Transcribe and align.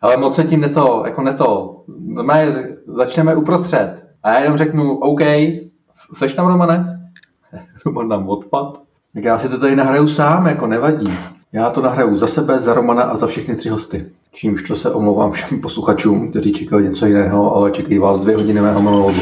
Ale 0.00 0.16
moc 0.16 0.36
se 0.36 0.44
tím 0.44 0.60
neto, 0.60 1.02
jako 1.06 1.22
neto. 1.22 1.76
Normálně 2.06 2.52
začneme 2.86 3.34
uprostřed. 3.34 4.02
A 4.22 4.30
já 4.32 4.40
jenom 4.40 4.58
řeknu, 4.58 4.98
OK, 4.98 5.20
seš 6.14 6.32
tam, 6.32 6.46
Romane? 6.46 7.10
Roman 7.86 8.08
nám 8.08 8.28
odpad. 8.28 8.80
Tak 9.14 9.24
já 9.24 9.38
si 9.38 9.48
to 9.48 9.58
tady 9.58 9.76
nahraju 9.76 10.08
sám, 10.08 10.46
jako 10.46 10.66
nevadí. 10.66 11.18
Já 11.52 11.70
to 11.70 11.82
nahraju 11.82 12.16
za 12.16 12.26
sebe, 12.26 12.60
za 12.60 12.74
Romana 12.74 13.02
a 13.02 13.16
za 13.16 13.26
všechny 13.26 13.56
tři 13.56 13.68
hosty. 13.68 14.06
Čímž 14.32 14.62
to 14.62 14.76
se 14.76 14.92
omlouvám 14.92 15.32
všem 15.32 15.60
posluchačům, 15.60 16.30
kteří 16.30 16.52
čekají 16.52 16.88
něco 16.88 17.06
jiného, 17.06 17.56
ale 17.56 17.70
čekají 17.70 17.98
vás 17.98 18.20
dvě 18.20 18.36
hodiny 18.36 18.60
mého 18.60 18.82
monologu. 18.82 19.20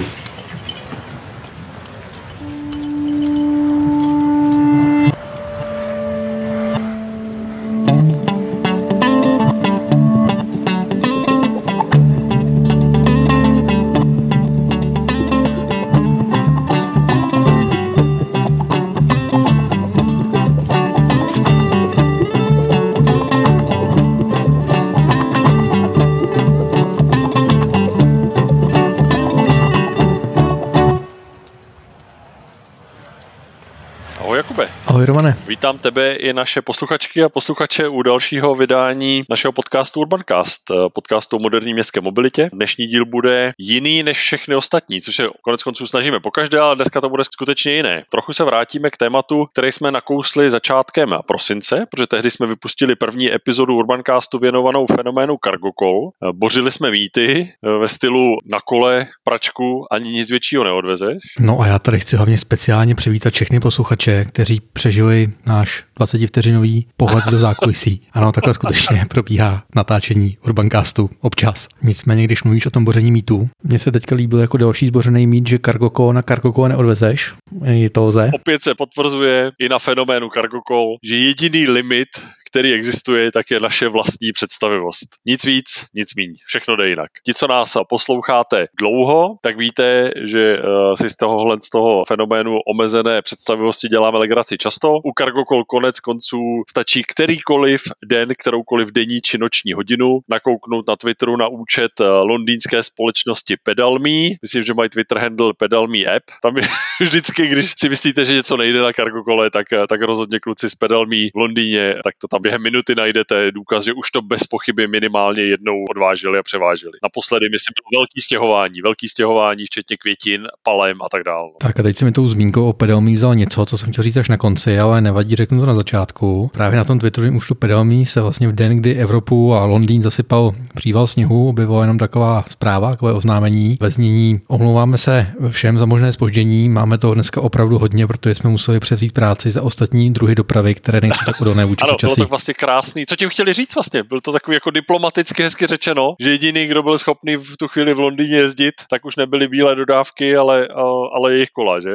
Naše 36.39 36.63
posluchačky 36.63 37.23
a 37.23 37.29
posluchače 37.29 37.89
u 37.89 38.03
dalšího 38.03 38.55
vydání 38.55 39.23
našeho 39.31 39.53
podcastu 39.53 40.01
Urbancast, 40.01 40.63
podcastu 40.95 41.37
o 41.37 41.39
moderní 41.39 41.75
městské 41.75 42.01
mobilitě. 42.01 42.49
Dnešní 42.53 42.87
díl 42.87 43.05
bude 43.07 43.53
jiný 43.59 44.03
než 44.03 44.19
všechny 44.19 44.55
ostatní, 44.55 45.01
což 45.01 45.17
se 45.17 45.29
konec 45.43 45.63
konců 45.63 45.87
snažíme 45.87 46.21
pokaždé, 46.21 46.59
ale 46.61 46.77
dneska 46.77 47.01
to 47.01 47.09
bude 47.09 47.25
skutečně 47.25 47.73
jiné. 47.73 48.05
Trochu 48.11 48.33
se 48.33 48.45
vrátíme 48.45 48.91
k 48.91 48.97
tématu, 48.97 49.45
který 49.53 49.73
jsme 49.73 49.91
nakousli 49.91 50.51
začátkem 50.51 51.15
prosince, 51.27 51.87
protože 51.91 52.07
tehdy 52.07 52.31
jsme 52.31 52.47
vypustili 52.47 52.97
první 52.97 53.35
epizodu 53.35 53.77
Urbancastu 53.77 54.39
věnovanou 54.39 54.87
fenoménu 54.87 55.37
cargo 55.45 55.71
call. 55.79 56.33
Bořili 56.33 56.71
jsme 56.71 56.91
mýty 56.91 57.49
ve 57.81 57.89
stylu 57.89 58.37
na 58.47 58.59
kole, 58.65 59.07
pračku, 59.25 59.85
ani 59.91 60.11
nic 60.11 60.31
většího 60.31 60.65
neodvezeš. 60.65 61.19
No 61.41 61.61
a 61.61 61.67
já 61.67 61.79
tady 61.79 62.01
chci 62.01 62.17
hlavně 62.17 62.39
speciálně 62.39 62.95
přivítat 62.95 63.35
všechny 63.35 63.61
posluchače, 63.61 64.25
kteří 64.25 64.61
přežili 64.61 65.29
náš 65.47 65.85
20 65.97 66.28
vteřinový 66.29 66.87
pohled 66.97 67.25
do 67.25 67.39
zákulisí. 67.39 68.03
Ano, 68.13 68.33
takhle 68.33 68.55
skutečně 68.55 69.05
probíhá 69.09 69.63
natáčení 69.75 70.37
Urbancastu 70.45 71.11
občas. 71.21 71.69
Nicméně, 71.83 72.25
když 72.25 72.43
mluvíš 72.43 72.67
o 72.67 72.71
tom 72.71 72.85
boření 72.85 73.13
mýtů, 73.13 73.49
mně 73.63 73.79
se 73.79 73.93
teďka 73.93 74.15
líbil 74.15 74.39
jako 74.39 74.57
další 74.57 74.87
zbořený 74.87 75.27
mít, 75.27 75.49
že 75.49 75.59
Cargoco 75.59 76.13
na 76.13 76.23
Cargoco 76.23 76.69
neodvezeš. 76.69 77.35
Je 77.65 77.91
to 77.91 78.05
lze. 78.05 78.31
Opět 78.35 78.63
se 78.63 78.75
potvrzuje 78.75 79.51
i 79.59 79.69
na 79.69 79.79
fenoménu 79.79 80.29
Cargoco, 80.35 80.95
že 81.03 81.17
jediný 81.17 81.67
limit, 81.67 82.09
který 82.51 82.73
existuje, 82.73 83.33
tak 83.33 83.51
je 83.51 83.61
naše 83.61 83.89
vlastní 83.89 84.33
představivost. 84.33 85.09
Nic 85.27 85.45
víc, 85.45 85.85
nic 85.95 86.15
míň. 86.15 86.35
Všechno 86.47 86.77
jde 86.77 86.89
jinak. 86.89 87.11
Ti, 87.27 87.35
co 87.35 87.47
nás 87.47 87.77
posloucháte 87.89 88.67
dlouho, 88.79 89.37
tak 89.43 89.59
víte, 89.59 90.11
že 90.23 90.59
uh, 90.59 90.95
si 90.95 91.11
z 91.11 91.17
tohohle 91.17 91.57
z 91.63 91.71
toho 91.71 92.05
fenoménu 92.05 92.59
omezené 92.61 93.23
představivosti 93.23 93.89
děláme 93.89 94.19
legraci 94.19 94.59
často. 94.59 94.93
U 94.93 95.13
Cargocol 95.19 95.65
konec 95.65 96.01
konců 96.01 96.39
stačí 96.71 97.03
kterýkoliv 97.03 97.83
den, 98.05 98.29
kteroukoliv 98.39 98.93
denní 98.93 99.21
či 99.21 99.39
noční 99.39 99.73
hodinu 99.73 100.19
nakouknout 100.29 100.89
na 100.89 100.97
Twitteru 100.97 101.37
na 101.37 101.49
účet 101.49 102.01
uh, 102.01 102.07
londýnské 102.07 102.83
společnosti 102.83 103.57
Pedalme. 103.63 104.39
Myslím, 104.43 104.63
že 104.63 104.75
mají 104.75 104.89
Twitter 104.89 105.19
handle 105.19 105.53
Pedalme 105.59 106.05
app. 106.17 106.25
Tam 106.43 106.57
je 106.57 106.69
vždycky, 107.01 107.47
když 107.47 107.73
si 107.79 107.89
myslíte, 107.89 108.25
že 108.25 108.35
něco 108.35 108.57
nejde 108.57 108.83
na 108.83 108.93
Cargocole, 108.93 109.51
tak, 109.51 109.73
eh, 109.73 109.87
tak 109.89 110.03
rozhodně 110.03 110.41
kluci 110.41 110.71
z 110.71 110.75
Pedalme 110.75 111.17
v 111.35 111.37
Londýně, 111.37 111.95
tak 112.05 112.15
to 112.21 112.29
tam 112.29 112.38
tam 112.39 112.43
během 112.43 112.63
minuty 112.63 112.95
najdete 112.95 113.53
důkaz, 113.53 113.85
že 113.85 113.93
už 113.93 114.11
to 114.11 114.23
bez 114.23 114.43
pochyby 114.47 114.87
minimálně 114.89 115.43
jednou 115.43 115.85
odvážili 115.91 116.39
a 116.39 116.43
převážili. 116.43 116.93
Naposledy, 117.03 117.47
myslím, 117.53 117.73
bylo 117.77 118.01
velký 118.01 118.21
stěhování, 118.21 118.81
velký 118.83 119.09
stěhování, 119.09 119.65
včetně 119.65 119.97
květin, 119.97 120.47
palem 120.63 121.03
a 121.03 121.09
tak 121.13 121.23
dále. 121.25 121.51
Tak 121.61 121.81
a 121.81 121.83
teď 121.83 121.97
si 121.97 122.05
mi 122.05 122.13
tou 122.13 122.27
zmínkou 122.27 122.69
o 122.69 122.73
pedalmí 122.73 123.15
vzal 123.15 123.35
něco, 123.35 123.67
co 123.67 123.79
jsem 123.79 123.93
chtěl 123.93 124.05
říct 124.05 124.17
až 124.17 124.29
na 124.29 124.37
konci, 124.37 124.79
ale 124.79 125.01
nevadí, 125.01 125.37
řeknu 125.37 125.61
to 125.61 125.67
na 125.67 125.75
začátku. 125.75 126.51
Právě 126.53 126.77
na 126.77 126.85
tom 126.85 126.99
Twitterovém 126.99 127.37
už 127.37 127.47
tu 127.47 127.55
pedalmí 127.55 128.07
se 128.07 128.21
vlastně 128.21 128.49
v 128.49 128.53
den, 128.53 128.77
kdy 128.77 128.95
Evropu 128.95 129.55
a 129.55 129.65
Londýn 129.65 130.03
zasypal 130.03 130.55
příval 130.75 131.07
sněhu, 131.07 131.49
objevila 131.49 131.81
jenom 131.81 131.99
taková 131.99 132.45
zpráva, 132.51 132.91
takové 132.91 133.13
oznámení 133.13 133.79
ve 133.81 133.91
znění. 133.91 134.41
Omlouváme 134.49 134.99
se 134.99 135.27
všem 135.51 135.79
za 135.79 135.87
možné 135.87 136.13
spoždění, 136.13 136.69
máme 136.69 136.99
to 136.99 137.15
dneska 137.15 137.41
opravdu 137.41 137.79
hodně, 137.79 138.07
protože 138.07 138.35
jsme 138.35 138.51
museli 138.51 138.81
převzít 138.81 139.13
práci 139.13 139.51
za 139.51 139.63
ostatní 139.63 140.13
druhy 140.13 140.35
dopravy, 140.35 140.75
které 140.75 141.01
nejsou 141.01 141.25
tak 141.27 141.41
odolné 141.41 141.65
vůči 141.65 141.85
počasí 141.91 142.28
tak 142.29 142.31
vlastně 142.31 142.55
krásný. 142.55 143.07
Co 143.07 143.17
tím 143.17 143.29
chtěli 143.29 143.53
říct 143.53 143.75
vlastně? 143.75 144.03
Byl 144.03 144.21
to 144.21 144.33
takový 144.33 144.55
jako 144.55 144.71
diplomaticky 144.71 145.43
hezky 145.43 145.67
řečeno, 145.67 146.15
že 146.21 146.31
jediný, 146.31 146.67
kdo 146.67 146.83
byl 146.83 146.99
schopný 146.99 147.37
v 147.37 147.57
tu 147.57 147.69
chvíli 147.69 147.95
v 147.95 148.01
Londýně 148.01 148.37
jezdit, 148.37 148.75
tak 148.91 149.05
už 149.05 149.17
nebyly 149.17 149.49
bílé 149.49 149.75
dodávky, 149.75 150.37
ale, 150.37 150.69
ale 151.13 151.33
jejich 151.33 151.49
kola, 151.49 151.81
že? 151.81 151.91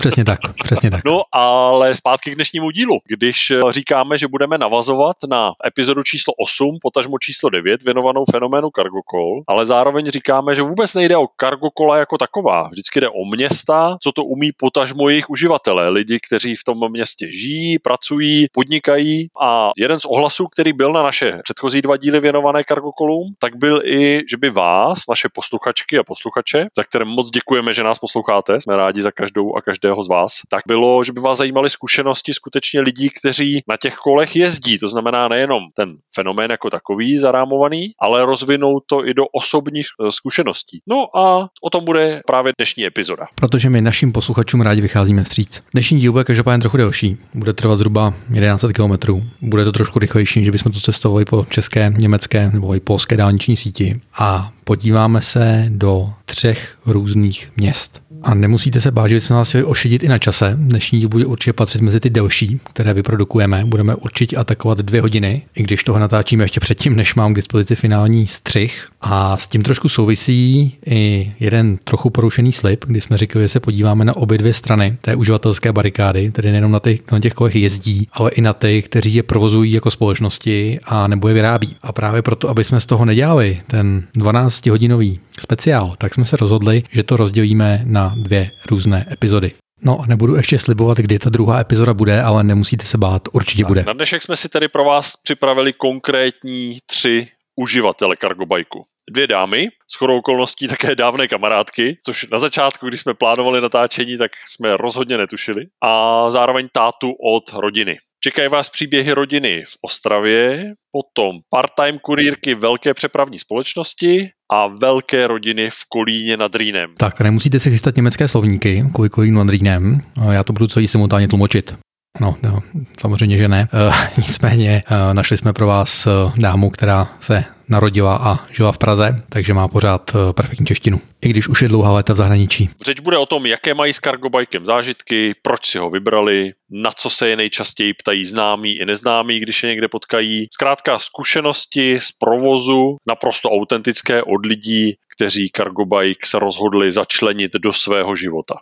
Přesně 0.00 0.24
tak, 0.24 0.38
přesně 0.64 0.90
tak. 0.90 1.04
No 1.04 1.22
ale 1.32 1.94
zpátky 1.94 2.30
k 2.30 2.34
dnešnímu 2.34 2.70
dílu. 2.70 2.98
Když 3.08 3.50
eh, 3.50 3.60
říkáme, 3.70 4.18
že 4.18 4.28
budeme 4.28 4.58
navazovat 4.58 5.16
na 5.28 5.52
epizodu 5.66 6.02
číslo 6.02 6.34
8, 6.38 6.78
potažmo 6.82 7.18
číslo 7.18 7.50
9, 7.50 7.82
věnovanou 7.82 8.24
fenoménu 8.30 8.68
cargo 8.76 9.00
call, 9.10 9.42
ale 9.48 9.66
zároveň 9.66 10.10
říkáme, 10.10 10.54
že 10.54 10.62
vůbec 10.62 10.94
nejde 10.94 11.16
o 11.16 11.26
cargo 11.40 11.70
kola 11.70 11.96
jako 11.96 12.18
taková. 12.18 12.68
Vždycky 12.68 13.00
jde 13.00 13.08
o 13.08 13.24
města, 13.24 13.96
co 14.02 14.12
to 14.12 14.24
umí 14.24 14.52
potažmo 14.52 15.08
jejich 15.08 15.30
uživatelé, 15.30 15.88
lidi, 15.88 16.18
kteří 16.26 16.56
v 16.56 16.64
tom 16.64 16.90
městě 16.90 17.32
žijí, 17.32 17.78
pracují, 17.78 18.46
podnikají. 18.52 19.26
A 19.40 19.70
jeden 19.76 20.00
z 20.00 20.04
ohlasů, 20.04 20.46
který 20.46 20.72
byl 20.72 20.92
na 20.92 21.02
naše 21.02 21.38
předchozí 21.44 21.82
dva 21.82 21.96
díly 21.96 22.20
věnované 22.20 22.62
cargo 22.68 22.90
callům, 22.98 23.34
tak 23.38 23.56
byl 23.56 23.82
i, 23.84 24.22
že 24.30 24.36
by 24.36 24.50
vás, 24.50 24.98
naše 25.08 25.28
posluchačky 25.34 25.98
a 25.98 26.02
posluchače, 26.04 26.64
za 26.76 26.84
které 26.84 27.04
moc 27.04 27.30
děkujeme, 27.30 27.72
že 27.72 27.82
nás 27.82 27.98
posloucháte, 27.98 28.60
jsme 28.60 28.76
rádi 28.76 29.02
za 29.02 29.10
každou 29.10 29.56
a 29.56 29.60
každého 29.68 30.02
z 30.02 30.08
vás, 30.08 30.32
tak 30.50 30.62
bylo, 30.66 31.04
že 31.04 31.12
by 31.12 31.20
vás 31.20 31.38
zajímaly 31.38 31.70
zkušenosti 31.70 32.34
skutečně 32.34 32.80
lidí, 32.80 33.08
kteří 33.20 33.62
na 33.68 33.76
těch 33.82 33.94
kolech 33.94 34.36
jezdí. 34.36 34.78
To 34.78 34.88
znamená 34.88 35.28
nejenom 35.28 35.62
ten 35.76 35.88
fenomén 36.14 36.50
jako 36.50 36.70
takový 36.70 37.18
zarámovaný, 37.18 37.92
ale 38.00 38.24
rozvinout 38.24 38.82
to 38.86 39.06
i 39.06 39.14
do 39.14 39.24
osobních 39.32 39.86
eh, 39.86 40.12
zkušeností. 40.12 40.78
No 40.88 41.16
a 41.16 41.48
o 41.62 41.70
tom 41.70 41.84
bude 41.84 42.20
právě 42.26 42.52
dnešní 42.58 42.86
epizoda. 42.86 43.26
Protože 43.34 43.70
my 43.70 43.80
našim 43.80 44.12
posluchačům 44.12 44.60
rádi 44.60 44.80
vycházíme 44.80 45.24
vstříc. 45.24 45.62
Dnešní 45.72 45.98
díl 45.98 46.12
bude 46.12 46.24
každopádně 46.24 46.60
trochu 46.60 46.76
delší. 46.76 47.16
Bude 47.34 47.52
trvat 47.52 47.76
zhruba 47.76 48.14
11 48.32 48.64
km. 48.72 49.20
Bude 49.40 49.64
to 49.64 49.72
trošku 49.72 49.98
rychlejší, 49.98 50.44
že 50.44 50.52
bychom 50.52 50.72
to 50.72 50.80
cestovali 50.80 51.24
po 51.24 51.46
české, 51.50 51.94
německé 51.98 52.50
nebo 52.52 52.74
i 52.74 52.80
polské 52.80 53.16
dálniční 53.16 53.56
síti. 53.56 54.00
A 54.18 54.52
podíváme 54.64 55.22
se 55.22 55.66
do 55.68 56.12
třech 56.24 56.76
různých 56.86 57.52
měst. 57.56 58.02
A 58.22 58.34
nemusíte 58.34 58.80
se 58.80 58.90
bát, 58.90 59.08
že 59.08 59.14
bychom 59.14 59.36
vás 59.36 59.48
chtěli 59.48 59.64
ošidit 59.64 60.02
i 60.02 60.08
na 60.08 60.18
čase. 60.18 60.52
Dnešní 60.56 60.98
díl 60.98 61.08
bude 61.08 61.26
určitě 61.26 61.52
patřit 61.52 61.80
mezi 61.80 62.00
ty 62.00 62.10
delší, 62.10 62.60
které 62.64 62.94
vyprodukujeme. 62.94 63.64
Budeme 63.64 63.94
určitě 63.94 64.36
atakovat 64.36 64.78
dvě 64.78 65.00
hodiny, 65.00 65.42
i 65.54 65.62
když 65.62 65.84
toho 65.84 65.98
natáčíme 65.98 66.44
ještě 66.44 66.60
předtím, 66.60 66.96
než 66.96 67.14
mám 67.14 67.32
k 67.32 67.36
dispozici 67.36 67.74
finální 67.74 68.26
střih. 68.26 68.88
A 69.00 69.36
s 69.36 69.46
tím 69.46 69.62
trošku 69.62 69.88
souvisí 69.88 70.74
i 70.86 71.32
jeden 71.40 71.78
trochu 71.84 72.10
porušený 72.10 72.52
slib, 72.52 72.84
kdy 72.84 73.00
jsme 73.00 73.18
říkali, 73.18 73.44
že 73.44 73.48
se 73.48 73.60
podíváme 73.60 74.04
na 74.04 74.16
obě 74.16 74.38
dvě 74.38 74.54
strany 74.54 74.96
té 75.00 75.16
uživatelské 75.16 75.72
barikády, 75.72 76.30
tedy 76.30 76.50
nejenom 76.50 76.72
na, 76.72 76.80
ty, 76.80 77.00
na 77.12 77.20
těch 77.20 77.34
kolech 77.34 77.56
jezdí, 77.56 78.08
ale 78.12 78.30
i 78.30 78.40
na 78.40 78.52
ty, 78.52 78.82
kteří 78.82 79.14
je 79.14 79.22
provozují 79.22 79.72
jako 79.72 79.90
společnosti 79.90 80.78
a 80.84 81.06
nebo 81.06 81.28
je 81.28 81.34
vyrábí. 81.34 81.76
A 81.82 81.92
právě 81.92 82.22
proto, 82.22 82.48
aby 82.48 82.64
jsme 82.64 82.80
z 82.80 82.86
toho 82.86 83.04
nedělali 83.04 83.60
ten 83.66 84.02
12-hodinový 84.16 85.18
speciál, 85.40 85.94
tak 85.98 86.14
jsme 86.14 86.24
se 86.24 86.36
rozhodli, 86.36 86.82
že 86.90 87.02
to 87.02 87.16
rozdělíme 87.16 87.82
na 87.84 88.07
dvě 88.16 88.50
různé 88.70 89.06
epizody. 89.12 89.52
No, 89.82 90.04
nebudu 90.06 90.36
ještě 90.36 90.58
slibovat, 90.58 90.98
kdy 90.98 91.18
ta 91.18 91.30
druhá 91.30 91.60
epizoda 91.60 91.94
bude, 91.94 92.22
ale 92.22 92.44
nemusíte 92.44 92.86
se 92.86 92.98
bát, 92.98 93.22
určitě 93.32 93.62
tak, 93.62 93.68
bude. 93.68 93.84
Na 93.86 93.92
dnešek 93.92 94.22
jsme 94.22 94.36
si 94.36 94.48
tedy 94.48 94.68
pro 94.68 94.84
vás 94.84 95.12
připravili 95.22 95.72
konkrétní 95.72 96.78
tři 96.86 97.26
uživatele 97.56 98.16
Cargobajku. 98.20 98.80
Dvě 99.10 99.26
dámy, 99.26 99.68
s 99.90 99.96
chodou 99.96 100.18
okolností 100.18 100.68
také 100.68 100.94
dávné 100.94 101.28
kamarádky, 101.28 101.98
což 102.04 102.26
na 102.32 102.38
začátku, 102.38 102.88
když 102.88 103.00
jsme 103.00 103.14
plánovali 103.14 103.60
natáčení, 103.60 104.18
tak 104.18 104.30
jsme 104.46 104.76
rozhodně 104.76 105.18
netušili. 105.18 105.66
A 105.84 106.24
zároveň 106.30 106.68
tátu 106.72 107.12
od 107.34 107.44
rodiny. 107.60 107.98
Čekají 108.24 108.48
vás 108.48 108.68
příběhy 108.68 109.12
rodiny 109.12 109.64
v 109.68 109.76
Ostravě, 109.82 110.72
potom 110.92 111.30
part-time 111.50 111.98
kurýrky 111.98 112.54
velké 112.54 112.94
přepravní 112.94 113.38
společnosti 113.38 114.28
a 114.52 114.66
velké 114.66 115.26
rodiny 115.26 115.70
v 115.70 115.78
Kolíně 115.88 116.36
nad 116.36 116.54
Rýnem. 116.54 116.94
Tak, 116.98 117.20
nemusíte 117.20 117.60
si 117.60 117.70
chystat 117.70 117.96
německé 117.96 118.28
slovníky 118.28 118.84
kvůli 118.94 119.08
Kolínu 119.08 119.44
nad 119.44 119.50
Rýnem, 119.50 120.00
já 120.30 120.44
to 120.44 120.52
budu 120.52 120.66
celý 120.66 120.88
simultánně 120.88 121.28
tlumočit. 121.28 121.74
No, 122.20 122.36
no, 122.42 122.62
samozřejmě, 123.00 123.38
že 123.38 123.48
ne. 123.48 123.68
E, 123.72 124.08
nicméně 124.16 124.82
e, 124.86 125.14
našli 125.14 125.38
jsme 125.38 125.52
pro 125.52 125.66
vás 125.66 126.08
dámu, 126.36 126.70
která 126.70 127.08
se 127.20 127.44
narodila 127.68 128.16
a 128.16 128.46
žila 128.52 128.72
v 128.72 128.78
Praze, 128.78 129.22
takže 129.28 129.54
má 129.54 129.68
pořád 129.68 130.10
perfektní 130.32 130.66
češtinu. 130.66 131.00
I 131.20 131.28
když 131.28 131.48
už 131.48 131.62
je 131.62 131.68
dlouhá 131.68 131.92
léta 131.92 132.12
v 132.12 132.16
zahraničí. 132.16 132.70
Řeč 132.84 133.00
bude 133.00 133.18
o 133.18 133.26
tom, 133.26 133.46
jaké 133.46 133.74
mají 133.74 133.92
s 133.92 134.00
cargobikem 134.00 134.66
zážitky, 134.66 135.32
proč 135.42 135.66
si 135.66 135.78
ho 135.78 135.90
vybrali, 135.90 136.50
na 136.70 136.90
co 136.90 137.10
se 137.10 137.28
je 137.28 137.36
nejčastěji 137.36 137.94
ptají 137.94 138.24
známí 138.24 138.72
i 138.72 138.86
neznámí, 138.86 139.40
když 139.40 139.62
je 139.62 139.68
někde 139.68 139.88
potkají. 139.88 140.46
Zkrátka 140.52 140.98
zkušenosti 140.98 142.00
z 142.00 142.12
provozu, 142.12 142.96
naprosto 143.08 143.50
autentické 143.50 144.22
od 144.22 144.46
lidí, 144.46 144.94
kteří 145.16 145.50
cargobike 145.56 146.26
se 146.26 146.38
rozhodli 146.38 146.92
začlenit 146.92 147.52
do 147.54 147.72
svého 147.72 148.16
života. 148.16 148.54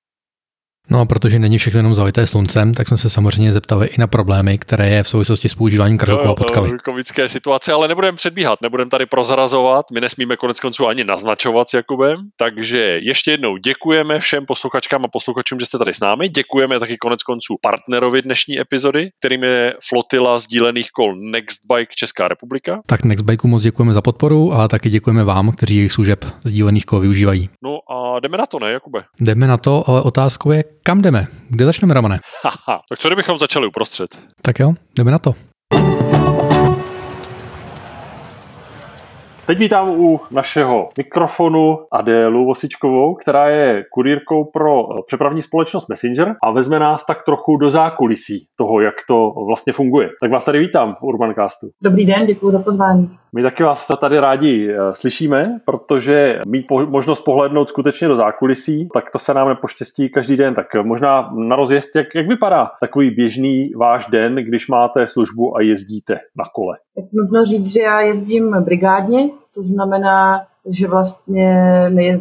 No 0.90 1.00
a 1.00 1.04
protože 1.04 1.38
není 1.38 1.58
všechno 1.58 1.78
jenom 1.78 1.94
zalité 1.94 2.26
sluncem, 2.26 2.74
tak 2.74 2.88
jsme 2.88 2.96
se 2.96 3.10
samozřejmě 3.10 3.52
zeptali 3.52 3.86
i 3.86 4.00
na 4.00 4.06
problémy, 4.06 4.58
které 4.58 4.88
je 4.88 5.02
v 5.02 5.08
souvislosti 5.08 5.48
s 5.48 5.54
používáním 5.54 5.98
a 6.28 6.34
potkali. 6.34 6.78
Komické 6.84 7.28
situace, 7.28 7.72
ale 7.72 7.88
nebudeme 7.88 8.16
předbíhat, 8.16 8.62
nebudeme 8.62 8.90
tady 8.90 9.06
prozrazovat, 9.06 9.86
my 9.92 10.00
nesmíme 10.00 10.36
konec 10.36 10.60
konců 10.60 10.86
ani 10.86 11.04
naznačovat 11.04 11.68
s 11.68 11.74
Jakubem, 11.74 12.16
takže 12.36 12.78
ještě 13.02 13.30
jednou 13.30 13.56
děkujeme 13.56 14.20
všem 14.20 14.42
posluchačkám 14.46 15.00
a 15.04 15.08
posluchačům, 15.08 15.60
že 15.60 15.66
jste 15.66 15.78
tady 15.78 15.94
s 15.94 16.00
námi, 16.00 16.28
děkujeme 16.28 16.80
taky 16.80 16.96
konec 16.96 17.22
konců 17.22 17.54
partnerovi 17.62 18.22
dnešní 18.22 18.60
epizody, 18.60 19.10
kterým 19.20 19.42
je 19.42 19.74
flotila 19.88 20.38
sdílených 20.38 20.90
kol 20.90 21.16
Nextbike 21.16 21.94
Česká 21.94 22.28
republika. 22.28 22.80
Tak 22.86 23.04
Nextbikeu 23.04 23.48
moc 23.48 23.62
děkujeme 23.62 23.92
za 23.92 24.00
podporu 24.00 24.52
a 24.54 24.68
taky 24.68 24.90
děkujeme 24.90 25.24
vám, 25.24 25.52
kteří 25.52 25.76
jejich 25.76 25.92
služeb 25.92 26.24
sdílených 26.44 26.86
kol 26.86 27.00
využívají. 27.00 27.50
No 27.62 27.78
a 27.92 28.20
jdeme 28.20 28.38
na 28.38 28.46
to, 28.46 28.58
ne, 28.58 28.70
Jakube? 28.70 29.00
Jdeme 29.20 29.46
na 29.46 29.56
to, 29.56 29.84
ale 29.90 30.02
otázkou 30.02 30.50
je, 30.50 30.64
kam 30.86 31.02
jdeme? 31.02 31.26
Kde 31.48 31.64
začneme, 31.64 31.94
Ramane? 31.94 32.18
Haha, 32.44 32.80
tak 32.88 32.98
co 32.98 33.08
kdybychom 33.08 33.38
začali 33.38 33.66
uprostřed? 33.66 34.18
Tak 34.42 34.58
jo, 34.60 34.74
jdeme 34.98 35.10
na 35.10 35.18
to. 35.18 35.34
Teď 39.46 39.58
vítám 39.58 39.88
u 39.90 40.20
našeho 40.30 40.88
mikrofonu 40.98 41.78
Adélu 41.92 42.44
Vosičkovou, 42.44 43.14
která 43.14 43.48
je 43.48 43.84
kurýrkou 43.92 44.44
pro 44.44 44.80
eh, 44.80 45.02
přepravní 45.06 45.42
společnost 45.42 45.88
Messenger 45.88 46.34
a 46.42 46.50
vezme 46.50 46.78
nás 46.78 47.06
tak 47.06 47.24
trochu 47.24 47.56
do 47.56 47.70
zákulisí 47.70 48.46
toho, 48.58 48.80
jak 48.80 48.94
to 49.08 49.32
vlastně 49.46 49.72
funguje. 49.72 50.10
Tak 50.20 50.30
vás 50.30 50.44
tady 50.44 50.58
vítám 50.58 50.94
v 50.94 51.02
Urbancastu. 51.02 51.66
Dobrý 51.82 52.06
den, 52.06 52.26
děkuji 52.26 52.50
za 52.50 52.58
pozvání. 52.58 53.10
My 53.36 53.42
taky 53.42 53.62
vás 53.62 53.90
tady 54.00 54.20
rádi 54.20 54.70
eh, 54.70 54.94
slyšíme, 54.94 55.60
protože 55.64 56.40
mít 56.46 56.66
možnost 56.70 57.20
pohlednout 57.20 57.68
skutečně 57.68 58.08
do 58.08 58.16
zákulisí, 58.16 58.88
tak 58.94 59.10
to 59.10 59.18
se 59.18 59.34
nám 59.34 59.48
nepoštěstí 59.48 60.08
každý 60.08 60.36
den. 60.36 60.54
Tak 60.54 60.66
možná 60.82 61.30
na 61.34 61.56
rozjezd, 61.56 61.96
jak, 61.96 62.14
jak 62.14 62.28
vypadá 62.28 62.70
takový 62.80 63.10
běžný 63.10 63.72
váš 63.76 64.06
den, 64.06 64.34
když 64.34 64.68
máte 64.68 65.06
službu 65.06 65.56
a 65.56 65.60
jezdíte 65.60 66.14
na 66.14 66.44
kole? 66.54 66.76
Tak 66.94 67.04
nutno 67.12 67.44
říct, 67.44 67.72
že 67.72 67.82
já 67.82 68.00
jezdím 68.00 68.56
brigádně, 68.60 69.30
to 69.54 69.62
znamená, 69.62 70.40
že 70.70 70.88
vlastně 70.88 71.54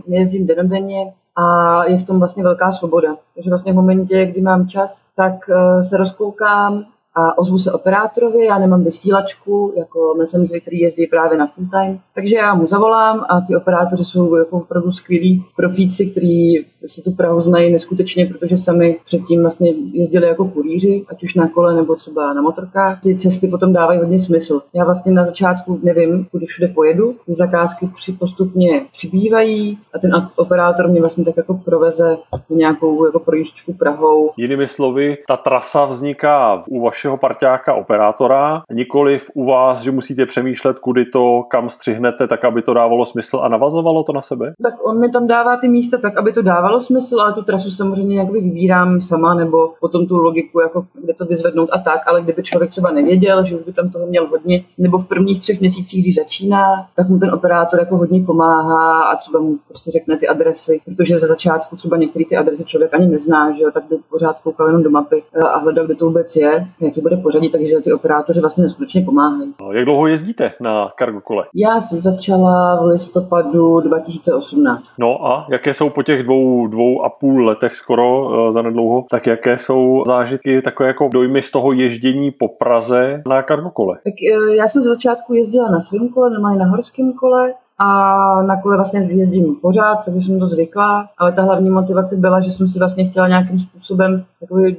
nejezdím 0.08 0.48
denodenně 0.48 1.14
a 1.36 1.86
je 1.86 1.98
v 1.98 2.06
tom 2.06 2.20
vlastně 2.20 2.44
velká 2.44 2.72
svoboda. 2.72 3.16
Takže 3.36 3.50
vlastně 3.50 3.72
v 3.72 3.76
momentě, 3.76 4.26
kdy 4.26 4.42
mám 4.42 4.68
čas, 4.68 5.06
tak 5.16 5.34
eh, 5.50 5.84
se 5.84 5.98
rozkoukám 5.98 6.86
a 7.16 7.38
ozvu 7.38 7.58
se 7.58 7.72
operátorovi, 7.72 8.46
já 8.46 8.60
nemám 8.60 8.84
vysílačku, 8.84 9.74
jako 9.78 10.14
messenger, 10.18 10.60
který 10.60 10.80
jezdí 10.80 11.08
právě 11.08 11.38
na 11.38 11.48
full 11.48 11.68
time, 11.72 12.00
takže 12.16 12.36
já 12.36 12.54
mu 12.54 12.68
zavolám 12.68 13.26
a 13.30 13.42
ty 13.42 13.56
operátoři 13.56 14.06
jsou 14.06 14.36
jako 14.36 14.58
opravdu 14.58 14.92
skvělí 14.92 15.46
profíci, 15.56 16.06
kteří 16.06 16.66
si 16.86 17.02
tu 17.02 17.12
Prahu 17.12 17.42
znají 17.42 17.74
neskutečně, 17.74 18.26
protože 18.26 18.58
sami 18.58 18.98
předtím 19.06 19.42
vlastně 19.42 19.74
jezdili 19.94 20.28
jako 20.28 20.46
kurýři, 20.46 21.06
ať 21.10 21.24
už 21.24 21.36
na 21.36 21.48
kole 21.48 21.76
nebo 21.76 21.96
třeba 21.96 22.34
na 22.34 22.42
motorkách. 22.42 23.02
Ty 23.02 23.16
cesty 23.16 23.48
potom 23.48 23.74
dávají 23.74 24.00
hodně 24.00 24.20
smysl. 24.20 24.62
Já 24.74 24.86
vlastně 24.86 25.12
na 25.12 25.26
začátku 25.26 25.80
nevím, 25.84 26.26
kudy 26.32 26.46
všude 26.46 26.68
pojedu, 26.68 27.16
ty 27.26 27.34
zakázky 27.34 27.90
při 27.96 28.12
postupně 28.12 28.86
přibývají 28.92 29.78
a 29.94 30.00
ten 30.00 30.12
operátor 30.36 30.88
mě 30.88 31.00
vlastně 31.00 31.26
tak 31.26 31.38
jako 31.38 31.54
proveze 31.54 32.18
nějakou 32.50 33.06
jako 33.06 33.20
projížďku 33.20 33.74
Prahou. 33.74 34.32
Jinými 34.38 34.68
slovy, 34.68 35.18
ta 35.28 35.38
trasa 35.38 35.86
vzniká 35.86 36.64
u 36.68 36.82
vašeho 36.82 37.05
parťáka 37.18 37.74
operátora, 37.74 38.64
nikoli 38.72 39.18
u 39.34 39.46
vás, 39.46 39.82
že 39.82 39.92
musíte 39.92 40.26
přemýšlet, 40.26 40.80
kudy 40.80 41.06
to, 41.06 41.44
kam 41.50 41.70
střihnete, 41.70 42.28
tak 42.28 42.46
aby 42.46 42.62
to 42.62 42.74
dávalo 42.74 43.06
smysl 43.06 43.40
a 43.44 43.48
navazovalo 43.48 44.04
to 44.04 44.14
na 44.14 44.22
sebe? 44.22 44.54
Tak 44.64 44.74
on 44.84 45.00
mi 45.00 45.12
tam 45.12 45.28
dává 45.28 45.58
ty 45.58 45.68
místa 45.68 45.98
tak, 45.98 46.18
aby 46.18 46.34
to 46.34 46.42
dávalo 46.42 46.82
smysl, 46.82 47.22
ale 47.22 47.34
tu 47.34 47.42
trasu 47.42 47.72
samozřejmě 47.72 48.20
jakoby 48.20 48.42
vybírám 48.42 49.02
sama, 49.02 49.34
nebo 49.34 49.74
potom 49.80 50.08
tu 50.08 50.18
logiku, 50.18 50.60
jako 50.60 50.86
kde 50.94 51.14
to 51.14 51.26
vyzvednout 51.26 51.70
a 51.72 51.80
tak, 51.80 52.00
ale 52.08 52.22
kdyby 52.22 52.44
člověk 52.44 52.72
třeba 52.72 52.92
nevěděl, 52.92 53.44
že 53.44 53.56
už 53.56 53.64
by 53.64 53.74
tam 53.74 53.90
toho 53.90 54.06
měl 54.06 54.28
hodně, 54.28 54.64
nebo 54.78 54.98
v 54.98 55.08
prvních 55.08 55.40
třech 55.40 55.60
měsících, 55.60 56.04
když 56.04 56.16
začíná, 56.16 56.88
tak 56.96 57.10
mu 57.10 57.20
ten 57.20 57.34
operátor 57.34 57.80
jako 57.80 57.98
hodně 57.98 58.24
pomáhá 58.26 59.04
a 59.04 59.16
třeba 59.16 59.40
mu 59.40 59.58
prostě 59.68 59.92
řekne 59.92 60.18
ty 60.18 60.28
adresy, 60.28 60.82
protože 60.86 61.20
za 61.20 61.28
začátku 61.28 61.76
třeba 61.76 61.98
některé 61.98 62.26
ty 62.26 62.38
adresy 62.38 62.66
člověk 62.66 62.94
ani 62.94 63.08
nezná, 63.08 63.52
že 63.52 63.64
jo, 63.64 63.72
tak 63.72 63.84
by 63.90 63.96
pořád 64.10 64.40
koukal 64.40 64.68
jenom 64.68 64.84
do 64.84 64.90
mapy 64.90 65.24
eh, 65.34 65.40
a 65.40 65.58
hledal, 65.58 65.86
kde 65.86 65.96
to 65.96 66.06
vůbec 66.06 66.36
je, 66.36 66.68
jaký 66.96 67.02
bude 67.02 67.18
pořadí, 67.18 67.50
takže 67.50 67.76
ty 67.84 67.94
operátoři 67.94 68.42
vlastně 68.42 68.64
neskutečně 68.64 69.02
pomáhají. 69.02 69.54
Jak 69.72 69.86
dlouho 69.86 70.08
jezdíte 70.08 70.52
na 70.62 70.92
kargo 70.98 71.22
kole? 71.22 71.46
Já 71.56 71.82
jsem 71.82 72.02
začala 72.02 72.82
v 72.82 72.86
listopadu 72.86 73.80
2018. 73.80 74.84
No 75.00 75.26
a 75.26 75.48
jaké 75.52 75.74
jsou 75.74 75.90
po 75.90 76.04
těch 76.04 76.24
dvou 76.24 76.68
dvou 76.68 77.04
a 77.04 77.10
půl 77.10 77.46
letech 77.46 77.76
skoro 77.76 78.26
uh, 78.26 78.52
za 78.52 78.62
nedlouho, 78.62 79.06
tak 79.12 79.28
jaké 79.28 79.58
jsou 79.58 80.04
zážitky, 80.08 80.62
takové 80.62 80.88
jako 80.88 81.10
dojmy 81.14 81.42
z 81.42 81.52
toho 81.52 81.72
ježdění 81.72 82.32
po 82.32 82.48
Praze 82.48 83.22
na 83.28 83.44
kargokole? 83.44 83.98
Tak 84.04 84.14
uh, 84.38 84.54
já 84.54 84.68
jsem 84.68 84.84
ze 84.84 84.90
začátku 84.90 85.34
jezdila 85.34 85.72
na 85.72 85.80
svém 85.80 86.10
kole, 86.10 86.30
normálně 86.30 86.60
na 86.60 86.66
horském 86.66 87.14
kole, 87.14 87.54
a 87.78 88.42
na 88.42 88.62
kole 88.62 88.76
vlastně 88.76 89.00
jezdím 89.00 89.56
pořád, 89.56 89.96
takže 90.06 90.22
jsem 90.22 90.40
to 90.40 90.48
zvykla, 90.48 91.10
ale 91.18 91.32
ta 91.32 91.42
hlavní 91.42 91.70
motivace 91.70 92.16
byla, 92.16 92.40
že 92.40 92.52
jsem 92.52 92.70
si 92.70 92.80
vlastně 92.80 93.06
chtěla 93.06 93.28
nějakým 93.28 93.60
způsobem 93.60 94.24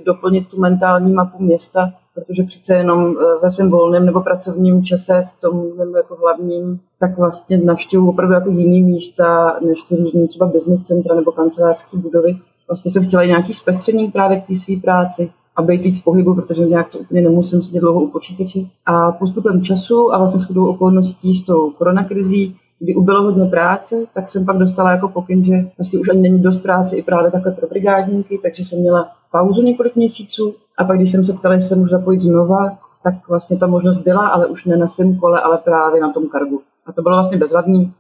doplnit 0.07 0.49
tu 0.49 0.61
mentální 0.61 1.13
mapu 1.13 1.43
města, 1.43 1.91
protože 2.17 2.43
přece 2.43 2.75
jenom 2.75 3.17
eh, 3.19 3.39
ve 3.43 3.51
svém 3.51 3.71
volném 3.71 4.07
nebo 4.07 4.21
pracovním 4.21 4.85
čase 4.85 5.23
v 5.37 5.41
tom 5.41 5.73
jako 5.97 6.17
hlavním, 6.17 6.81
tak 7.01 7.19
vlastně 7.19 7.59
navštěvuji 7.59 8.09
opravdu 8.09 8.35
jako 8.35 8.51
jiný 8.51 8.83
místa, 8.83 9.59
než 9.67 9.83
ty 9.83 9.97
různé 9.97 10.27
třeba 10.27 10.47
business 10.47 10.83
centra 10.83 11.15
nebo 11.15 11.33
kancelářské 11.33 11.97
budovy. 11.97 12.37
Vlastně 12.69 12.91
jsem 12.91 13.07
chtěla 13.07 13.25
nějaký 13.25 13.53
zpestření 13.53 14.11
právě 14.11 14.41
k 14.41 14.47
té 14.47 14.57
své 14.57 14.77
práci 14.77 15.31
a 15.57 15.63
být 15.63 15.83
víc 15.83 16.01
pohybu, 16.01 16.35
protože 16.35 16.65
nějak 16.65 16.89
to 16.89 16.99
úplně 16.99 17.23
nemusím 17.23 17.63
sedět 17.63 17.81
dlouho 17.81 18.01
u 18.01 18.11
počítače. 18.11 18.61
A 18.87 19.13
postupem 19.13 19.63
času 19.63 20.15
a 20.15 20.19
vlastně 20.19 20.41
shodou 20.41 20.67
okolností 20.67 21.35
s 21.35 21.45
tou 21.45 21.71
koronakrizí, 21.71 22.57
kdy 22.79 22.95
ubylo 22.95 23.23
hodně 23.23 23.45
práce, 23.45 23.97
tak 24.15 24.29
jsem 24.29 24.47
pak 24.47 24.57
dostala 24.57 24.91
jako 24.91 25.09
pokyn, 25.09 25.45
že 25.45 25.67
vlastně 25.79 25.99
už 25.99 26.09
ani 26.09 26.21
není 26.21 26.43
dost 26.43 26.59
práce 26.59 26.97
i 26.97 27.03
právě 27.03 27.31
takhle 27.31 27.53
pro 27.53 27.67
brigádníky, 27.69 28.39
takže 28.43 28.65
jsem 28.65 28.79
měla 28.79 29.09
pauzu 29.33 29.63
několik 29.63 29.97
měsíců 29.97 30.55
a 30.77 30.85
pak, 30.85 30.97
když 30.97 31.13
jsem 31.13 31.25
se 31.25 31.33
ptala, 31.33 31.55
jestli 31.55 31.69
se 31.69 31.77
můžu 31.77 31.91
zapojit 31.91 32.23
znova, 32.23 32.79
tak 33.03 33.15
vlastně 33.29 33.57
ta 33.57 33.67
možnost 33.67 33.99
byla, 33.99 34.29
ale 34.29 34.47
už 34.47 34.65
ne 34.65 34.77
na 34.77 34.87
svém 34.87 35.19
kole, 35.19 35.41
ale 35.41 35.59
právě 35.59 36.01
na 36.01 36.13
tom 36.13 36.29
kargu. 36.29 36.63
A 36.87 36.93
to 36.93 37.03
bylo 37.03 37.17
vlastně 37.17 37.39
bezvadný 37.39 37.93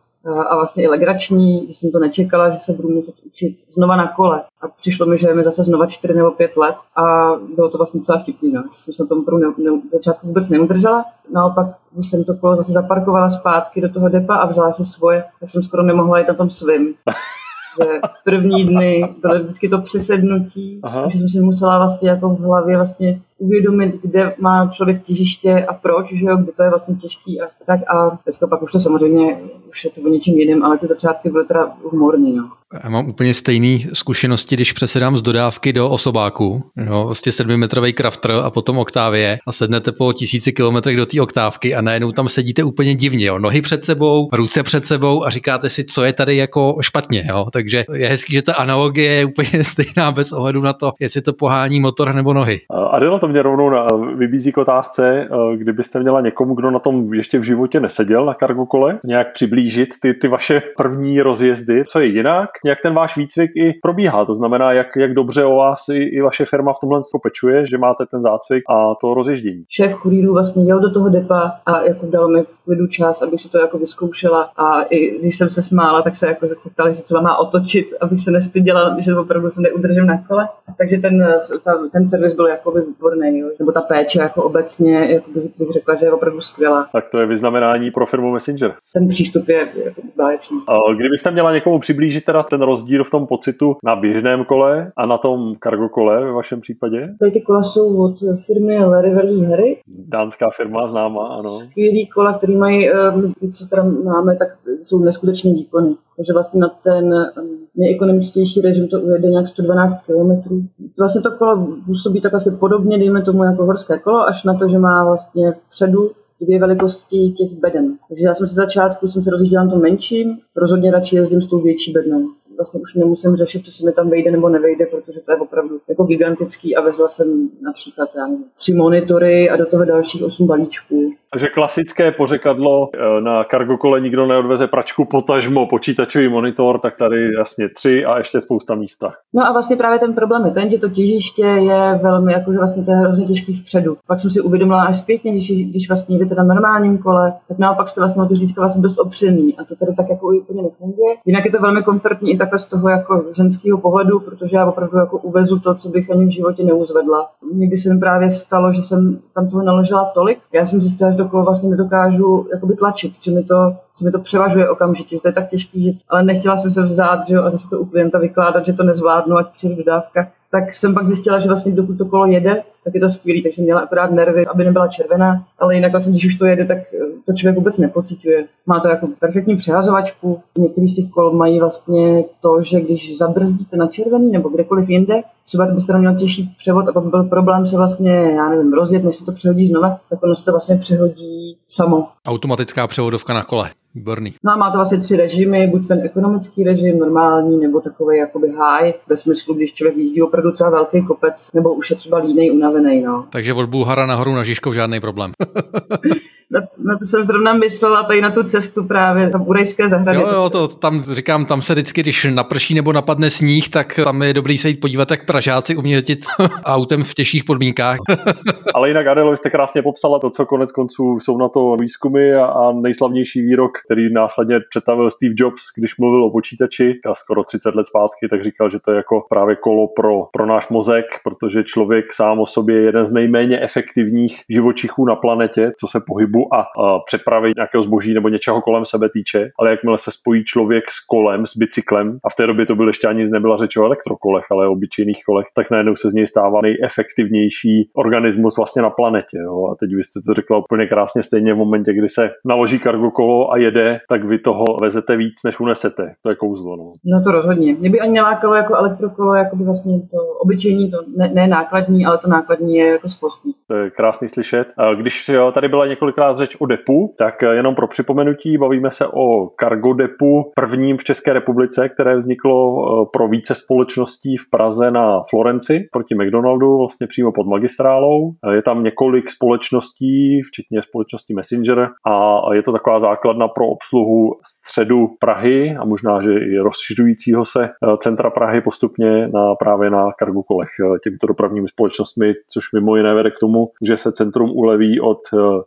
a 0.48 0.56
vlastně 0.56 0.84
i 0.84 0.88
legrační, 0.88 1.66
že 1.68 1.74
jsem 1.74 1.90
to 1.90 1.98
nečekala, 1.98 2.50
že 2.50 2.58
se 2.58 2.72
budu 2.72 2.88
muset 2.88 3.14
učit 3.26 3.56
znova 3.68 3.96
na 3.96 4.06
kole. 4.06 4.42
A 4.60 4.68
přišlo 4.68 5.06
mi, 5.06 5.18
že 5.18 5.34
mi 5.34 5.44
zase 5.44 5.64
znova 5.64 5.86
4 5.86 6.14
nebo 6.14 6.30
5 6.30 6.56
let 6.56 6.76
a 6.96 7.32
bylo 7.54 7.70
to 7.70 7.78
vlastně 7.78 8.00
celá 8.00 8.18
vtipný. 8.18 8.52
No. 8.52 8.64
Jsem 8.70 8.94
se 8.94 9.06
tomu 9.06 9.22
prvu 9.22 9.38
ne, 9.38 9.46
ne, 9.58 9.80
začátku 9.92 10.26
vůbec 10.26 10.48
neudržela. 10.48 11.04
Naopak, 11.32 11.66
když 11.92 12.10
jsem 12.10 12.24
to 12.24 12.34
kolo 12.34 12.56
zase 12.56 12.72
zaparkovala 12.72 13.28
zpátky 13.28 13.80
do 13.80 13.88
toho 13.88 14.08
depa 14.08 14.36
a 14.36 14.46
vzala 14.46 14.72
se 14.72 14.84
svoje, 14.84 15.24
tak 15.40 15.50
jsem 15.50 15.62
skoro 15.62 15.82
nemohla 15.82 16.18
jít 16.18 16.28
na 16.28 16.34
tom 16.34 16.50
svým 16.50 16.94
že 17.82 18.00
první 18.24 18.64
dny 18.64 19.14
bylo 19.20 19.38
vždycky 19.38 19.68
to 19.68 19.78
přesednutí, 19.78 20.80
Aha. 20.82 21.08
že 21.08 21.18
jsem 21.18 21.28
si 21.28 21.40
musela 21.40 21.78
vlastně 21.78 22.08
jako 22.08 22.28
v 22.28 22.40
hlavě 22.40 22.76
vlastně 22.76 23.20
uvědomit, 23.38 23.94
kde 24.02 24.34
má 24.38 24.70
člověk 24.72 25.02
těžiště 25.02 25.66
a 25.68 25.74
proč, 25.74 26.12
že 26.12 26.26
jo, 26.26 26.36
kde 26.36 26.52
to 26.52 26.62
je 26.62 26.70
vlastně 26.70 26.96
těžký 26.96 27.40
a 27.40 27.44
tak 27.66 27.80
a 27.90 28.18
teďka 28.24 28.46
pak 28.46 28.62
už 28.62 28.72
to 28.72 28.80
samozřejmě, 28.80 29.38
už 29.68 29.84
je 29.84 29.90
to 29.90 30.00
o 30.00 30.08
něčem 30.08 30.34
jiném, 30.34 30.62
ale 30.62 30.78
ty 30.78 30.86
začátky 30.86 31.30
byly 31.30 31.44
teda 31.44 31.72
humorní, 31.82 32.36
no. 32.36 32.50
Já 32.84 32.90
mám 32.90 33.08
úplně 33.08 33.34
stejné 33.34 33.78
zkušenosti, 33.92 34.56
když 34.56 34.72
přesedám 34.72 35.18
z 35.18 35.22
dodávky 35.22 35.72
do 35.72 35.90
osobáku, 35.90 36.62
jo, 36.76 37.04
vlastně 37.06 37.32
sedmimetrový 37.32 37.92
krafter 37.92 38.32
a 38.32 38.50
potom 38.50 38.78
oktávě 38.78 39.38
a 39.46 39.52
sednete 39.52 39.92
po 39.92 40.12
tisíci 40.12 40.52
kilometrech 40.52 40.96
do 40.96 41.06
té 41.06 41.20
oktávky 41.20 41.74
a 41.74 41.80
najednou 41.80 42.12
tam 42.12 42.28
sedíte 42.28 42.64
úplně 42.64 42.94
divně, 42.94 43.26
jo, 43.26 43.38
nohy 43.38 43.62
před 43.62 43.84
sebou, 43.84 44.28
ruce 44.32 44.62
před 44.62 44.86
sebou 44.86 45.24
a 45.24 45.30
říkáte 45.30 45.70
si, 45.70 45.84
co 45.84 46.04
je 46.04 46.12
tady 46.12 46.36
jako 46.36 46.76
špatně, 46.80 47.26
jo, 47.28 47.46
takže 47.52 47.84
je 47.92 48.08
hezký, 48.08 48.32
že 48.32 48.42
ta 48.42 48.54
analogie 48.54 49.12
je 49.12 49.24
úplně 49.24 49.50
stejná 49.64 50.12
bez 50.12 50.32
ohledu 50.32 50.60
na 50.60 50.72
to, 50.72 50.92
jestli 51.00 51.22
to 51.22 51.32
pohání 51.32 51.80
motor 51.80 52.14
nebo 52.14 52.32
nohy. 52.32 52.60
Adela, 52.90 53.18
to 53.26 53.30
mě 53.32 53.42
rovnou 53.42 53.70
na, 53.70 53.86
vybízí 54.14 54.52
k 54.52 54.58
otázce, 54.58 55.08
eh, 55.10 55.56
kdybyste 55.56 56.00
měla 56.00 56.20
někomu, 56.20 56.54
kdo 56.54 56.70
na 56.70 56.78
tom 56.78 57.14
ještě 57.14 57.38
v 57.38 57.42
životě 57.42 57.80
neseděl 57.80 58.24
na 58.24 58.34
kargokole, 58.34 58.98
nějak 59.04 59.32
přiblížit 59.32 59.88
ty, 60.02 60.14
ty 60.14 60.28
vaše 60.28 60.62
první 60.76 61.20
rozjezdy, 61.20 61.84
co 61.84 62.00
je 62.00 62.06
jinak, 62.06 62.50
jak 62.64 62.78
ten 62.82 62.94
váš 62.94 63.16
výcvik 63.16 63.50
i 63.56 63.72
probíhá. 63.82 64.24
To 64.24 64.34
znamená, 64.34 64.72
jak, 64.72 64.86
jak 64.96 65.14
dobře 65.14 65.44
o 65.44 65.56
vás 65.56 65.88
i, 65.88 65.96
i 65.96 66.20
vaše 66.20 66.44
firma 66.44 66.72
v 66.72 66.80
tomhle 66.80 67.00
pečuje, 67.22 67.66
že 67.66 67.78
máte 67.78 68.06
ten 68.06 68.22
zácvik 68.22 68.64
a 68.70 68.94
to 69.00 69.14
rozježdění. 69.14 69.64
Šéf 69.68 69.94
kurýru 69.94 70.32
vlastně 70.32 70.64
jel 70.64 70.80
do 70.80 70.90
toho 70.90 71.08
depa 71.08 71.52
a 71.66 71.80
jako 71.80 72.06
dal 72.06 72.28
mi 72.28 72.42
v 72.42 72.64
klidu 72.64 72.86
čas, 72.86 73.22
abych 73.22 73.42
si 73.42 73.48
to 73.48 73.58
jako 73.58 73.78
vyzkoušela 73.78 74.50
a 74.56 74.82
i 74.82 75.18
když 75.18 75.38
jsem 75.38 75.50
se 75.50 75.62
smála, 75.62 76.02
tak 76.02 76.16
se 76.16 76.26
jako 76.26 76.46
se 76.46 76.70
ptali, 76.70 76.94
že 76.94 77.02
třeba 77.02 77.20
má 77.20 77.36
otočit, 77.36 77.86
abych 78.00 78.20
se 78.20 78.30
nestyděla, 78.30 78.96
že 78.98 79.16
opravdu 79.16 79.50
se 79.50 79.60
neudržím 79.60 80.06
na 80.06 80.18
kole. 80.28 80.48
Takže 80.78 80.98
ten, 80.98 81.26
ta, 81.64 81.72
ten 81.92 82.08
servis 82.08 82.32
byl 82.32 82.46
jako 82.46 82.70
výborný, 82.70 83.15
jo. 83.22 83.48
nebo 83.58 83.72
ta 83.72 83.80
péče 83.80 84.20
jako 84.20 84.42
obecně, 84.42 84.94
jako 84.94 85.30
bych, 85.30 85.42
bych 85.58 85.70
řekla, 85.70 85.94
že 85.94 86.06
je 86.06 86.12
opravdu 86.12 86.40
skvělá. 86.40 86.86
Tak 86.92 87.08
to 87.10 87.18
je 87.18 87.26
vyznamenání 87.26 87.90
pro 87.90 88.06
firmu 88.06 88.32
Messenger. 88.32 88.74
Ten 88.94 89.08
přístup 89.08 89.48
je 89.48 89.68
jako 89.84 90.02
báječný. 90.16 90.58
Kdybyste 90.96 91.30
měla 91.30 91.52
někomu 91.52 91.78
přiblížit 91.78 92.24
teda 92.24 92.42
ten 92.42 92.62
rozdíl 92.62 93.04
v 93.04 93.10
tom 93.10 93.26
pocitu 93.26 93.76
na 93.84 93.96
běžném 93.96 94.44
kole 94.44 94.92
a 94.96 95.06
na 95.06 95.18
tom 95.18 95.54
cargo 95.62 95.88
kole 95.88 96.24
ve 96.24 96.32
vašem 96.32 96.60
případě? 96.60 97.14
Tady 97.20 97.30
ty 97.30 97.40
kola 97.40 97.62
jsou 97.62 98.04
od 98.04 98.16
firmy 98.46 98.84
Larry 98.84 99.10
versus 99.10 99.42
Harry. 99.42 99.76
Dánská 99.88 100.50
firma 100.56 100.86
známá, 100.86 101.28
ano. 101.28 101.50
Skvělý 101.50 102.06
kola, 102.06 102.38
který 102.38 102.56
mají, 102.56 102.90
eh, 102.90 102.94
ty, 103.40 103.52
co 103.52 103.66
teda 103.66 103.82
máme, 104.04 104.36
tak 104.36 104.48
jsou 104.82 104.98
neskutečný 104.98 105.54
výkony. 105.54 105.94
Takže 106.16 106.32
vlastně 106.32 106.60
na 106.60 106.68
ten 106.68 107.14
eh, 107.14 107.30
nejekonomičtější 107.76 108.60
režim 108.60 108.88
to 108.88 109.00
ujede 109.00 109.28
nějak 109.28 109.46
112 109.46 110.02
km. 110.02 110.64
Vlastně 110.98 111.22
to 111.22 111.30
kolo 111.30 111.66
působí 111.86 112.20
tak 112.20 112.34
asi 112.34 112.50
podobně, 112.50 112.98
dejme 112.98 113.22
tomu 113.22 113.44
jako 113.44 113.64
horské 113.64 113.98
kolo, 113.98 114.28
až 114.28 114.44
na 114.44 114.54
to, 114.54 114.68
že 114.68 114.78
má 114.78 115.04
vlastně 115.04 115.52
vpředu 115.52 116.10
dvě 116.40 116.60
velikosti 116.60 117.30
těch 117.30 117.52
beden. 117.60 117.96
Takže 118.08 118.24
já 118.24 118.34
jsem 118.34 118.46
se 118.46 118.54
začátku 118.54 119.08
jsem 119.08 119.22
se 119.22 119.30
rozjížděla 119.30 119.64
na 119.64 119.70
tom 119.70 119.80
menším, 119.80 120.38
rozhodně 120.56 120.90
radši 120.90 121.16
jezdím 121.16 121.42
s 121.42 121.46
tou 121.46 121.60
větší 121.60 121.92
bednou 121.92 122.28
vlastně 122.56 122.80
už 122.80 122.94
nemusím 122.94 123.36
řešit, 123.36 123.64
co 123.64 123.72
se 123.72 123.84
mi 123.84 123.92
tam 123.92 124.10
vejde 124.10 124.30
nebo 124.30 124.48
nevejde, 124.48 124.86
protože 124.86 125.20
to 125.20 125.32
je 125.32 125.38
opravdu 125.38 125.80
jako 125.88 126.04
gigantický 126.04 126.76
a 126.76 126.80
vezla 126.80 127.08
jsem 127.08 127.50
například 127.60 128.10
já 128.16 128.26
nevím, 128.26 128.44
tři 128.56 128.74
monitory 128.74 129.50
a 129.50 129.56
do 129.56 129.66
toho 129.66 129.84
dalších 129.84 130.22
osm 130.22 130.46
balíčků. 130.46 131.10
Takže 131.36 131.48
klasické 131.48 132.12
pořekadlo 132.12 132.88
eh, 132.94 133.20
na 133.20 133.44
cargo 133.44 133.76
kole 133.76 134.00
nikdo 134.00 134.26
neodveze 134.26 134.66
pračku, 134.66 135.04
potažmo 135.04 135.66
počítačový 135.66 136.28
monitor, 136.28 136.78
tak 136.78 136.98
tady 136.98 137.32
jasně 137.38 137.68
tři 137.68 138.04
a 138.04 138.18
ještě 138.18 138.40
spousta 138.40 138.74
místa. 138.74 139.12
No 139.34 139.46
a 139.46 139.52
vlastně 139.52 139.76
právě 139.76 139.98
ten 139.98 140.14
problém 140.14 140.46
je 140.46 140.50
ten, 140.50 140.70
že 140.70 140.78
to 140.78 140.88
těžiště 140.88 141.42
je 141.42 142.00
velmi, 142.02 142.32
jakože 142.32 142.58
vlastně 142.58 142.84
to 142.84 142.90
je 142.90 142.96
hrozně 142.96 143.26
těžký 143.26 143.54
vpředu. 143.54 143.96
Pak 144.06 144.20
jsem 144.20 144.30
si 144.30 144.40
uvědomila 144.40 144.84
až 144.84 144.96
zpětně, 144.96 145.32
když, 145.32 145.50
když 145.70 145.88
vlastně 145.88 146.18
jdete 146.18 146.34
na 146.34 146.44
normálním 146.44 146.98
kole, 146.98 147.32
tak 147.48 147.58
naopak 147.58 147.88
jste 147.88 148.00
vlastně 148.00 148.22
na 148.22 148.28
to 148.28 148.34
vlastně 148.60 148.82
dost 148.82 148.98
opřený 148.98 149.56
a 149.58 149.64
to 149.64 149.76
tady 149.76 149.94
tak 149.94 150.08
jako 150.08 150.26
úplně 150.26 150.62
nefunguje. 150.62 151.14
Jinak 151.26 151.44
je 151.44 151.50
to 151.50 151.58
velmi 151.58 151.82
komfortní 151.82 152.32
i 152.32 152.36
takhle 152.36 152.58
z 152.58 152.66
toho 152.66 152.88
jako 152.88 153.24
ženského 153.36 153.78
pohledu, 153.78 154.20
protože 154.20 154.56
já 154.56 154.66
opravdu 154.66 154.98
jako 154.98 155.18
uvezu 155.18 155.58
to, 155.58 155.74
co 155.74 155.88
bych 155.88 156.10
ani 156.10 156.26
v 156.26 156.30
životě 156.30 156.64
neuzvedla. 156.64 157.30
Někdy 157.52 157.76
se 157.76 157.94
mi 157.94 158.00
právě 158.00 158.30
stalo, 158.30 158.72
že 158.72 158.82
jsem 158.82 159.18
tam 159.34 159.48
toho 159.48 159.62
naložila 159.62 160.04
tolik. 160.14 160.38
Já 160.52 160.66
jsem 160.66 160.80
zjistila, 160.80 161.10
že 161.10 161.16
to 161.26 161.30
kolo 161.30 161.44
vlastně 161.44 161.70
nedokážu 161.70 162.48
jakoby 162.52 162.76
tlačit, 162.76 163.22
že 163.22 163.30
mi 163.30 163.44
to, 163.44 163.76
že 163.98 164.04
mi 164.04 164.10
to 164.10 164.18
převažuje 164.18 164.70
okamžitě, 164.70 165.16
že 165.16 165.20
to 165.20 165.28
je 165.28 165.32
tak 165.32 165.48
těžký, 165.48 165.84
že, 165.84 165.92
ale 166.08 166.22
nechtěla 166.22 166.56
jsem 166.56 166.70
se 166.70 166.82
vzát 166.82 167.28
že 167.28 167.34
jo, 167.34 167.44
a 167.44 167.50
zase 167.50 167.68
to 167.68 167.80
u 167.80 167.84
klienta 167.84 168.18
vykládat, 168.18 168.66
že 168.66 168.72
to 168.72 168.82
nezvládnu, 168.82 169.36
ať 169.36 169.52
přijde 169.52 169.74
dodávka 169.74 170.28
tak 170.60 170.74
jsem 170.74 170.94
pak 170.94 171.06
zjistila, 171.06 171.38
že 171.38 171.48
vlastně 171.48 171.72
dokud 171.72 171.98
to 171.98 172.04
kolo 172.04 172.26
jede, 172.26 172.62
tak 172.84 172.94
je 172.94 173.00
to 173.00 173.10
skvělý, 173.10 173.42
tak 173.42 173.54
jsem 173.54 173.64
měla 173.64 173.80
akorát 173.80 174.10
nervy, 174.10 174.46
aby 174.46 174.64
nebyla 174.64 174.88
červená, 174.88 175.44
ale 175.58 175.74
jinak 175.74 175.90
vlastně, 175.90 176.12
když 176.12 176.26
už 176.26 176.34
to 176.34 176.46
jede, 176.46 176.64
tak 176.64 176.78
eh, 176.78 176.98
to 177.26 177.32
člověk 177.32 177.56
vůbec 177.56 177.78
nepocituje. 177.78 178.44
Má 178.66 178.80
to 178.80 178.88
jako 178.88 179.08
perfektní 179.18 179.56
přehazovačku, 179.56 180.40
některý 180.58 180.88
z 180.88 180.94
těch 180.94 181.10
kol 181.10 181.32
mají 181.32 181.60
vlastně 181.60 182.24
to, 182.40 182.62
že 182.62 182.80
když 182.80 183.18
zabrzdíte 183.18 183.76
na 183.76 183.86
červený 183.86 184.32
nebo 184.32 184.48
kdekoliv 184.48 184.88
jinde, 184.88 185.22
třeba 185.46 185.66
byste 185.66 185.98
měl 185.98 186.14
těžší 186.14 186.54
převod 186.58 186.88
a 186.88 186.92
pak 186.92 187.04
byl 187.04 187.24
problém 187.24 187.66
se 187.66 187.76
vlastně, 187.76 188.12
já 188.12 188.48
nevím, 188.48 188.72
rozjet, 188.72 189.04
než 189.04 189.16
se 189.16 189.24
to 189.24 189.32
přehodí 189.32 189.68
znova, 189.68 190.00
tak 190.10 190.22
ono 190.22 190.36
se 190.36 190.44
to 190.44 190.50
vlastně 190.50 190.76
přehodí 190.76 191.56
samo. 191.68 192.08
Automatická 192.26 192.86
převodovka 192.86 193.34
na 193.34 193.42
kole. 193.42 193.70
Výborný. 193.96 194.34
No 194.44 194.52
a 194.52 194.56
má 194.56 194.70
to 194.70 194.78
vlastně 194.78 194.98
tři 194.98 195.16
režimy, 195.16 195.66
buď 195.66 195.88
ten 195.88 196.00
ekonomický 196.04 196.64
režim, 196.64 196.98
normální, 196.98 197.60
nebo 197.60 197.80
takový 197.80 198.18
jakoby 198.18 198.48
high, 198.48 198.94
ve 199.08 199.16
smyslu, 199.16 199.54
když 199.54 199.74
člověk 199.74 199.96
jíždí 199.96 200.22
opravdu 200.22 200.52
třeba 200.52 200.70
velký 200.70 201.06
kopec, 201.06 201.50
nebo 201.54 201.74
už 201.74 201.90
je 201.90 201.96
třeba 201.96 202.18
línej, 202.18 202.50
unavený. 202.50 203.00
No. 203.00 203.26
Takže 203.30 203.54
od 203.54 203.68
Bulhara 203.68 204.06
nahoru 204.06 204.34
na 204.34 204.44
Žižkov 204.44 204.74
žádný 204.74 205.00
problém. 205.00 205.32
na, 206.50 206.60
na 206.78 206.98
to 206.98 207.06
jsem 207.06 207.24
zrovna 207.24 207.52
myslela 207.52 208.02
tady 208.02 208.20
na 208.20 208.30
tu 208.30 208.42
cestu 208.42 208.84
právě, 208.84 209.30
tam 209.30 209.48
u 209.48 209.52
Rajské 209.52 209.88
zahrady. 209.88 210.18
Jo, 210.18 210.28
jo, 210.32 210.50
to 210.50 210.68
tam 210.68 211.02
říkám, 211.02 211.44
tam 211.46 211.62
se 211.62 211.72
vždycky, 211.72 212.00
když 212.00 212.26
naprší 212.30 212.74
nebo 212.74 212.92
napadne 212.92 213.30
sníh, 213.30 213.68
tak 213.68 214.00
tam 214.04 214.22
je 214.22 214.34
dobrý 214.34 214.58
se 214.58 214.68
jít 214.68 214.80
podívat, 214.80 215.10
jak 215.10 215.26
Pražáci 215.26 215.76
umí 215.76 215.90
jezdit 215.90 216.26
autem 216.64 217.04
v 217.04 217.14
těžších 217.14 217.44
podmínkách. 217.44 217.98
Ale 218.74 218.88
jinak, 218.88 219.06
Adelo, 219.06 219.36
jste 219.36 219.50
krásně 219.50 219.82
popsala 219.82 220.18
to, 220.18 220.30
co 220.30 220.46
konec 220.46 220.72
konců 220.72 221.18
jsou 221.20 221.38
na 221.38 221.48
to 221.48 221.76
výzkumy 221.80 222.34
a, 222.34 222.46
a 222.46 222.72
nejslavnější 222.72 223.42
výrok, 223.42 223.72
který 223.86 224.12
následně 224.12 224.60
přetavil 224.70 225.10
Steve 225.10 225.34
Jobs, 225.36 225.62
když 225.78 225.98
mluvil 225.98 226.24
o 226.24 226.30
počítači 226.30 227.00
a 227.10 227.14
skoro 227.14 227.44
30 227.44 227.74
let 227.74 227.86
zpátky, 227.86 228.28
tak 228.30 228.42
říkal, 228.42 228.70
že 228.70 228.78
to 228.84 228.90
je 228.90 228.96
jako 228.96 229.26
právě 229.30 229.56
kolo 229.56 229.88
pro, 229.88 230.22
pro 230.32 230.46
náš 230.46 230.68
mozek, 230.68 231.04
protože 231.24 231.64
člověk 231.64 232.12
sám 232.12 232.40
o 232.40 232.46
sobě 232.46 232.76
je 232.76 232.82
jeden 232.82 233.04
z 233.04 233.12
nejméně 233.12 233.60
efektivních 233.60 234.40
živočichů 234.50 235.04
na 235.04 235.16
planetě, 235.16 235.72
co 235.80 235.86
se 235.88 236.00
pohybu 236.36 236.54
a, 236.54 236.60
a 236.60 236.98
přepravy 237.06 237.52
nějakého 237.56 237.82
zboží 237.82 238.14
nebo 238.14 238.28
něčeho 238.28 238.62
kolem 238.62 238.84
sebe 238.84 239.08
týče, 239.08 239.50
ale 239.58 239.70
jakmile 239.70 239.98
se 239.98 240.10
spojí 240.10 240.44
člověk 240.44 240.90
s 240.90 241.06
kolem, 241.06 241.46
s 241.46 241.56
bicyklem, 241.56 242.18
a 242.24 242.30
v 242.30 242.34
té 242.34 242.46
době 242.46 242.66
to 242.66 242.74
byl 242.74 242.86
ještě 242.86 243.08
ani 243.08 243.24
nebyla 243.24 243.56
řeč 243.56 243.76
o 243.76 243.84
elektrokolech, 243.84 244.44
ale 244.50 244.68
o 244.68 244.72
obyčejných 244.72 245.24
kolech, 245.26 245.46
tak 245.54 245.70
najednou 245.70 245.96
se 245.96 246.10
z 246.10 246.14
něj 246.14 246.26
stává 246.26 246.60
nejefektivnější 246.62 247.90
organismus 247.94 248.56
vlastně 248.56 248.82
na 248.82 248.90
planetě. 248.90 249.38
Jo? 249.38 249.68
A 249.72 249.74
teď 249.80 249.90
vy 249.94 250.02
jste 250.02 250.20
to 250.26 250.34
řekla 250.34 250.58
úplně 250.58 250.86
krásně 250.86 251.22
stejně 251.22 251.54
v 251.54 251.56
momentě, 251.56 251.92
kdy 251.92 252.08
se 252.08 252.30
naloží 252.44 252.78
kargo 252.78 253.10
kolo 253.10 253.52
a 253.52 253.56
jede, 253.56 254.00
tak 254.08 254.24
vy 254.24 254.38
toho 254.38 254.64
vezete 254.82 255.16
víc, 255.16 255.34
než 255.44 255.60
unesete. 255.60 256.14
To 256.22 256.30
je 256.30 256.36
kouzlo. 256.36 256.76
No, 256.76 256.92
no 257.04 257.24
to 257.24 257.32
rozhodně. 257.32 257.74
Mě 257.74 257.90
by 257.90 258.00
ani 258.00 258.12
nelákalo 258.12 258.54
jako 258.54 258.74
elektrokolo, 258.74 259.34
jako 259.34 259.56
by 259.56 259.64
vlastně 259.64 260.00
to 260.00 260.18
obyčejní, 260.40 260.90
to 260.90 260.96
ne, 261.16 261.30
ne 261.34 261.46
nákladní, 261.46 262.06
ale 262.06 262.18
to 262.18 262.28
nákladní 262.28 262.76
je 262.76 262.86
jako 262.86 263.08
skvostný. 263.08 263.52
To 263.68 263.74
je 263.74 263.90
krásný 263.90 264.28
slyšet. 264.28 264.72
Když 264.96 265.30
tady 265.54 265.68
byla 265.68 265.86
několikrát 265.86 266.25
řeč 266.34 266.56
o 266.60 266.66
depu, 266.66 267.14
tak 267.18 267.42
jenom 267.42 267.74
pro 267.74 267.88
připomenutí 267.88 268.58
bavíme 268.58 268.90
se 268.90 269.06
o 269.06 269.50
cargo 269.60 269.92
depu 269.92 270.52
prvním 270.54 270.96
v 270.96 271.04
České 271.04 271.32
republice, 271.32 271.88
které 271.88 272.16
vzniklo 272.16 272.76
eh, 272.78 273.06
pro 273.12 273.28
více 273.28 273.54
společností 273.54 274.36
v 274.36 274.50
Praze 274.50 274.90
na 274.90 275.22
Florenci 275.30 275.88
proti 275.92 276.14
McDonaldu, 276.14 276.78
vlastně 276.78 277.06
přímo 277.06 277.32
pod 277.32 277.46
magistrálou. 277.46 278.32
Eh, 278.48 278.54
je 278.54 278.62
tam 278.62 278.82
několik 278.82 279.30
společností, 279.30 280.42
včetně 280.42 280.82
společnosti 280.82 281.34
Messenger 281.34 281.88
a 282.06 282.40
je 282.54 282.62
to 282.62 282.72
taková 282.72 282.98
základna 282.98 283.48
pro 283.48 283.66
obsluhu 283.66 284.32
středu 284.46 285.08
Prahy 285.20 285.76
a 285.80 285.84
možná, 285.84 286.22
že 286.22 286.32
i 286.32 286.58
rozšiřujícího 286.58 287.44
se 287.44 287.64
eh, 287.64 287.96
centra 287.98 288.30
Prahy 288.30 288.60
postupně 288.60 289.28
na 289.28 289.54
právě 289.54 289.90
na 289.90 290.10
cargo 290.18 290.42
kolech 290.42 290.68
těmito 291.04 291.26
dopravními 291.26 291.68
společnostmi, 291.68 292.32
což 292.52 292.64
mimo 292.74 292.96
jiné 292.96 293.14
vede 293.14 293.30
k 293.30 293.38
tomu, 293.40 293.68
že 293.82 293.96
se 293.96 294.12
centrum 294.12 294.50
uleví 294.50 295.00
od 295.00 295.18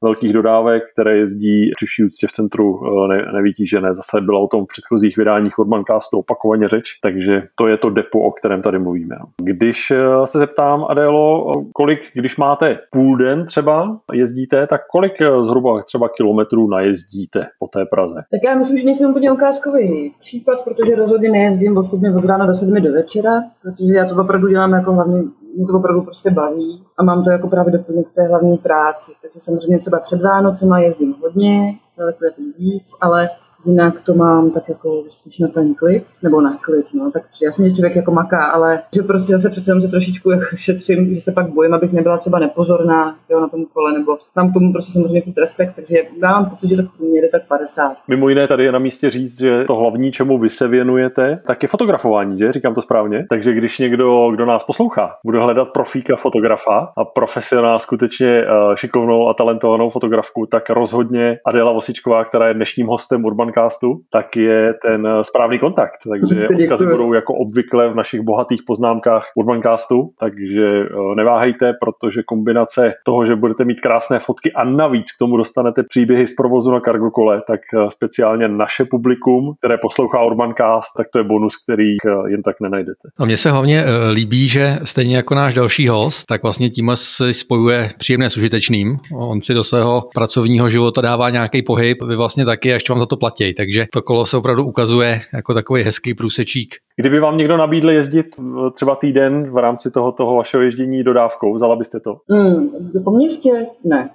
velkých 0.01 0.33
dodávek, 0.33 0.48
které 0.93 1.17
jezdí 1.17 1.71
při 1.75 1.85
vší 1.85 2.03
úctě 2.03 2.27
v 2.27 2.31
centru 2.31 2.79
ne, 3.07 3.25
nevytížené. 3.33 3.93
Zase 3.93 4.21
byla 4.21 4.39
o 4.39 4.47
tom 4.47 4.63
v 4.63 4.67
předchozích 4.67 5.17
vydáních 5.17 5.59
Urbancastu 5.59 6.17
opakovaně 6.17 6.67
řeč, 6.67 6.99
takže 7.03 7.43
to 7.55 7.67
je 7.67 7.77
to 7.77 7.89
depo, 7.89 8.19
o 8.19 8.31
kterém 8.31 8.61
tady 8.61 8.79
mluvíme. 8.79 9.15
Když 9.41 9.93
se 10.25 10.39
zeptám, 10.39 10.85
Adélo, 10.89 11.53
kolik, 11.73 11.99
když 12.13 12.37
máte 12.37 12.79
půl 12.91 13.17
den 13.17 13.45
třeba 13.45 13.99
jezdíte, 14.13 14.67
tak 14.67 14.81
kolik 14.91 15.13
zhruba 15.41 15.81
třeba 15.81 16.09
kilometrů 16.09 16.67
najezdíte 16.69 17.45
po 17.59 17.67
té 17.67 17.85
Praze? 17.85 18.15
Tak 18.15 18.41
já 18.45 18.55
myslím, 18.55 18.77
že 18.77 18.85
nejsem 18.85 19.11
úplně 19.11 19.31
ukázkový 19.31 20.13
případ, 20.19 20.63
protože 20.63 20.95
rozhodně 20.95 21.29
nejezdím 21.29 21.77
od 21.77 21.89
7 21.89 22.17
od 22.17 22.25
rána 22.25 22.45
do 22.45 22.55
7 22.55 22.73
do 22.73 22.93
večera, 22.93 23.41
protože 23.61 23.93
já 23.95 24.05
to 24.05 24.21
opravdu 24.21 24.47
dělám 24.47 24.71
jako 24.71 24.93
hlavně 24.93 25.21
mě 25.59 25.67
to 25.67 25.73
opravdu 25.73 26.01
prostě 26.01 26.31
baví 26.31 26.83
a 26.97 27.03
mám 27.03 27.23
to 27.23 27.29
jako 27.29 27.47
právě 27.47 27.71
doplněk 27.71 28.07
té 28.15 28.27
hlavní 28.27 28.57
práci. 28.57 29.11
Takže 29.21 29.39
samozřejmě 29.39 29.79
třeba 29.79 29.99
před 29.99 30.21
Vánocema 30.21 30.79
jezdím 30.79 31.15
hodně, 31.21 31.77
daleko 31.97 32.25
jako 32.25 32.41
víc, 32.57 32.97
ale 33.01 33.29
jinak 33.65 34.01
to 34.01 34.13
mám 34.13 34.51
tak 34.51 34.69
jako 34.69 35.03
spíš 35.09 35.39
na 35.39 35.47
ten 35.47 35.75
klid, 35.75 36.03
nebo 36.23 36.41
na 36.41 36.57
klid, 36.61 36.85
no, 36.93 37.11
tak 37.11 37.23
jasně, 37.43 37.69
že 37.69 37.75
člověk 37.75 37.95
jako 37.95 38.11
maká, 38.11 38.45
ale 38.45 38.81
že 38.95 39.01
prostě 39.01 39.33
zase 39.33 39.49
přece 39.49 39.71
jenom 39.71 39.81
se 39.81 39.87
trošičku 39.87 40.31
jako 40.31 40.45
šetřím, 40.55 41.13
že 41.13 41.21
se 41.21 41.31
pak 41.31 41.53
bojím, 41.53 41.73
abych 41.73 41.93
nebyla 41.93 42.17
třeba 42.17 42.39
nepozorná 42.39 43.15
jo, 43.29 43.39
na 43.39 43.47
tom 43.47 43.65
kole, 43.65 43.93
nebo 43.93 44.17
tam 44.35 44.51
k 44.51 44.53
tomu 44.53 44.71
prostě 44.71 44.91
samozřejmě 44.91 45.21
furt 45.21 45.37
respekt, 45.37 45.73
takže 45.75 45.95
já 46.21 46.31
mám 46.31 46.49
pocit, 46.49 46.67
že 46.67 46.75
to 46.75 46.83
průměr 46.97 47.29
tak 47.31 47.47
50. 47.47 47.93
Mimo 48.07 48.29
jiné 48.29 48.47
tady 48.47 48.63
je 48.63 48.71
na 48.71 48.79
místě 48.79 49.09
říct, 49.09 49.39
že 49.39 49.63
to 49.67 49.75
hlavní, 49.75 50.11
čemu 50.11 50.39
vy 50.39 50.49
se 50.49 50.67
věnujete, 50.67 51.41
tak 51.47 51.63
je 51.63 51.69
fotografování, 51.69 52.39
že? 52.39 52.51
Říkám 52.51 52.73
to 52.73 52.81
správně. 52.81 53.25
Takže 53.29 53.53
když 53.53 53.79
někdo, 53.79 54.31
kdo 54.31 54.45
nás 54.45 54.63
poslouchá, 54.63 55.15
bude 55.25 55.39
hledat 55.39 55.69
profíka 55.73 56.15
fotografa 56.15 56.91
a 56.97 57.05
profesionál 57.05 57.79
skutečně 57.79 58.43
uh, 58.43 58.75
šikovnou 58.75 59.29
a 59.29 59.33
talentovanou 59.33 59.89
fotografku, 59.89 60.45
tak 60.45 60.69
rozhodně 60.69 61.37
Adela 61.45 61.71
Vosičková, 61.71 62.25
která 62.25 62.47
je 62.47 62.53
dnešním 62.53 62.87
hostem 62.87 63.25
Urbancastu, 63.49 64.01
tak 64.09 64.35
je 64.35 64.73
ten 64.81 65.07
eh, 65.07 65.23
správný 65.23 65.59
kontakt. 65.59 65.97
Takže 66.09 66.47
odkazy 66.63 66.85
budou 66.85 67.13
jako 67.13 67.33
obvykle 67.33 67.89
v 67.89 67.95
našich 67.95 68.21
bohatých 68.21 68.61
poznámkách 68.67 69.25
Urbancastu, 69.35 70.09
takže 70.19 70.83
uh, 70.83 71.15
neváhejte, 71.15 71.73
protože 71.81 72.23
kombinace 72.23 72.93
toho, 73.05 73.25
že 73.25 73.35
budete 73.35 73.65
mít 73.65 73.81
krásné 73.81 74.19
fotky 74.19 74.53
a 74.53 74.63
navíc 74.63 75.11
k 75.11 75.19
tomu 75.19 75.37
dostanete 75.37 75.83
příběhy 75.83 76.27
z 76.27 76.35
provozu 76.35 76.71
na 76.71 76.79
cargo 76.79 77.11
kole, 77.11 77.41
tak 77.47 77.59
speciálně 77.89 78.47
naše 78.47 78.85
publikum, 78.85 79.53
které 79.59 79.77
poslouchá 79.77 80.23
Urbancast, 80.23 80.87
tak 80.97 81.07
to 81.13 81.19
je 81.19 81.23
bonus, 81.23 81.53
který 81.63 81.95
jen 82.27 82.43
tak 82.43 82.55
nenajdete. 82.61 83.09
A 83.19 83.25
mně 83.25 83.37
se 83.37 83.51
hlavně 83.51 83.83
líbí, 84.11 84.47
že 84.47 84.79
stejně 84.83 85.15
jako 85.15 85.35
náš 85.35 85.53
další 85.53 85.87
host, 85.87 86.25
tak 86.25 86.43
vlastně 86.43 86.69
tím 86.69 86.91
si 86.93 87.33
spojuje 87.33 87.89
příjemné 87.97 88.29
s 88.29 88.37
užitečným. 88.37 88.97
On 89.13 89.41
si 89.41 89.53
do 89.53 89.63
svého 89.63 90.09
pracovního 90.13 90.69
života 90.69 91.01
dává 91.01 91.29
nějaký 91.29 91.61
pohyb, 91.61 92.03
vy 92.03 92.15
vlastně 92.15 92.45
taky, 92.45 92.71
a 92.71 92.73
ještě 92.73 92.93
vám 92.93 92.99
za 92.99 93.05
to 93.05 93.17
platí. 93.17 93.38
Takže 93.57 93.85
to 93.91 94.01
kolo 94.01 94.25
se 94.25 94.37
opravdu 94.37 94.65
ukazuje 94.65 95.21
jako 95.33 95.53
takový 95.53 95.83
hezký 95.83 96.13
průsečík. 96.13 96.75
Kdyby 96.95 97.19
vám 97.19 97.37
někdo 97.37 97.57
nabídl 97.57 97.89
jezdit 97.89 98.25
třeba 98.73 98.95
týden 98.95 99.51
v 99.51 99.57
rámci 99.57 99.91
toho, 99.91 100.11
toho 100.11 100.35
vašeho 100.35 100.63
ježdění 100.63 101.03
dodávkou, 101.03 101.53
vzala 101.53 101.75
byste 101.75 101.99
to? 101.99 102.17
Mm, 102.27 102.69
po 103.03 103.11
městě 103.11 103.49
ne. 103.83 104.09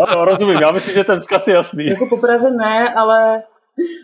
no, 0.16 0.24
rozumím, 0.24 0.58
já 0.62 0.70
myslím, 0.70 0.94
že 0.94 1.04
ten 1.04 1.18
vzkaz 1.18 1.48
je 1.48 1.54
jasný. 1.54 1.86
Jako 1.86 2.06
po 2.06 2.16
Praze 2.16 2.50
ne, 2.50 2.94
ale, 2.94 3.42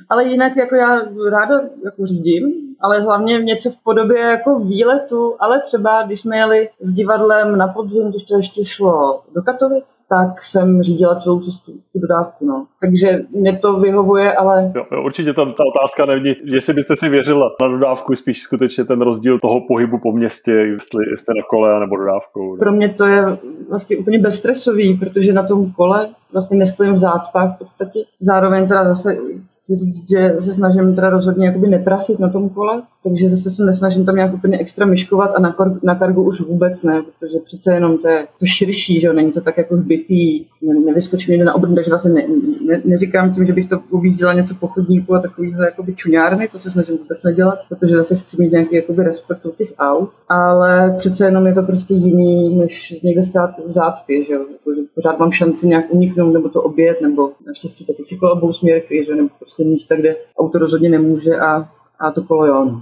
ale 0.08 0.24
jinak 0.24 0.56
jako 0.56 0.74
já 0.74 1.00
ráda 1.30 1.60
jako 1.84 2.06
řídím, 2.06 2.71
ale 2.82 3.00
hlavně 3.00 3.38
něco 3.38 3.70
v 3.70 3.82
podobě 3.84 4.18
jako 4.18 4.58
výletu, 4.58 5.34
ale 5.40 5.60
třeba 5.60 6.02
když 6.02 6.20
jsme 6.20 6.36
jeli 6.36 6.68
s 6.80 6.92
divadlem 6.92 7.56
na 7.56 7.68
podzim, 7.68 8.10
když 8.10 8.22
to 8.22 8.36
ještě 8.36 8.64
šlo 8.64 9.20
do 9.34 9.42
Katovic, 9.42 9.98
tak 10.08 10.44
jsem 10.44 10.82
řídila 10.82 11.14
celou 11.14 11.40
cestu 11.40 11.72
tu 11.92 12.00
dodávku, 12.00 12.46
no. 12.46 12.66
Takže 12.80 13.20
mě 13.30 13.58
to 13.58 13.80
vyhovuje, 13.80 14.32
ale... 14.32 14.72
Jo, 14.74 14.84
jo 14.92 15.02
určitě 15.04 15.32
ta, 15.32 15.44
ta 15.44 15.64
otázka 15.76 16.06
není, 16.06 16.34
jestli 16.44 16.74
byste 16.74 16.96
si 16.96 17.08
věřila 17.08 17.50
na 17.60 17.68
dodávku, 17.68 18.14
spíš 18.14 18.42
skutečně 18.42 18.84
ten 18.84 19.00
rozdíl 19.00 19.38
toho 19.38 19.60
pohybu 19.68 19.98
po 19.98 20.12
městě, 20.12 20.52
jestli 20.52 21.04
jste 21.16 21.32
na 21.34 21.42
kole 21.50 21.80
nebo 21.80 21.96
dodávkou. 21.96 22.56
Pro 22.56 22.72
mě 22.72 22.88
to 22.88 23.04
je 23.04 23.38
vlastně 23.68 23.96
úplně 23.96 24.18
bezstresový, 24.18 24.94
protože 24.94 25.32
na 25.32 25.42
tom 25.42 25.72
kole 25.72 26.08
vlastně 26.32 26.56
nestojím 26.56 26.94
v 26.94 26.98
zácpách 26.98 27.54
v 27.54 27.58
podstatě. 27.58 28.00
Zároveň 28.20 28.68
teda 28.68 28.84
zase 28.84 29.16
chci 29.62 29.76
říct, 29.76 30.10
že 30.10 30.36
se 30.40 30.54
snažím 30.54 30.94
teda 30.94 31.10
rozhodně 31.10 31.46
jakoby 31.46 31.68
neprasit 31.68 32.18
na 32.18 32.28
tom 32.28 32.48
kole, 32.48 32.71
takže 33.02 33.30
zase 33.30 33.50
se 33.50 33.64
nesnažím 33.64 34.04
tam 34.04 34.16
nějak 34.16 34.34
úplně 34.34 34.58
extra 34.58 34.86
myškovat 34.86 35.32
a 35.36 35.40
na, 35.40 35.52
kor- 35.52 35.78
na 35.82 35.94
kargu 35.94 36.22
už 36.22 36.40
vůbec 36.40 36.82
ne, 36.82 37.02
protože 37.02 37.38
přece 37.44 37.74
jenom 37.74 37.98
to 37.98 38.08
je 38.08 38.26
to 38.38 38.46
širší, 38.46 39.00
že 39.00 39.06
jo, 39.06 39.12
není 39.12 39.32
to 39.32 39.40
tak 39.40 39.58
jako 39.58 39.76
hbitý, 39.76 40.44
ne, 40.62 40.74
nevyskočí 40.86 41.32
mě 41.32 41.44
na 41.44 41.54
obrn, 41.54 41.74
takže 41.74 41.90
vlastně 41.90 42.10
ne, 42.12 42.26
ne, 42.66 42.82
neříkám 42.84 43.34
tím, 43.34 43.46
že 43.46 43.52
bych 43.52 43.68
to 43.68 43.80
uvízdila 43.90 44.32
něco 44.32 44.54
pochodníku 44.54 45.14
a 45.14 45.20
takovýhle 45.20 45.64
jakoby 45.64 45.94
čuňárny, 45.94 46.48
to 46.48 46.58
se 46.58 46.70
snažím 46.70 46.98
vůbec 46.98 47.22
nedělat, 47.22 47.58
protože 47.68 47.96
zase 47.96 48.16
chci 48.16 48.36
mít 48.42 48.52
nějaký 48.52 48.76
jakoby 48.76 49.02
respekt 49.02 49.46
od 49.46 49.56
těch 49.56 49.72
aut, 49.78 50.10
ale 50.28 50.94
přece 50.98 51.24
jenom 51.24 51.46
je 51.46 51.54
to 51.54 51.62
prostě 51.62 51.94
jiný, 51.94 52.56
než 52.56 53.00
někde 53.02 53.22
stát 53.22 53.50
v 53.66 53.72
zácpě, 53.72 54.24
že 54.24 54.32
jo, 54.32 54.40
jako, 54.52 54.74
že 54.74 54.82
pořád 54.94 55.18
mám 55.18 55.32
šanci 55.32 55.68
nějak 55.68 55.84
uniknout, 55.90 56.32
nebo 56.32 56.48
to 56.48 56.62
obět, 56.62 57.00
nebo 57.00 57.30
naštěstí 57.46 57.86
taky 57.86 58.02
cyklobou 58.04 58.52
směrky, 58.52 59.04
že 59.04 59.14
nebo 59.14 59.28
prostě 59.38 59.64
místa, 59.64 59.96
kde 59.96 60.16
auto 60.38 60.58
rozhodně 60.58 60.88
nemůže 60.88 61.36
a, 61.36 61.68
a 62.00 62.10
to 62.10 62.22
kolo 62.22 62.46
jo. 62.46 62.80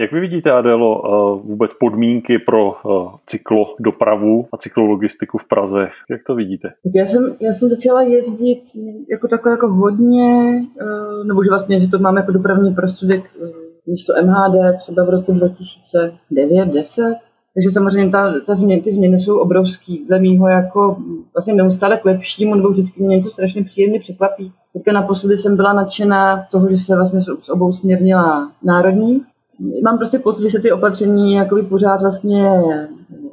Jak 0.00 0.12
vy 0.12 0.20
vidíte, 0.20 0.52
Adelo, 0.52 1.02
eh, 1.04 1.48
vůbec 1.48 1.74
podmínky 1.74 2.38
pro 2.38 2.72
eh, 2.72 3.18
cyklodopravu 3.26 4.46
a 4.52 4.56
cyklologistiku 4.56 5.38
v 5.38 5.48
Praze? 5.48 5.88
Jak 6.10 6.20
to 6.26 6.34
vidíte? 6.34 6.68
Tak 6.68 6.92
já 6.94 7.06
jsem, 7.06 7.36
já 7.40 7.52
jsem 7.52 7.68
začala 7.68 8.02
jezdit 8.02 8.62
jako 9.10 9.28
takové 9.28 9.50
jako 9.50 9.68
hodně, 9.68 10.62
eh, 10.80 11.24
nebo 11.24 11.42
že 11.42 11.50
vlastně, 11.50 11.80
že 11.80 11.88
to 11.88 11.98
máme 11.98 12.20
jako 12.20 12.32
dopravní 12.32 12.74
prostředek 12.74 13.30
místo 13.86 14.12
MHD 14.22 14.76
třeba 14.78 15.04
v 15.04 15.10
roce 15.10 15.32
2009-10, 15.32 17.14
takže 17.54 17.70
samozřejmě 17.70 18.10
ta, 18.10 18.40
ta 18.46 18.54
změn, 18.54 18.80
ty 18.80 18.92
změny 18.92 19.18
jsou 19.18 19.38
obrovský. 19.38 20.04
Dle 20.08 20.18
mýho 20.18 20.48
jako 20.48 20.96
vlastně 21.34 21.54
neustále 21.54 21.96
k 21.96 22.04
lepšímu, 22.04 22.54
nebo 22.54 22.68
vždycky 22.68 23.02
mě 23.02 23.16
něco 23.16 23.30
strašně 23.30 23.64
příjemně 23.64 24.00
překvapí. 24.00 24.52
Teďka 24.78 24.92
naposledy 24.92 25.36
jsem 25.36 25.56
byla 25.56 25.72
nadšená 25.72 26.46
toho, 26.50 26.68
že 26.68 26.76
se 26.76 26.96
vlastně 26.96 27.20
s 27.20 27.48
obou 27.48 27.72
směrnila 27.72 28.52
národní. 28.62 29.22
Mám 29.84 29.98
prostě 29.98 30.18
pocit, 30.18 30.42
že 30.42 30.50
se 30.50 30.60
ty 30.60 30.72
opatření 30.72 31.34
jakoby 31.34 31.62
pořád 31.62 32.00
vlastně 32.00 32.50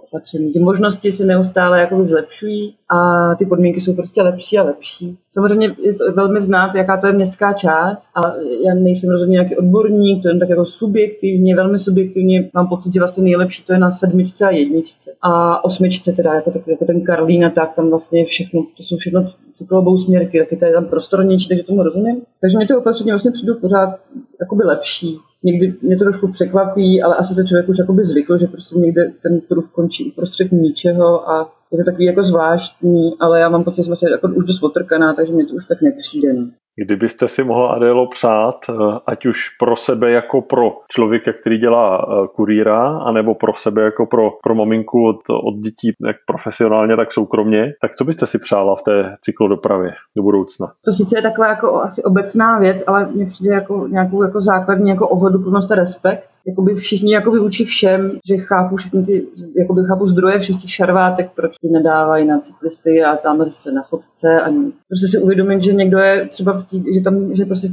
opatření. 0.08 0.54
Ty 0.54 0.60
možnosti 0.60 1.12
se 1.12 1.26
neustále 1.26 1.80
jakoby 1.80 2.06
zlepšují 2.06 2.74
a 2.89 3.36
ty 3.36 3.46
podmínky 3.46 3.82
jsou 3.82 3.93
prostě 3.93 4.22
lepší 4.22 4.58
a 4.58 4.63
lepší. 4.63 5.17
Samozřejmě 5.34 5.76
je 5.84 5.93
to 5.93 6.12
velmi 6.12 6.41
znát, 6.41 6.76
jaká 6.76 6.98
to 6.98 7.08
je 7.08 7.13
městská 7.13 7.54
část 7.54 8.10
a 8.15 8.34
já 8.67 8.74
nejsem 8.74 9.10
rozhodně 9.10 9.34
nějaký 9.34 9.58
odborník, 9.58 10.24
to 10.24 10.30
je 10.30 10.39
tak 10.39 10.50
jako 10.50 10.65
subjektivně, 10.65 11.56
velmi 11.56 11.80
subjektivně 11.80 12.50
mám 12.54 12.67
pocit, 12.67 12.93
že 12.93 13.00
vlastně 13.00 13.24
nejlepší 13.24 13.63
to 13.63 13.74
je 13.74 13.80
na 13.80 13.91
sedmičce 13.91 14.46
a 14.46 14.52
jedničce. 14.52 15.12
A 15.22 15.63
osmičce 15.65 16.12
teda 16.12 16.34
jako, 16.34 16.52
tak, 16.52 16.67
jako 16.67 16.86
ten 16.86 17.02
Karlín 17.02 17.46
a 17.46 17.50
tak, 17.50 17.76
tam 17.76 17.89
vlastně 17.89 18.26
všechno, 18.26 18.65
to 18.78 18.84
jsou 18.84 18.98
všechno 18.98 19.26
cyklobou 19.56 19.98
směrky, 19.98 20.39
taky 20.39 20.58
to 20.58 20.65
je 20.65 20.74
tam 20.74 20.86
prostornější, 20.86 21.48
takže 21.48 21.63
tomu 21.63 21.84
rozumím. 21.84 22.22
Takže 22.41 22.58
mě 22.58 22.68
to 22.68 22.78
opatření 22.78 23.12
vlastně 23.12 23.32
přijdu 23.32 23.56
pořád 23.56 24.00
jakoby 24.41 24.63
lepší 24.63 25.20
někdy 25.46 25.76
mě 25.82 25.98
to 25.98 26.04
trošku 26.04 26.32
překvapí, 26.32 27.02
ale 27.02 27.15
asi 27.15 27.34
se 27.34 27.46
člověk 27.46 27.70
už 27.70 27.78
jakoby 27.78 28.06
zvykl, 28.06 28.38
že 28.38 28.48
prostě 28.48 28.80
někde 28.80 29.12
ten 29.24 29.41
pruh 29.48 29.70
končí 29.72 30.12
uprostřed 30.12 30.52
ničeho 30.52 31.30
a 31.30 31.54
je 31.72 31.78
to 31.78 31.84
takový 31.84 32.06
jako 32.06 32.24
zvláštní, 32.24 33.13
ale 33.20 33.39
já 33.39 33.50
mám 33.50 33.63
pocit, 33.63 33.78
že 33.78 33.84
jsem 33.84 33.96
se 33.96 34.10
jako 34.10 34.28
už 34.28 34.46
dost 34.46 34.63
otrkaná, 34.63 35.13
takže 35.13 35.34
mě 35.34 35.46
to 35.46 35.54
už 35.54 35.65
tak 35.65 35.82
nepřijde. 35.82 36.34
Kdybyste 36.78 37.28
si 37.28 37.44
mohla 37.44 37.70
Adélo 37.70 38.08
přát, 38.08 38.56
eh, 38.70 38.74
ať 39.08 39.26
už 39.26 39.50
pro 39.60 39.76
sebe 39.76 40.12
jako 40.12 40.42
pro 40.42 40.72
člověka, 40.92 41.32
který 41.34 41.58
dělá 41.58 41.98
eh, 41.98 42.28
kurýra, 42.36 42.98
anebo 42.98 43.36
pro 43.36 43.54
sebe 43.54 43.82
jako 43.82 44.06
pro, 44.06 44.32
pro 44.44 44.56
maminku 44.56 45.08
od, 45.08 45.30
od 45.30 45.56
dětí, 45.64 45.92
jak 46.08 46.16
profesionálně, 46.26 46.96
tak 46.96 47.14
soukromně, 47.14 47.74
tak 47.82 47.96
co 47.96 48.04
byste 48.04 48.28
si 48.28 48.40
přála 48.40 48.76
v 48.76 48.84
té 48.84 49.16
cyklodopravě 49.22 49.92
do 50.18 50.24
budoucna? 50.24 50.72
To 50.86 50.94
sice 50.94 51.18
je 51.18 51.22
taková 51.22 51.48
jako 51.48 51.82
asi 51.82 52.04
obecná 52.04 52.60
věc, 52.60 52.84
ale 52.88 53.06
mně 53.06 53.26
přijde 53.26 53.54
jako 53.54 53.88
nějakou 53.88 54.24
jako 54.24 54.42
základní 54.42 54.90
jako 54.90 55.08
ohleduplnost 55.08 55.72
a 55.72 55.76
respekt, 55.76 56.35
jakoby 56.48 56.76
všichni 56.76 57.14
jakoby 57.14 57.40
učí 57.40 57.66
všem, 57.66 58.20
že 58.28 58.38
chápu 58.38 58.76
všechny 58.76 59.04
ty, 59.04 59.28
jakoby 59.60 59.82
chápu 59.88 60.08
zdroje 60.08 60.40
všech 60.40 60.62
těch 60.62 60.72
šarvátek, 60.72 61.32
proč 61.36 61.58
ty 61.62 61.68
nedávají 61.70 62.28
na 62.28 62.40
cyklisty 62.40 63.04
a 63.04 63.16
tam 63.16 63.46
se 63.50 63.72
na 63.72 63.82
chodce 63.82 64.42
a 64.42 64.46
prostě 64.90 65.08
si 65.12 65.18
uvědomit, 65.18 65.62
že 65.62 65.74
někdo 65.74 65.98
je 65.98 66.28
třeba, 66.28 66.54
v 66.54 66.64
tí, 66.64 66.84
že 66.94 67.02
tam, 67.02 67.36
že 67.36 67.46
prostě 67.46 67.68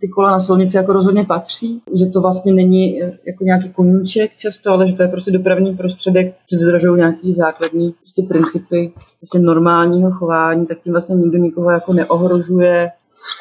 ty 0.00 0.08
kola 0.08 0.30
na 0.30 0.40
silnici 0.40 0.76
jako 0.76 0.92
rozhodně 0.92 1.24
patří, 1.24 1.82
že 1.98 2.06
to 2.06 2.20
vlastně 2.20 2.52
není 2.52 3.02
eh, 3.02 3.18
jako 3.26 3.44
nějaký 3.44 3.70
koníček 3.70 4.36
často, 4.36 4.70
ale 4.70 4.88
že 4.88 4.94
to 4.94 5.02
je 5.02 5.08
prostě 5.08 5.30
dopravní 5.30 5.76
prostředek, 5.76 6.34
že 6.52 6.58
dodržují 6.58 6.96
nějaký 6.96 7.34
základní 7.34 7.94
prostě 8.00 8.22
principy 8.22 8.92
prostě 9.20 9.38
normálního 9.38 10.10
chování, 10.10 10.66
tak 10.66 10.78
tím 10.80 10.92
vlastně 10.92 11.16
nikdo 11.16 11.38
nikoho 11.38 11.70
jako 11.70 11.92
neohrožuje, 11.92 12.90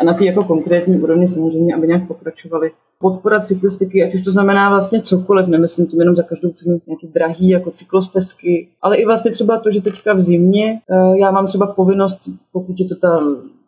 a 0.01 0.03
na 0.03 0.13
té 0.13 0.25
jako 0.25 0.43
konkrétní 0.43 0.99
úrovni 0.99 1.27
samozřejmě, 1.27 1.75
aby 1.75 1.87
nějak 1.87 2.07
pokračovali. 2.07 2.71
Podpora 3.01 3.39
cyklistiky, 3.39 4.03
ať 4.03 4.15
už 4.15 4.21
to 4.21 4.31
znamená 4.31 4.69
vlastně 4.69 5.01
cokoliv, 5.01 5.47
nemyslím 5.47 5.87
tím 5.87 5.99
jenom 5.99 6.15
za 6.15 6.23
každou 6.23 6.49
cenu 6.49 6.81
nějaký 6.87 7.07
drahý 7.07 7.49
jako 7.49 7.71
cyklostezky, 7.71 8.67
ale 8.81 8.97
i 8.97 9.05
vlastně 9.05 9.31
třeba 9.31 9.57
to, 9.57 9.71
že 9.71 9.81
teďka 9.81 10.13
v 10.13 10.21
zimě 10.21 10.81
eh, 10.89 11.19
já 11.19 11.31
mám 11.31 11.47
třeba 11.47 11.67
povinnost, 11.67 12.21
pokud 12.51 12.79
je 12.79 12.85
to 12.85 12.95
ta 12.95 13.19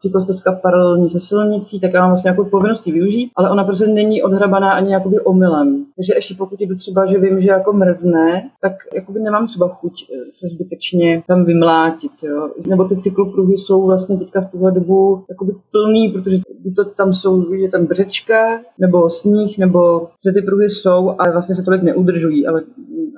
cyklostezka 0.01 0.51
paralelní 0.51 1.09
se 1.09 1.19
silnicí, 1.19 1.79
tak 1.79 1.93
já 1.93 2.01
mám 2.01 2.09
vlastně 2.09 2.27
nějakou 2.27 2.49
povinnosti 2.49 2.91
využít, 2.91 3.31
ale 3.35 3.49
ona 3.49 3.63
prostě 3.63 3.87
není 3.87 4.23
odhrabaná 4.23 4.71
ani 4.71 4.93
jakoby 4.93 5.19
omylem. 5.19 5.85
Takže 5.95 6.13
ještě 6.15 6.35
pokud 6.37 6.61
jdu 6.61 6.75
třeba, 6.75 7.05
že 7.05 7.19
vím, 7.19 7.41
že 7.41 7.49
jako 7.49 7.73
mrzne, 7.73 8.49
tak 8.61 8.73
jakoby 8.93 9.19
nemám 9.19 9.47
třeba 9.47 9.67
chuť 9.67 9.93
eh, 10.13 10.31
se 10.31 10.47
zbytečně 10.47 11.23
tam 11.27 11.45
vymlátit. 11.45 12.11
Jo. 12.23 12.49
Nebo 12.67 12.83
ty 12.85 12.97
cyklopruhy 12.97 13.57
jsou 13.57 13.85
vlastně 13.85 14.17
teďka 14.17 14.41
v 14.41 14.51
tuhle 14.51 14.71
dobu 14.71 15.25
jakoby 15.29 15.53
plný, 15.71 16.09
protože 16.09 16.39
to 16.75 16.85
tam 16.85 17.13
jsou, 17.13 17.53
je 17.53 17.69
tam 17.69 17.85
břečka, 17.85 18.59
nebo 18.79 19.09
sníh, 19.09 19.57
nebo 19.57 20.07
že 20.25 20.31
ty 20.31 20.41
pruhy 20.41 20.69
jsou, 20.69 21.15
ale 21.19 21.31
vlastně 21.31 21.55
se 21.55 21.63
tolik 21.63 21.83
neudržují, 21.83 22.47
ale 22.47 22.63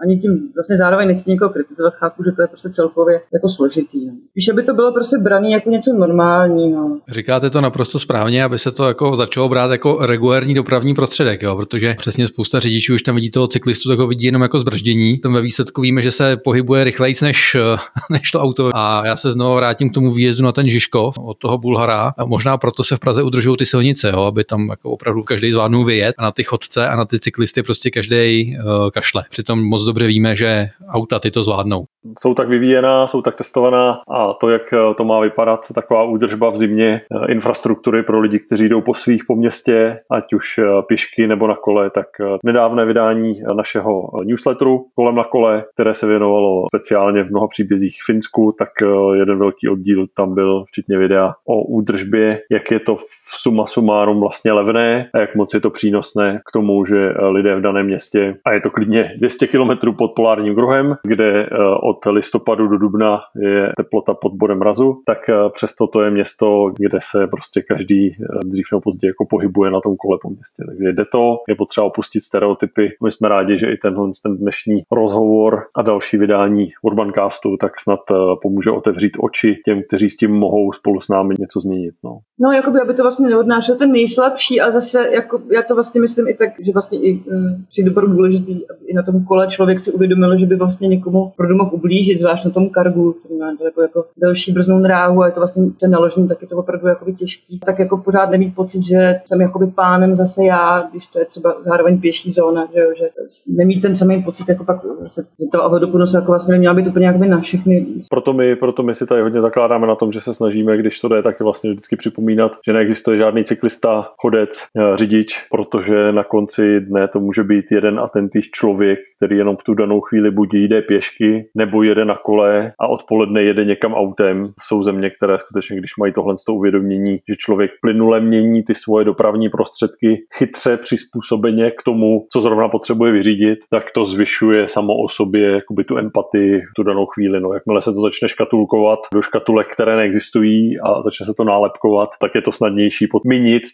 ani 0.03 0.17
tím 0.17 0.49
vlastně 0.55 0.77
zároveň 0.77 1.07
nechci 1.07 1.29
někoho 1.29 1.49
kritizovat, 1.49 1.93
chápu, 1.95 2.23
že 2.23 2.31
to 2.31 2.41
je 2.41 2.47
prostě 2.47 2.69
celkově 2.69 3.21
jako 3.33 3.49
složitý. 3.49 4.05
No. 4.05 4.13
Víš, 4.35 4.49
aby 4.49 4.63
to 4.63 4.73
bylo 4.73 4.93
prostě 4.93 5.17
brané 5.17 5.49
jako 5.49 5.69
něco 5.69 5.93
normálního. 5.93 6.97
Říkáte 7.07 7.49
to 7.49 7.61
naprosto 7.61 7.99
správně, 7.99 8.43
aby 8.43 8.59
se 8.59 8.71
to 8.71 8.87
jako 8.87 9.15
začalo 9.15 9.49
brát 9.49 9.71
jako 9.71 9.97
regulární 10.05 10.53
dopravní 10.53 10.93
prostředek, 10.95 11.41
jo? 11.41 11.55
protože 11.55 11.95
přesně 11.97 12.27
spousta 12.27 12.59
řidičů 12.59 12.93
už 12.93 13.01
tam 13.01 13.15
vidí 13.15 13.31
toho 13.31 13.47
cyklistu, 13.47 13.89
tak 13.89 13.99
ho 13.99 14.07
vidí 14.07 14.25
jenom 14.25 14.41
jako 14.41 14.59
zbrždění. 14.59 15.17
Tom 15.17 15.33
ve 15.33 15.41
výsledku 15.41 15.81
víme, 15.81 16.01
že 16.01 16.11
se 16.11 16.37
pohybuje 16.37 16.83
rychleji 16.83 17.15
než, 17.21 17.57
než 18.11 18.31
to 18.31 18.41
auto. 18.41 18.69
A 18.73 19.05
já 19.05 19.15
se 19.15 19.31
znovu 19.31 19.55
vrátím 19.55 19.89
k 19.89 19.93
tomu 19.93 20.11
výjezdu 20.11 20.43
na 20.43 20.51
ten 20.51 20.69
Žižkov 20.69 21.17
od 21.17 21.37
toho 21.37 21.57
Bulhara. 21.57 22.13
A 22.17 22.25
možná 22.25 22.57
proto 22.57 22.83
se 22.83 22.95
v 22.95 22.99
Praze 22.99 23.23
udržují 23.23 23.57
ty 23.57 23.65
silnice, 23.65 24.09
jo? 24.09 24.21
aby 24.23 24.43
tam 24.43 24.69
jako 24.69 24.91
opravdu 24.91 25.23
každý 25.23 25.51
zvládnul 25.51 25.85
vyjet 25.85 26.15
a 26.17 26.23
na 26.23 26.31
ty 26.31 26.43
chodce 26.43 26.87
a 26.87 26.95
na 26.95 27.05
ty 27.05 27.19
cyklisty 27.19 27.63
prostě 27.63 27.91
každý 27.91 28.57
uh, 28.57 28.89
kašle. 28.89 29.23
Přitom 29.29 29.63
moc 29.63 29.82
dobře 29.85 30.07
víme, 30.07 30.35
že 30.35 30.69
auta 30.87 31.19
ty 31.19 31.31
to 31.31 31.43
zvládnou. 31.43 31.85
Jsou 32.19 32.33
tak 32.33 32.49
vyvíjená, 32.49 33.07
jsou 33.07 33.21
tak 33.21 33.35
testovaná 33.35 34.01
a 34.09 34.33
to, 34.33 34.49
jak 34.49 34.73
to 34.97 35.03
má 35.03 35.19
vypadat, 35.19 35.65
taková 35.75 36.03
údržba 36.03 36.49
v 36.49 36.57
zimě 36.57 37.01
eh, 37.01 37.31
infrastruktury 37.31 38.03
pro 38.03 38.19
lidi, 38.19 38.39
kteří 38.39 38.69
jdou 38.69 38.81
po 38.81 38.93
svých 38.93 39.25
po 39.25 39.35
městě, 39.35 39.99
ať 40.11 40.33
už 40.33 40.57
eh, 40.57 40.63
pěšky 40.87 41.27
nebo 41.27 41.47
na 41.47 41.55
kole, 41.55 41.89
tak 41.89 42.07
nedávné 42.45 42.85
vydání 42.85 43.33
našeho 43.55 44.09
newsletteru 44.23 44.85
kolem 44.95 45.15
na 45.15 45.23
kole, 45.23 45.63
které 45.73 45.93
se 45.93 46.07
věnovalo 46.07 46.65
speciálně 46.67 47.23
v 47.23 47.29
mnoha 47.29 47.47
příbězích 47.47 47.97
v 48.01 48.05
Finsku, 48.05 48.55
tak 48.57 48.69
jeden 49.13 49.39
velký 49.39 49.69
oddíl 49.69 50.05
tam 50.15 50.33
byl, 50.33 50.63
včetně 50.67 50.97
videa 50.97 51.33
o 51.47 51.63
údržbě, 51.63 52.41
jak 52.51 52.71
je 52.71 52.79
to 52.79 52.95
v 52.95 53.01
suma 53.41 53.65
sumárum 53.65 54.19
vlastně 54.19 54.51
levné 54.51 55.09
a 55.13 55.19
jak 55.19 55.35
moc 55.35 55.53
je 55.53 55.59
to 55.59 55.69
přínosné 55.69 56.41
k 56.45 56.51
tomu, 56.51 56.85
že 56.85 57.09
eh, 57.09 57.27
lidé 57.27 57.55
v 57.55 57.61
daném 57.61 57.85
městě, 57.85 58.35
a 58.45 58.53
je 58.53 58.61
to 58.61 58.69
klidně 58.69 59.13
200 59.17 59.47
km 59.47 59.93
pod 59.97 60.11
polárním 60.15 60.55
kruhem, 60.55 60.95
kde 61.03 61.43
eh, 61.43 61.47
od 61.93 62.11
listopadu 62.11 62.67
do 62.67 62.77
dubna 62.77 63.19
je 63.35 63.71
teplota 63.77 64.13
pod 64.13 64.33
bodem 64.33 64.57
mrazu, 64.57 65.01
tak 65.05 65.29
eh, 65.29 65.33
přesto 65.53 65.87
to 65.87 66.01
je 66.01 66.11
město, 66.11 66.71
kde 66.79 66.99
se 67.01 67.27
prostě 67.27 67.61
každý 67.61 68.15
dřív 68.45 68.65
nebo 68.71 68.81
později 68.81 69.09
jako 69.09 69.25
pohybuje 69.29 69.71
na 69.71 69.81
tom 69.81 69.95
kole 69.95 70.17
po 70.21 70.29
městě. 70.29 70.63
Takže 70.67 70.93
jde 70.93 71.05
to, 71.11 71.37
je 71.49 71.55
potřeba 71.55 71.87
opustit 71.87 72.23
stereotypy. 72.23 72.89
My 73.03 73.11
jsme 73.11 73.29
rádi, 73.29 73.57
že 73.57 73.71
i 73.71 73.77
tenhle 73.77 74.09
ten 74.23 74.37
dnešní 74.37 74.83
rozhovor 74.91 75.63
a 75.77 75.81
další 75.81 76.17
vydání 76.17 76.67
Urbancastu 76.81 77.57
tak 77.57 77.79
snad 77.79 77.99
pomůže 78.41 78.71
otevřít 78.71 79.17
oči 79.19 79.55
těm, 79.65 79.81
kteří 79.87 80.09
s 80.09 80.17
tím 80.17 80.31
mohou 80.31 80.71
spolu 80.71 80.99
s 80.99 81.09
námi 81.09 81.35
něco 81.39 81.59
změnit. 81.59 81.93
No, 82.03 82.19
no 82.39 82.51
jakoby, 82.51 82.79
aby 82.81 82.93
to 82.93 83.03
vlastně 83.03 83.29
neodnášel 83.29 83.75
ten 83.75 83.91
nejslabší, 83.91 84.61
ale 84.61 84.71
zase 84.71 85.09
jako, 85.13 85.41
já 85.51 85.61
to 85.61 85.75
vlastně 85.75 86.01
myslím 86.01 86.27
i 86.27 86.33
tak, 86.33 86.49
že 86.59 86.71
vlastně 86.73 86.99
i 86.99 87.23
přijde 87.69 87.91
opravdu 87.91 88.13
důležitý, 88.13 88.51
aby 88.51 88.85
i 88.85 88.93
na 88.93 89.03
tom 89.03 89.23
kole 89.23 89.47
člověk 89.47 89.79
si 89.79 89.91
uvědomil, 89.91 90.37
že 90.37 90.45
by 90.45 90.55
vlastně 90.55 90.87
někomu 90.87 91.23
opravdu 91.23 91.55
mohl 91.55 91.75
ublížit, 91.83 92.19
zvlášť 92.19 92.45
na 92.45 92.51
tom 92.51 92.69
kargu, 92.69 93.13
který 93.13 93.37
má 93.39 93.53
daleko 93.59 93.81
jako 93.81 94.05
delší 94.17 94.51
brznou 94.51 94.81
dráhu 94.81 95.21
a 95.21 95.25
je 95.25 95.31
to 95.31 95.39
vlastně 95.39 95.63
ten 95.79 95.91
naložení, 95.91 96.27
tak 96.27 96.41
je 96.41 96.47
to 96.47 96.57
opravdu 96.57 96.87
těžký. 97.17 97.59
Tak 97.59 97.79
jako 97.79 97.97
pořád 97.97 98.29
nemít 98.29 98.55
pocit, 98.55 98.83
že 98.85 99.21
jsem 99.25 99.41
jakoby 99.41 99.67
pánem 99.67 100.15
zase 100.15 100.45
já, 100.45 100.87
když 100.91 101.05
to 101.05 101.19
je 101.19 101.25
třeba 101.25 101.55
zároveň 101.65 102.01
pěší 102.01 102.31
zóna, 102.31 102.67
že, 102.73 102.79
jo, 102.79 102.89
že 102.97 103.09
nemít 103.47 103.81
ten 103.81 103.95
samý 103.95 104.23
pocit, 104.23 104.49
jako 104.49 104.63
pak 104.63 104.77
se 105.07 105.25
to 105.51 105.63
ohleduplnost 105.63 106.15
jako 106.15 106.31
vlastně 106.31 106.51
neměla 106.51 106.73
být 106.73 106.87
úplně 106.87 107.05
jakoby 107.05 107.27
na 107.27 107.41
všechny. 107.41 107.85
Proto 108.09 108.33
my, 108.33 108.55
proto 108.55 108.83
my 108.83 108.95
si 108.95 109.05
tady 109.05 109.21
hodně 109.21 109.41
zakládáme 109.41 109.87
na 109.87 109.95
tom, 109.95 110.11
že 110.11 110.21
se 110.21 110.33
snažíme, 110.33 110.77
když 110.77 110.99
to 110.99 111.07
jde, 111.07 111.23
tak 111.23 111.39
vlastně 111.39 111.71
vždycky 111.71 111.95
připomínat, 111.95 112.51
že 112.67 112.73
neexistuje 112.73 113.17
žádný 113.17 113.43
cyklista, 113.43 114.07
chodec, 114.17 114.63
eh, 114.77 114.97
řidič, 114.97 115.45
protože 115.51 116.11
na 116.11 116.23
konci 116.23 116.79
dne 116.79 117.07
to 117.07 117.19
může 117.19 117.43
být 117.43 117.65
jeden 117.71 117.99
a 117.99 118.07
ten 118.07 118.29
týž 118.29 118.49
člověk, 118.51 118.99
který 119.23 119.37
jenom 119.37 119.57
v 119.57 119.63
tu 119.63 119.73
danou 119.73 120.01
chvíli 120.01 120.31
buď 120.31 120.53
jde 120.53 120.81
pěšky, 120.81 121.49
nebo 121.55 121.83
jede 121.83 122.05
na 122.05 122.15
kole 122.15 122.73
a 122.79 122.87
odpoledne 122.87 123.43
jede 123.43 123.65
někam 123.65 123.93
autem. 123.93 124.53
Jsou 124.61 124.83
země, 124.83 125.09
které 125.09 125.37
skutečně, 125.37 125.77
když 125.77 125.97
mají 125.97 126.13
tohle 126.13 126.37
z 126.37 126.43
toho 126.43 126.55
uvědomění, 126.55 127.19
že 127.29 127.35
člověk 127.35 127.71
plynule 127.81 128.19
mění 128.19 128.63
ty 128.63 128.75
svoje 128.75 129.05
dopravní 129.05 129.49
prostředky 129.49 130.23
chytře 130.37 130.77
přizpůsobeně 130.77 131.71
k 131.71 131.83
tomu, 131.83 132.25
co 132.33 132.41
zrovna 132.41 132.69
potřebuje 132.69 133.11
vyřídit, 133.11 133.59
tak 133.69 133.83
to 133.91 134.05
zvyšuje 134.05 134.67
samo 134.67 134.93
o 134.93 135.09
sobě 135.09 135.51
jakoby 135.51 135.83
tu 135.83 135.97
empatii 135.97 136.59
v 136.59 136.73
tu 136.75 136.83
danou 136.83 137.05
chvíli. 137.05 137.39
No, 137.39 137.53
jakmile 137.53 137.81
se 137.81 137.93
to 137.93 138.01
začne 138.01 138.29
škatulkovat 138.29 138.99
do 139.13 139.21
škatulek, 139.21 139.67
které 139.73 139.95
neexistují 139.95 140.79
a 140.79 141.01
začne 141.01 141.25
se 141.25 141.33
to 141.37 141.43
nálepkovat, 141.43 142.09
tak 142.21 142.35
je 142.35 142.41
to 142.41 142.51
snadnější. 142.51 143.07
Pod 143.07 143.21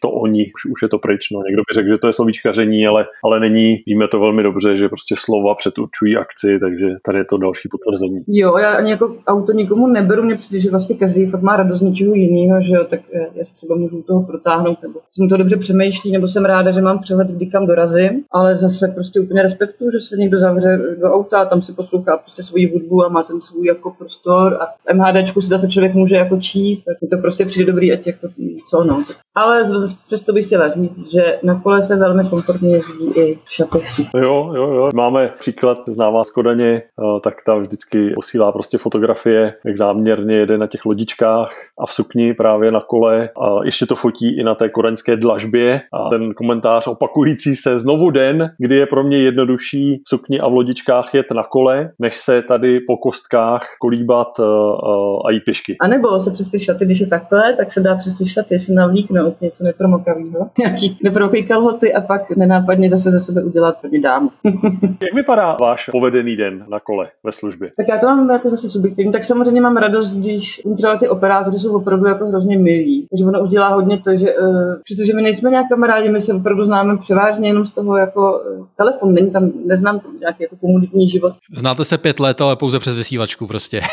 to 0.01 0.11
oni, 0.11 0.51
už, 0.55 0.65
už 0.65 0.81
je 0.81 0.89
to 0.89 0.99
pryč. 0.99 1.29
No. 1.31 1.39
Někdo 1.47 1.61
by 1.61 1.73
řekl, 1.73 1.87
že 1.87 1.97
to 1.97 2.07
je 2.07 2.13
slovíčkaření, 2.13 2.87
ale, 2.87 3.05
ale 3.23 3.39
není. 3.39 3.77
Víme 3.87 4.07
to 4.07 4.19
velmi 4.19 4.43
dobře, 4.43 4.77
že 4.77 4.89
prostě 4.89 5.15
slova 5.39 5.55
předurčují 5.55 6.17
akci, 6.17 6.59
takže 6.59 6.85
tady 7.05 7.17
je 7.17 7.25
to 7.25 7.37
další 7.37 7.69
potvrzení. 7.71 8.23
Jo, 8.27 8.57
já 8.57 8.71
ani 8.73 8.91
jako 8.91 9.15
auto 9.27 9.51
nikomu 9.51 9.87
neberu, 9.87 10.23
mě 10.23 10.35
přijde, 10.35 10.59
že 10.59 10.69
vlastně 10.69 10.95
každý 10.95 11.25
fakt 11.25 11.41
má 11.41 11.57
radost 11.57 11.81
něčeho 11.81 12.13
jiného, 12.13 12.61
že 12.61 12.73
jo, 12.73 12.85
tak 12.89 12.99
já 13.35 13.45
si 13.45 13.53
třeba 13.53 13.75
můžu 13.75 14.01
toho 14.01 14.23
protáhnout, 14.23 14.81
nebo 14.81 14.99
jsem 15.09 15.29
to 15.29 15.37
dobře 15.37 15.57
přemýšlí, 15.57 16.11
nebo 16.11 16.27
jsem 16.27 16.45
ráda, 16.45 16.71
že 16.71 16.81
mám 16.81 16.99
přehled, 16.99 17.27
kdy 17.27 17.45
kam 17.45 17.67
dorazím, 17.67 18.23
ale 18.31 18.57
zase 18.57 18.87
prostě 18.87 19.19
úplně 19.19 19.41
respektuju, 19.41 19.91
že 19.91 19.99
se 19.99 20.15
někdo 20.17 20.39
zavře 20.39 20.79
do 21.01 21.13
auta, 21.13 21.45
tam 21.45 21.61
si 21.61 21.73
poslouchá 21.73 22.17
prostě 22.17 22.43
svoji 22.43 22.71
hudbu 22.73 23.05
a 23.05 23.09
má 23.09 23.23
ten 23.23 23.41
svůj 23.41 23.67
jako 23.67 23.91
prostor 23.97 24.57
a 24.61 24.93
MHDčku 24.93 25.41
si 25.41 25.47
zase 25.47 25.67
člověk 25.67 25.93
může 25.93 26.15
jako 26.15 26.37
číst, 26.37 26.83
tak 26.83 27.01
mi 27.01 27.07
to 27.07 27.17
prostě 27.17 27.45
přijde 27.45 27.71
dobrý, 27.71 27.93
ať 27.93 28.07
jako 28.07 28.27
co 28.69 28.83
no. 28.83 28.97
Ale 29.39 29.65
přesto 30.05 30.33
bych 30.33 30.45
chtěla 30.45 30.69
říct, 30.69 31.11
že 31.11 31.39
na 31.43 31.61
kole 31.61 31.83
se 31.83 31.95
velmi 31.95 32.23
komfortně 32.29 32.69
jezdí 32.69 33.21
i 33.21 33.35
v 33.45 33.51
šatech. 33.51 33.99
Jo, 33.99 34.51
jo, 34.55 34.73
jo. 34.73 34.89
Máme 34.93 35.33
příklad 35.39 35.77
známá 35.87 36.23
z 36.23 36.31
Kodaně, 36.31 36.71
eh, 36.75 37.19
tak 37.23 37.33
tam 37.45 37.61
vždycky 37.61 38.11
posílá 38.15 38.51
prostě 38.51 38.77
fotografie, 38.77 39.53
jak 39.65 39.77
záměrně 39.77 40.35
jede 40.35 40.57
na 40.57 40.67
těch 40.67 40.85
lodičkách 40.85 41.51
a 41.79 41.85
v 41.85 41.93
sukni 41.93 42.33
právě 42.33 42.71
na 42.71 42.81
kole 42.81 43.29
a 43.41 43.63
ještě 43.63 43.85
to 43.85 43.95
fotí 43.95 44.39
i 44.39 44.43
na 44.43 44.55
té 44.55 44.69
kodaňské 44.69 45.17
dlažbě 45.17 45.81
a 45.93 46.09
ten 46.09 46.33
komentář 46.33 46.87
opakující 46.87 47.55
se 47.55 47.79
znovu 47.79 48.09
den, 48.11 48.51
kdy 48.57 48.75
je 48.75 48.85
pro 48.85 49.03
mě 49.03 49.17
jednodušší 49.17 50.01
v 50.05 50.09
sukni 50.09 50.39
a 50.39 50.47
v 50.47 50.53
lodičkách 50.53 51.13
jet 51.13 51.31
na 51.31 51.43
kole, 51.43 51.91
než 51.99 52.17
se 52.17 52.41
tady 52.41 52.79
po 52.79 52.97
kostkách 52.97 53.67
kolíbat 53.81 54.39
uh, 54.39 54.45
uh, 54.45 55.27
a 55.27 55.31
jít 55.31 55.43
pěšky. 55.45 55.75
A 55.81 55.87
nebo 55.87 56.21
se 56.21 56.31
přes 56.31 56.49
ty 56.49 56.59
šaty, 56.59 56.85
když 56.85 56.99
je 56.99 57.07
takhle, 57.07 57.53
tak 57.53 57.71
se 57.71 57.79
dá 57.81 57.95
přes 57.95 58.13
ty 58.13 58.25
šaty 58.25 58.59
si 58.59 58.73
navlíknout 58.73 59.28
něco 59.41 59.63
nepromokavého, 59.63 60.49
nějaký 60.59 60.97
nepromokavý 61.03 61.47
kalhoty 61.47 61.93
a 61.93 62.01
pak 62.01 62.37
nenápadně 62.37 62.89
zase 62.89 63.11
ze 63.11 63.19
sebe 63.19 63.43
udělat 63.43 63.75
dámu. 64.03 64.29
Jak 64.83 65.13
vypadá 65.15 65.57
váš 65.61 65.89
povedený 65.91 66.35
den 66.35 66.65
na 66.69 66.79
kole 66.79 67.07
ve 67.23 67.31
službě? 67.31 67.71
Tak 67.77 67.87
já 67.89 67.97
to 67.97 68.05
mám 68.05 68.29
jako 68.29 68.49
zase 68.49 68.69
subjektivní, 68.69 69.11
tak 69.11 69.23
samozřejmě 69.23 69.61
mám 69.61 69.77
radost, 69.77 70.13
když 70.13 70.61
třeba 70.77 70.97
ty 70.97 71.09
operátoři 71.09 71.59
jsou 71.59 71.75
opravdu 71.75 72.07
jako 72.07 72.25
hrozně 72.25 72.57
milí. 72.57 73.07
Takže 73.11 73.25
ono 73.25 73.41
už 73.41 73.49
dělá 73.49 73.67
hodně 73.67 73.97
to, 73.97 74.15
že 74.15 74.35
uh, 74.35 74.75
přestože 74.83 75.13
my 75.13 75.21
nejsme 75.21 75.49
nějak 75.49 75.67
kamarádi, 75.69 76.09
my 76.09 76.21
se 76.21 76.33
opravdu 76.33 76.63
známe 76.63 76.97
převážně 76.97 77.49
jenom 77.49 77.65
z 77.65 77.71
toho 77.71 77.97
jako 77.97 78.41
uh, 78.59 78.65
telefon, 78.77 79.13
není 79.13 79.31
tam, 79.31 79.51
neznám 79.65 80.01
nějaký 80.19 80.43
jako 80.43 80.55
komunitní 80.55 81.09
život. 81.09 81.33
Znáte 81.57 81.85
se 81.85 81.97
pět 81.97 82.19
let, 82.19 82.41
ale 82.41 82.55
pouze 82.55 82.79
přes 82.79 82.95
vysílačku 82.95 83.47
prostě. 83.47 83.81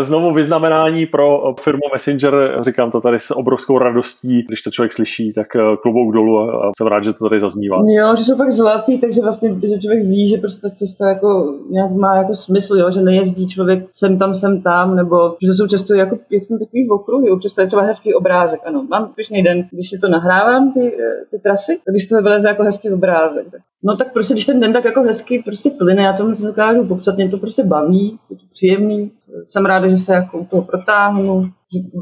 Znovu 0.00 0.32
vyznamenání 0.32 1.06
pro 1.06 1.54
firmu 1.60 1.82
Messenger, 1.92 2.56
říkám 2.62 2.90
to 2.90 2.99
tady 3.00 3.18
s 3.18 3.30
obrovskou 3.36 3.78
radostí, 3.78 4.42
když 4.42 4.62
to 4.62 4.70
člověk 4.70 4.92
slyší, 4.92 5.32
tak 5.32 5.56
eh, 5.56 5.76
klobouk 5.82 6.14
dolů 6.14 6.38
a 6.38 6.72
jsem 6.76 6.86
rád, 6.86 7.04
že 7.04 7.12
to 7.12 7.28
tady 7.28 7.40
zaznívá. 7.40 7.76
Jo, 7.98 8.16
že 8.16 8.24
jsou 8.24 8.36
fakt 8.36 8.52
zlatý, 8.52 8.98
takže 8.98 9.20
vlastně, 9.22 9.48
že 9.48 9.78
člověk 9.78 10.04
ví, 10.04 10.28
že 10.28 10.36
prostě 10.36 10.60
ta 10.60 10.70
cesta 10.70 11.08
jako 11.08 11.54
nějak 11.70 11.90
má 11.90 12.16
jako 12.16 12.34
smysl, 12.34 12.76
jo, 12.76 12.90
že 12.90 13.02
nejezdí 13.02 13.48
člověk 13.48 13.88
sem 13.92 14.18
tam, 14.18 14.34
sem 14.34 14.62
tam, 14.62 14.96
nebo 14.96 15.36
že 15.46 15.54
jsou 15.54 15.66
často 15.66 15.94
jako 15.94 16.16
pěkný 16.28 16.58
takový 16.58 16.90
okruhy, 16.90 17.30
občas 17.30 17.52
to 17.52 17.60
je 17.60 17.66
třeba 17.66 17.82
hezký 17.82 18.14
obrázek, 18.14 18.60
ano. 18.64 18.86
Mám 18.90 19.12
pěkný 19.14 19.42
den, 19.42 19.68
když 19.70 19.90
si 19.90 19.98
to 19.98 20.08
nahrávám, 20.08 20.72
ty, 20.72 20.80
eh, 20.80 21.24
ty 21.30 21.38
trasy, 21.38 21.78
tak 21.84 21.94
když 21.94 22.06
to 22.06 22.22
vyleze 22.22 22.48
jako 22.48 22.62
hezký 22.62 22.90
obrázek. 22.90 23.50
Tak. 23.50 23.60
No 23.82 23.96
tak 23.96 24.12
prostě, 24.12 24.34
když 24.34 24.46
ten 24.46 24.60
den 24.60 24.72
tak 24.72 24.84
jako 24.84 25.02
hezky 25.02 25.42
prostě 25.44 25.70
plyne, 25.70 26.02
já 26.02 26.12
to 26.12 26.28
moc 26.28 26.40
dokážu 26.40 26.84
popsat, 26.84 27.16
mě 27.16 27.28
to 27.28 27.38
prostě 27.38 27.64
baví, 27.64 28.18
je 28.30 28.36
to 28.36 28.42
příjemný, 28.50 29.10
jsem 29.44 29.66
ráda, 29.66 29.88
že 29.88 29.96
se 29.96 30.14
jako 30.14 30.38
u 30.38 30.44
toho 30.44 30.62
protáhnu, 30.62 31.50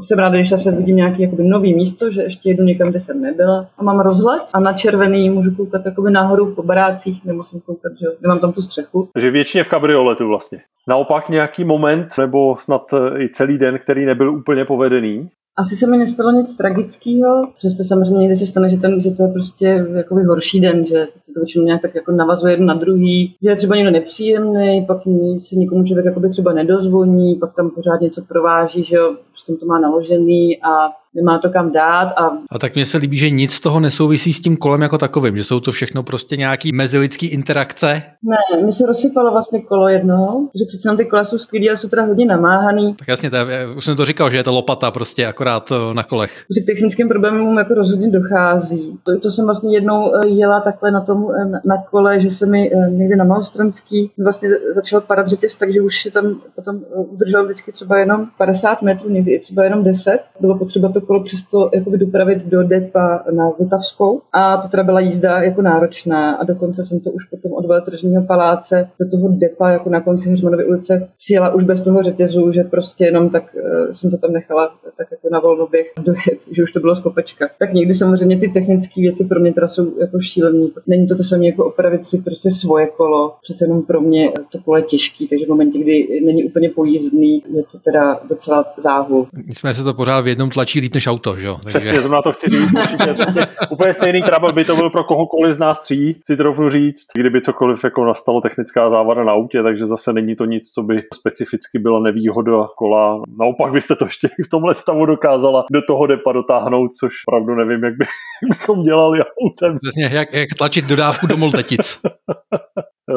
jsem 0.01 0.19
ráda, 0.19 0.35
když 0.35 0.49
se 0.49 0.71
vidím 0.71 0.95
nějaký 0.95 1.21
jakoby, 1.21 1.43
nový 1.43 1.75
místo, 1.75 2.11
že 2.11 2.21
ještě 2.21 2.49
jedu 2.49 2.63
někam, 2.63 2.89
kde 2.89 2.99
jsem 2.99 3.21
nebyla 3.21 3.69
a 3.77 3.83
mám 3.83 3.99
rozhled 3.99 4.43
a 4.53 4.59
na 4.59 4.73
červený 4.73 5.29
můžu 5.29 5.55
koukat 5.55 5.85
jakoby 5.85 6.11
nahoru 6.11 6.55
po 6.55 6.63
barácích, 6.63 7.25
nemusím 7.25 7.59
koukat, 7.59 7.91
že 7.99 8.07
nemám 8.21 8.39
tam 8.39 8.53
tu 8.53 8.61
střechu. 8.61 9.09
Takže 9.13 9.31
většině 9.31 9.63
v 9.63 9.69
kabrioletu 9.69 10.27
vlastně. 10.27 10.59
Naopak 10.87 11.29
nějaký 11.29 11.63
moment 11.63 12.07
nebo 12.17 12.55
snad 12.55 12.81
i 13.17 13.29
celý 13.29 13.57
den, 13.57 13.79
který 13.79 14.05
nebyl 14.05 14.29
úplně 14.29 14.65
povedený? 14.65 15.29
Asi 15.59 15.75
se 15.75 15.87
mi 15.87 15.97
nestalo 15.97 16.31
nic 16.31 16.55
tragického, 16.55 17.47
přesto 17.55 17.83
samozřejmě 17.83 18.17
někdy 18.17 18.35
se 18.35 18.45
stane, 18.45 18.69
že, 18.69 18.77
ten, 18.77 19.01
že 19.01 19.11
to 19.11 19.23
je 19.23 19.29
prostě 19.29 19.85
jakoby 19.93 20.23
horší 20.23 20.59
den, 20.59 20.85
že 20.85 21.07
se 21.25 21.33
to 21.33 21.39
většinou 21.39 21.65
nějak 21.65 21.81
tak 21.81 21.95
jako 21.95 22.11
navazuje 22.11 22.53
jeden 22.53 22.65
na 22.65 22.73
druhý, 22.73 23.35
že 23.41 23.49
je 23.49 23.55
třeba 23.55 23.75
někdo 23.75 23.91
nepříjemný, 23.91 24.85
pak 24.87 24.97
se 25.39 25.55
nikomu 25.55 25.83
člověk 25.83 26.05
jakoby 26.05 26.29
třeba 26.29 26.53
nedozvoní, 26.53 27.35
pak 27.35 27.55
tam 27.55 27.69
pořád 27.69 28.01
něco 28.01 28.21
prováží, 28.21 28.83
že 28.83 28.95
jo, 28.95 29.15
tam 29.47 29.55
to 29.55 29.65
má 29.65 29.79
naložený 29.79 30.61
a 30.61 30.89
nemá 31.15 31.39
to 31.39 31.49
kam 31.49 31.71
dát 31.71 32.05
a 32.17 32.29
A 32.51 32.59
tak 32.59 32.75
mně 32.75 32.85
se 32.85 32.97
líbí, 32.97 33.17
že 33.17 33.29
nic 33.29 33.53
z 33.53 33.59
toho 33.59 33.79
nesouvisí 33.79 34.33
s 34.33 34.41
tím 34.41 34.57
kolem 34.57 34.81
jako 34.81 34.97
takovým, 34.97 35.37
že 35.37 35.43
jsou 35.43 35.59
to 35.59 35.71
všechno 35.71 36.03
prostě 36.03 36.37
nějaký 36.37 36.71
mezilidský 36.71 37.27
interakce. 37.27 37.87
ne, 38.23 38.61
mi 38.65 38.71
se 38.73 38.85
rozsypalo 38.85 39.31
vlastně 39.31 39.61
kolo 39.61 39.87
jednou, 39.87 40.47
protože 40.47 40.65
přece 40.67 40.87
jenom 40.87 40.97
ty 40.97 41.05
kola 41.05 41.23
jsou 41.23 41.37
skvělý, 41.37 41.69
ale 41.69 41.77
jsou 41.77 41.89
teda 41.89 42.03
hodně 42.05 42.25
namáhaný. 42.25 42.93
Tak 42.95 43.07
jasně, 43.07 43.29
to 43.29 43.35
je, 43.35 43.67
už 43.77 43.85
jsem 43.85 43.95
to 43.95 44.05
říkal, 44.05 44.29
že 44.29 44.37
je 44.37 44.43
to 44.43 44.51
lopata 44.51 44.91
prostě 44.91 45.25
akorát 45.27 45.71
eh, 45.71 45.93
na 45.93 46.03
kolech. 46.03 46.45
Že 46.57 46.61
k 46.61 46.65
technickým 46.65 47.07
problémům 47.07 47.57
jako 47.57 47.73
rozhodně 47.73 48.09
dochází. 48.11 48.97
To, 49.03 49.19
to 49.19 49.31
jsem 49.31 49.45
vlastně 49.45 49.77
jednou 49.77 50.15
eh, 50.15 50.27
jela 50.27 50.59
takhle 50.61 50.91
na 50.91 51.01
tom 51.01 51.27
eh, 51.41 51.45
na- 51.45 51.59
na 51.65 51.77
kole, 51.91 52.19
že 52.19 52.29
se 52.29 52.45
mi 52.45 52.71
někde 52.89 53.15
na 53.15 53.23
Malostranský 53.25 54.11
vlastně 54.23 54.49
za- 54.49 54.55
začal 54.75 55.01
padat 55.01 55.27
řetěz, 55.27 55.55
takže 55.55 55.81
už 55.81 56.01
si 56.01 56.11
tam 56.11 56.41
potom 56.55 56.79
udržel 56.95 57.43
vždycky 57.45 57.71
třeba 57.71 57.97
jenom 57.97 58.27
50 58.37 58.81
metrů, 58.81 59.09
někdy 59.09 59.31
i 59.31 59.39
třeba 59.39 59.63
jenom 59.63 59.83
10. 59.83 60.19
Bylo 60.39 60.57
potřeba 60.57 60.89
to 60.89 60.98
kolo 61.01 61.23
přesto 61.23 61.69
jakoby 61.73 61.97
dopravit 61.97 62.45
do 62.45 62.63
depa 62.63 63.23
na 63.31 63.49
Vltavskou 63.59 64.21
a 64.33 64.57
to 64.57 64.67
teda 64.67 64.83
byla 64.83 64.99
jízda 64.99 65.41
jako 65.41 65.61
náročná 65.61 66.31
a 66.31 66.43
dokonce 66.43 66.83
jsem 66.83 66.99
to 66.99 67.11
už 67.11 67.25
potom 67.25 67.51
od 67.51 67.65
veletržního 67.65 68.23
paláce 68.23 68.89
do 68.99 69.09
toho 69.09 69.27
depa 69.29 69.69
jako 69.69 69.89
na 69.89 70.01
konci 70.01 70.29
Heřmanovy 70.29 70.65
ulice 70.65 71.07
přijela 71.17 71.53
už 71.53 71.63
bez 71.63 71.81
toho 71.81 72.03
řetězu, 72.03 72.51
že 72.51 72.63
prostě 72.63 73.05
jenom 73.05 73.29
tak 73.29 73.55
eh, 73.55 73.93
jsem 73.93 74.11
to 74.11 74.17
tam 74.17 74.31
nechala 74.31 74.71
tak 74.97 75.07
jako 75.11 75.27
na 75.31 75.39
volnoběh 75.39 75.93
dojet, 76.03 76.39
že 76.51 76.63
už 76.63 76.71
to 76.71 76.79
bylo 76.79 76.95
z 76.95 76.99
kopečka. 76.99 77.49
Tak 77.59 77.73
někdy 77.73 77.93
samozřejmě 77.93 78.37
ty 78.37 78.47
technické 78.47 79.01
věci 79.01 79.25
pro 79.25 79.39
mě 79.39 79.53
teda 79.53 79.67
jsou 79.67 79.99
jako 79.99 80.19
šílené. 80.19 80.67
Není 80.87 81.07
to 81.07 81.15
to 81.15 81.23
samé 81.23 81.45
jako 81.45 81.65
opravit 81.65 82.07
si 82.07 82.17
prostě 82.17 82.51
svoje 82.51 82.87
kolo. 82.87 83.35
Přece 83.41 83.65
jenom 83.65 83.81
pro 83.81 84.01
mě 84.01 84.31
to 84.51 84.59
kolo 84.59 84.77
je 84.77 84.83
těžký, 84.83 85.27
takže 85.27 85.45
v 85.45 85.49
momentě, 85.49 85.79
kdy 85.79 86.21
není 86.25 86.43
úplně 86.43 86.69
pojízdný, 86.69 87.43
je 87.49 87.63
to 87.71 87.79
teda 87.79 88.19
docela 88.29 88.65
záhul. 88.77 89.27
Nicméně 89.47 89.73
se 89.73 89.83
to 89.83 89.93
pořád 89.93 90.21
v 90.21 90.27
jednom 90.27 90.49
tlačí 90.49 90.81
líp 90.89 90.93
než 90.95 91.07
auto, 91.07 91.37
že 91.37 91.47
jo? 91.47 91.59
Přesně, 91.65 92.01
zrovna 92.01 92.21
to 92.21 92.31
chci 92.33 92.49
říct, 92.49 92.73
určitě 92.81 93.13
prostě 93.13 93.47
úplně 93.69 93.93
stejný 93.93 94.21
trouble 94.21 94.53
by 94.53 94.65
to 94.65 94.75
byl 94.75 94.89
pro 94.89 95.03
kohokoliv 95.03 95.53
z 95.53 95.59
nás 95.59 95.79
tří, 95.81 96.19
si 96.25 96.37
troufnu 96.37 96.69
říct, 96.69 97.05
kdyby 97.15 97.41
cokoliv 97.41 97.83
jako 97.83 98.05
nastalo 98.05 98.41
technická 98.41 98.89
závada 98.89 99.23
na 99.23 99.31
autě, 99.31 99.63
takže 99.63 99.85
zase 99.85 100.13
není 100.13 100.35
to 100.35 100.45
nic, 100.45 100.71
co 100.71 100.83
by 100.83 101.01
specificky 101.13 101.79
byla 101.79 101.99
nevýhoda 101.99 102.67
kola. 102.77 103.21
Naopak 103.39 103.71
byste 103.71 103.95
to 103.95 104.05
ještě 104.05 104.27
v 104.27 104.49
tomhle 104.49 104.73
stavu 104.73 105.05
dokázala 105.05 105.65
do 105.71 105.81
toho 105.87 106.07
depa 106.07 106.31
dotáhnout, 106.31 106.89
což 106.99 107.13
pravdu 107.29 107.55
nevím, 107.55 107.83
jak 107.83 107.93
by, 107.97 108.05
bychom 108.49 108.83
dělali 108.83 109.19
autem. 109.19 109.77
Přesně, 109.81 110.09
jak, 110.13 110.33
jak 110.33 110.49
tlačit 110.57 110.85
dodávku 110.85 111.27
do 111.27 111.37
Moltetic. 111.37 111.99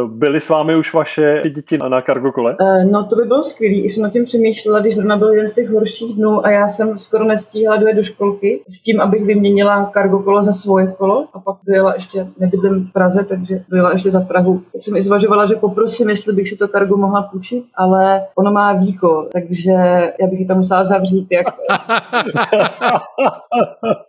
Byly 0.07 0.41
s 0.41 0.49
vámi 0.49 0.77
už 0.77 0.95
vaše 0.95 1.43
děti 1.55 1.79
na 1.89 2.03
cargo 2.03 2.33
kole? 2.33 2.57
Eh, 2.61 2.85
No 2.85 3.05
to 3.05 3.17
by 3.17 3.23
bylo 3.23 3.45
skvělé. 3.45 3.75
I 3.77 3.91
jsem 3.91 4.03
nad 4.03 4.13
tím 4.13 4.25
přemýšlela, 4.25 4.81
když 4.81 4.95
zrovna 4.95 5.17
byl 5.17 5.29
jeden 5.29 5.49
z 5.49 5.55
těch 5.55 5.69
horších 5.69 6.15
dnů 6.17 6.47
a 6.47 6.51
já 6.51 6.69
jsem 6.69 6.99
skoro 6.99 7.25
nestíhala 7.25 7.62
dojet 7.77 7.95
do 7.95 8.03
školky 8.03 8.61
s 8.69 8.81
tím, 8.81 9.01
abych 9.01 9.25
vyměnila 9.25 9.91
kargo 9.95 10.19
kolo 10.19 10.45
za 10.45 10.53
svoje 10.53 10.87
kolo 10.87 11.29
a 11.33 11.41
pak 11.41 11.57
dojela 11.67 11.95
ještě, 11.95 12.27
nebydlím 12.39 12.87
v 12.87 12.93
Praze, 12.93 13.25
takže 13.25 13.65
dojela 13.69 13.93
ještě 13.93 14.11
za 14.11 14.21
Prahu. 14.21 14.63
Tak 14.73 14.83
jsem 14.83 14.97
i 14.97 15.03
zvažovala, 15.03 15.47
že 15.47 15.55
poprosím, 15.55 16.09
jestli 16.09 16.33
bych 16.33 16.49
si 16.49 16.57
to 16.57 16.69
kargo 16.69 16.97
mohla 16.97 17.23
půjčit, 17.23 17.65
ale 17.75 18.21
ono 18.37 18.53
má 18.53 18.73
víko, 18.73 19.29
takže 19.33 19.73
já 20.21 20.27
bych 20.31 20.41
ji 20.41 20.47
tam 20.47 20.57
musela 20.57 20.85
zavřít, 20.85 21.27
jak 21.31 21.47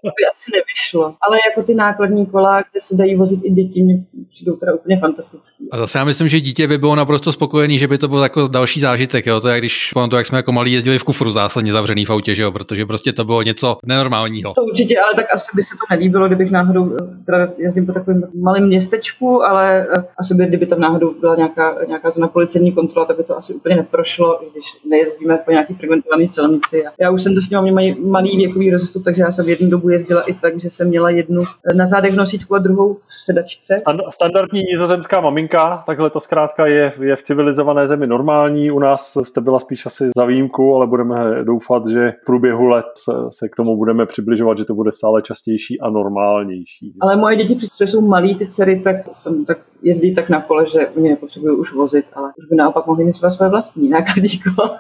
to 0.02 0.10
by 0.18 0.24
asi 0.32 0.52
nevyšlo. 0.54 1.04
Ale 1.04 1.38
jako 1.50 1.64
ty 1.68 1.76
nákladní 1.76 2.26
kola, 2.26 2.62
kde 2.62 2.82
se 2.82 2.96
dají 2.96 3.16
vozit 3.16 3.40
i 3.44 3.50
děti, 3.50 3.84
mě 3.84 4.04
přijdou 4.30 4.56
teda 4.56 4.74
úplně 4.74 4.98
fantastický. 4.98 5.70
A 5.72 5.78
zase 5.78 5.98
já 5.98 6.04
myslím, 6.04 6.28
že 6.28 6.40
dítě 6.40 6.68
by 6.68 6.78
bylo 6.78 6.96
naprosto 6.96 7.32
spokojený, 7.32 7.80
že 7.80 7.88
by 7.88 7.98
to 7.98 8.08
byl 8.08 8.24
jako 8.24 8.48
další 8.48 8.80
zážitek. 8.80 9.26
Jo? 9.26 9.40
To 9.40 9.48
je, 9.48 9.60
když 9.60 9.94
to, 10.10 10.18
jak 10.18 10.26
jsme 10.26 10.38
jako 10.38 10.52
malí 10.52 10.74
jezdili 10.74 11.00
v 11.00 11.04
kufru 11.04 11.30
zásadně 11.30 11.72
zavřený 11.72 12.06
v 12.06 12.10
autě, 12.10 12.36
že 12.36 12.44
jo? 12.44 12.52
protože 12.52 12.86
prostě 12.86 13.14
to 13.14 13.26
bylo 13.26 13.43
něco 13.44 13.78
nenormálního. 13.86 14.54
To 14.54 14.64
určitě, 14.64 15.00
ale 15.00 15.14
tak 15.16 15.34
asi 15.34 15.52
by 15.56 15.64
se 15.64 15.76
to 15.76 15.96
nelíbilo, 15.96 16.28
kdybych 16.28 16.52
náhodou, 16.52 16.96
eh, 16.96 17.26
teda 17.26 17.50
jezdím 17.58 17.86
po 17.86 17.92
takovém 17.92 18.24
malém 18.42 18.68
městečku, 18.68 19.44
ale 19.44 19.88
eh, 19.98 20.04
asi 20.18 20.36
by, 20.36 20.46
kdyby 20.46 20.66
tam 20.66 20.80
náhodou 20.80 21.14
byla 21.20 21.36
nějaká, 21.36 21.76
nějaká 21.88 22.12
zóna 22.12 22.28
policejní 22.28 22.72
kontrola, 22.72 23.06
tak 23.06 23.18
by 23.18 23.24
to 23.24 23.38
asi 23.38 23.54
úplně 23.54 23.76
neprošlo, 23.76 24.40
když 24.52 24.66
nejezdíme 24.90 25.38
po 25.38 25.52
nějaký 25.52 25.74
frekventované 25.74 26.28
silnici. 26.28 26.84
Já 27.02 27.12
už 27.12 27.24
jsem 27.24 27.36
to 27.36 27.42
s 27.42 27.50
nimi 27.50 27.72
mají 27.72 27.96
malý 28.00 28.38
věkový 28.38 28.72
rozestup, 28.72 29.04
takže 29.04 29.22
já 29.22 29.32
jsem 29.32 29.46
v 29.46 29.50
jednu 29.50 29.70
dobu 29.70 29.90
jezdila 29.90 30.22
i 30.22 30.34
tak, 30.34 30.60
že 30.60 30.70
jsem 30.70 30.88
měla 30.88 31.10
jednu 31.10 31.42
eh, 31.42 31.74
na 31.74 31.88
zádech 31.88 32.16
nosičku 32.16 32.56
a 32.56 32.60
druhou 32.60 32.94
v 32.94 33.26
sedačce. 33.26 33.76
Stand- 33.88 34.10
standardní 34.10 34.62
nizozemská 34.72 35.22
maminka, 35.22 35.84
takhle 35.86 36.10
to 36.10 36.20
zkrátka 36.20 36.66
je, 36.66 36.94
je 37.02 37.16
v 37.16 37.24
civilizované 37.24 37.88
zemi 37.88 38.08
normální. 38.08 38.72
U 38.72 38.80
nás 38.80 39.18
jste 39.24 39.42
byla 39.42 39.60
spíš 39.60 39.86
asi 39.86 40.10
za 40.18 40.26
výjimku, 40.26 40.76
ale 40.76 40.88
budeme 40.88 41.44
doufat, 41.44 41.88
že 41.88 42.14
v 42.22 42.26
průběhu 42.26 42.68
let 42.68 42.86
se, 42.98 43.12
se 43.34 43.50
k 43.50 43.56
tomu 43.56 43.78
budeme 43.78 44.06
přibližovat, 44.06 44.58
že 44.58 44.66
to 44.66 44.76
bude 44.76 44.92
stále 44.92 45.22
častější 45.22 45.82
a 45.82 45.90
normálnější. 45.90 46.94
Ale 47.02 47.16
moje 47.16 47.36
děti, 47.36 47.56
přestože 47.56 47.92
jsou 47.92 48.02
malí 48.02 48.36
ty 48.36 48.48
dcery, 48.48 48.80
tak, 48.80 48.96
jsem, 49.14 49.46
tak 49.46 49.58
jezdí 49.82 50.16
tak 50.16 50.30
na 50.30 50.42
kole, 50.42 50.66
že 50.70 50.80
mě 50.96 51.10
nepotřebují 51.10 51.58
už 51.58 51.74
vozit, 51.74 52.06
ale 52.14 52.32
už 52.38 52.46
by 52.50 52.56
naopak 52.56 52.88
mohli 52.88 53.04
mít 53.04 53.12
třeba 53.14 53.30
své 53.30 53.50
vlastní 53.50 53.90
nákladní 53.90 54.40
kolo. 54.40 54.70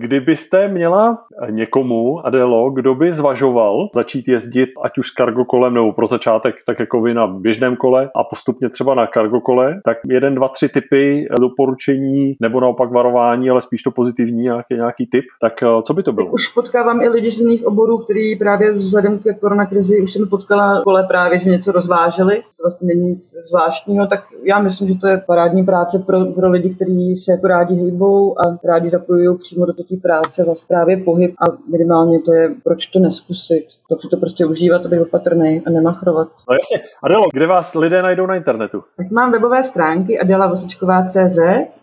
Kdybyste 0.00 0.68
měla 0.68 1.18
někomu, 1.50 2.26
Adelo, 2.26 2.70
kdo 2.70 2.94
by 2.94 3.12
zvažoval 3.12 3.88
začít 3.94 4.28
jezdit 4.28 4.70
ať 4.84 4.98
už 4.98 5.08
s 5.08 5.12
cargo 5.12 5.44
kolem 5.44 5.74
nebo 5.74 5.92
pro 5.92 6.06
začátek 6.06 6.54
tak 6.66 6.78
jako 6.78 7.00
vy 7.00 7.14
na 7.14 7.26
běžném 7.26 7.76
kole 7.76 8.10
a 8.16 8.24
postupně 8.24 8.68
třeba 8.68 8.94
na 8.94 9.06
cargo 9.14 9.40
kole, 9.40 9.80
tak 9.84 9.98
jeden, 10.08 10.34
dva, 10.34 10.48
tři 10.48 10.68
typy 10.68 11.28
doporučení 11.40 12.34
nebo 12.40 12.60
naopak 12.60 12.92
varování, 12.92 13.50
ale 13.50 13.60
spíš 13.60 13.82
to 13.82 13.90
pozitivní 13.90 14.42
nějaký, 14.42 14.74
nějaký 14.74 15.06
typ, 15.06 15.24
tak 15.40 15.62
eh, 15.62 15.66
co 15.82 15.94
by 15.94 16.02
to 16.02 16.12
bylo? 16.12 16.30
Už 16.30 16.49
potkávám 16.54 17.02
i 17.02 17.08
lidi 17.08 17.30
z 17.30 17.38
jiných 17.38 17.66
oborů, 17.66 17.98
kteří 17.98 18.36
právě 18.36 18.72
vzhledem 18.72 19.18
k 19.18 19.40
koronakrizi 19.40 20.02
už 20.02 20.12
jsem 20.12 20.28
potkala 20.28 20.82
kole 20.82 21.02
právě, 21.02 21.38
že 21.38 21.50
něco 21.50 21.72
rozváželi. 21.72 22.36
To 22.36 22.62
vlastně 22.62 22.86
není 22.86 23.08
nic 23.08 23.34
zvláštního, 23.48 24.06
tak 24.06 24.24
já 24.42 24.60
myslím, 24.60 24.88
že 24.88 24.94
to 24.94 25.06
je 25.06 25.22
parádní 25.26 25.64
práce 25.64 25.98
pro, 25.98 26.24
pro 26.24 26.50
lidi, 26.50 26.74
kteří 26.74 27.16
se 27.16 27.32
jako 27.32 27.46
rádi 27.46 27.74
hejbou 27.74 28.40
a 28.40 28.58
rádi 28.64 28.90
zapojují 28.90 29.38
přímo 29.38 29.66
do 29.66 29.72
té 29.72 29.96
práce 30.02 30.44
vlastně 30.44 30.76
právě 30.76 30.96
pohyb 30.96 31.34
a 31.38 31.44
minimálně 31.70 32.20
to 32.20 32.32
je, 32.32 32.54
proč 32.64 32.86
to 32.86 32.98
neskusit. 32.98 33.79
To 33.90 34.08
to 34.08 34.16
prostě 34.16 34.46
užívat 34.46 34.86
a 34.86 34.88
být 34.88 35.00
opatrný 35.00 35.62
a 35.66 35.70
nemachrovat. 35.70 36.28
No 36.50 36.54
jasně. 36.54 36.88
Adelo, 37.02 37.26
kde 37.32 37.46
vás 37.46 37.74
lidé 37.74 38.02
najdou 38.02 38.26
na 38.26 38.34
internetu? 38.34 38.82
Tak 38.96 39.10
mám 39.10 39.32
webové 39.32 39.62
stránky 39.62 40.18
adelavosičková.cz, 40.18 41.38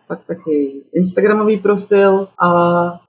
pak 0.08 0.20
taky 0.28 0.82
Instagramový 0.94 1.58
profil 1.58 2.28
a 2.40 2.50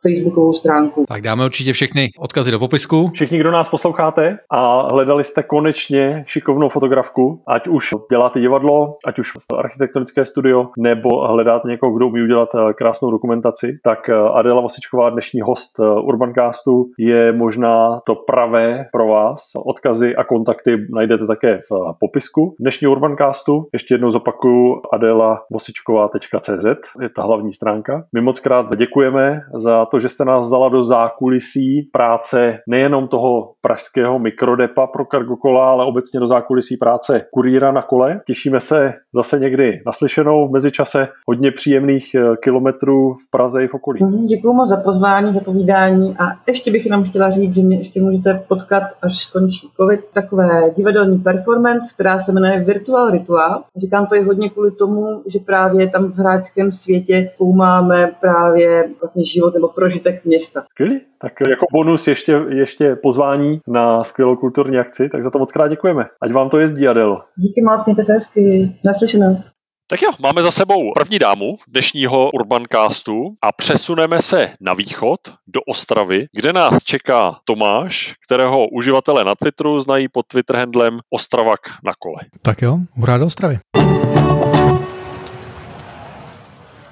Facebookovou 0.03 0.53
stránku. 0.53 1.05
Tak 1.09 1.23
dáme 1.23 1.45
určitě 1.45 1.73
všechny 1.73 2.11
odkazy 2.19 2.51
do 2.51 2.59
popisku. 2.59 3.11
Všichni, 3.15 3.39
kdo 3.39 3.51
nás 3.51 3.69
posloucháte 3.69 4.39
a 4.51 4.89
hledali 4.93 5.25
jste 5.25 5.43
konečně 5.43 6.25
šikovnou 6.27 6.69
fotografku, 6.69 7.43
ať 7.47 7.69
už 7.69 7.95
děláte 8.11 8.41
divadlo, 8.41 8.97
ať 9.07 9.19
už 9.19 9.33
architektonické 9.59 10.25
studio, 10.25 10.69
nebo 10.79 11.27
hledáte 11.27 11.69
někoho, 11.69 11.93
kdo 11.93 12.07
umí 12.07 12.23
udělat 12.23 12.49
eh, 12.55 12.73
krásnou 12.73 13.11
dokumentaci, 13.11 13.79
tak 13.85 14.09
eh, 14.09 14.15
Adela 14.15 14.61
Vosičková, 14.61 15.11
dnešní 15.11 15.41
host 15.41 15.81
eh, 15.81 15.85
Urbancastu, 15.85 16.91
je 16.99 17.33
možná 17.33 18.01
to 18.07 18.15
pravé 18.15 18.88
pro 18.93 19.07
vás. 19.07 19.41
Odkazy 19.65 20.17
a 20.17 20.25
kontakty 20.25 20.87
najdete 20.95 21.27
také 21.27 21.57
v 21.57 21.95
popisku 22.01 22.55
dnešního 22.61 22.93
Urbancastu. 22.93 23.67
Ještě 23.73 23.95
jednou 23.95 24.11
zopakuju 24.11 24.81
adelavosičková.cz 24.93 26.67
je 27.01 27.09
ta 27.09 27.23
hlavní 27.23 27.53
stránka. 27.53 28.05
My 28.15 28.21
moc 28.21 28.41
krát 28.41 28.77
děkujeme 28.77 29.41
za 29.55 29.85
to, 29.85 30.01
že 30.01 30.09
jste 30.09 30.25
nás 30.25 30.47
vzala 30.47 30.69
do 30.69 30.85
zákulisí 30.85 31.83
práce 31.93 32.59
nejenom 32.69 33.09
toho 33.09 33.53
pražského 33.61 34.19
mikrodepa 34.19 34.87
pro 34.87 35.05
kargokola, 35.05 35.71
ale 35.71 35.85
obecně 35.85 36.21
do 36.21 36.27
zákulisí 36.27 36.77
práce 36.77 37.23
kurýra 37.33 37.73
na 37.73 37.83
kole. 37.83 38.21
Těšíme 38.27 38.61
se 38.61 38.93
zase 39.15 39.39
někdy 39.39 39.83
naslyšenou 39.87 40.49
v 40.49 40.53
mezičase 40.53 41.09
hodně 41.29 41.51
příjemných 41.51 42.15
eh, 42.15 42.37
kilometrů 42.43 43.15
v 43.15 43.31
Praze 43.31 43.65
i 43.65 43.69
v 43.69 43.75
okolí. 43.75 44.05
Mhm, 44.05 44.27
Děkuji 44.27 44.53
moc 44.53 44.69
za 44.69 44.77
pozvání, 44.77 45.33
za 45.33 45.41
povídání 45.41 46.17
a 46.19 46.25
ještě 46.47 46.71
bych 46.71 46.85
jenom 46.85 47.05
chtěla 47.05 47.31
říct, 47.31 47.55
že 47.55 47.63
mě 47.63 47.77
ještě 47.77 48.01
můžete 48.01 48.45
potkat, 48.49 48.78
až 49.03 49.19
skončí 49.19 49.69
covid, 49.81 50.01
takové 50.13 50.71
divadelní 50.77 51.19
performance, 51.19 51.95
která 51.95 52.19
se 52.19 52.33
jmenuje 52.33 52.65
Virtual 52.65 53.11
Ritual. 53.11 53.63
Říkám 53.77 54.07
to 54.07 54.15
i 54.15 54.23
hodně 54.23 54.51
kvůli 54.51 54.71
tomu, 54.71 55.23
že 55.27 55.39
právě 55.39 55.89
tam 55.91 56.13
v 56.13 56.19
hráčském 56.19 56.73
světě 56.73 57.31
zkoumáme 57.35 58.13
právě 58.21 58.89
vlastně 59.01 59.25
život 59.25 59.55
nebo 59.55 59.69
prožitek 59.69 60.25
města. 60.25 60.65
Skvělý. 60.69 61.01
Tak 61.21 61.33
jako 61.49 61.67
bonus 61.73 62.09
ještě, 62.09 62.33
ještě 62.49 62.97
pozvání 62.97 63.61
na 63.69 64.05
skvělou 64.05 64.37
kulturní 64.37 64.79
akci, 64.79 65.09
tak 65.09 65.25
za 65.25 65.31
to 65.31 65.39
moc 65.39 65.53
krát 65.53 65.69
děkujeme. 65.69 66.05
Ať 66.23 66.33
vám 66.33 66.49
to 66.49 66.61
jezdí, 66.61 66.89
Adel. 66.89 67.21
Díky 67.37 67.63
moc, 67.63 67.85
mějte 67.85 68.03
se 68.05 68.13
hezky. 68.13 68.73
Naslyšenou. 68.85 69.43
Tak 69.91 70.03
jo, 70.03 70.11
máme 70.21 70.43
za 70.43 70.51
sebou 70.51 70.93
první 70.95 71.19
dámu 71.19 71.55
dnešního 71.69 72.31
Urbancastu 72.31 73.23
a 73.43 73.53
přesuneme 73.53 74.23
se 74.23 74.51
na 74.61 74.75
východ 74.75 75.21
do 75.47 75.61
Ostravy, 75.69 76.25
kde 76.33 76.53
nás 76.53 76.83
čeká 76.85 77.37
Tomáš, 77.45 78.15
kterého 78.27 78.69
uživatelé 78.69 79.25
na 79.25 79.35
Twitteru 79.35 79.81
znají 79.81 80.09
pod 80.09 80.27
Twitter 80.27 80.57
handlem 80.57 80.99
Ostravak 81.11 81.61
na 81.85 81.93
kole. 81.99 82.17
Tak 82.43 82.63
jo, 82.63 82.79
hurá 82.95 83.19
do 83.19 83.27
Ostravy. 83.27 83.59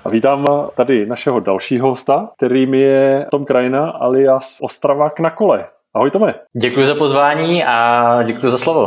A 0.04 0.08
vítám 0.10 0.48
tady 0.76 1.06
našeho 1.06 1.40
dalšího 1.40 1.88
hosta, 1.88 2.30
kterým 2.36 2.74
je 2.74 3.26
Tom 3.30 3.44
Krajina 3.44 3.90
alias 3.90 4.58
Ostravák 4.60 5.20
na 5.20 5.30
kole. 5.30 5.66
Ahoj 5.96 6.10
Tome. 6.10 6.34
Děkuji 6.52 6.86
za 6.86 6.94
pozvání 6.94 7.64
a 7.64 8.22
děkuji 8.22 8.50
za 8.50 8.58
slovo. 8.58 8.86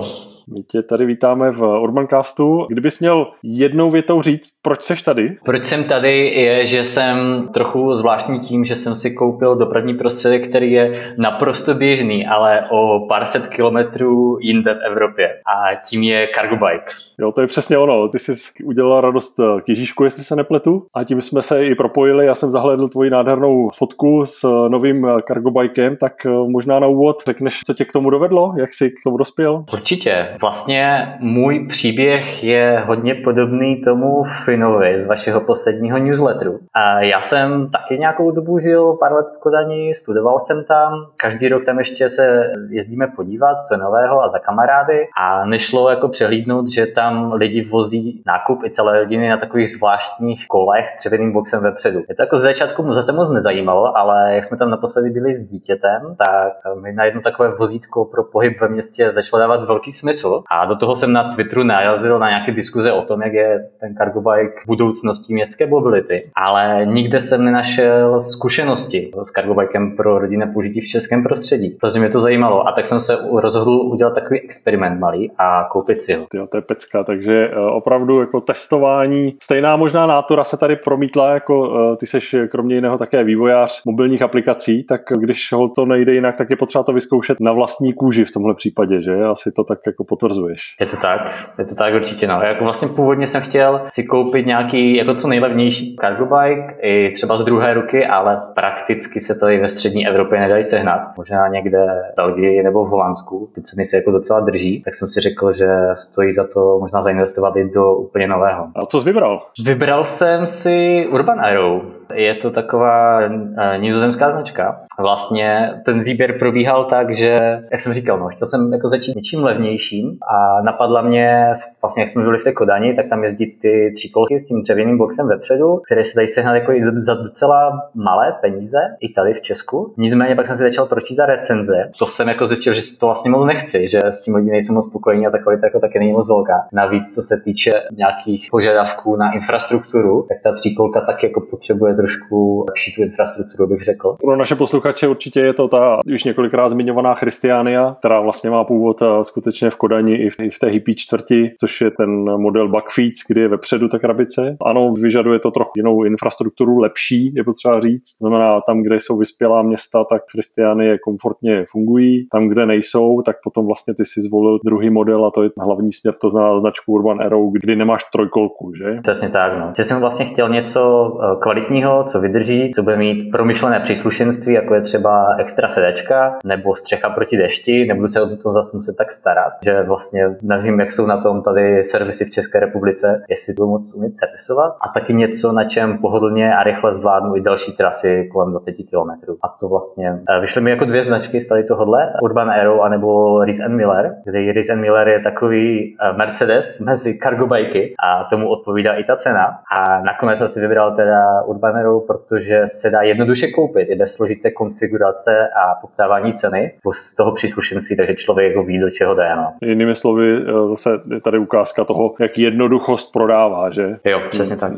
My 0.53 0.63
tě 0.63 0.81
tady 0.81 1.05
vítáme 1.05 1.51
v 1.51 1.61
Urbancastu. 1.61 2.65
Kdybys 2.69 2.99
měl 2.99 3.27
jednou 3.43 3.91
větou 3.91 4.21
říct, 4.21 4.59
proč 4.61 4.83
seš 4.83 5.01
tady? 5.01 5.35
Proč 5.45 5.65
jsem 5.65 5.83
tady 5.83 6.17
je, 6.17 6.65
že 6.65 6.85
jsem 6.85 7.47
trochu 7.53 7.95
zvláštní 7.95 8.39
tím, 8.39 8.65
že 8.65 8.75
jsem 8.75 8.95
si 8.95 9.11
koupil 9.11 9.55
dopravní 9.55 9.93
prostředek, 9.93 10.49
který 10.49 10.71
je 10.71 10.91
naprosto 11.17 11.73
běžný, 11.73 12.27
ale 12.27 12.63
o 12.71 13.05
pár 13.07 13.25
set 13.25 13.47
kilometrů 13.47 14.37
jinde 14.41 14.73
v 14.73 14.85
Evropě. 14.91 15.27
A 15.27 15.75
tím 15.89 16.03
je 16.03 16.27
cargo 16.27 16.55
bike. 16.55 16.91
Jo, 17.19 17.31
to 17.31 17.41
je 17.41 17.47
přesně 17.47 17.77
ono. 17.77 18.07
Ty 18.07 18.19
jsi 18.19 18.31
udělala 18.63 19.01
radost 19.01 19.39
k 19.65 19.69
Ježíšku, 19.69 20.03
jestli 20.03 20.23
se 20.23 20.35
nepletu. 20.35 20.83
A 20.95 21.03
tím 21.03 21.21
jsme 21.21 21.41
se 21.41 21.65
i 21.65 21.75
propojili. 21.75 22.25
Já 22.25 22.35
jsem 22.35 22.51
zahledl 22.51 22.87
tvoji 22.87 23.09
nádhernou 23.09 23.69
fotku 23.75 24.25
s 24.25 24.67
novým 24.67 25.07
cargo 25.27 25.51
bikem, 25.51 25.97
tak 25.97 26.13
možná 26.47 26.79
na 26.79 26.87
úvod 26.99 27.15
řekneš, 27.27 27.59
co 27.65 27.73
tě 27.73 27.85
k 27.85 27.91
tomu 27.91 28.09
dovedlo, 28.09 28.53
jak 28.59 28.73
jsi 28.73 28.89
k 28.89 29.03
tomu 29.03 29.17
dospěl? 29.17 29.63
Určitě. 29.73 30.27
Vlastně 30.41 31.13
můj 31.19 31.67
příběh 31.67 32.43
je 32.43 32.83
hodně 32.85 33.15
podobný 33.15 33.81
tomu 33.81 34.23
Finovi 34.45 35.01
z 35.03 35.07
vašeho 35.07 35.41
posledního 35.41 35.97
newsletteru. 35.97 36.59
A 36.73 37.01
já 37.01 37.21
jsem 37.21 37.69
taky 37.71 37.99
nějakou 37.99 38.31
dobu 38.31 38.59
žil, 38.59 38.93
pár 38.93 39.13
let 39.13 39.25
v 39.35 39.39
Kodani, 39.39 39.95
studoval 39.95 40.39
jsem 40.39 40.63
tam, 40.63 40.93
každý 41.17 41.47
rok 41.47 41.65
tam 41.65 41.79
ještě 41.79 42.09
se 42.09 42.51
jezdíme 42.69 43.07
podívat, 43.15 43.57
co 43.67 43.77
nového 43.77 44.23
a 44.23 44.29
za 44.29 44.39
kamarády 44.39 45.07
a 45.21 45.45
nešlo 45.45 45.89
jako 45.89 46.07
přehlídnout, 46.09 46.67
že 46.67 46.85
tam 46.85 47.33
lidi 47.33 47.69
vozí 47.69 48.23
nákup 48.27 48.63
i 48.63 48.71
celé 48.71 48.99
rodiny 48.99 49.29
na 49.29 49.37
takových 49.37 49.71
zvláštních 49.77 50.47
kolech 50.47 50.89
s 50.89 50.99
dřevěným 50.99 51.33
boxem 51.33 51.63
vepředu. 51.63 51.99
Je 52.09 52.15
to 52.15 52.21
jako 52.21 52.37
z 52.37 52.41
začátku 52.41 52.93
za 52.93 53.03
to 53.03 53.13
moc 53.13 53.29
nezajímalo, 53.29 53.97
ale 53.97 54.35
jak 54.35 54.45
jsme 54.45 54.57
tam 54.57 54.69
naposledy 54.69 55.09
byli 55.09 55.35
s 55.35 55.49
dítětem, 55.49 56.15
tak 56.25 56.53
mi 56.81 56.88
na 56.95 57.05
jedno 57.05 57.21
takové 57.21 57.55
vozítko 57.59 58.05
pro 58.05 58.23
pohyb 58.23 58.61
ve 58.61 58.67
městě 58.67 59.11
začalo 59.11 59.39
dávat 59.39 59.67
velký 59.67 59.93
smysl. 59.93 60.41
A 60.51 60.65
do 60.65 60.75
toho 60.75 60.95
jsem 60.95 61.13
na 61.13 61.33
Twitteru 61.33 61.63
narazil 61.63 62.19
na 62.19 62.29
nějaké 62.29 62.51
diskuze 62.51 62.91
o 62.91 63.01
tom, 63.01 63.21
jak 63.21 63.33
je 63.33 63.59
ten 63.79 63.95
cargo 63.95 64.21
bike 64.21 64.53
budoucností 64.67 65.33
městské 65.33 65.67
mobility, 65.67 66.21
ale 66.35 66.85
nikde 66.85 67.21
jsem 67.21 67.43
nenašel 67.43 68.21
zkušenosti 68.21 69.11
s 69.23 69.31
cargo 69.31 69.53
bikem 69.53 69.95
pro 69.95 70.19
rodinné 70.19 70.47
použití 70.47 70.81
v 70.81 70.87
českém 70.87 71.23
prostředí. 71.23 71.77
Protože 71.81 71.99
mě 71.99 72.09
to 72.09 72.19
zajímalo. 72.19 72.67
A 72.67 72.71
tak 72.71 72.87
jsem 72.87 72.99
se 72.99 73.17
rozhodl 73.33 73.71
udělat 73.71 74.13
takový 74.13 74.41
experiment 74.41 74.99
malý 74.99 75.31
a 75.37 75.67
koupit 75.71 75.97
si 75.97 76.13
ho. 76.13 76.25
Jo, 76.33 76.47
to 76.47 76.57
je 76.57 76.61
pecka, 76.61 77.03
takže 77.03 77.49
eh, 77.51 77.59
opravdu 77.59 78.19
jako 78.19 78.41
testování, 78.41 79.35
stejná 79.41 79.75
možná 79.75 80.07
nátora 80.07 80.43
se 80.43 80.57
tady 80.57 80.75
promítla, 80.75 81.33
jako 81.33 81.75
eh, 81.93 81.97
ty 81.97 82.07
seš 82.07 82.35
kromě 82.51 82.75
jiného 82.75 82.97
také 82.97 83.23
vývojář 83.23 83.81
mobilních 83.85 84.21
aplikací, 84.21 84.83
tak 84.83 85.01
když 85.19 85.51
ho 85.51 85.69
to 85.75 85.85
nejde 85.85 86.13
jinak, 86.13 86.37
tak 86.37 86.49
je 86.49 86.55
potřeba 86.55 86.68
to 86.73 86.93
vyzkoušet 86.93 87.39
na 87.39 87.51
vlastní 87.51 87.93
kůži 87.93 88.25
v 88.25 88.31
tomhle 88.31 88.55
případě, 88.55 89.01
že? 89.01 89.15
Asi 89.15 89.51
to 89.51 89.63
tak 89.63 89.79
jako 89.87 90.03
potvrzuješ. 90.03 90.61
Je 90.79 90.85
to 90.85 90.97
tak, 90.97 91.21
je 91.59 91.65
to 91.65 91.75
tak 91.75 91.93
určitě. 91.93 92.27
No. 92.27 92.41
Jako 92.41 92.63
vlastně 92.63 92.87
původně 92.95 93.27
jsem 93.27 93.41
chtěl 93.41 93.81
si 93.89 94.03
koupit 94.03 94.45
nějaký 94.45 94.95
jako 94.95 95.15
co 95.15 95.27
nejlevnější 95.27 95.95
cargo 96.01 96.25
bike, 96.25 96.75
i 96.81 97.13
třeba 97.15 97.37
z 97.37 97.43
druhé 97.43 97.73
ruky, 97.73 98.05
ale 98.05 98.37
prakticky 98.55 99.19
se 99.19 99.35
to 99.35 99.49
i 99.49 99.61
ve 99.61 99.69
střední 99.69 100.07
Evropě 100.07 100.39
nedají 100.39 100.63
sehnat. 100.63 101.01
Možná 101.17 101.47
někde 101.47 101.85
v 102.13 102.15
Belgii 102.15 102.63
nebo 102.63 102.85
v 102.85 102.89
Holandsku. 102.89 103.49
Ty 103.55 103.61
ceny 103.61 103.85
se 103.85 103.95
jako 103.95 104.11
docela 104.11 104.39
drží, 104.39 104.81
tak 104.83 104.95
jsem 104.95 105.07
si 105.07 105.19
řekl, 105.19 105.53
že 105.53 105.67
stojí 105.95 106.33
za 106.33 106.47
to 106.53 106.79
možná 106.79 107.01
zainvestovat 107.01 107.55
i 107.55 107.69
do 107.75 107.95
úplně 107.95 108.27
nového. 108.27 108.67
A 108.75 108.85
co 108.85 109.01
jsi 109.01 109.09
vybral? 109.09 109.41
Vybral 109.65 110.05
jsem 110.05 110.47
si 110.47 111.07
Urban 111.11 111.39
Arrow. 111.39 111.81
Je 112.13 112.35
to 112.35 112.51
taková 112.51 113.19
uh, 113.19 113.37
nizozemská 113.77 114.31
značka. 114.31 114.77
Vlastně 114.99 115.69
ten 115.85 116.03
výběr 116.03 116.37
probíhal 116.59 116.85
tak, 116.85 117.17
že, 117.17 117.59
jak 117.71 117.81
jsem 117.81 117.93
říkal, 117.93 118.19
no, 118.19 118.27
chtěl 118.27 118.47
jsem 118.47 118.73
jako 118.73 118.89
začít 118.89 119.15
něčím 119.15 119.43
levnějším 119.43 120.17
a 120.27 120.61
napadla 120.61 121.01
mě, 121.01 121.55
vlastně 121.81 122.03
jak 122.03 122.09
jsme 122.09 122.23
byli 122.23 122.37
v 122.37 122.43
té 122.43 122.51
Kodani, 122.51 122.95
tak 122.95 123.09
tam 123.09 123.23
jezdí 123.23 123.45
ty 123.61 123.93
kolky 124.13 124.39
s 124.39 124.45
tím 124.45 124.61
dřevěným 124.61 124.97
boxem 124.97 125.27
vepředu, 125.27 125.77
které 125.85 126.05
se 126.05 126.11
dají 126.15 126.27
sehnat 126.27 126.55
jako 126.55 126.71
i 126.71 126.81
za 127.05 127.13
docela 127.13 127.89
malé 127.95 128.35
peníze, 128.41 128.77
i 128.99 129.13
tady 129.13 129.33
v 129.33 129.41
Česku. 129.41 129.93
Nicméně 129.97 130.35
pak 130.35 130.47
jsem 130.47 130.57
si 130.57 130.63
začal 130.63 130.85
pročítat 130.85 131.25
recenze. 131.25 131.73
To 131.99 132.05
jsem 132.05 132.27
jako 132.27 132.47
zjistil, 132.47 132.73
že 132.73 132.81
to 132.99 133.05
vlastně 133.05 133.31
moc 133.31 133.45
nechci, 133.45 133.87
že 133.87 133.99
s 133.99 134.23
tím 134.23 134.35
lidi 134.35 134.51
nejsou 134.51 134.73
moc 134.73 134.89
spokojení 134.89 135.27
a 135.27 135.31
takový 135.31 135.57
jako 135.63 135.79
taky 135.79 135.99
není 135.99 136.11
moc 136.11 136.27
velká. 136.27 136.67
Navíc, 136.73 137.15
co 137.15 137.23
se 137.23 137.41
týče 137.45 137.71
nějakých 137.97 138.47
požadavků 138.51 139.15
na 139.15 139.31
infrastrukturu, 139.31 140.25
tak 140.29 140.37
ta 140.43 140.51
tříkolka 140.51 141.01
taky 141.01 141.25
jako 141.27 141.41
potřebuje 141.41 141.93
trošku 141.93 142.65
lepší 142.69 142.95
tu 142.95 143.01
infrastrukturu, 143.01 143.67
bych 143.67 143.81
řekl. 143.81 144.15
Pro 144.21 144.35
naše 144.35 144.55
posluchače 144.55 145.07
určitě 145.07 145.39
je 145.39 145.53
to 145.53 145.67
ta 145.67 145.99
už 146.13 146.23
několikrát 146.23 146.69
zmiňovaná 146.69 147.13
Christiania, 147.13 147.95
která 147.99 148.19
vlastně 148.19 148.49
má 148.49 148.63
původ 148.63 149.01
eh, 149.01 149.05
skutečně 149.23 149.69
v 149.69 149.75
Kodani 149.75 150.15
i 150.15 150.29
v, 150.29 150.39
i 150.39 150.49
v 150.49 150.59
té 150.59 150.67
hippie 150.67 150.95
čtvrti, 150.95 151.51
což 151.59 151.68
je 151.81 151.91
ten 151.91 152.09
model 152.41 152.67
Buckfeeds, 152.67 153.21
kdy 153.29 153.41
je 153.41 153.47
vepředu 153.47 153.87
ta 153.87 153.99
krabice. 153.99 154.57
Ano, 154.65 154.93
vyžaduje 154.93 155.39
to 155.39 155.51
trochu 155.51 155.71
jinou 155.77 156.03
infrastrukturu, 156.03 156.77
lepší, 156.77 157.33
je 157.35 157.43
potřeba 157.43 157.79
říct. 157.79 158.17
Znamená, 158.21 158.61
tam, 158.61 158.81
kde 158.81 158.95
jsou 158.95 159.17
vyspělá 159.17 159.61
města, 159.61 160.03
tak 160.03 160.21
Christiany 160.31 160.97
komfortně 160.99 161.65
fungují. 161.71 162.27
Tam, 162.31 162.47
kde 162.47 162.65
nejsou, 162.65 163.21
tak 163.21 163.35
potom 163.43 163.65
vlastně 163.65 163.93
ty 163.93 164.05
si 164.05 164.21
zvolil 164.21 164.59
druhý 164.65 164.89
model 164.89 165.25
a 165.25 165.31
to 165.31 165.43
je 165.43 165.49
hlavní 165.61 165.93
směr, 165.93 166.15
to 166.21 166.29
znamená 166.29 166.59
značku 166.59 166.93
Urban 166.93 167.21
Arrow, 167.21 167.51
kdy 167.51 167.75
nemáš 167.75 168.03
trojkolku, 168.13 168.73
že? 168.73 168.99
Přesně 169.01 169.29
tak, 169.29 169.59
no. 169.59 169.73
Že 169.77 169.83
jsem 169.83 169.99
vlastně 170.01 170.25
chtěl 170.25 170.49
něco 170.49 170.81
eh, 171.23 171.35
kvalitního, 171.41 172.03
co 172.03 172.21
vydrží, 172.21 172.71
co 172.75 172.83
bude 172.83 172.97
mít 172.97 173.31
promyšlené 173.31 173.79
příslušenství, 173.79 174.53
jako 174.53 174.75
je 174.75 174.81
třeba 174.81 175.25
extra 175.39 175.67
sedačka 175.67 176.37
nebo 176.45 176.75
střecha 176.75 177.09
proti 177.09 177.37
dešti, 177.37 177.85
nebudu 177.85 178.07
se 178.07 178.21
o 178.21 178.25
to 178.43 178.53
zase 178.53 178.77
muset 178.77 178.95
tak 178.97 179.11
starat, 179.11 179.53
že 179.63 179.83
vlastně 179.83 180.35
nevím, 180.41 180.79
jak 180.79 180.91
jsou 180.91 181.05
na 181.05 181.17
tom 181.17 181.41
tady 181.41 181.58
servisy 181.83 182.25
v 182.25 182.31
České 182.31 182.59
republice, 182.59 183.23
jestli 183.29 183.53
to 183.53 183.67
moc 183.67 183.93
umět 183.97 184.17
servisovat 184.17 184.77
a 184.81 184.87
taky 184.93 185.13
něco, 185.13 185.51
na 185.51 185.63
čem 185.63 185.97
pohodlně 185.97 186.55
a 186.55 186.63
rychle 186.63 186.93
zvládnu 186.93 187.35
i 187.35 187.41
další 187.41 187.73
trasy 187.73 188.29
kolem 188.31 188.51
20 188.51 188.71
km. 188.71 189.31
A 189.43 189.47
to 189.59 189.67
vlastně 189.67 190.19
eh, 190.29 190.41
vyšly 190.41 190.61
mi 190.61 190.69
jako 190.69 190.85
dvě 190.85 191.03
značky 191.03 191.41
z 191.41 191.47
tady 191.47 191.63
tohohle, 191.63 192.13
Urban 192.21 192.49
Aero 192.49 192.81
anebo 192.81 193.39
Reese 193.43 193.69
Miller, 193.69 194.15
kde 194.25 194.53
Reese 194.53 194.75
Miller 194.75 195.07
je 195.07 195.19
takový 195.19 195.95
eh, 196.01 196.17
Mercedes 196.17 196.79
mezi 196.79 197.19
cargo 197.23 197.47
bajky 197.47 197.95
a 198.03 198.23
tomu 198.23 198.49
odpovídá 198.49 198.93
i 198.93 199.03
ta 199.03 199.15
cena. 199.15 199.59
A 199.77 200.01
nakonec 200.01 200.37
jsem 200.37 200.49
si 200.49 200.59
vybral 200.59 200.95
teda 200.95 201.41
Urban 201.45 201.75
Aero, 201.75 201.99
protože 201.99 202.61
se 202.65 202.89
dá 202.89 203.01
jednoduše 203.01 203.47
koupit 203.47 203.87
i 203.89 203.95
bez 203.95 204.13
složité 204.13 204.51
konfigurace 204.51 205.49
a 205.63 205.75
poptávání 205.81 206.33
ceny 206.33 206.71
plus 206.83 207.15
toho 207.15 207.31
příslušenství, 207.31 207.97
takže 207.97 208.15
člověk 208.15 208.55
ho 208.55 208.63
ví, 208.63 208.79
do 208.79 208.89
čeho 208.89 209.15
jde. 209.15 209.35
No. 209.35 209.53
Jinými 209.61 209.95
slovy, 209.95 210.37
eh, 210.41 210.69
zase 210.69 210.89
je 211.13 211.21
tady 211.21 211.39
ukázka 211.49 211.85
toho, 211.85 212.13
jak 212.19 212.37
jednoduchost 212.37 213.13
prodává, 213.13 213.69
že? 213.69 213.89
Jo, 214.05 214.21
přesně 214.29 214.57
tak. 214.57 214.73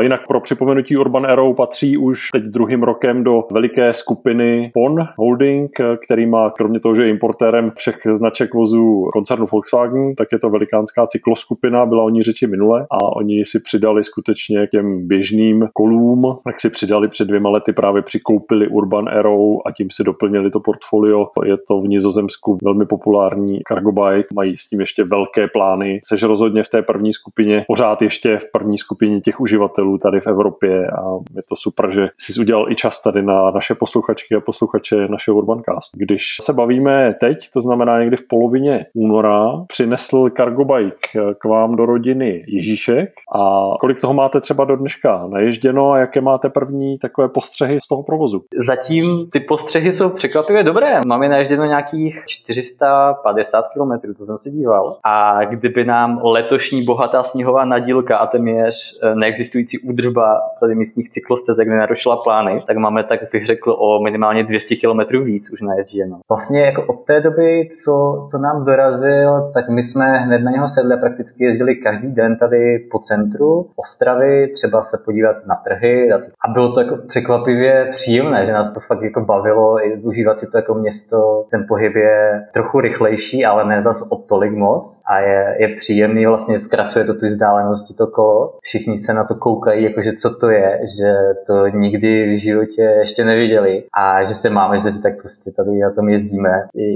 Jinak 0.00 0.26
pro 0.26 0.40
připomenutí 0.40 0.96
Urban 0.96 1.26
Arrow 1.26 1.56
patří 1.56 1.96
už 1.96 2.30
teď 2.30 2.42
druhým 2.42 2.82
rokem 2.82 3.24
do 3.24 3.44
veliké 3.52 3.94
skupiny 3.94 4.70
PON 4.74 5.06
Holding, 5.18 5.70
který 6.04 6.26
má 6.26 6.50
kromě 6.50 6.80
toho, 6.80 6.96
že 6.96 7.02
je 7.02 7.08
importérem 7.08 7.70
všech 7.70 7.98
značek 8.12 8.54
vozů 8.54 9.08
koncernu 9.12 9.46
Volkswagen, 9.52 10.14
tak 10.14 10.28
je 10.32 10.38
to 10.38 10.50
velikánská 10.50 11.06
cykloskupina, 11.06 11.86
byla 11.86 12.02
o 12.02 12.10
ní 12.10 12.22
řeči 12.22 12.46
minule 12.46 12.86
a 12.90 13.16
oni 13.16 13.44
si 13.44 13.60
přidali 13.60 14.04
skutečně 14.04 14.66
k 14.66 14.70
těm 14.70 15.08
běžným 15.08 15.68
kolům, 15.72 16.22
tak 16.44 16.60
si 16.60 16.70
přidali 16.70 17.08
před 17.08 17.28
dvěma 17.28 17.50
lety 17.50 17.72
právě 17.72 18.02
přikoupili 18.02 18.68
Urban 18.68 19.08
Arrow 19.08 19.56
a 19.66 19.72
tím 19.72 19.90
si 19.90 20.04
doplnili 20.04 20.50
to 20.50 20.60
portfolio. 20.60 21.26
Je 21.44 21.56
to 21.68 21.80
v 21.80 21.88
Nizozemsku 21.88 22.58
velmi 22.64 22.86
populární 22.86 23.60
cargo 23.68 23.92
bike, 23.92 24.28
mají 24.34 24.58
s 24.58 24.68
tím 24.68 24.80
ještě 24.80 25.04
velké 25.04 25.48
plány. 25.52 26.00
Seš 26.16 26.22
rozhodně 26.22 26.62
v 26.62 26.68
té 26.68 26.82
první 26.82 27.12
skupině, 27.12 27.64
pořád 27.68 28.02
ještě 28.02 28.38
v 28.38 28.52
první 28.52 28.78
skupině 28.78 29.20
těch 29.20 29.40
uživatelů 29.40 29.98
tady 29.98 30.20
v 30.20 30.26
Evropě 30.26 30.86
a 30.86 31.02
je 31.36 31.42
to 31.48 31.56
super, 31.56 31.90
že 31.94 32.08
jsi 32.14 32.40
udělal 32.40 32.70
i 32.70 32.74
čas 32.74 33.02
tady 33.02 33.22
na 33.22 33.50
naše 33.50 33.74
posluchačky 33.74 34.34
a 34.34 34.40
posluchače 34.40 34.96
našeho 35.08 35.36
Urbancastu. 35.36 35.98
Když 35.98 36.36
se 36.40 36.52
bavíme 36.52 37.14
teď, 37.20 37.50
to 37.54 37.60
znamená 37.60 38.00
někdy 38.00 38.16
v 38.16 38.28
polovině 38.28 38.80
února, 38.94 39.64
přinesl 39.68 40.30
cargo 40.36 40.64
bike 40.64 41.34
k 41.38 41.44
vám 41.44 41.76
do 41.76 41.86
rodiny 41.86 42.44
Ježíšek 42.48 43.08
a 43.34 43.70
kolik 43.80 44.00
toho 44.00 44.14
máte 44.14 44.40
třeba 44.40 44.64
do 44.64 44.76
dneška 44.76 45.26
naježděno 45.26 45.90
a 45.90 45.98
jaké 45.98 46.20
máte 46.20 46.48
první 46.50 46.98
takové 46.98 47.28
postřehy 47.28 47.80
z 47.80 47.88
toho 47.88 48.02
provozu? 48.02 48.42
Zatím 48.66 49.04
ty 49.32 49.40
postřehy 49.40 49.92
jsou 49.92 50.10
překvapivě 50.10 50.64
dobré. 50.64 51.00
Máme 51.06 51.28
naježděno 51.28 51.64
nějakých 51.64 52.22
450 52.26 53.64
km, 53.74 54.14
to 54.18 54.26
jsem 54.26 54.38
si 54.38 54.50
díval. 54.50 54.92
A 55.04 55.44
kdyby 55.44 55.84
nám 55.84 56.05
nám 56.06 56.20
letošní 56.22 56.84
bohatá 56.84 57.22
sněhová 57.22 57.64
nadílka 57.64 58.16
a 58.16 58.26
téměř 58.26 59.00
eh, 59.02 59.14
neexistující 59.14 59.78
údržba 59.78 60.40
tady 60.60 60.74
místních 60.74 61.10
cyklostezek 61.10 61.68
nenarušila 61.68 62.16
plány, 62.24 62.56
tak 62.66 62.76
máme 62.76 63.04
tak 63.04 63.20
bych 63.32 63.46
řekl 63.46 63.76
o 63.78 64.02
minimálně 64.02 64.44
200 64.44 64.74
km 64.74 65.24
víc 65.24 65.52
už 65.52 65.60
naježděno. 65.60 66.20
Vlastně 66.28 66.60
jako 66.60 66.84
od 66.86 67.04
té 67.04 67.20
doby, 67.20 67.68
co, 67.84 68.24
co 68.30 68.38
nám 68.38 68.64
dorazil, 68.64 69.50
tak 69.54 69.68
my 69.68 69.82
jsme 69.82 70.18
hned 70.18 70.38
na 70.38 70.50
něho 70.50 70.68
sedli 70.68 70.94
a 70.94 70.96
prakticky 70.96 71.44
jezdili 71.44 71.76
každý 71.76 72.12
den 72.12 72.36
tady 72.36 72.78
po 72.90 72.98
centru 72.98 73.70
Ostravy, 73.76 74.48
třeba 74.54 74.82
se 74.82 74.98
podívat 75.04 75.36
na 75.48 75.54
trhy 75.54 76.12
a 76.44 76.48
bylo 76.52 76.72
to 76.72 76.80
jako 76.80 76.96
překvapivě 77.08 77.88
příjemné, 77.90 78.46
že 78.46 78.52
nás 78.52 78.74
to 78.74 78.80
fakt 78.80 79.02
jako 79.02 79.20
bavilo 79.20 79.86
i 79.86 79.96
užívat 80.02 80.40
si 80.40 80.46
to 80.52 80.58
jako 80.58 80.74
město. 80.74 81.46
Ten 81.50 81.64
pohyb 81.68 81.94
je 81.96 82.42
trochu 82.54 82.80
rychlejší, 82.80 83.44
ale 83.44 83.64
ne 83.64 83.82
zas 83.82 84.08
o 84.12 84.16
tolik 84.28 84.52
moc 84.52 85.00
a 85.10 85.20
je, 85.20 85.56
je 85.60 85.68
příjemný, 85.68 85.95
vlastně 86.28 86.58
zkracuje 86.58 87.04
to 87.04 87.14
ty 87.14 87.26
vzdálenosti 87.26 87.94
to 87.94 88.06
kolo. 88.06 88.58
Všichni 88.62 88.98
se 88.98 89.14
na 89.14 89.24
to 89.24 89.34
koukají, 89.34 89.84
jakože 89.84 90.12
co 90.12 90.36
to 90.40 90.50
je, 90.50 90.80
že 90.98 91.14
to 91.46 91.66
nikdy 91.66 92.34
v 92.34 92.40
životě 92.40 92.82
ještě 92.82 93.24
neviděli 93.24 93.84
a 93.92 94.24
že 94.24 94.34
se 94.34 94.50
máme, 94.50 94.78
že 94.78 94.92
si 94.92 95.02
tak 95.02 95.18
prostě 95.18 95.50
tady 95.56 95.78
na 95.78 95.90
tom 95.90 96.08
jezdíme, 96.08 96.50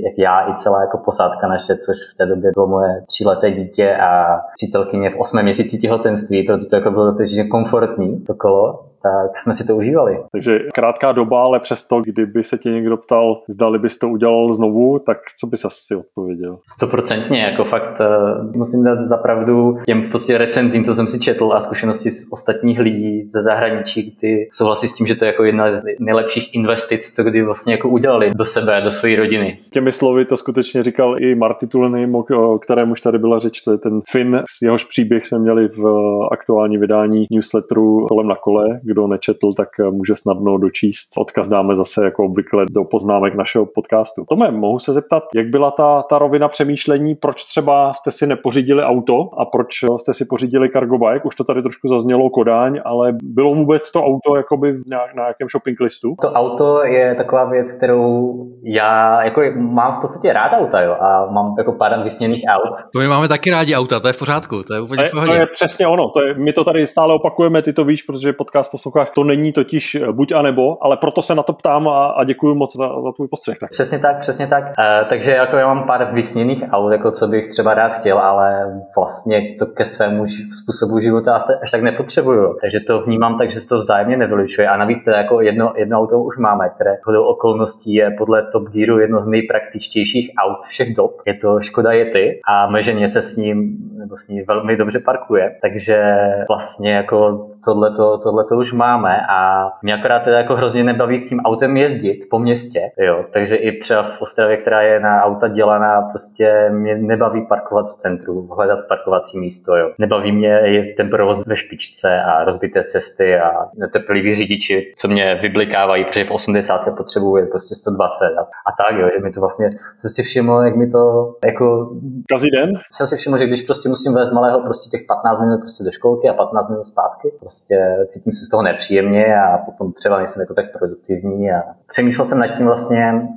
jak 0.05 0.19
já 0.19 0.51
i 0.51 0.55
celá 0.59 0.81
jako 0.81 0.99
posádka 0.99 1.49
naše, 1.49 1.77
což 1.77 1.97
v 2.13 2.17
té 2.19 2.27
době 2.27 2.51
bylo 2.55 2.67
moje 2.67 3.03
tříleté 3.09 3.51
dítě 3.51 3.97
a 3.97 4.41
přítelkyně 4.57 5.11
v 5.11 5.21
osmém 5.21 5.45
měsíci 5.45 5.79
těhotenství, 5.79 6.43
proto 6.43 6.67
to 6.67 6.77
jako 6.77 6.91
bylo 6.91 7.05
dostatečně 7.05 7.45
komfortní 7.49 8.21
to 8.21 8.35
kolo 8.35 8.90
tak 9.03 9.39
jsme 9.39 9.55
si 9.55 9.67
to 9.67 9.77
užívali. 9.77 10.19
Takže 10.33 10.59
krátká 10.75 11.13
doba, 11.13 11.43
ale 11.43 11.61
přesto, 11.61 12.01
kdyby 12.01 12.45
se 12.45 12.59
tě 12.59 12.71
někdo 12.71 12.97
ptal, 12.97 13.43
zdali 13.49 13.79
bys 13.79 13.99
to 13.99 14.09
udělal 14.09 14.53
znovu, 14.53 14.99
tak 14.99 15.19
co 15.41 15.47
bys 15.47 15.65
asi 15.65 15.97
odpověděl? 15.97 16.59
Stoprocentně, 16.77 17.43
jako 17.43 17.65
fakt 17.65 18.01
uh, 18.01 18.57
musím 18.57 18.85
dát 18.85 19.09
zapravdu 19.09 19.77
těm 19.87 20.11
prostě 20.11 20.39
recenzím, 20.39 20.85
co 20.85 20.95
jsem 20.95 21.07
si 21.07 21.21
četl 21.21 21.53
a 21.53 21.61
zkušenosti 21.61 22.11
z 22.11 22.33
ostatních 22.33 22.79
lidí 22.79 23.23
ze 23.35 23.43
zahraničí, 23.43 24.17
kdy 24.19 24.49
souhlasí 24.53 24.89
s 24.89 24.95
tím, 24.95 25.07
že 25.07 25.15
to 25.15 25.25
je 25.25 25.27
jako 25.27 25.45
jedna 25.45 25.71
z 25.71 25.83
nejlepších 26.01 26.55
investic, 26.55 27.13
co 27.15 27.23
kdy 27.25 27.43
vlastně 27.43 27.73
jako 27.73 27.89
udělali 27.89 28.31
do 28.39 28.45
sebe, 28.45 28.81
do 28.85 28.91
své 28.91 29.17
rodiny. 29.17 29.55
Těmi 29.73 29.93
slovy 29.93 30.25
to 30.25 30.37
skutečně 30.37 30.83
říkal 30.83 31.15
i 31.19 31.35
Marty 31.35 31.67
Tulený, 31.67 32.13
o 32.37 32.59
kterém 32.59 32.91
už 32.91 33.01
tady 33.01 33.19
byla 33.19 33.39
řeč, 33.39 33.61
to 33.61 33.73
je 33.73 33.79
ten 33.79 34.01
Finn, 34.11 34.43
jehož 34.63 34.85
příběh 34.85 35.27
jsme 35.27 35.39
měli 35.39 35.69
v 35.69 35.87
eh, 35.87 36.29
aktuální 36.33 36.79
vydání 36.79 37.27
newsletteru 37.31 38.07
kolem 38.07 38.29
na 38.29 38.35
kole, 38.35 38.81
kdo 38.91 39.07
nečetl, 39.07 39.53
tak 39.57 39.69
eh, 39.81 39.91
může 39.91 40.17
snadno 40.17 40.59
dočíst. 40.59 41.11
Odkaz 41.19 41.49
dáme 41.49 41.75
zase 41.75 42.05
jako 42.05 42.25
obvykle 42.25 42.65
do 42.71 42.85
poznámek 42.85 43.35
našeho 43.35 43.67
podcastu. 43.67 44.25
Tome, 44.29 44.51
mohu 44.51 44.79
se 44.79 44.93
zeptat, 44.93 45.23
jak 45.35 45.47
byla 45.47 45.71
ta, 45.71 46.03
ta 46.03 46.19
rovina 46.19 46.49
přemýšlení, 46.49 47.15
proč 47.15 47.45
třeba 47.45 47.93
jste 47.93 48.11
si 48.11 48.27
nepořídili 48.27 48.83
auto 48.83 49.29
a 49.39 49.45
proč 49.45 49.85
jste 49.97 50.15
si 50.15 50.25
pořídili 50.25 50.69
cargo 50.71 50.99
bike? 50.99 51.25
Už 51.25 51.37
to 51.37 51.45
tady 51.45 51.63
trošku 51.63 51.89
zaznělo 51.89 52.31
Kodáň, 52.31 52.81
ale 52.85 53.13
bylo 53.23 53.55
vůbec 53.55 53.93
to 53.93 54.05
auto 54.05 54.37
jakoby 54.37 54.73
nějak, 54.87 55.15
na 55.15 55.23
nějakém 55.23 55.49
shopping 55.49 55.81
listu? 55.81 56.15
To 56.23 56.33
auto 56.33 56.85
je 56.85 57.15
taková 57.15 57.45
věc, 57.45 57.73
kterou 57.73 58.35
já 58.65 59.25
jako 59.25 59.41
mám 59.57 59.99
v 59.99 60.01
podstatě 60.01 60.33
rád 60.33 60.53
auta, 60.53 60.81
jo, 60.81 60.97
a 61.01 61.27
mám 61.27 61.55
jako 61.59 61.73
pár 61.73 62.03
vysněných 62.05 62.45
aut. 62.49 62.77
To 62.93 62.99
my 62.99 63.09
máme 63.09 63.29
taky 63.29 63.51
rádi 63.51 63.75
auta, 63.75 64.01
to 64.01 64.07
je 64.07 64.13
v 64.13 64.19
pořádku, 64.19 64.63
to 64.63 64.75
je 64.75 64.81
úplně 64.81 65.09
v 65.09 65.27
To 65.27 65.33
je 65.33 65.47
přesně 65.53 65.87
ono, 65.87 66.11
to 66.11 66.23
je, 66.23 66.35
my 66.35 66.53
to 66.53 66.65
tady 66.65 66.87
stále 66.87 67.15
opakujeme, 67.15 67.63
ty 67.63 67.73
to 67.73 67.85
víš, 67.85 68.03
protože 68.03 68.33
podcast 68.33 68.71
posloucháš, 68.81 69.11
to 69.11 69.25
není 69.25 69.53
totiž 69.53 69.95
eh, 69.95 70.13
buď 70.13 70.33
a 70.33 70.43
nebo, 70.43 70.85
ale 70.85 70.97
proto 70.97 71.23
se 71.23 71.35
na 71.35 71.43
to 71.43 71.53
ptám 71.53 71.89
a, 71.89 72.07
a 72.07 72.25
děkuji 72.25 72.55
moc 72.55 72.77
za, 72.77 72.89
za 73.03 73.13
tvůj 73.13 73.29
postřeh. 73.29 73.59
Tak. 73.61 73.71
Přesně 73.71 73.99
tak, 73.99 74.21
přesně 74.21 74.47
tak. 74.47 74.65
E, 74.65 75.05
takže 75.09 75.31
jako 75.31 75.57
já 75.57 75.75
mám 75.75 75.87
pár 75.87 76.15
vysněných 76.15 76.65
aut, 76.71 76.93
jako 76.93 77.11
co 77.11 77.27
bych 77.27 77.49
třeba 77.49 77.75
rád 77.75 77.89
chtěl, 77.89 78.19
ale 78.19 78.81
vlastně 78.97 79.55
to 79.59 79.67
ke 79.67 79.85
svému 79.85 80.25
způsobu 80.63 81.01
života 81.01 81.35
až 81.63 81.71
tak 81.71 81.83
nepotřebuju. 81.83 82.57
Takže 82.61 82.81
to 82.87 83.01
vnímám 83.01 83.39
tak, 83.39 83.53
že 83.53 83.61
se 83.61 83.69
to 83.69 83.79
vzájemně 83.79 84.17
nevylučuje. 84.17 84.69
A 84.69 84.77
navíc 84.77 85.05
to 85.05 85.11
jako 85.11 85.41
jedno, 85.41 85.73
jedno 85.77 85.99
auto 85.99 86.23
už 86.23 86.39
máme, 86.39 86.69
které 86.75 86.91
podle 87.05 87.21
okolností 87.21 87.95
je 87.95 88.11
podle 88.19 88.43
Top 88.53 88.63
Gearu 88.69 88.99
jedno 88.99 89.21
z 89.21 89.27
nejpraktičtějších 89.27 90.31
aut 90.39 90.59
všech 90.69 90.95
dob. 90.95 91.13
Je 91.27 91.35
to 91.35 91.61
Škoda 91.61 91.93
Yeti 91.93 92.41
a 92.49 92.71
meženě 92.71 93.09
se 93.09 93.23
s 93.23 93.37
ním 93.37 93.77
nebo 93.99 94.17
s 94.17 94.29
ní 94.29 94.43
velmi 94.43 94.77
dobře 94.77 94.99
parkuje. 95.05 95.57
Takže 95.63 96.17
vlastně 96.49 96.93
jako 96.93 97.50
tohle 97.65 98.45
to 98.49 98.57
už 98.57 98.73
máme 98.73 99.17
a 99.31 99.71
mě 99.83 99.95
akorát 99.95 100.21
teda 100.21 100.39
jako 100.39 100.57
hrozně 100.57 100.85
nebaví 100.85 101.19
s 101.19 101.29
tím 101.29 101.41
autem 101.41 101.77
jezdit 101.77 102.27
po 102.31 102.39
městě, 102.39 102.81
jo, 102.99 103.25
takže 103.33 103.57
i 103.57 103.79
třeba 103.79 104.03
v 104.03 104.23
Ostravě, 104.23 104.57
která 104.57 104.83
je 104.83 105.01
na 105.01 105.23
auta 105.23 105.49
dělaná, 105.49 106.03
prostě 106.03 106.71
mě 106.73 106.97
nebaví 106.97 107.47
parkovat 107.47 107.87
v 107.87 107.97
centru, 107.97 108.49
hledat 108.57 108.79
parkovací 108.89 109.39
místo, 109.39 109.77
jo. 109.77 109.91
Nebaví 109.99 110.33
mě 110.33 110.61
ten 110.97 111.11
provoz 111.11 111.47
ve 111.47 111.57
špičce 111.57 112.23
a 112.23 112.45
rozbité 112.45 112.85
cesty 112.85 113.39
a 113.39 113.51
netrpěliví 113.79 114.35
řidiči, 114.35 114.93
co 114.97 115.09
mě 115.09 115.39
vyblikávají, 115.43 116.05
protože 116.05 116.25
v 116.25 116.31
80 116.31 116.85
se 116.85 116.91
potřebuje 116.97 117.47
prostě 117.47 117.75
120 117.75 118.25
a, 118.25 118.41
a 118.41 118.71
tak, 118.83 118.99
jo, 119.01 119.09
že 119.17 119.25
mi 119.25 119.33
to 119.33 119.41
vlastně, 119.41 119.71
jsem 119.99 120.11
si 120.11 120.23
všiml, 120.23 120.63
jak 120.65 120.77
mi 120.77 120.87
to 120.87 121.35
jako... 121.47 121.91
Každý 122.29 122.51
den? 122.51 122.71
Jsem 122.93 123.07
si 123.07 123.17
všiml, 123.17 123.39
že 123.39 123.47
když 123.47 123.63
prostě 123.63 123.89
musím 123.89 124.15
vést 124.15 124.33
malého 124.33 124.61
prostě 124.61 124.91
těch 124.91 125.07
15 125.09 125.41
minut 125.41 125.61
prostě 125.61 125.85
do 125.85 125.91
školky 125.91 126.29
a 126.29 126.35
15 126.35 126.69
minut 126.69 126.85
zpátky, 126.85 127.29
prostě 127.51 128.07
cítím 128.09 128.33
se 128.33 128.45
z 128.45 128.49
toho 128.49 128.63
nepříjemně 128.63 129.37
a 129.37 129.59
potom 129.59 129.93
třeba 129.93 130.19
nejsem 130.19 130.41
jako 130.41 130.55
tak 130.55 130.73
produktivní 130.79 131.53
a 131.53 131.63
přemýšlel 131.87 132.27
jsem 132.27 132.39
nad 132.39 132.47
tím 132.47 132.67
vlastně, 132.67 133.29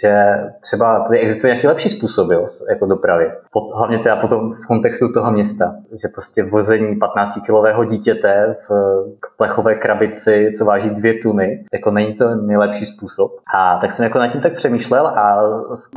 že 0.00 0.40
třeba 0.62 1.00
tady 1.00 1.18
existuje 1.18 1.52
nějaký 1.52 1.66
lepší 1.66 1.88
způsob 1.88 2.30
jo, 2.30 2.46
jako 2.70 2.86
dopravy. 2.86 3.32
Hlavně 3.74 3.98
teda 3.98 4.16
potom 4.16 4.52
v 4.52 4.66
kontextu 4.68 5.12
toho 5.12 5.30
města, 5.30 5.74
že 6.02 6.08
prostě 6.08 6.44
vození 6.44 6.98
15-kilového 6.98 7.84
dítěte 7.84 8.56
v 8.68 9.04
plechové 9.36 9.74
krabici, 9.74 10.50
co 10.58 10.64
váží 10.64 10.90
dvě 10.90 11.14
tuny, 11.22 11.64
jako 11.72 11.90
není 11.90 12.14
to 12.14 12.34
nejlepší 12.34 12.86
způsob. 12.86 13.30
A 13.54 13.78
tak 13.80 13.92
jsem 13.92 14.04
jako 14.04 14.18
nad 14.18 14.28
tím 14.28 14.40
tak 14.40 14.54
přemýšlel 14.54 15.06
a 15.06 15.42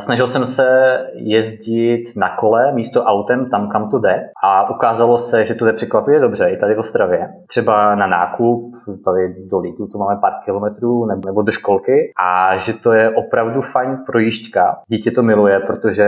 snažil 0.02 0.28
jsem 0.28 0.46
se 0.46 1.00
jezdit 1.14 2.04
na 2.16 2.36
kole 2.36 2.72
místo 2.72 3.04
autem 3.04 3.50
tam, 3.50 3.70
kam 3.70 3.90
to 3.90 4.00
jde. 4.00 4.30
A 4.44 4.70
ukázalo 4.70 5.18
se, 5.18 5.46
že 5.46 5.56
to 5.56 5.66
jde 5.66 5.74
překvapivě 5.74 6.20
dobře 6.20 6.50
i 6.50 6.58
tady 6.58 6.76
v 6.76 6.80
Ostravě. 6.80 7.30
Třeba 7.48 7.96
na 7.96 8.08
nákup, 8.08 8.74
tady 9.06 9.36
do 9.52 9.60
Lidlu 9.60 9.88
to 9.88 9.98
máme 9.98 10.22
pár 10.22 10.34
kilometrů, 10.46 11.06
nebo 11.06 11.42
do 11.42 11.52
školky 11.52 12.14
a 12.20 12.58
že 12.58 12.74
to 12.74 12.94
je 12.94 13.10
opravdu 13.10 13.62
fajn 13.78 13.98
projížďka. 14.06 14.78
Dítě 14.88 15.12
to 15.12 15.24
miluje, 15.24 15.60
protože 15.60 16.06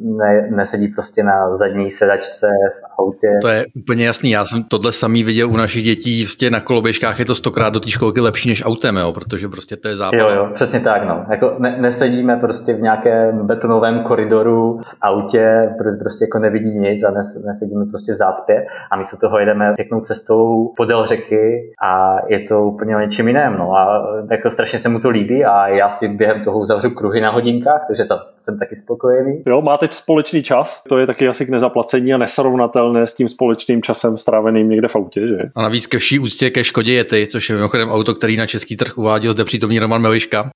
ne, 0.00 0.48
nesedí 0.50 0.88
prostě 0.88 1.22
na 1.22 1.56
zadní 1.56 1.90
sedačce 1.90 2.46
v 2.80 3.00
autě. 3.00 3.28
To 3.42 3.48
je 3.48 3.66
úplně 3.74 4.06
jasný, 4.06 4.30
já 4.30 4.46
jsem 4.46 4.62
tohle 4.62 4.92
samý 4.92 5.24
viděl 5.24 5.50
u 5.50 5.56
našich 5.56 5.84
dětí, 5.84 6.24
prostě 6.24 6.50
na 6.50 6.60
koloběžkách 6.60 7.18
je 7.18 7.24
to 7.24 7.34
stokrát 7.34 7.72
do 7.72 7.80
té 7.80 7.90
školky 7.90 8.20
lepší 8.20 8.48
než 8.48 8.64
autem, 8.66 8.96
jo, 8.96 9.12
protože 9.12 9.48
prostě 9.48 9.76
to 9.76 9.88
je 9.88 9.96
zábava. 9.96 10.22
Jo, 10.22 10.36
jo, 10.36 10.50
přesně 10.54 10.80
tak, 10.80 11.04
no. 11.04 11.26
Jako 11.30 11.54
ne, 11.58 11.76
nesedíme 11.80 12.36
prostě 12.36 12.74
v 12.74 12.80
nějakém 12.80 13.46
betonovém 13.46 14.00
koridoru 14.02 14.80
v 14.84 14.96
autě, 15.02 15.74
protože 15.78 15.96
prostě 16.00 16.24
jako 16.24 16.38
nevidí 16.38 16.78
nic 16.78 17.04
a 17.04 17.10
nes, 17.10 17.42
nesedíme 17.46 17.84
prostě 17.86 18.12
v 18.12 18.16
zácpě 18.16 18.66
a 18.90 18.96
my 18.96 19.04
se 19.04 19.16
toho 19.16 19.38
jedeme 19.38 19.74
pěknou 19.76 20.00
cestou 20.00 20.72
podél 20.76 21.06
řeky 21.06 21.72
a 21.82 22.16
je 22.28 22.40
to 22.40 22.64
úplně 22.64 22.96
o 22.96 23.00
něčem 23.00 23.28
jiném, 23.28 23.58
no. 23.58 23.72
A 23.76 24.06
jako 24.30 24.50
strašně 24.50 24.78
se 24.78 24.88
mu 24.88 25.00
to 25.00 25.10
líbí 25.10 25.44
a 25.44 25.68
já 25.68 25.88
si 25.88 26.08
během 26.08 26.42
toho 26.42 26.58
uzavřu 26.58 26.90
kruhy 27.06 27.20
na 27.20 27.30
hodinkách, 27.30 27.84
takže 27.88 28.04
tam 28.04 28.18
jsem 28.38 28.58
taky 28.58 28.76
spokojený. 28.76 29.42
Jo, 29.46 29.62
máte 29.62 29.88
společný 29.90 30.42
čas, 30.42 30.82
to 30.88 30.98
je 30.98 31.06
taky 31.06 31.28
asi 31.28 31.46
k 31.46 31.48
nezaplacení 31.48 32.14
a 32.14 32.18
nesrovnatelné 32.18 33.06
s 33.06 33.14
tím 33.14 33.28
společným 33.28 33.82
časem 33.82 34.18
stráveným 34.18 34.68
někde 34.68 34.88
v 34.88 34.96
autě, 34.96 35.26
že? 35.26 35.38
A 35.54 35.62
navíc 35.62 35.86
ke 35.86 35.98
vší 35.98 36.18
úctě 36.18 36.50
ke 36.50 36.64
Škodě 36.64 36.92
Yeti, 36.92 37.26
což 37.26 37.50
je 37.50 37.56
mimochodem 37.56 37.90
auto, 37.90 38.14
který 38.14 38.36
na 38.36 38.46
český 38.46 38.76
trh 38.76 38.98
uváděl 38.98 39.32
zde 39.32 39.44
přítomný 39.44 39.78
Roman 39.78 40.02
Meliška. 40.02 40.50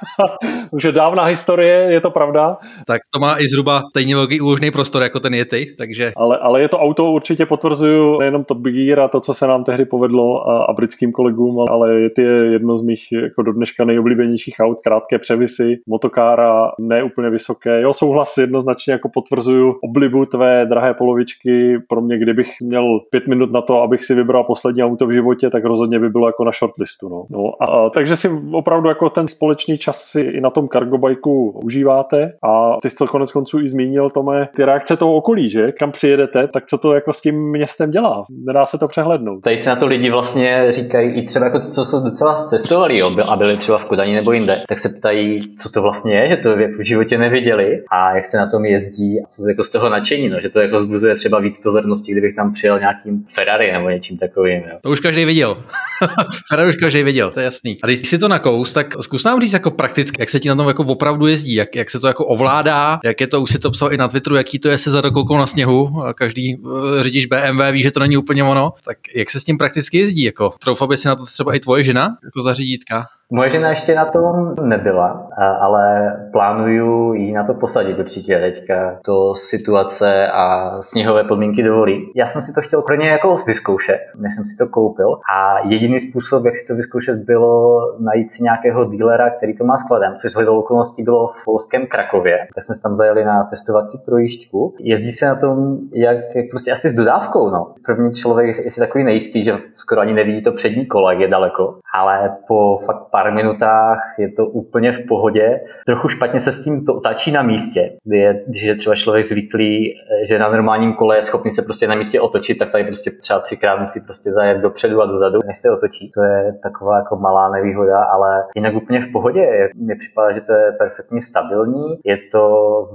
Už 0.70 0.84
je 0.84 0.92
dávná 0.92 1.24
historie, 1.24 1.92
je 1.92 2.00
to 2.00 2.10
pravda. 2.10 2.56
Tak 2.86 3.00
to 3.14 3.20
má 3.20 3.38
i 3.38 3.48
zhruba 3.48 3.82
stejně 3.90 4.14
velký 4.14 4.40
úložný 4.40 4.70
prostor 4.70 5.02
jako 5.02 5.20
ten 5.20 5.34
Yeti, 5.34 5.66
takže... 5.78 6.12
Ale, 6.16 6.38
ale 6.38 6.60
je 6.60 6.68
to 6.68 6.78
auto, 6.78 7.12
určitě 7.12 7.46
potvrzuju 7.46 8.18
nejenom 8.18 8.44
Top 8.44 8.58
Gear 8.58 9.00
a 9.00 9.08
to, 9.08 9.20
co 9.20 9.34
se 9.34 9.46
nám 9.46 9.64
tehdy 9.64 9.84
povedlo 9.84 10.48
a, 10.48 10.64
a 10.64 10.72
britským 10.72 11.12
kolegům, 11.12 11.64
ale 11.70 12.00
Yeti 12.00 12.22
je 12.22 12.52
jedno 12.52 12.76
z 12.76 12.82
mých 12.82 13.12
jako 13.12 13.42
do 13.42 13.52
dneška 13.52 13.84
nejoblíbenějších 13.84 14.54
aut, 14.60 14.78
krátké 14.84 15.18
převisy, 15.18 15.79
motokára 15.86 16.72
ne 16.78 17.02
úplně 17.02 17.30
vysoké. 17.30 17.80
Jo, 17.80 17.94
souhlas 17.94 18.38
jednoznačně 18.38 18.92
jako 18.92 19.08
potvrzuju 19.08 19.78
oblibu 19.82 20.26
tvé 20.26 20.66
drahé 20.66 20.94
polovičky. 20.94 21.78
Pro 21.88 22.00
mě, 22.00 22.18
kdybych 22.18 22.50
měl 22.62 23.00
pět 23.10 23.26
minut 23.26 23.52
na 23.52 23.60
to, 23.60 23.82
abych 23.82 24.04
si 24.04 24.14
vybral 24.14 24.44
poslední 24.44 24.82
auto 24.82 25.06
v 25.06 25.12
životě, 25.12 25.50
tak 25.50 25.64
rozhodně 25.64 25.98
by 25.98 26.08
bylo 26.08 26.26
jako 26.26 26.44
na 26.44 26.50
shortlistu. 26.58 27.08
No. 27.08 27.24
No, 27.30 27.62
a, 27.62 27.90
takže 27.90 28.16
si 28.16 28.30
opravdu 28.52 28.88
jako 28.88 29.10
ten 29.10 29.28
společný 29.28 29.78
čas 29.78 30.02
si 30.02 30.20
i 30.20 30.40
na 30.40 30.50
tom 30.50 30.68
cargo 30.68 30.98
bajku 30.98 31.60
užíváte 31.64 32.32
a 32.42 32.76
ty 32.82 32.90
jsi 32.90 32.96
to 32.96 33.06
konec 33.06 33.32
konců 33.32 33.60
i 33.60 33.68
zmínil, 33.68 34.10
Tome, 34.10 34.48
ty 34.56 34.64
reakce 34.64 34.96
toho 34.96 35.14
okolí, 35.14 35.50
že? 35.50 35.72
Kam 35.72 35.92
přijedete, 35.92 36.48
tak 36.48 36.66
co 36.66 36.78
to 36.78 36.94
jako 36.94 37.12
s 37.12 37.20
tím 37.20 37.50
městem 37.50 37.90
dělá? 37.90 38.24
Nedá 38.46 38.66
se 38.66 38.78
to 38.78 38.88
přehlednout. 38.88 39.40
Tady 39.40 39.58
se 39.58 39.70
na 39.70 39.76
to 39.76 39.86
lidi 39.86 40.10
vlastně 40.10 40.66
říkají, 40.70 41.10
i 41.10 41.26
třeba 41.26 41.44
jako 41.46 41.60
co 41.60 41.84
jsou 41.84 42.04
docela 42.04 42.46
cestovali, 42.48 42.98
jo, 42.98 43.10
a 43.32 43.36
byli 43.36 43.56
třeba 43.56 43.78
v 43.78 43.84
Kodani 43.84 44.14
nebo 44.14 44.32
jinde, 44.32 44.54
tak 44.68 44.78
se 44.78 44.88
ptají, 44.98 45.40
co 45.40 45.69
to 45.72 45.82
vlastně 45.82 46.14
je, 46.14 46.28
že 46.28 46.36
to 46.36 46.56
v 46.56 46.84
životě 46.84 47.18
neviděli 47.18 47.82
a 47.90 48.16
jak 48.16 48.26
se 48.26 48.36
na 48.36 48.50
tom 48.50 48.64
jezdí 48.64 49.20
a 49.20 49.26
jsou 49.26 49.48
jako 49.48 49.64
z 49.64 49.70
toho 49.70 49.88
nadšení, 49.88 50.28
no, 50.28 50.40
že 50.40 50.48
to 50.48 50.60
jako 50.60 50.84
zbuzuje 50.84 51.14
třeba 51.14 51.40
víc 51.40 51.58
pozornosti, 51.62 52.12
kdybych 52.12 52.34
tam 52.34 52.52
přijel 52.52 52.78
nějakým 52.78 53.24
Ferrari 53.34 53.72
nebo 53.72 53.90
něčím 53.90 54.18
takovým. 54.18 54.62
Jo. 54.70 54.78
To 54.82 54.90
už 54.90 55.00
každý 55.00 55.24
viděl. 55.24 55.64
Ferrari 56.48 56.68
už 56.68 56.76
každý 56.76 57.02
viděl, 57.02 57.30
to 57.30 57.40
je 57.40 57.44
jasný. 57.44 57.78
A 57.82 57.86
když 57.86 58.08
si 58.08 58.18
to 58.18 58.28
nakous, 58.28 58.72
tak 58.72 58.94
zkus 59.00 59.24
nám 59.24 59.40
říct 59.40 59.52
jako 59.52 59.70
prakticky, 59.70 60.22
jak 60.22 60.30
se 60.30 60.40
ti 60.40 60.48
na 60.48 60.54
tom 60.54 60.68
jako 60.68 60.82
opravdu 60.82 61.26
jezdí, 61.26 61.54
jak, 61.54 61.76
jak 61.76 61.90
se 61.90 62.00
to 62.00 62.06
jako 62.06 62.26
ovládá, 62.26 63.00
jak 63.04 63.20
je 63.20 63.26
to, 63.26 63.42
už 63.42 63.50
si 63.50 63.58
to 63.58 63.70
psal 63.70 63.92
i 63.92 63.96
na 63.96 64.08
Twitteru, 64.08 64.36
jaký 64.36 64.58
to 64.58 64.68
je 64.68 64.78
se 64.78 64.90
zadokoukal 64.90 65.38
na 65.38 65.46
sněhu 65.46 66.02
a 66.04 66.14
každý 66.14 66.56
uh, 66.56 67.02
řidič 67.02 67.26
BMW 67.26 67.72
ví, 67.72 67.82
že 67.82 67.90
to 67.90 68.00
není 68.00 68.16
úplně 68.16 68.44
ono, 68.44 68.72
tak 68.84 68.96
jak 69.16 69.30
se 69.30 69.40
s 69.40 69.44
tím 69.44 69.58
prakticky 69.58 69.98
jezdí, 69.98 70.22
jako 70.22 70.50
troufa 70.60 70.86
by 70.86 70.96
si 70.96 71.08
na 71.08 71.16
to 71.16 71.24
třeba 71.24 71.54
i 71.54 71.60
tvoje 71.60 71.84
žena, 71.84 72.16
jako 72.24 72.42
zařídítka? 72.42 73.06
Moje 73.32 73.50
žena 73.50 73.68
ještě 73.68 73.94
na 73.94 74.04
tom 74.04 74.54
nebyla, 74.62 75.28
ale 75.60 76.16
plánuju 76.32 77.14
jí 77.14 77.32
na 77.32 77.44
to 77.44 77.54
posadit 77.54 77.98
určitě 77.98 78.40
teďka. 78.40 78.98
To 79.04 79.34
situace 79.34 80.28
a 80.32 80.76
sněhové 80.80 81.24
podmínky 81.24 81.62
dovolí. 81.62 82.12
Já 82.16 82.26
jsem 82.26 82.42
si 82.42 82.52
to 82.54 82.60
chtěl 82.60 82.82
pro 82.82 82.94
ně 82.94 83.08
jako 83.08 83.36
vyzkoušet, 83.46 84.00
než 84.18 84.34
jsem 84.34 84.44
si 84.44 84.56
to 84.56 84.68
koupil. 84.68 85.18
A 85.34 85.66
jediný 85.68 85.98
způsob, 85.98 86.44
jak 86.44 86.56
si 86.56 86.66
to 86.66 86.74
vyzkoušet, 86.74 87.16
bylo 87.16 87.80
najít 87.98 88.32
si 88.32 88.42
nějakého 88.42 88.84
dílera, 88.84 89.30
který 89.30 89.56
to 89.58 89.64
má 89.64 89.78
skladem, 89.78 90.16
což 90.20 90.32
z 90.32 90.48
okolností 90.48 91.02
bylo 91.02 91.26
v 91.26 91.44
polském 91.44 91.86
Krakově. 91.86 92.38
Tak 92.54 92.64
jsme 92.64 92.74
se 92.74 92.82
tam 92.82 92.96
zajeli 92.96 93.24
na 93.24 93.44
testovací 93.44 93.98
projížďku. 94.06 94.74
Jezdí 94.78 95.12
se 95.12 95.26
na 95.26 95.36
tom, 95.36 95.78
jak, 95.94 96.16
jak 96.36 96.46
prostě 96.50 96.72
asi 96.72 96.90
s 96.90 96.94
dodávkou. 96.94 97.50
No. 97.50 97.74
První 97.86 98.14
člověk 98.14 98.56
je 98.64 98.70
si 98.70 98.80
takový 98.80 99.04
nejistý, 99.04 99.44
že 99.44 99.52
skoro 99.76 100.00
ani 100.00 100.12
nevidí 100.12 100.42
to 100.42 100.52
přední 100.52 100.86
kolo, 100.86 101.10
jak 101.10 101.20
je 101.20 101.28
daleko. 101.28 101.74
Ale 101.94 102.36
po 102.48 102.78
fakt 102.86 103.02
pár 103.10 103.19
minutách 103.28 103.98
je 104.18 104.32
to 104.32 104.46
úplně 104.46 104.92
v 104.92 105.06
pohodě. 105.08 105.60
Trochu 105.86 106.08
špatně 106.08 106.40
se 106.40 106.52
s 106.52 106.64
tím 106.64 106.84
to 106.84 106.94
otáčí 106.94 107.32
na 107.32 107.42
místě, 107.42 107.90
kdy 108.04 108.18
je, 108.18 108.44
když 108.46 108.62
je 108.62 108.76
třeba 108.76 108.96
člověk 108.96 109.26
zvyklý, 109.26 109.94
že 110.28 110.38
na 110.38 110.48
normálním 110.50 110.94
kole 110.94 111.16
je 111.16 111.22
schopný 111.22 111.50
se 111.50 111.62
prostě 111.62 111.88
na 111.88 111.94
místě 111.94 112.20
otočit, 112.20 112.58
tak 112.58 112.70
tady 112.70 112.84
prostě 112.84 113.10
třeba 113.22 113.40
třikrát 113.40 113.80
musí 113.80 114.00
prostě 114.04 114.32
zajet 114.32 114.58
dopředu 114.58 115.02
a 115.02 115.06
dozadu, 115.06 115.38
než 115.46 115.56
se 115.58 115.70
otočí. 115.70 116.10
To 116.14 116.22
je 116.22 116.54
taková 116.62 116.96
jako 116.98 117.16
malá 117.16 117.50
nevýhoda, 117.50 118.02
ale 118.02 118.44
jinak 118.56 118.74
úplně 118.74 119.00
v 119.00 119.12
pohodě. 119.12 119.68
Mně 119.74 119.94
připadá, 119.98 120.32
že 120.32 120.40
to 120.40 120.52
je 120.52 120.72
perfektně 120.78 121.22
stabilní, 121.22 121.98
je 122.04 122.18
to 122.32 122.44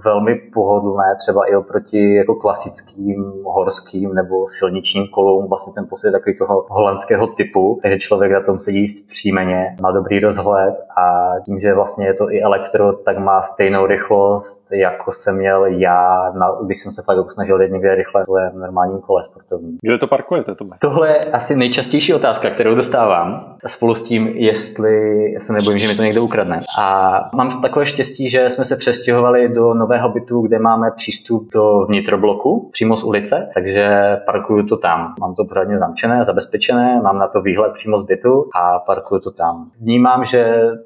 velmi 0.06 0.36
pohodlné, 0.54 1.16
třeba 1.18 1.50
i 1.50 1.56
oproti 1.56 2.16
jako 2.16 2.36
klasickým 2.36 3.34
horským 3.46 4.14
nebo 4.14 4.48
silničním 4.48 5.08
kolům, 5.08 5.50
vlastně 5.50 5.74
ten 5.76 5.86
pocit 5.90 6.12
takový 6.12 6.38
toho 6.38 6.66
holandského 6.70 7.28
typu, 7.28 7.80
takže 7.82 8.00
člověk 8.00 8.32
na 8.32 8.42
tom 8.42 8.60
sedí 8.60 8.88
v 8.88 9.08
příjmeně, 9.08 9.76
má 9.82 9.92
dobrý 9.92 10.15
rozhled 10.20 10.76
a 10.98 11.34
tím, 11.46 11.60
že 11.60 11.74
vlastně 11.74 12.06
je 12.08 12.14
to 12.14 12.32
i 12.32 12.42
elektro, 12.42 12.94
tak 12.94 13.18
má 13.18 13.42
stejnou 13.42 13.86
rychlost, 13.86 14.72
jako 14.74 15.12
jsem 15.12 15.38
měl 15.38 15.66
já, 15.66 16.32
na, 16.40 16.48
když 16.66 16.80
jsem 16.80 16.92
se 16.92 17.04
fakt 17.06 17.18
jako 17.18 17.30
snažil 17.30 17.62
jít 17.62 17.72
někde 17.72 17.96
rychle 17.96 18.24
v 18.54 18.58
normálním 18.58 19.00
kole 19.00 19.24
sportovním. 19.24 19.78
Kde 19.82 19.98
to 19.98 20.08
parkujete, 20.08 20.56
Tome? 20.56 20.76
Tohle 20.82 21.10
je 21.10 21.20
asi 21.20 21.56
nejčastější 21.56 22.14
otázka, 22.14 22.50
kterou 22.50 22.76
dostávám, 22.76 23.56
spolu 23.68 23.96
s 23.96 24.04
tím, 24.04 24.28
jestli 24.28 24.96
se 25.40 25.54
nebojím, 25.54 25.80
že 25.80 25.88
mi 25.88 25.96
to 25.96 26.04
někdo 26.04 26.24
ukradne. 26.24 26.60
A 26.82 27.14
mám 27.36 27.62
takové 27.62 27.86
štěstí, 27.86 28.30
že 28.30 28.50
jsme 28.50 28.66
se 28.66 28.76
přestěhovali 28.76 29.50
do 29.50 29.74
nového 29.74 30.10
bytu, 30.10 30.42
kde 30.42 30.60
máme 30.60 30.92
přístup 30.92 31.50
do 31.54 31.86
vnitrobloku, 31.86 32.70
přímo 32.72 32.96
z 32.96 33.04
ulice, 33.04 33.50
takže 33.54 34.18
parkuju 34.26 34.68
to 34.68 34.78
tam. 34.78 35.14
Mám 35.20 35.36
to 35.36 35.46
pořádně 35.46 35.80
zamčené, 35.80 36.26
zabezpečené, 36.26 37.02
mám 37.04 37.20
na 37.20 37.28
to 37.28 37.42
výhled 37.42 37.74
přímo 37.74 38.00
z 38.00 38.06
bytu 38.06 38.50
a 38.56 38.80
parkuju 38.80 39.22
to 39.22 39.32
tam. 39.32 39.66
Vnímám, 39.82 40.05
že 40.32 40.42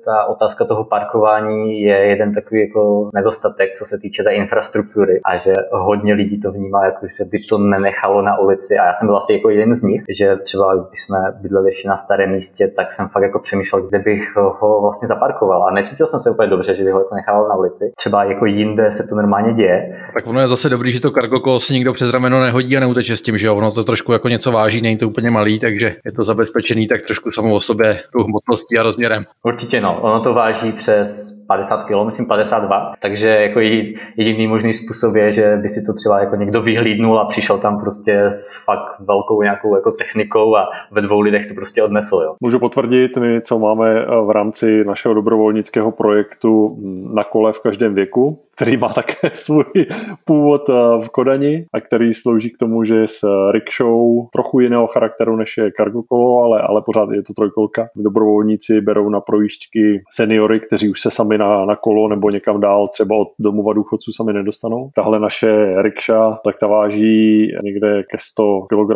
ta 0.06 0.26
otázka 0.26 0.66
toho 0.66 0.84
parkování 0.84 1.82
je 1.82 1.96
jeden 1.96 2.34
takový 2.34 2.62
jako 2.62 3.10
nedostatek, 3.14 3.70
co 3.80 3.86
se 3.86 3.98
týče 4.02 4.24
té 4.24 4.32
infrastruktury 4.34 5.20
a 5.26 5.38
že 5.38 5.54
hodně 5.72 6.14
lidí 6.14 6.42
to 6.42 6.52
vnímá, 6.52 6.86
jako 6.86 7.08
že 7.18 7.24
by 7.26 7.38
to 7.50 7.58
nenechalo 7.58 8.22
na 8.22 8.40
ulici 8.40 8.78
a 8.78 8.86
já 8.86 8.94
jsem 8.94 9.08
byl 9.08 9.18
asi 9.18 9.34
jako 9.34 9.50
jeden 9.50 9.74
z 9.74 9.82
nich, 9.84 10.02
že 10.20 10.36
třeba 10.44 10.76
když 10.76 11.02
jsme 11.02 11.20
bydleli 11.42 11.70
ještě 11.70 11.88
na 11.90 11.98
starém 11.98 12.32
místě, 12.32 12.68
tak 12.76 12.94
jsem 12.94 13.08
fakt 13.08 13.24
jako 13.24 13.40
přemýšlel, 13.40 13.82
kde 13.82 14.00
bych 14.00 14.36
ho 14.36 14.82
vlastně 14.82 15.08
zaparkoval 15.08 15.64
a 15.64 15.72
necítil 15.72 16.08
jsem 16.08 16.20
se 16.20 16.32
úplně 16.32 16.50
dobře, 16.50 16.74
že 16.74 16.84
bych 16.84 16.94
ho 16.94 17.00
jako 17.00 17.16
nechával 17.16 17.48
na 17.48 17.56
ulici. 17.56 17.92
Třeba 17.98 18.24
jako 18.24 18.46
jinde 18.46 18.92
se 18.92 19.04
to 19.10 19.16
normálně 19.16 19.54
děje. 19.54 19.98
Tak 20.14 20.28
ono 20.28 20.40
je 20.40 20.48
zase 20.48 20.70
dobrý, 20.70 20.92
že 20.92 21.02
to 21.02 21.12
cargo 21.12 21.60
si 21.60 21.74
nikdo 21.74 21.94
přes 21.94 22.14
rameno 22.14 22.42
nehodí 22.42 22.78
a 22.78 22.80
neuteče 22.80 23.18
s 23.18 23.22
tím, 23.22 23.38
že? 23.38 23.50
Ono 23.50 23.72
to 23.72 23.84
trošku 23.84 24.14
jako 24.14 24.30
něco 24.30 24.52
váží, 24.52 24.82
není 24.82 24.98
to 24.98 25.08
úplně 25.08 25.32
malý, 25.32 25.60
takže 25.60 25.96
je 26.06 26.12
to 26.12 26.24
zabezpečený 26.24 26.88
tak 26.88 27.02
trošku 27.02 27.32
samo 27.32 27.54
o 27.54 27.60
sobě 27.60 28.00
tou 28.14 28.24
hmotností 28.24 28.78
a 28.78 28.84
rozměrem. 28.84 29.09
Určitě 29.44 29.82
no, 29.82 30.02
ono 30.02 30.22
to 30.22 30.34
váží 30.34 30.72
přes 30.72 31.40
50 31.48 31.84
kg, 31.84 32.06
myslím 32.06 32.28
52, 32.28 32.94
takže 33.02 33.28
jako 33.28 33.60
jediný 34.16 34.48
možný 34.48 34.74
způsob 34.74 35.16
je, 35.16 35.34
že 35.34 35.58
by 35.62 35.68
si 35.68 35.84
to 35.86 35.94
třeba 35.94 36.20
jako 36.20 36.36
někdo 36.36 36.62
vyhlídnul 36.62 37.20
a 37.20 37.26
přišel 37.26 37.58
tam 37.58 37.80
prostě 37.80 38.26
s 38.26 38.64
fakt 38.66 39.00
velkou 39.00 39.42
nějakou 39.42 39.76
jako 39.76 39.92
technikou 39.92 40.56
a 40.56 40.70
ve 40.92 41.02
dvou 41.02 41.20
lidech 41.20 41.48
to 41.48 41.54
prostě 41.54 41.84
odnesl. 41.84 42.22
Jo. 42.24 42.36
Můžu 42.42 42.60
potvrdit, 42.60 43.18
my 43.18 43.42
co 43.42 43.60
máme 43.60 44.00
eh, 44.00 44.06
v 44.26 44.30
rámci 44.30 44.84
našeho 44.84 45.14
dobrovolnického 45.14 45.92
projektu 45.92 46.78
na 47.14 47.24
kole 47.24 47.54
v 47.54 47.60
každém 47.60 47.96
věku, 47.96 48.38
který 48.56 48.78
má 48.78 48.90
také 48.90 49.30
svůj 49.34 49.66
původ 50.26 50.70
eh, 50.70 50.74
v 51.06 51.10
Kodani 51.10 51.66
a 51.74 51.82
který 51.82 52.14
slouží 52.14 52.50
k 52.50 52.58
tomu, 52.58 52.84
že 52.84 52.96
je 52.96 53.08
s 53.08 53.52
rickshow 53.52 54.28
trochu 54.34 54.60
jiného 54.60 54.88
charakteru 54.88 55.36
než 55.36 55.58
je 55.58 55.72
cargo 55.78 56.04
kolo, 56.04 56.44
ale, 56.44 56.62
ale 56.62 56.82
pořád 56.86 57.10
je 57.12 57.24
to 57.24 57.34
trojkolka. 57.34 57.88
Dobrovolníci 57.96 58.82
berou 58.82 58.99
na 59.10 59.22
projížďky 59.22 60.04
seniory, 60.12 60.60
kteří 60.60 60.90
už 60.90 61.02
se 61.02 61.12
sami 61.12 61.38
na, 61.38 61.66
na 61.66 61.76
kolo 61.76 62.08
nebo 62.08 62.30
někam 62.30 62.60
dál 62.60 62.88
třeba 62.88 63.16
od 63.16 63.28
domova 63.40 63.74
důchodců 63.74 64.12
sami 64.12 64.34
nedostanou. 64.34 64.90
Tahle 64.96 65.20
naše 65.20 65.82
rikša, 65.82 66.40
tak 66.44 66.60
ta 66.60 66.68
váží 66.68 67.48
někde 67.64 68.04
ke 68.04 68.18
100 68.20 68.62
kg 68.62 68.94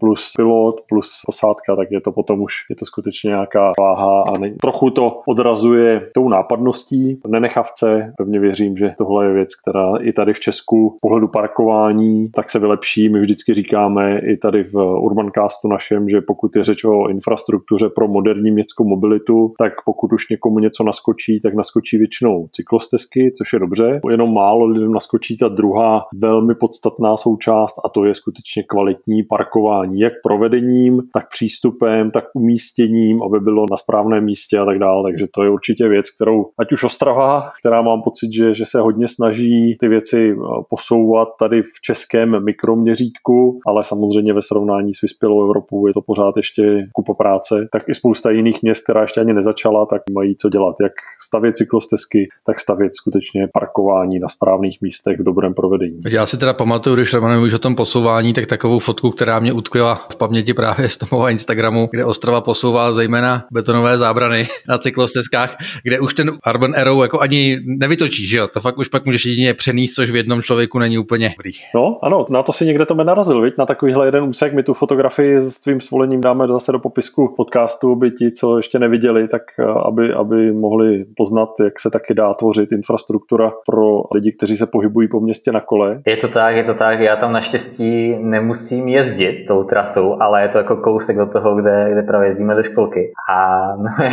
plus 0.00 0.32
pilot 0.36 0.74
plus 0.88 1.22
posádka, 1.26 1.76
tak 1.76 1.88
je 1.90 2.00
to 2.00 2.12
potom 2.12 2.42
už 2.42 2.54
je 2.70 2.76
to 2.76 2.86
skutečně 2.86 3.28
nějaká 3.28 3.72
váha 3.80 4.22
a 4.22 4.38
ne, 4.38 4.50
trochu 4.60 4.90
to 4.90 5.12
odrazuje 5.28 6.10
tou 6.14 6.28
nápadností 6.28 7.20
nenechavce. 7.26 8.12
Pevně 8.16 8.40
věřím, 8.40 8.76
že 8.76 8.94
tohle 8.98 9.26
je 9.26 9.32
věc, 9.32 9.54
která 9.54 9.92
i 10.00 10.12
tady 10.12 10.32
v 10.32 10.40
Česku 10.40 10.96
pohledu 11.00 11.28
parkování 11.28 12.28
tak 12.30 12.50
se 12.50 12.58
vylepší. 12.58 13.08
My 13.08 13.20
vždycky 13.20 13.54
říkáme 13.54 14.18
i 14.18 14.36
tady 14.36 14.64
v 14.64 14.74
Urbancastu 15.00 15.68
našem, 15.68 16.08
že 16.08 16.20
pokud 16.20 16.56
je 16.56 16.64
řeč 16.64 16.84
o 16.84 17.08
infrastruktuře 17.08 17.88
pro 17.88 18.08
moderní 18.08 18.50
městskou 18.50 18.88
mobilitu, 18.88 19.31
tak 19.58 19.72
pokud 19.84 20.12
už 20.12 20.28
někomu 20.28 20.58
něco 20.58 20.84
naskočí, 20.84 21.40
tak 21.40 21.54
naskočí 21.54 21.98
většinou 21.98 22.48
cyklostezky, 22.52 23.32
což 23.38 23.52
je 23.52 23.58
dobře. 23.58 24.00
Jenom 24.10 24.34
málo 24.34 24.66
lidem 24.66 24.92
naskočí 24.92 25.36
ta 25.36 25.48
druhá 25.48 26.02
velmi 26.14 26.54
podstatná 26.60 27.16
součást 27.16 27.74
a 27.84 27.88
to 27.94 28.04
je 28.04 28.14
skutečně 28.14 28.62
kvalitní 28.62 29.22
parkování, 29.22 30.00
jak 30.00 30.12
provedením, 30.24 31.02
tak 31.14 31.28
přístupem, 31.28 32.10
tak 32.10 32.24
umístěním, 32.34 33.22
aby 33.22 33.38
bylo 33.40 33.66
na 33.70 33.76
správném 33.76 34.24
místě 34.24 34.58
a 34.58 34.64
tak 34.64 34.78
dále. 34.78 35.10
Takže 35.10 35.26
to 35.34 35.42
je 35.42 35.50
určitě 35.50 35.88
věc, 35.88 36.06
kterou 36.10 36.44
ať 36.58 36.72
už 36.72 36.84
Ostrava, 36.84 37.50
která 37.60 37.82
mám 37.82 38.02
pocit, 38.02 38.32
že, 38.32 38.54
že 38.54 38.64
se 38.66 38.80
hodně 38.80 39.08
snaží 39.08 39.76
ty 39.80 39.88
věci 39.88 40.30
eh, 40.30 40.36
posouvat 40.70 41.28
tady 41.38 41.62
v 41.62 41.80
českém 41.84 42.44
mikroměřítku, 42.44 43.56
ale 43.66 43.84
samozřejmě 43.84 44.32
ve 44.32 44.42
srovnání 44.42 44.94
s 44.94 45.00
vyspělou 45.00 45.44
Evropou 45.44 45.86
je 45.86 45.94
to 45.94 46.00
pořád 46.00 46.36
ještě 46.36 46.86
kupa 46.92 47.14
práce, 47.14 47.68
tak 47.72 47.82
i 47.88 47.94
spousta 47.94 48.30
jiných 48.30 48.62
měst, 48.62 48.84
která 48.84 49.02
ještě 49.02 49.20
ani 49.22 49.32
nezačala, 49.32 49.86
tak 49.86 50.02
mají 50.12 50.36
co 50.36 50.48
dělat, 50.48 50.76
jak 50.82 50.92
stavět 51.26 51.56
cyklostezky, 51.56 52.28
tak 52.46 52.60
stavět 52.60 52.94
skutečně 52.94 53.48
parkování 53.52 54.18
na 54.18 54.28
správných 54.28 54.78
místech 54.80 55.20
v 55.20 55.24
dobrém 55.24 55.54
provedení. 55.54 56.00
Já 56.08 56.26
si 56.26 56.36
teda 56.36 56.52
pamatuju, 56.52 56.96
když 56.96 57.14
Roman 57.14 57.34
mluvíš 57.34 57.54
o 57.54 57.58
tom 57.58 57.74
posouvání, 57.74 58.32
tak 58.32 58.46
takovou 58.46 58.78
fotku, 58.78 59.10
která 59.10 59.38
mě 59.38 59.52
utkvěla 59.52 59.94
v 59.94 60.16
paměti 60.16 60.54
právě 60.54 60.88
z 60.88 60.96
toho 60.96 61.28
Instagramu, 61.28 61.88
kde 61.90 62.04
Ostrava 62.04 62.40
posouvá 62.40 62.92
zejména 62.92 63.44
betonové 63.50 63.98
zábrany 63.98 64.46
na 64.68 64.78
cyklostezkách, 64.78 65.56
kde 65.82 66.00
už 66.00 66.14
ten 66.14 66.30
Urban 66.50 66.74
Arrow 66.76 67.02
jako 67.02 67.20
ani 67.20 67.60
nevytočíš, 67.64 68.30
že 68.30 68.38
jo? 68.38 68.48
To 68.48 68.60
fakt 68.60 68.78
už 68.78 68.88
pak 68.88 69.06
můžeš 69.06 69.26
jedině 69.26 69.54
přenést, 69.54 69.94
což 69.94 70.10
v 70.10 70.16
jednom 70.16 70.42
člověku 70.42 70.78
není 70.78 70.98
úplně 70.98 71.34
dobrý. 71.36 71.52
No, 71.74 71.98
ano, 72.02 72.26
na 72.30 72.42
to 72.42 72.52
si 72.52 72.66
někde 72.66 72.86
to 72.86 72.94
narazil, 72.94 73.40
viď? 73.40 73.54
na 73.58 73.66
takovýhle 73.66 74.06
jeden 74.06 74.24
úsek. 74.24 74.52
My 74.52 74.62
tu 74.62 74.74
fotografii 74.74 75.40
s 75.40 75.60
tvým 75.60 75.80
svolením 75.80 76.20
dáme 76.20 76.48
zase 76.48 76.72
do 76.72 76.78
popisku 76.78 77.34
podcastu, 77.36 77.92
aby 77.92 78.10
ti, 78.10 78.32
co 78.32 78.56
ještě 78.56 78.78
neviděli, 78.78 79.11
tak 79.28 79.42
eh, 79.58 79.64
aby, 79.64 80.14
aby 80.14 80.52
mohli 80.52 81.04
poznat, 81.16 81.48
jak 81.64 81.80
se 81.80 81.90
taky 81.90 82.14
dá 82.14 82.34
tvořit 82.34 82.72
infrastruktura 82.72 83.52
pro 83.66 84.02
lidi, 84.14 84.32
kteří 84.32 84.56
se 84.56 84.66
pohybují 84.66 85.08
po 85.08 85.20
městě 85.20 85.52
na 85.52 85.60
kole. 85.60 86.00
Je 86.06 86.16
to 86.16 86.28
tak, 86.28 86.56
je 86.56 86.64
to 86.64 86.74
tak. 86.74 87.00
Já 87.00 87.16
tam 87.16 87.32
naštěstí 87.32 88.16
nemusím 88.18 88.88
jezdit 88.88 89.44
tou 89.48 89.64
trasou, 89.64 90.16
ale 90.20 90.42
je 90.42 90.48
to 90.48 90.58
jako 90.58 90.76
kousek 90.76 91.16
do 91.16 91.26
toho, 91.26 91.54
kde, 91.54 91.88
kde 91.92 92.02
právě 92.02 92.28
jezdíme 92.28 92.54
do 92.54 92.62
školky. 92.62 93.12
A 93.34 93.66
no, 93.76 93.88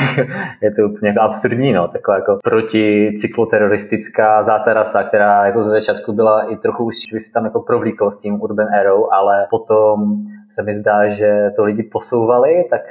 je 0.61 0.71
to 0.71 0.81
úplně 0.91 1.09
jako 1.09 1.21
absurdní, 1.21 1.73
no, 1.73 1.87
taková 1.87 2.17
jako 2.17 2.37
proticykloteroristická 2.43 4.43
záterasa, 4.43 5.03
která 5.03 5.45
jako 5.45 5.63
ze 5.63 5.69
začátku 5.69 6.13
byla 6.13 6.41
i 6.41 6.57
trochu 6.57 6.85
už 6.85 6.95
by 7.13 7.19
si 7.19 7.33
tam 7.33 7.45
jako 7.45 7.61
provlíkl 7.61 8.11
s 8.11 8.21
tím 8.21 8.41
Urban 8.41 8.67
Arrow, 8.79 9.03
ale 9.11 9.47
potom 9.49 10.17
se 10.59 10.65
mi 10.65 10.75
zdá, 10.75 11.09
že 11.09 11.49
to 11.55 11.63
lidi 11.63 11.83
posouvali, 11.83 12.49
tak 12.69 12.81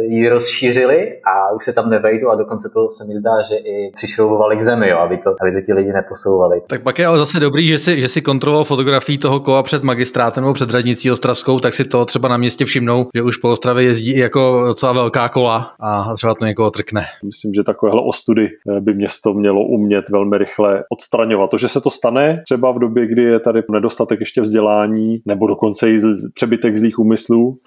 ji 0.00 0.28
rozšířili 0.28 1.20
a 1.24 1.52
už 1.52 1.64
se 1.64 1.72
tam 1.72 1.90
nevejdu 1.90 2.30
a 2.30 2.34
dokonce 2.34 2.68
to 2.74 2.88
se 2.88 3.04
mi 3.04 3.14
zdá, 3.14 3.30
že 3.48 3.56
i 3.56 3.92
přišroubovali 3.96 4.56
k 4.56 4.62
zemi, 4.62 4.88
jo, 4.88 4.98
aby, 4.98 5.16
to, 5.16 5.34
aby 5.40 5.52
to 5.52 5.60
ti 5.66 5.72
lidi 5.72 5.92
neposouvali. 5.92 6.60
Tak 6.66 6.82
pak 6.82 6.98
je 6.98 7.06
ale 7.06 7.18
zase 7.18 7.40
dobrý, 7.40 7.66
že 7.66 7.78
si, 7.78 8.00
že 8.00 8.08
si 8.08 8.22
kontroloval 8.22 8.64
fotografii 8.64 9.18
toho 9.18 9.40
kola 9.40 9.62
před 9.62 9.82
magistrátem 9.82 10.44
nebo 10.44 10.54
před 10.54 10.70
radnicí 10.70 11.10
Ostravskou, 11.10 11.60
tak 11.60 11.74
si 11.74 11.84
to 11.84 12.04
třeba 12.04 12.28
na 12.28 12.36
městě 12.36 12.64
všimnou, 12.64 13.06
že 13.14 13.22
už 13.22 13.36
po 13.36 13.50
Ostravě 13.50 13.84
jezdí 13.84 14.18
jako 14.18 14.64
docela 14.66 14.92
velká 14.92 15.28
kola 15.28 15.72
a 15.80 16.14
třeba 16.14 16.34
to 16.34 16.44
někoho 16.44 16.70
trkne. 16.70 17.04
Myslím, 17.24 17.54
že 17.54 17.62
takovéhle 17.62 18.02
ostudy 18.08 18.46
eh, 18.46 18.80
by 18.80 18.94
město 18.94 19.34
mělo 19.34 19.64
umět 19.64 20.10
velmi 20.10 20.38
rychle 20.38 20.84
odstraňovat. 20.92 21.50
To, 21.50 21.58
že 21.58 21.68
se 21.68 21.80
to 21.80 21.90
stane 21.90 22.42
třeba 22.44 22.72
v 22.72 22.78
době, 22.78 23.06
kdy 23.06 23.22
je 23.22 23.40
tady 23.40 23.60
nedostatek 23.70 24.20
ještě 24.20 24.40
vzdělání 24.40 25.20
nebo 25.26 25.46
dokonce 25.46 25.90
i 25.90 25.96
přebytek 26.34 26.76
zlých 26.76 26.98
úmyslů, 26.98 27.17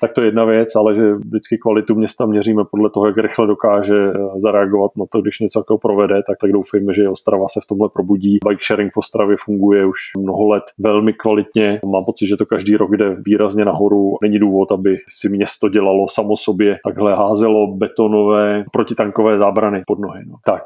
tak 0.01 0.11
to 0.15 0.21
je 0.21 0.27
jedna 0.27 0.45
věc, 0.45 0.75
ale 0.75 0.95
že 0.95 1.13
vždycky 1.13 1.57
kvalitu 1.57 1.95
města 1.95 2.25
měříme 2.25 2.63
podle 2.71 2.89
toho, 2.89 3.05
jak 3.07 3.17
rychle 3.17 3.47
dokáže 3.47 3.95
eh, 3.95 4.19
zareagovat 4.37 4.91
na 4.97 5.05
to, 5.09 5.21
když 5.21 5.39
něco 5.39 5.59
takového 5.59 5.79
provede, 5.79 6.15
tak 6.27 6.37
tak 6.41 6.51
doufejme, 6.51 6.93
že 6.93 7.09
Ostrava 7.09 7.45
se 7.47 7.59
v 7.63 7.67
tomhle 7.67 7.89
probudí. 7.89 8.37
Bike 8.47 8.63
sharing 8.67 8.93
v 8.93 8.97
Ostravě 8.97 9.37
funguje 9.39 9.85
už 9.85 9.99
mnoho 10.17 10.47
let 10.47 10.63
velmi 10.79 11.13
kvalitně. 11.13 11.79
Mám 11.85 12.05
pocit, 12.05 12.27
že 12.27 12.37
to 12.37 12.45
každý 12.45 12.77
rok 12.77 12.97
jde 12.97 13.15
výrazně 13.25 13.65
nahoru. 13.65 14.17
Není 14.21 14.39
důvod, 14.39 14.71
aby 14.71 14.97
si 15.09 15.29
město 15.29 15.69
dělalo 15.69 16.05
samo 16.09 16.37
sobě 16.37 16.77
takhle 16.83 17.15
házelo 17.15 17.67
betonové 17.67 18.63
protitankové 18.73 19.37
zábrany 19.37 19.81
pod 19.87 19.99
nohy. 19.99 20.21
No. 20.27 20.35
Tak, 20.45 20.63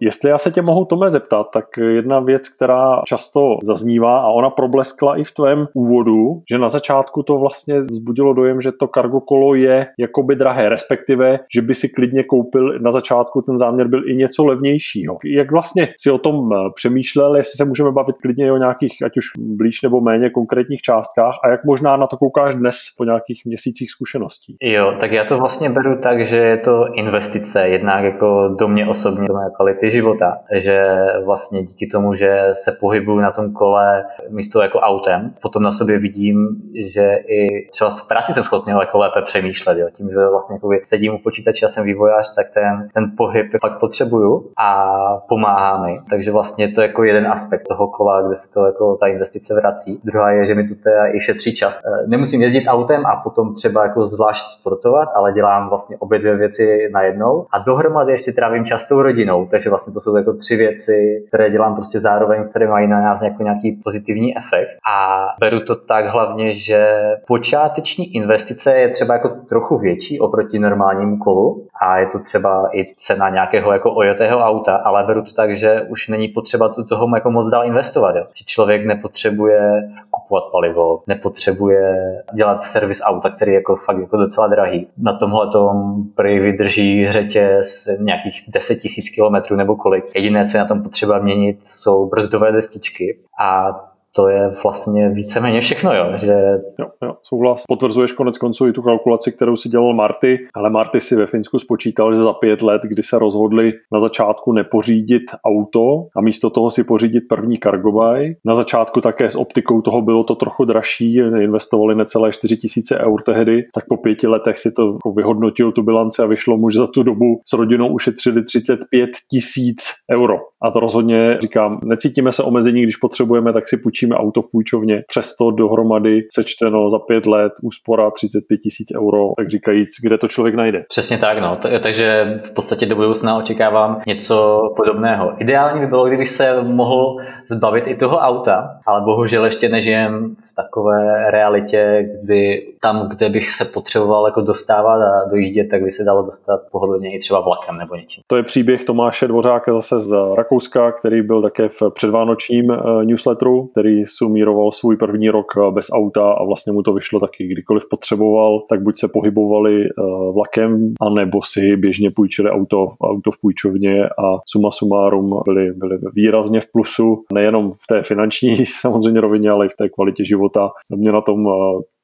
jestli 0.00 0.30
já 0.30 0.38
se 0.38 0.50
tě 0.50 0.62
mohu 0.62 0.84
Tome 0.84 1.10
zeptat, 1.10 1.46
tak 1.52 1.64
jedna 1.76 2.20
věc, 2.20 2.48
která 2.48 3.02
často 3.06 3.58
zaznívá 3.62 4.20
a 4.20 4.28
ona 4.28 4.50
probleskla 4.50 5.16
i 5.16 5.24
v 5.24 5.32
tvém 5.32 5.66
úvodu, 5.74 6.42
že 6.50 6.58
na 6.58 6.68
začátku 6.68 7.22
to 7.22 7.38
vlastně 7.38 7.80
vzbudilo 7.80 8.27
dojem, 8.32 8.60
že 8.60 8.72
to 8.72 8.88
cargo 8.88 9.20
kolo 9.20 9.54
je 9.54 9.86
jakoby 9.98 10.36
drahé, 10.36 10.68
respektive, 10.68 11.38
že 11.54 11.62
by 11.62 11.74
si 11.74 11.88
klidně 11.88 12.24
koupil 12.24 12.78
na 12.78 12.92
začátku 12.92 13.42
ten 13.42 13.58
záměr 13.58 13.88
byl 13.88 14.08
i 14.08 14.16
něco 14.16 14.44
levnějšího. 14.44 15.18
Jak 15.24 15.50
vlastně 15.50 15.88
si 16.00 16.10
o 16.10 16.18
tom 16.18 16.50
přemýšlel, 16.74 17.36
jestli 17.36 17.56
se 17.56 17.64
můžeme 17.64 17.92
bavit 17.92 18.16
klidně 18.22 18.52
o 18.52 18.56
nějakých, 18.56 18.96
ať 19.04 19.16
už 19.16 19.24
blíž 19.38 19.82
nebo 19.82 20.00
méně 20.00 20.30
konkrétních 20.30 20.80
částkách 20.80 21.38
a 21.44 21.48
jak 21.48 21.64
možná 21.64 21.96
na 21.96 22.06
to 22.06 22.16
koukáš 22.16 22.54
dnes 22.54 22.76
po 22.98 23.04
nějakých 23.04 23.42
měsících 23.44 23.90
zkušeností? 23.90 24.56
Jo, 24.62 24.94
tak 25.00 25.12
já 25.12 25.24
to 25.24 25.38
vlastně 25.38 25.70
beru 25.70 26.00
tak, 26.02 26.26
že 26.26 26.36
je 26.36 26.56
to 26.56 26.86
investice, 26.94 27.68
jednak 27.68 28.04
jako 28.04 28.56
do 28.58 28.68
mě 28.68 28.88
osobně, 28.88 29.28
do 29.28 29.34
mé 29.34 29.50
kvality 29.56 29.90
života, 29.90 30.38
že 30.54 30.86
vlastně 31.24 31.62
díky 31.62 31.86
tomu, 31.86 32.14
že 32.14 32.50
se 32.52 32.76
pohybuju 32.80 33.18
na 33.18 33.30
tom 33.30 33.52
kole 33.52 34.04
místo 34.28 34.60
jako 34.62 34.78
autem, 34.78 35.34
potom 35.42 35.62
na 35.62 35.72
sobě 35.72 35.98
vidím, 35.98 36.48
že 36.86 37.18
i 37.28 37.68
třeba 37.70 37.90
práci 38.18 38.32
jsem 38.32 38.44
schopný 38.44 38.72
jako 38.80 38.98
lépe 38.98 39.22
přemýšlet, 39.22 39.78
jo. 39.78 39.88
tím, 39.96 40.08
že 40.10 40.16
vlastně 40.16 40.54
jako 40.54 40.70
sedím 40.84 41.14
u 41.14 41.18
počítače 41.18 41.66
a 41.66 41.68
jsem 41.68 41.84
vývojář, 41.84 42.34
tak 42.34 42.46
ten, 42.54 42.88
ten 42.94 43.12
pohyb 43.16 43.46
pak 43.60 43.78
potřebuju 43.78 44.50
a 44.56 44.96
pomáhá 45.28 45.82
mi. 45.82 45.98
Takže 46.10 46.32
vlastně 46.32 46.68
to 46.68 46.80
je 46.80 46.86
jako 46.86 47.04
jeden 47.04 47.26
aspekt 47.26 47.64
toho 47.68 47.88
kola, 47.88 48.22
kde 48.22 48.36
se 48.36 48.52
to 48.52 48.66
jako 48.66 48.96
ta 48.96 49.06
investice 49.06 49.54
vrací. 49.54 50.00
Druhá 50.04 50.30
je, 50.30 50.46
že 50.46 50.54
mi 50.54 50.68
to 50.68 50.74
teda 50.82 51.06
i 51.14 51.20
šetří 51.20 51.54
čas. 51.54 51.80
E, 51.84 52.06
nemusím 52.06 52.42
jezdit 52.42 52.66
autem 52.66 53.06
a 53.06 53.16
potom 53.16 53.54
třeba 53.54 53.82
jako 53.82 54.04
zvlášť 54.04 54.44
sportovat, 54.60 55.08
ale 55.14 55.32
dělám 55.32 55.68
vlastně 55.68 55.96
obě 55.98 56.18
dvě 56.18 56.36
věci 56.36 56.88
najednou 56.92 57.46
a 57.52 57.58
dohromady 57.58 58.12
ještě 58.12 58.32
trávím 58.32 58.64
čas 58.64 58.88
tou 58.88 59.02
rodinou, 59.02 59.46
takže 59.46 59.70
vlastně 59.70 59.92
to 59.92 60.00
jsou 60.00 60.16
jako 60.16 60.32
tři 60.32 60.56
věci, 60.56 61.24
které 61.28 61.50
dělám 61.50 61.74
prostě 61.74 62.00
zároveň, 62.00 62.48
které 62.48 62.68
mají 62.68 62.86
na 62.86 63.00
nás 63.00 63.22
jako 63.22 63.42
nějaký 63.42 63.80
pozitivní 63.84 64.36
efekt. 64.36 64.68
A 64.94 65.26
beru 65.40 65.60
to 65.60 65.76
tak 65.76 66.06
hlavně, 66.06 66.56
že 66.56 66.88
počáteční 67.26 67.97
investice 68.04 68.74
je 68.74 68.88
třeba 68.88 69.14
jako 69.14 69.28
trochu 69.48 69.78
větší 69.78 70.20
oproti 70.20 70.58
normálnímu 70.58 71.18
kolu 71.18 71.66
a 71.80 71.98
je 71.98 72.06
to 72.06 72.18
třeba 72.18 72.68
i 72.72 72.94
cena 72.96 73.28
nějakého 73.30 73.72
jako 73.72 73.94
ojetého 73.94 74.38
auta, 74.40 74.76
ale 74.76 75.04
beru 75.04 75.22
to 75.22 75.32
tak, 75.32 75.58
že 75.58 75.82
už 75.82 76.08
není 76.08 76.28
potřeba 76.28 76.68
tu 76.68 76.84
toho 76.84 77.06
jako 77.14 77.30
moc 77.30 77.48
dál 77.48 77.64
investovat. 77.64 78.16
Jo. 78.16 78.24
Že 78.38 78.44
člověk 78.44 78.86
nepotřebuje 78.86 79.82
kupovat 80.10 80.44
palivo, 80.52 80.98
nepotřebuje 81.06 81.94
dělat 82.34 82.64
servis 82.64 83.00
auta, 83.04 83.30
který 83.30 83.52
je 83.52 83.54
jako 83.54 83.76
fakt 83.76 83.98
jako 83.98 84.16
docela 84.16 84.46
drahý. 84.46 84.88
Na 84.98 85.12
tomhle 85.12 85.50
tom 85.50 85.94
prý 86.14 86.38
vydrží 86.38 87.10
řetěz 87.10 87.88
nějakých 88.00 88.44
10 88.48 88.76
tisíc 88.76 89.10
kilometrů 89.10 89.56
nebo 89.56 89.76
kolik. 89.76 90.04
Jediné, 90.14 90.48
co 90.48 90.56
je 90.56 90.60
na 90.60 90.68
tom 90.68 90.82
potřeba 90.82 91.18
měnit, 91.18 91.58
jsou 91.64 92.08
brzdové 92.08 92.52
destičky 92.52 93.16
a 93.40 93.70
to 94.12 94.28
je 94.28 94.50
vlastně 94.62 95.08
víceméně 95.08 95.60
všechno, 95.60 95.94
jo. 95.94 96.06
Že... 96.16 96.34
Jo, 96.78 96.86
jo, 97.02 97.14
souhlas. 97.22 97.62
Potvrzuješ 97.68 98.12
konec 98.12 98.38
konců 98.38 98.68
i 98.68 98.72
tu 98.72 98.82
kalkulaci, 98.82 99.32
kterou 99.32 99.56
si 99.56 99.68
dělal 99.68 99.94
Marty, 99.94 100.38
ale 100.54 100.70
Marty 100.70 101.00
si 101.00 101.16
ve 101.16 101.26
Finsku 101.26 101.58
spočítal, 101.58 102.14
že 102.14 102.20
za 102.20 102.32
pět 102.32 102.62
let, 102.62 102.82
kdy 102.84 103.02
se 103.02 103.18
rozhodli 103.18 103.72
na 103.92 104.00
začátku 104.00 104.52
nepořídit 104.52 105.22
auto 105.46 106.06
a 106.16 106.20
místo 106.20 106.50
toho 106.50 106.70
si 106.70 106.84
pořídit 106.84 107.20
první 107.28 107.58
cargobaj. 107.58 108.34
Na 108.44 108.54
začátku 108.54 109.00
také 109.00 109.30
s 109.30 109.36
optikou 109.36 109.80
toho 109.80 110.02
bylo 110.02 110.24
to 110.24 110.34
trochu 110.34 110.64
dražší, 110.64 111.14
investovali 111.14 111.94
necelé 111.94 112.32
4 112.32 112.56
tisíce 112.56 112.98
eur 112.98 113.22
tehdy, 113.22 113.62
tak 113.74 113.84
po 113.88 113.96
pěti 113.96 114.26
letech 114.26 114.58
si 114.58 114.72
to 114.72 114.92
jako 114.92 115.12
vyhodnotil 115.12 115.72
tu 115.72 115.82
bilanci 115.82 116.22
a 116.22 116.26
vyšlo 116.26 116.56
mu, 116.56 116.70
že 116.70 116.78
za 116.78 116.86
tu 116.86 117.02
dobu 117.02 117.40
s 117.44 117.52
rodinou 117.52 117.88
ušetřili 117.88 118.44
35 118.44 119.10
tisíc 119.30 119.78
euro. 120.12 120.36
A 120.62 120.70
to 120.70 120.80
rozhodně 120.80 121.38
říkám, 121.40 121.80
necítíme 121.84 122.32
se 122.32 122.42
omezení, 122.42 122.82
když 122.82 122.96
potřebujeme, 122.96 123.52
tak 123.52 123.68
si 123.68 123.76
půjčíme 123.76 123.97
půjčíme 123.98 124.16
auto 124.16 124.42
v 124.42 124.50
půjčovně, 124.50 125.02
přesto 125.08 125.50
dohromady 125.50 126.20
sečteno 126.34 126.90
za 126.90 126.98
pět 126.98 127.26
let 127.26 127.52
úspora 127.62 128.10
35 128.10 128.58
tisíc 128.58 128.88
euro, 128.96 129.32
tak 129.36 129.48
říkajíc, 129.48 129.88
kde 130.02 130.18
to 130.18 130.28
člověk 130.28 130.54
najde. 130.54 130.84
Přesně 130.88 131.18
tak, 131.18 131.38
no. 131.38 131.58
takže 131.82 132.40
v 132.44 132.50
podstatě 132.50 132.86
do 132.86 132.96
budoucna 132.96 133.36
očekávám 133.36 134.00
něco 134.06 134.60
podobného. 134.76 135.32
Ideální 135.38 135.80
by 135.80 135.86
bylo, 135.86 136.06
kdybych 136.06 136.30
se 136.30 136.62
mohl 136.62 137.16
zbavit 137.50 137.86
i 137.86 137.96
toho 137.96 138.16
auta, 138.16 138.68
ale 138.86 139.00
bohužel 139.04 139.44
ještě 139.44 139.68
nežijem 139.68 140.36
takové 140.62 141.30
realitě, 141.30 142.10
kdy 142.22 142.66
tam, 142.82 143.08
kde 143.08 143.28
bych 143.28 143.50
se 143.50 143.64
potřeboval 143.64 144.26
jako 144.26 144.40
dostávat 144.40 145.02
a 145.02 145.28
dojíždět, 145.30 145.68
tak 145.70 145.82
by 145.82 145.90
se 145.90 146.04
dalo 146.04 146.22
dostat 146.22 146.60
pohodlně 146.72 147.14
i 147.14 147.18
třeba 147.18 147.40
vlakem 147.40 147.78
nebo 147.78 147.96
něčím. 147.96 148.22
To 148.26 148.36
je 148.36 148.42
příběh 148.42 148.84
Tomáše 148.84 149.28
Dvořáka 149.28 149.72
zase 149.72 150.00
z 150.00 150.16
Rakouska, 150.34 150.92
který 150.92 151.22
byl 151.22 151.42
také 151.42 151.68
v 151.68 151.82
předvánočním 151.94 152.70
eh, 152.70 153.04
newsletteru, 153.04 153.66
který 153.66 154.06
sumíroval 154.06 154.72
svůj 154.72 154.96
první 154.96 155.30
rok 155.30 155.46
eh, 155.56 155.70
bez 155.70 155.86
auta 155.92 156.32
a 156.32 156.44
vlastně 156.44 156.72
mu 156.72 156.82
to 156.82 156.92
vyšlo 156.92 157.20
taky, 157.20 157.46
kdykoliv 157.46 157.82
potřeboval, 157.90 158.60
tak 158.70 158.82
buď 158.82 158.98
se 158.98 159.08
pohybovali 159.08 159.84
eh, 159.84 159.88
vlakem, 160.34 160.94
anebo 161.00 161.40
si 161.42 161.76
běžně 161.76 162.08
půjčili 162.16 162.50
auto, 162.50 162.88
auto 163.02 163.30
v 163.30 163.40
půjčovně 163.40 164.04
a 164.04 164.38
suma 164.46 164.70
sumárum 164.70 165.40
byli, 165.44 165.72
byli 165.72 165.98
výrazně 166.16 166.60
v 166.60 166.72
plusu, 166.72 167.24
nejenom 167.32 167.72
v 167.72 167.86
té 167.88 168.02
finanční 168.02 168.66
samozřejmě 168.80 169.20
rovině, 169.20 169.50
ale 169.50 169.66
i 169.66 169.68
v 169.68 169.76
té 169.76 169.88
kvalitě 169.88 170.24
života. 170.24 170.47
Mě 170.96 171.12
na 171.12 171.20
tom 171.20 171.46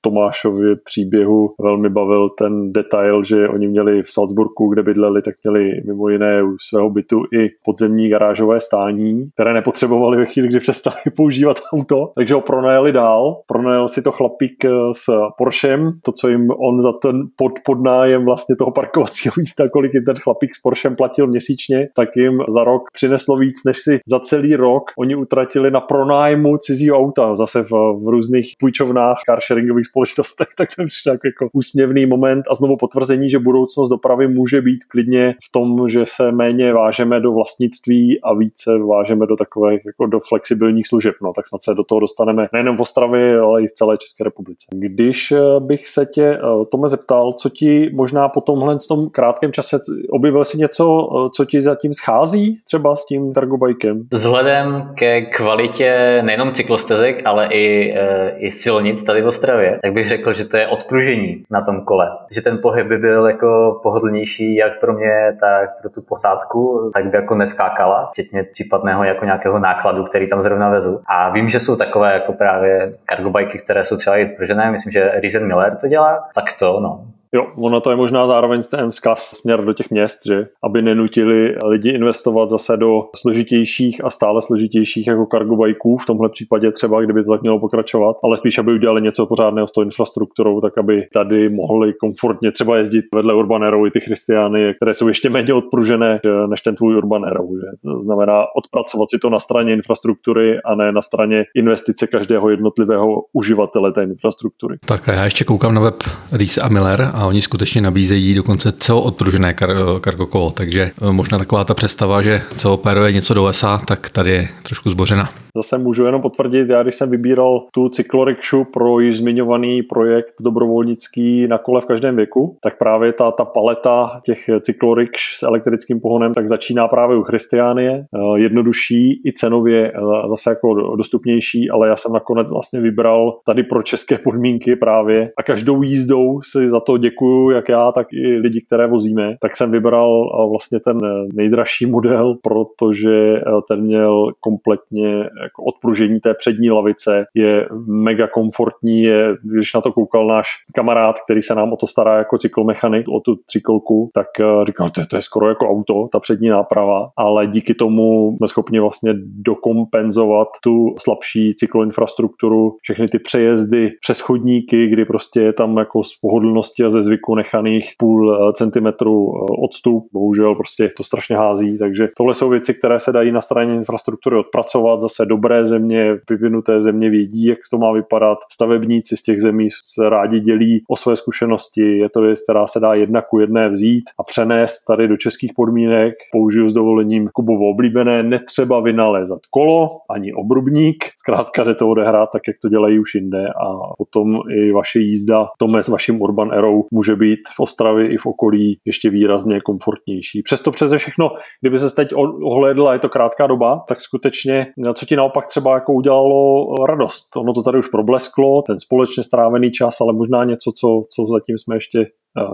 Tomášově 0.04 0.76
příběhu 0.84 1.48
velmi 1.60 1.88
bavil 1.88 2.28
ten 2.38 2.72
detail, 2.72 3.24
že 3.24 3.48
oni 3.48 3.68
měli 3.68 4.02
v 4.02 4.12
Salzburgu, 4.12 4.68
kde 4.72 4.82
bydleli, 4.82 5.22
tak 5.22 5.34
měli 5.44 5.70
mimo 5.86 6.08
jiné 6.08 6.42
u 6.42 6.56
svého 6.58 6.90
bytu 6.90 7.22
i 7.32 7.48
podzemní 7.64 8.08
garážové 8.08 8.60
stání, 8.60 9.30
které 9.34 9.54
nepotřebovali 9.54 10.16
ve 10.16 10.26
chvíli, 10.26 10.48
kdy 10.48 10.60
přestali 10.60 10.96
používat 11.16 11.60
auto, 11.72 12.12
takže 12.14 12.34
ho 12.34 12.40
pronajeli 12.40 12.92
dál. 12.92 13.42
Pronajel 13.46 13.88
si 13.88 14.02
to 14.02 14.12
chlapík 14.12 14.64
eh, 14.64 14.70
s 14.92 15.04
Porschem, 15.38 15.92
to, 16.02 16.12
co 16.12 16.28
jim 16.28 16.50
on 16.50 16.80
za 16.80 16.92
ten 16.92 17.22
pod, 17.36 17.52
podnájem 17.64 18.24
vlastně 18.24 18.56
toho 18.56 18.72
parkovacího 18.72 19.32
místa, 19.38 19.68
kolik 19.68 19.94
jim 19.94 20.04
ten 20.04 20.16
chlapík 20.16 20.54
s 20.54 20.60
Porschem 20.60 20.96
platil 20.96 21.26
měsíčně, 21.26 21.88
tak 21.96 22.08
jim 22.16 22.38
za 22.48 22.64
rok 22.64 22.82
přineslo 22.94 23.36
víc, 23.36 23.54
než 23.66 23.78
si 23.78 23.98
za 24.06 24.20
celý 24.20 24.56
rok 24.56 24.82
oni 24.98 25.14
utratili 25.16 25.70
na 25.70 25.80
pronájmu 25.80 26.56
cizího 26.56 26.98
auta, 26.98 27.36
zase 27.36 27.62
v, 27.62 27.70
v 28.04 28.08
různých 28.08 28.54
půjčovnách, 28.60 29.16
carsharingových 29.26 29.86
společnostech, 29.94 30.48
tak 30.56 30.68
to 30.76 30.86
přišel 30.86 31.16
jako, 31.24 31.48
úsměvný 31.52 32.06
moment 32.06 32.44
a 32.50 32.54
znovu 32.54 32.76
potvrzení, 32.80 33.30
že 33.30 33.38
budoucnost 33.38 33.88
dopravy 33.90 34.28
může 34.28 34.60
být 34.60 34.84
klidně 34.88 35.34
v 35.44 35.52
tom, 35.52 35.88
že 35.88 36.04
se 36.06 36.32
méně 36.32 36.72
vážeme 36.72 37.20
do 37.20 37.32
vlastnictví 37.32 38.20
a 38.22 38.34
více 38.34 38.78
vážeme 38.78 39.26
do 39.26 39.36
takových 39.36 39.80
jako 39.86 40.06
do 40.06 40.20
flexibilních 40.20 40.86
služeb. 40.86 41.14
No, 41.22 41.32
tak 41.32 41.46
snad 41.48 41.62
se 41.62 41.74
do 41.74 41.84
toho 41.84 42.00
dostaneme 42.00 42.46
nejen 42.52 42.76
v 42.76 42.80
Ostravě, 42.80 43.38
ale 43.38 43.62
i 43.62 43.66
v 43.66 43.72
celé 43.72 43.98
České 43.98 44.24
republice. 44.24 44.66
Když 44.74 45.32
eh, 45.32 45.40
bych 45.60 45.88
se 45.88 46.06
tě 46.06 46.24
eh, 46.24 46.40
Tome 46.70 46.88
zeptal, 46.88 47.32
co 47.32 47.48
ti 47.48 47.90
možná 47.94 48.28
po 48.28 48.40
tomhle 48.40 48.76
tom 48.88 49.10
krátkém 49.10 49.52
čase 49.52 49.78
objevil 50.10 50.44
si 50.44 50.58
něco, 50.58 50.84
eh, 50.86 51.30
co 51.36 51.44
ti 51.44 51.60
zatím 51.60 51.94
schází 51.94 52.58
třeba 52.66 52.96
s 52.96 53.06
tím 53.06 53.32
cargobajkem? 53.32 54.02
Vzhledem 54.12 54.94
ke 54.98 55.22
kvalitě 55.22 56.22
nejenom 56.22 56.52
cyklostezek, 56.52 57.22
ale 57.24 57.48
i, 57.52 57.94
i 58.38 58.50
silnic 58.50 59.02
tady 59.04 59.22
v 59.22 59.26
Ostravě, 59.26 59.73
tak 59.82 59.92
bych 59.92 60.08
řekl, 60.08 60.32
že 60.32 60.44
to 60.44 60.56
je 60.56 60.68
odpružení 60.68 61.44
na 61.50 61.60
tom 61.60 61.84
kole. 61.84 62.10
Že 62.30 62.42
ten 62.42 62.58
pohyb 62.62 62.86
by 62.86 62.98
byl 62.98 63.26
jako 63.26 63.80
pohodlnější 63.82 64.54
jak 64.54 64.80
pro 64.80 64.92
mě, 64.92 65.36
tak 65.40 65.80
pro 65.80 65.90
tu 65.90 66.02
posádku, 66.02 66.90
tak 66.94 67.06
by 67.06 67.16
jako 67.16 67.34
neskákala, 67.34 68.10
včetně 68.12 68.42
případného 68.42 69.04
jako 69.04 69.24
nějakého 69.24 69.58
nákladu, 69.58 70.04
který 70.04 70.30
tam 70.30 70.42
zrovna 70.42 70.68
vezu. 70.68 71.00
A 71.06 71.30
vím, 71.30 71.48
že 71.48 71.60
jsou 71.60 71.76
takové 71.76 72.12
jako 72.12 72.32
právě 72.32 72.94
cargobajky, 73.10 73.58
které 73.58 73.84
jsou 73.84 73.96
třeba 73.96 74.16
i 74.16 74.30
odpružené, 74.30 74.70
myslím, 74.70 74.92
že 74.92 75.12
Reason 75.14 75.46
Miller 75.46 75.76
to 75.76 75.88
dělá, 75.88 76.28
tak 76.34 76.44
to, 76.58 76.80
no. 76.80 77.04
Jo, 77.34 77.46
ono 77.64 77.80
to 77.80 77.90
je 77.90 77.96
možná 77.96 78.26
zároveň 78.26 78.60
ten 78.70 78.90
vzkaz 78.90 79.36
směr 79.36 79.64
do 79.64 79.72
těch 79.72 79.90
měst, 79.90 80.20
že 80.26 80.46
aby 80.64 80.82
nenutili 80.82 81.54
lidi 81.64 81.90
investovat 81.90 82.50
zase 82.50 82.76
do 82.76 83.02
složitějších 83.16 84.04
a 84.04 84.10
stále 84.10 84.42
složitějších 84.42 85.06
jako 85.06 85.26
cargo 85.32 85.56
bikeů, 85.56 85.96
v 85.96 86.06
tomhle 86.06 86.28
případě 86.28 86.70
třeba, 86.70 87.00
kdyby 87.00 87.24
to 87.24 87.30
tak 87.30 87.42
mělo 87.42 87.60
pokračovat, 87.60 88.16
ale 88.24 88.36
spíš, 88.36 88.58
aby 88.58 88.72
udělali 88.72 89.02
něco 89.02 89.26
pořádného 89.26 89.66
s 89.66 89.72
tou 89.72 89.82
infrastrukturou, 89.82 90.60
tak 90.60 90.78
aby 90.78 91.02
tady 91.12 91.48
mohli 91.48 91.92
komfortně 92.00 92.52
třeba 92.52 92.76
jezdit 92.76 93.04
vedle 93.14 93.34
Urban 93.34 93.64
Aero 93.64 93.86
i 93.86 93.90
ty 93.90 94.00
Christiany, 94.00 94.74
které 94.74 94.94
jsou 94.94 95.08
ještě 95.08 95.30
méně 95.30 95.54
odpružené 95.54 96.20
než 96.50 96.60
ten 96.60 96.74
tvůj 96.74 96.96
Urban. 96.96 97.24
Že? 97.24 97.90
To 97.92 98.02
znamená 98.02 98.44
odpracovat 98.56 99.10
si 99.10 99.18
to 99.18 99.30
na 99.30 99.40
straně 99.40 99.72
infrastruktury 99.72 100.58
a 100.64 100.74
ne 100.74 100.92
na 100.92 101.02
straně 101.02 101.44
investice 101.54 102.06
každého 102.06 102.50
jednotlivého 102.50 103.22
uživatele 103.32 103.92
té 103.92 104.02
infrastruktury. 104.02 104.76
Tak 104.86 105.08
a 105.08 105.12
já 105.12 105.24
ještě 105.24 105.44
koukám 105.44 105.74
na 105.74 105.80
web 105.80 105.96
Reese 106.32 106.60
a 106.60 106.68
Miller 106.68 107.10
a 107.14 107.23
oni 107.26 107.42
skutečně 107.42 107.80
nabízejí 107.80 108.34
dokonce 108.34 108.72
celoodpružené 108.72 109.52
kar- 109.52 110.00
kargokolo, 110.00 110.50
takže 110.50 110.90
eh, 111.08 111.12
možná 111.12 111.38
taková 111.38 111.64
ta 111.64 111.74
představa, 111.74 112.22
že 112.22 112.42
celopéruje 112.56 113.12
něco 113.12 113.34
do 113.34 113.44
lesa, 113.44 113.78
tak 113.78 114.10
tady 114.10 114.30
je 114.30 114.48
trošku 114.62 114.90
zbořena. 114.90 115.28
Zase 115.56 115.78
můžu 115.78 116.04
jenom 116.04 116.22
potvrdit, 116.22 116.68
já 116.68 116.82
když 116.82 116.94
jsem 116.94 117.10
vybíral 117.10 117.64
tu 117.74 117.88
cyklorikšu 117.88 118.64
pro 118.72 119.00
již 119.00 119.18
zmiňovaný 119.18 119.82
projekt 119.82 120.34
dobrovolnický 120.40 121.46
na 121.46 121.58
kole 121.58 121.80
v 121.80 121.84
každém 121.84 122.16
věku, 122.16 122.56
tak 122.62 122.78
právě 122.78 123.12
ta, 123.12 123.30
ta 123.30 123.44
paleta 123.44 124.18
těch 124.24 124.38
cyklorikš 124.60 125.36
s 125.36 125.42
elektrickým 125.42 126.00
pohonem 126.00 126.34
tak 126.34 126.48
začíná 126.48 126.88
právě 126.88 127.16
u 127.16 127.22
Christiánie, 127.22 127.92
eh, 127.92 128.38
jednodušší 128.38 129.22
i 129.26 129.32
cenově 129.32 129.88
eh, 129.88 130.00
zase 130.30 130.50
jako 130.50 130.96
dostupnější, 130.96 131.70
ale 131.70 131.88
já 131.88 131.96
jsem 131.96 132.12
nakonec 132.12 132.50
vlastně 132.50 132.80
vybral 132.80 133.38
tady 133.46 133.62
pro 133.62 133.82
české 133.82 134.18
podmínky 134.18 134.76
právě 134.76 135.30
a 135.38 135.42
každou 135.42 135.82
jízdou 135.82 136.40
si 136.42 136.68
za 136.68 136.80
to 136.80 136.96
děkuju, 137.14 137.50
jak 137.50 137.68
já, 137.68 137.92
tak 137.92 138.06
i 138.12 138.36
lidi, 138.36 138.60
které 138.60 138.86
vozíme, 138.86 139.36
tak 139.40 139.56
jsem 139.56 139.70
vybral 139.70 140.10
eh, 140.10 140.50
vlastně 140.50 140.80
ten 140.80 140.98
nejdražší 141.34 141.86
model, 141.86 142.34
protože 142.42 143.40
ten 143.68 143.80
měl 143.80 144.32
kompletně 144.40 145.16
jako 145.18 145.64
odpružení 145.68 146.20
té 146.20 146.34
přední 146.34 146.70
lavice. 146.70 147.24
Je 147.34 147.68
mega 147.86 148.26
komfortní, 148.26 149.02
je, 149.02 149.36
když 149.42 149.74
na 149.74 149.80
to 149.80 149.92
koukal 149.92 150.26
náš 150.26 150.48
kamarád, 150.74 151.16
který 151.24 151.42
se 151.42 151.54
nám 151.54 151.72
o 151.72 151.76
to 151.76 151.86
stará 151.86 152.18
jako 152.18 152.38
cyklomechanik, 152.38 153.08
o 153.08 153.20
tu 153.20 153.36
třikolku, 153.46 154.08
tak 154.14 154.26
eh, 154.40 154.64
říkal, 154.66 154.90
to 154.90 155.00
je, 155.00 155.06
to 155.06 155.16
je 155.16 155.22
skoro 155.22 155.48
jako 155.48 155.68
auto, 155.68 156.08
ta 156.12 156.20
přední 156.20 156.48
náprava, 156.48 157.08
ale 157.16 157.46
díky 157.46 157.74
tomu 157.74 158.36
jsme 158.36 158.48
schopni 158.48 158.80
vlastně 158.80 159.14
dokompenzovat 159.16 160.48
tu 160.62 160.94
slabší 160.98 161.54
cykloinfrastrukturu, 161.54 162.72
všechny 162.82 163.08
ty 163.08 163.18
přejezdy 163.18 163.90
přes 164.00 164.20
chodníky, 164.20 164.88
kdy 164.88 165.04
prostě 165.04 165.40
je 165.40 165.52
tam 165.52 165.76
jako 165.76 166.04
z 166.04 166.18
pohodlnosti 166.20 166.84
a 166.84 166.90
ze 166.94 167.02
zvyku 167.02 167.34
nechaných 167.34 167.92
půl 167.98 168.34
eh, 168.34 168.52
centimetru 168.52 169.32
eh, 169.36 169.54
odstup, 169.64 170.08
bohužel 170.12 170.54
prostě 170.54 170.90
to 170.96 171.04
strašně 171.04 171.36
hází, 171.36 171.78
takže 171.78 172.06
tohle 172.16 172.34
jsou 172.34 172.48
věci, 172.48 172.74
které 172.74 173.00
se 173.00 173.12
dají 173.12 173.32
na 173.32 173.40
straně 173.40 173.74
infrastruktury 173.74 174.36
odpracovat, 174.36 175.00
zase 175.00 175.26
dobré 175.26 175.66
země, 175.66 176.16
vyvinuté 176.30 176.82
země 176.82 177.10
vědí, 177.10 177.44
jak 177.46 177.58
to 177.70 177.78
má 177.78 177.92
vypadat. 177.92 178.38
Stavebníci 178.52 179.16
z 179.16 179.22
těch 179.22 179.40
zemí 179.40 179.68
se 179.70 180.08
rádi 180.08 180.40
dělí 180.40 180.84
o 180.88 180.96
své 180.96 181.16
zkušenosti. 181.16 181.98
Je 181.98 182.08
to 182.08 182.20
věc, 182.20 182.42
která 182.42 182.66
se 182.66 182.80
dá 182.80 182.94
jedna 182.94 183.20
ku 183.30 183.40
jedné 183.40 183.68
vzít 183.68 184.04
a 184.20 184.22
přenést 184.22 184.84
tady 184.84 185.08
do 185.08 185.16
českých 185.16 185.52
podmínek. 185.56 186.14
Použiju 186.32 186.70
s 186.70 186.74
dovolením 186.74 187.28
Kubovo 187.32 187.70
oblíbené, 187.70 188.22
netřeba 188.22 188.80
vynalézat 188.80 189.40
kolo 189.50 189.90
ani 190.10 190.32
obrubník. 190.34 191.04
Zkrátka 191.16 191.64
jde 191.64 191.74
to 191.74 191.88
odehrát 191.88 192.28
tak, 192.32 192.42
jak 192.48 192.56
to 192.62 192.68
dělají 192.68 192.98
už 192.98 193.14
jinde 193.14 193.46
a 193.48 193.94
potom 193.98 194.40
i 194.50 194.72
vaše 194.72 194.98
jízda 194.98 195.48
tome 195.58 195.82
s 195.82 195.88
vaším 195.88 196.22
Urban 196.22 196.52
Aero 196.52 196.72
může 196.92 197.16
být 197.16 197.40
v 197.56 197.60
Ostravě 197.60 198.12
i 198.12 198.16
v 198.16 198.26
okolí 198.26 198.78
ještě 198.84 199.10
výrazně 199.10 199.60
komfortnější. 199.60 200.42
Přesto 200.42 200.70
přeze 200.70 200.98
všechno, 200.98 201.30
kdyby 201.60 201.78
se 201.78 201.96
teď 201.96 202.08
ohlédla, 202.44 202.92
je 202.92 202.98
to 202.98 203.08
krátká 203.08 203.46
doba, 203.46 203.84
tak 203.88 204.00
skutečně, 204.00 204.66
co 204.94 205.06
ti 205.06 205.16
naopak 205.16 205.46
třeba 205.46 205.74
jako 205.74 205.92
udělalo 205.92 206.66
radost. 206.86 207.36
Ono 207.36 207.52
to 207.52 207.62
tady 207.62 207.78
už 207.78 207.88
problesklo, 207.88 208.62
ten 208.62 208.80
společně 208.80 209.24
strávený 209.24 209.70
čas, 209.70 210.00
ale 210.00 210.12
možná 210.12 210.44
něco, 210.44 210.72
co, 210.80 210.88
co 211.14 211.26
zatím 211.26 211.58
jsme 211.58 211.76
ještě 211.76 212.06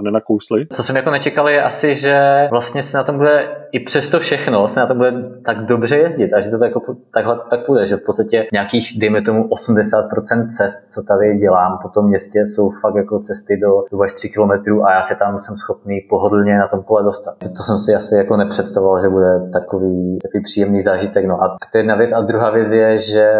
nenakousli. 0.03 0.66
Co 0.72 0.83
jsem 0.83 0.97
jako 0.97 1.11
nečekal 1.11 1.49
je 1.49 1.62
asi, 1.62 1.95
že 1.95 2.49
vlastně 2.51 2.83
se 2.83 2.97
na 2.97 3.05
tom 3.05 3.16
bude 3.16 3.57
i 3.72 3.81
přesto 3.81 4.20
všechno 4.20 4.68
se 4.68 4.81
na 4.81 4.87
tom 4.87 4.97
bude 4.97 5.12
tak 5.47 5.66
dobře 5.66 5.97
jezdit 5.97 6.33
a 6.33 6.41
že 6.41 6.51
to 6.51 6.59
tak 6.59 6.70
jako 6.74 6.97
takhle 7.14 7.41
tak 7.51 7.66
půjde, 7.66 7.87
že 7.87 7.97
v 7.97 8.05
podstatě 8.07 8.47
nějakých, 8.53 8.99
dejme 9.01 9.22
tomu 9.22 9.49
80% 9.49 10.49
cest, 10.57 10.93
co 10.93 11.03
tady 11.03 11.39
dělám 11.39 11.78
po 11.83 11.89
tom 11.89 12.07
městě, 12.07 12.39
jsou 12.45 12.70
fakt 12.83 12.95
jako 12.95 13.18
cesty 13.18 13.57
do 13.57 13.85
2 13.93 14.07
3 14.14 14.28
km 14.28 14.85
a 14.85 14.93
já 14.93 15.03
se 15.03 15.14
tam 15.16 15.41
jsem 15.41 15.57
schopný 15.57 16.01
pohodlně 16.11 16.59
na 16.59 16.68
tom 16.68 16.83
kole 16.83 17.03
dostat. 17.03 17.35
To 17.39 17.62
jsem 17.62 17.78
si 17.78 17.95
asi 17.95 18.14
jako 18.14 18.37
nepředstavoval, 18.37 19.03
že 19.03 19.09
bude 19.09 19.51
takový, 19.53 20.18
takový 20.22 20.43
příjemný 20.43 20.83
zážitek. 20.83 21.24
No 21.26 21.43
a 21.43 21.49
to 21.72 21.78
je 21.78 21.81
jedna 21.81 21.95
věc. 21.95 22.12
A 22.12 22.20
druhá 22.20 22.51
věc 22.51 22.72
je, 22.72 22.99
že 22.99 23.33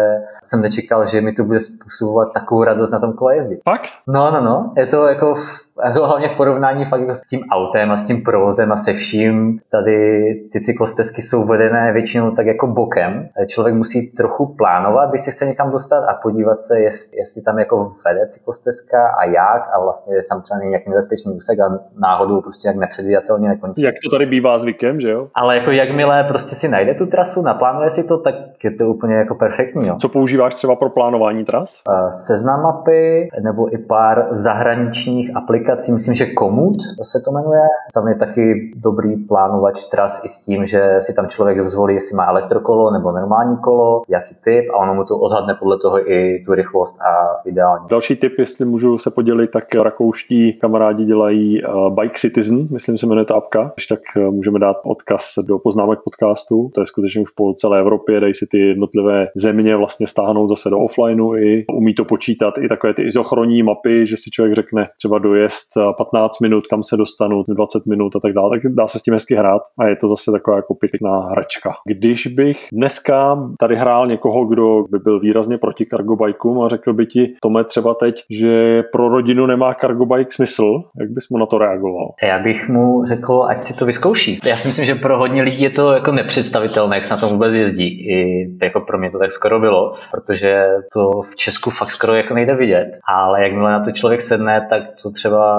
jsem 0.43 0.61
nečekal, 0.61 1.05
že 1.05 1.21
mi 1.21 1.33
to 1.33 1.43
bude 1.43 1.59
způsobovat 1.59 2.33
takovou 2.33 2.63
radost 2.63 2.91
na 2.91 2.99
tom 2.99 3.13
kole 3.13 3.35
jezdit. 3.35 3.59
Fakt? 3.63 3.89
No, 4.07 4.31
no, 4.31 4.41
no. 4.41 4.73
Je 4.77 4.85
to 4.85 5.05
jako 5.07 5.35
hlavně 5.93 6.29
v 6.29 6.37
porovnání 6.37 6.85
fakt 6.85 6.99
jako 6.99 7.15
s 7.15 7.27
tím 7.27 7.39
autem 7.51 7.91
a 7.91 7.97
s 7.97 8.07
tím 8.07 8.23
provozem 8.23 8.71
a 8.71 8.77
se 8.77 8.93
vším. 8.93 9.59
Tady 9.71 10.33
ty 10.53 10.61
cyklostezky 10.61 11.21
jsou 11.21 11.47
vedené 11.47 11.93
většinou 11.93 12.31
tak 12.31 12.45
jako 12.45 12.67
bokem. 12.67 13.27
Člověk 13.47 13.75
musí 13.75 14.11
trochu 14.11 14.55
plánovat, 14.57 15.09
když 15.09 15.21
se 15.21 15.31
chce 15.31 15.45
někam 15.45 15.71
dostat 15.71 16.03
a 16.09 16.13
podívat 16.13 16.63
se, 16.63 16.79
jestli, 16.79 17.17
jestli 17.17 17.41
tam 17.41 17.59
jako 17.59 17.93
vede 18.05 18.27
cyklostezka 18.27 19.07
a 19.07 19.25
jak 19.25 19.61
a 19.73 19.79
vlastně 19.83 20.15
je 20.15 20.21
tam 20.29 20.41
třeba 20.41 20.59
nějaký 20.59 20.89
nebezpečný 20.89 21.33
úsek 21.33 21.59
a 21.59 21.79
náhodou 21.99 22.41
prostě 22.41 22.67
jak 22.67 22.77
nepředvídatelně 22.77 23.49
nekončí. 23.49 23.81
Jak 23.81 23.95
to 24.03 24.09
tady 24.09 24.25
bývá 24.25 24.57
zvykem, 24.57 24.99
že 24.99 25.09
jo? 25.09 25.27
Ale 25.35 25.57
jako 25.57 25.71
jakmile 25.71 26.23
prostě 26.23 26.55
si 26.55 26.67
najde 26.67 26.93
tu 26.93 27.05
trasu, 27.05 27.41
naplánuje 27.41 27.89
si 27.89 28.03
to, 28.03 28.17
tak 28.17 28.35
je 28.63 28.71
to 28.71 28.87
úplně 28.87 29.15
jako 29.15 29.35
perfektní. 29.35 29.87
Jo. 29.87 29.95
Co 30.01 30.09
používáš 30.09 30.55
třeba 30.55 30.75
pro 30.75 30.89
plánování 30.89 31.45
tras? 31.45 31.81
Seznam 32.27 32.61
mapy 32.61 33.29
nebo 33.43 33.73
i 33.73 33.77
pár 33.77 34.27
zahraničních 34.31 35.35
aplikací 35.35 35.70
aplikací, 35.71 35.91
myslím, 35.91 36.15
že 36.15 36.25
Komut 36.25 36.75
se 37.03 37.21
to 37.25 37.31
jmenuje. 37.31 37.61
Tam 37.93 38.07
je 38.07 38.15
taky 38.15 38.71
dobrý 38.75 39.15
plánovač 39.17 39.85
tras 39.85 40.21
i 40.25 40.29
s 40.29 40.45
tím, 40.45 40.65
že 40.65 40.97
si 40.99 41.13
tam 41.13 41.27
člověk 41.27 41.69
zvolí, 41.69 41.93
jestli 41.93 42.15
má 42.15 42.25
elektrokolo 42.25 42.91
nebo 42.91 43.11
normální 43.11 43.57
kolo, 43.57 44.01
jaký 44.09 44.35
typ 44.43 44.65
a 44.73 44.77
ono 44.77 44.93
mu 44.93 45.03
to 45.03 45.17
odhadne 45.17 45.55
podle 45.59 45.77
toho 45.79 46.11
i 46.11 46.43
tu 46.45 46.53
rychlost 46.53 47.01
a 47.01 47.41
ideální. 47.45 47.85
Další 47.89 48.15
tip, 48.15 48.39
jestli 48.39 48.65
můžu 48.65 48.97
se 48.97 49.11
podělit, 49.11 49.51
tak 49.51 49.75
rakouští 49.75 50.53
kamarádi 50.53 51.05
dělají 51.05 51.63
uh, 51.63 51.95
Bike 51.95 52.15
Citizen, 52.15 52.67
myslím 52.71 52.97
se 52.97 53.07
jmenuje 53.07 53.25
ta 53.25 53.35
apka, 53.35 53.71
když 53.75 53.87
tak 53.87 53.99
uh, 54.17 54.23
můžeme 54.23 54.59
dát 54.59 54.77
odkaz 54.85 55.33
do 55.47 55.59
poznámek 55.59 55.99
podcastu. 56.03 56.71
To 56.75 56.81
je 56.81 56.85
skutečně 56.85 57.21
už 57.21 57.29
po 57.29 57.53
celé 57.53 57.79
Evropě, 57.79 58.19
dají 58.19 58.33
si 58.33 58.47
ty 58.51 58.57
jednotlivé 58.57 59.27
země 59.35 59.75
vlastně 59.75 60.07
stáhnout 60.07 60.47
zase 60.47 60.69
do 60.69 60.79
offlineu 60.79 61.35
i 61.35 61.65
umí 61.73 61.93
to 61.93 62.05
počítat 62.05 62.57
i 62.57 62.67
takové 62.67 62.93
ty 62.93 63.03
izochronní 63.03 63.63
mapy, 63.63 64.05
že 64.05 64.17
si 64.17 64.31
člověk 64.31 64.55
řekne 64.55 64.85
třeba 64.97 65.19
dojezd 65.19 65.60
15 65.97 66.39
minut, 66.41 66.67
kam 66.67 66.83
se 66.83 66.97
dostanu, 66.97 67.43
20 67.47 67.85
minut 67.85 68.15
a 68.15 68.19
tak 68.19 68.33
dále, 68.33 68.49
tak 68.49 68.73
dá 68.73 68.87
se 68.87 68.99
s 68.99 69.03
tím 69.03 69.13
hezky 69.13 69.35
hrát 69.35 69.61
a 69.79 69.87
je 69.87 69.95
to 69.95 70.07
zase 70.07 70.31
taková 70.31 70.57
jako 70.57 70.75
pěkná 70.75 71.19
hračka. 71.19 71.73
Když 71.87 72.27
bych 72.27 72.67
dneska 72.73 73.37
tady 73.59 73.75
hrál 73.75 74.07
někoho, 74.07 74.45
kdo 74.45 74.83
by 74.91 74.99
byl 75.03 75.19
výrazně 75.19 75.57
proti 75.57 75.85
cargobajkům 75.85 76.61
a 76.61 76.67
řekl 76.67 76.93
by 76.93 77.05
ti, 77.05 77.33
Tome 77.41 77.63
třeba 77.63 77.93
teď, 77.93 78.23
že 78.29 78.81
pro 78.91 79.09
rodinu 79.09 79.45
nemá 79.45 79.73
cargobike 79.73 80.31
smysl, 80.31 80.79
jak 80.99 81.09
bys 81.09 81.29
mu 81.29 81.37
na 81.37 81.45
to 81.45 81.57
reagoval? 81.57 82.07
Já 82.23 82.39
bych 82.39 82.69
mu 82.69 83.05
řekl, 83.05 83.43
ať 83.49 83.63
si 83.63 83.79
to 83.79 83.85
vyzkouší. 83.85 84.39
Já 84.45 84.57
si 84.57 84.67
myslím, 84.67 84.85
že 84.85 84.95
pro 84.95 85.17
hodně 85.17 85.41
lidí 85.41 85.63
je 85.63 85.69
to 85.69 85.93
jako 85.93 86.11
nepředstavitelné, 86.11 86.95
jak 86.95 87.05
se 87.05 87.13
na 87.13 87.19
tom 87.19 87.29
vůbec 87.29 87.53
jezdí. 87.53 88.07
I 88.09 88.47
jako 88.61 88.81
pro 88.81 88.97
mě 88.97 89.11
to 89.11 89.19
tak 89.19 89.31
skoro 89.31 89.59
bylo, 89.59 89.91
protože 90.11 90.65
to 90.93 91.21
v 91.21 91.35
Česku 91.35 91.69
fakt 91.69 91.89
skoro 91.89 92.13
jako 92.13 92.33
nejde 92.33 92.55
vidět. 92.55 92.87
Ale 93.07 93.43
jakmile 93.43 93.71
na 93.71 93.83
to 93.83 93.91
člověk 93.91 94.21
sedne, 94.21 94.67
tak 94.69 94.83
to 95.03 95.11
třeba 95.11 95.50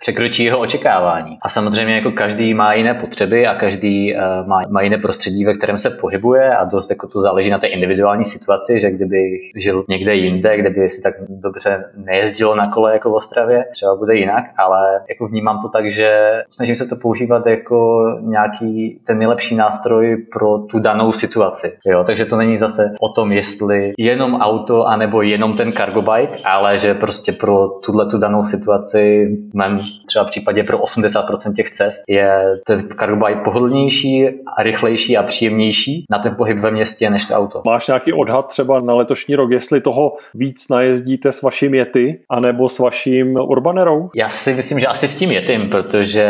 překročí 0.00 0.44
jeho 0.44 0.58
očekávání. 0.58 1.38
A 1.42 1.48
samozřejmě 1.48 1.94
jako 1.94 2.10
každý 2.10 2.54
má 2.54 2.74
jiné 2.74 2.94
potřeby 2.94 3.46
a 3.46 3.54
každý 3.54 4.14
uh, 4.14 4.48
má, 4.48 4.60
má 4.70 4.82
jiné 4.82 4.98
prostředí, 4.98 5.44
ve 5.44 5.54
kterém 5.54 5.78
se 5.78 5.90
pohybuje 6.00 6.56
a 6.56 6.64
dost 6.64 6.90
jako 6.90 7.06
to 7.06 7.20
záleží 7.20 7.50
na 7.50 7.58
té 7.58 7.66
individuální 7.66 8.24
situaci, 8.24 8.80
že 8.80 8.90
kdyby 8.90 9.38
žil 9.56 9.84
někde 9.88 10.14
jinde, 10.14 10.56
kde 10.56 10.70
by 10.70 10.90
si 10.90 11.02
tak 11.02 11.14
dobře 11.28 11.84
nejezdilo 11.96 12.54
na 12.54 12.70
kole 12.70 12.92
jako 12.92 13.10
v 13.10 13.14
Ostravě, 13.14 13.64
třeba 13.72 13.96
bude 13.96 14.16
jinak, 14.16 14.44
ale 14.58 15.00
jako 15.08 15.26
vnímám 15.26 15.58
to 15.62 15.68
tak, 15.68 15.92
že 15.92 16.30
snažím 16.50 16.76
se 16.76 16.86
to 16.86 16.96
používat 17.02 17.46
jako 17.46 18.04
nějaký 18.20 19.00
ten 19.06 19.18
nejlepší 19.18 19.54
nástroj 19.54 20.16
pro 20.32 20.58
tu 20.58 20.78
danou 20.78 21.12
situaci. 21.12 21.72
Jo, 21.86 22.04
takže 22.04 22.24
to 22.24 22.36
není 22.36 22.56
zase 22.56 22.90
o 23.00 23.08
tom, 23.08 23.32
jestli 23.32 23.90
jenom 23.98 24.34
auto 24.34 24.86
anebo 24.86 25.22
jenom 25.22 25.56
ten 25.56 25.72
cargo 25.72 26.02
bike, 26.02 26.36
ale 26.44 26.78
že 26.78 26.94
prostě 26.94 27.32
pro 27.32 27.68
tuhle 27.68 28.10
tu 28.10 28.18
danou 28.18 28.44
situaci, 28.44 29.28
v 29.50 29.54
mém 29.54 29.78
třeba 30.06 30.24
případě 30.24 30.64
pro 30.64 30.78
80% 30.78 31.54
těch 31.56 31.70
cest, 31.70 32.00
je 32.08 32.42
ten 32.66 32.88
cargo 33.00 33.26
bike 33.26 33.40
pohodlnější 33.44 34.28
a 34.56 34.62
rychlejší 34.62 35.16
a 35.16 35.22
příjemnější 35.22 36.04
na 36.10 36.18
ten 36.18 36.34
pohyb 36.34 36.58
ve 36.58 36.70
městě 36.70 37.10
než 37.10 37.24
to 37.24 37.34
auto. 37.34 37.62
Máš 37.66 37.86
nějaký 37.86 38.12
odhad 38.12 38.48
třeba 38.48 38.80
na 38.80 38.94
letošní 38.94 39.36
rok, 39.36 39.50
jestli 39.50 39.80
toho 39.80 40.16
víc 40.34 40.68
najezdíte 40.68 41.32
s 41.32 41.42
vaším 41.42 41.74
Yeti 41.74 42.18
anebo 42.28 42.68
s 42.68 42.78
vaším 42.78 43.36
Urbanerou? 43.36 44.10
Já 44.16 44.30
si 44.30 44.54
myslím, 44.54 44.80
že 44.80 44.86
asi 44.86 45.08
s 45.08 45.18
tím 45.18 45.30
Yetim, 45.30 45.68
protože 45.70 46.26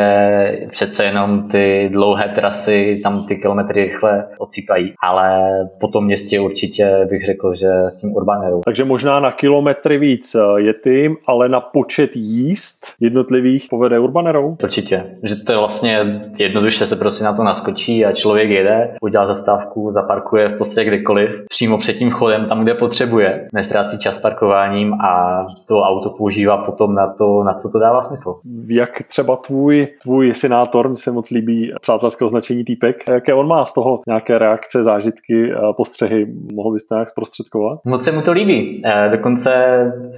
přece 0.71 1.05
jenom 1.05 1.49
ty 1.49 1.89
dlouhé 1.93 2.29
trasy 2.29 3.01
tam 3.03 3.27
ty 3.27 3.37
kilometry 3.37 3.85
rychle 3.85 4.29
odsýpají, 4.39 4.93
ale 5.03 5.51
po 5.81 5.89
tom 5.89 6.05
městě 6.05 6.41
určitě 6.41 7.07
bych 7.11 7.27
řekl, 7.27 7.55
že 7.55 7.71
s 7.89 8.01
tím 8.01 8.17
Urbanerou. 8.17 8.61
Takže 8.65 8.85
možná 8.85 9.21
na 9.21 9.33
kilometry 9.33 9.99
víc 9.99 10.37
Yetim, 10.57 11.17
ale 11.27 11.49
na 11.49 11.61
počet 11.61 12.11
jízd 12.17 12.87
jednotlivých 13.01 13.67
povede 13.71 13.99
Urbanerou? 13.99 14.57
Určitě, 14.63 15.07
že 15.23 15.37
to 15.37 15.53
je 15.53 15.59
vlastně 15.59 16.21
jednoduše 16.39 16.87
se 16.87 16.97
prostě 16.97 17.25
na 17.25 17.33
to 17.33 17.45
naskočí 17.45 18.05
a 18.05 18.13
člověk 18.13 18.51
jede, 18.51 18.95
udělá 19.03 19.27
zastávku, 19.27 19.93
zaparkuje 19.93 20.49
v 20.49 20.59
podstatě 20.59 20.85
kdekoliv, 20.85 21.31
přímo 21.49 21.79
před 21.79 21.93
tím 21.93 22.11
chodem, 22.11 22.47
tam, 22.49 22.63
kde 22.63 22.75
potřebuje, 22.75 23.49
nestrácí 23.55 23.99
čas 23.99 24.19
parkováním 24.19 24.95
a 24.95 25.43
to 25.69 25.75
auto 25.77 26.11
používá 26.11 26.57
potom 26.57 26.95
na 26.95 27.15
to, 27.19 27.43
na 27.43 27.55
co 27.55 27.69
to 27.69 27.79
dává 27.79 28.03
smysl. 28.03 28.35
Jak 28.69 29.03
třeba 29.09 29.37
tvůj, 29.37 29.89
tvůj 30.03 30.35
senátor, 30.35 30.89
mi 30.89 30.97
se 30.97 31.13
moc 31.13 31.31
líbí 31.31 31.73
přátelské 31.81 32.25
označení 32.25 32.65
týpek, 32.65 32.97
jaké 33.09 33.35
on 33.35 33.49
má 33.49 33.65
z 33.65 33.75
toho 33.75 34.01
nějaké 34.07 34.39
reakce, 34.39 34.83
zážitky, 34.83 35.53
postřehy, 35.77 36.27
mohl 36.55 36.73
byste 36.73 36.95
nějak 36.95 37.09
zprostředkovat? 37.09 37.79
Moc 37.85 38.05
se 38.05 38.13
mu 38.13 38.23
to 38.23 38.33
líbí. 38.33 38.83
Dokonce, 39.11 39.53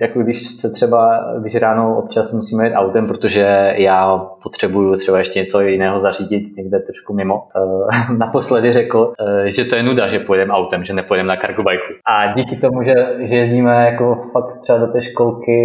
jako 0.00 0.20
když 0.20 0.46
se 0.46 0.70
třeba, 0.72 1.24
když 1.40 1.54
ráno 1.54 1.98
občas 1.98 2.32
musíme 2.32 2.61
jít 2.64 2.74
autem, 2.74 3.06
protože 3.08 3.74
já 3.76 4.18
potřebuju 4.42 4.94
třeba 4.96 5.18
ještě 5.18 5.40
něco 5.40 5.60
jiného 5.60 6.00
zařídit 6.00 6.56
někde 6.56 6.78
trošku 6.78 7.14
mimo. 7.14 7.48
Naposledy 8.18 8.72
řekl, 8.72 9.12
že 9.46 9.64
to 9.64 9.76
je 9.76 9.82
nuda, 9.82 10.08
že 10.08 10.18
pojedeme 10.18 10.54
autem, 10.54 10.84
že 10.84 10.92
nepojedeme 10.92 11.28
na 11.28 11.40
cargo 11.40 11.62
bike. 11.62 11.82
A 12.10 12.34
díky 12.34 12.56
tomu, 12.56 12.82
že, 12.82 12.94
že 13.20 13.36
jezdíme 13.36 13.84
jako 13.84 14.16
fakt 14.32 14.58
třeba 14.58 14.78
do 14.78 14.86
té 14.86 15.00
školky 15.00 15.58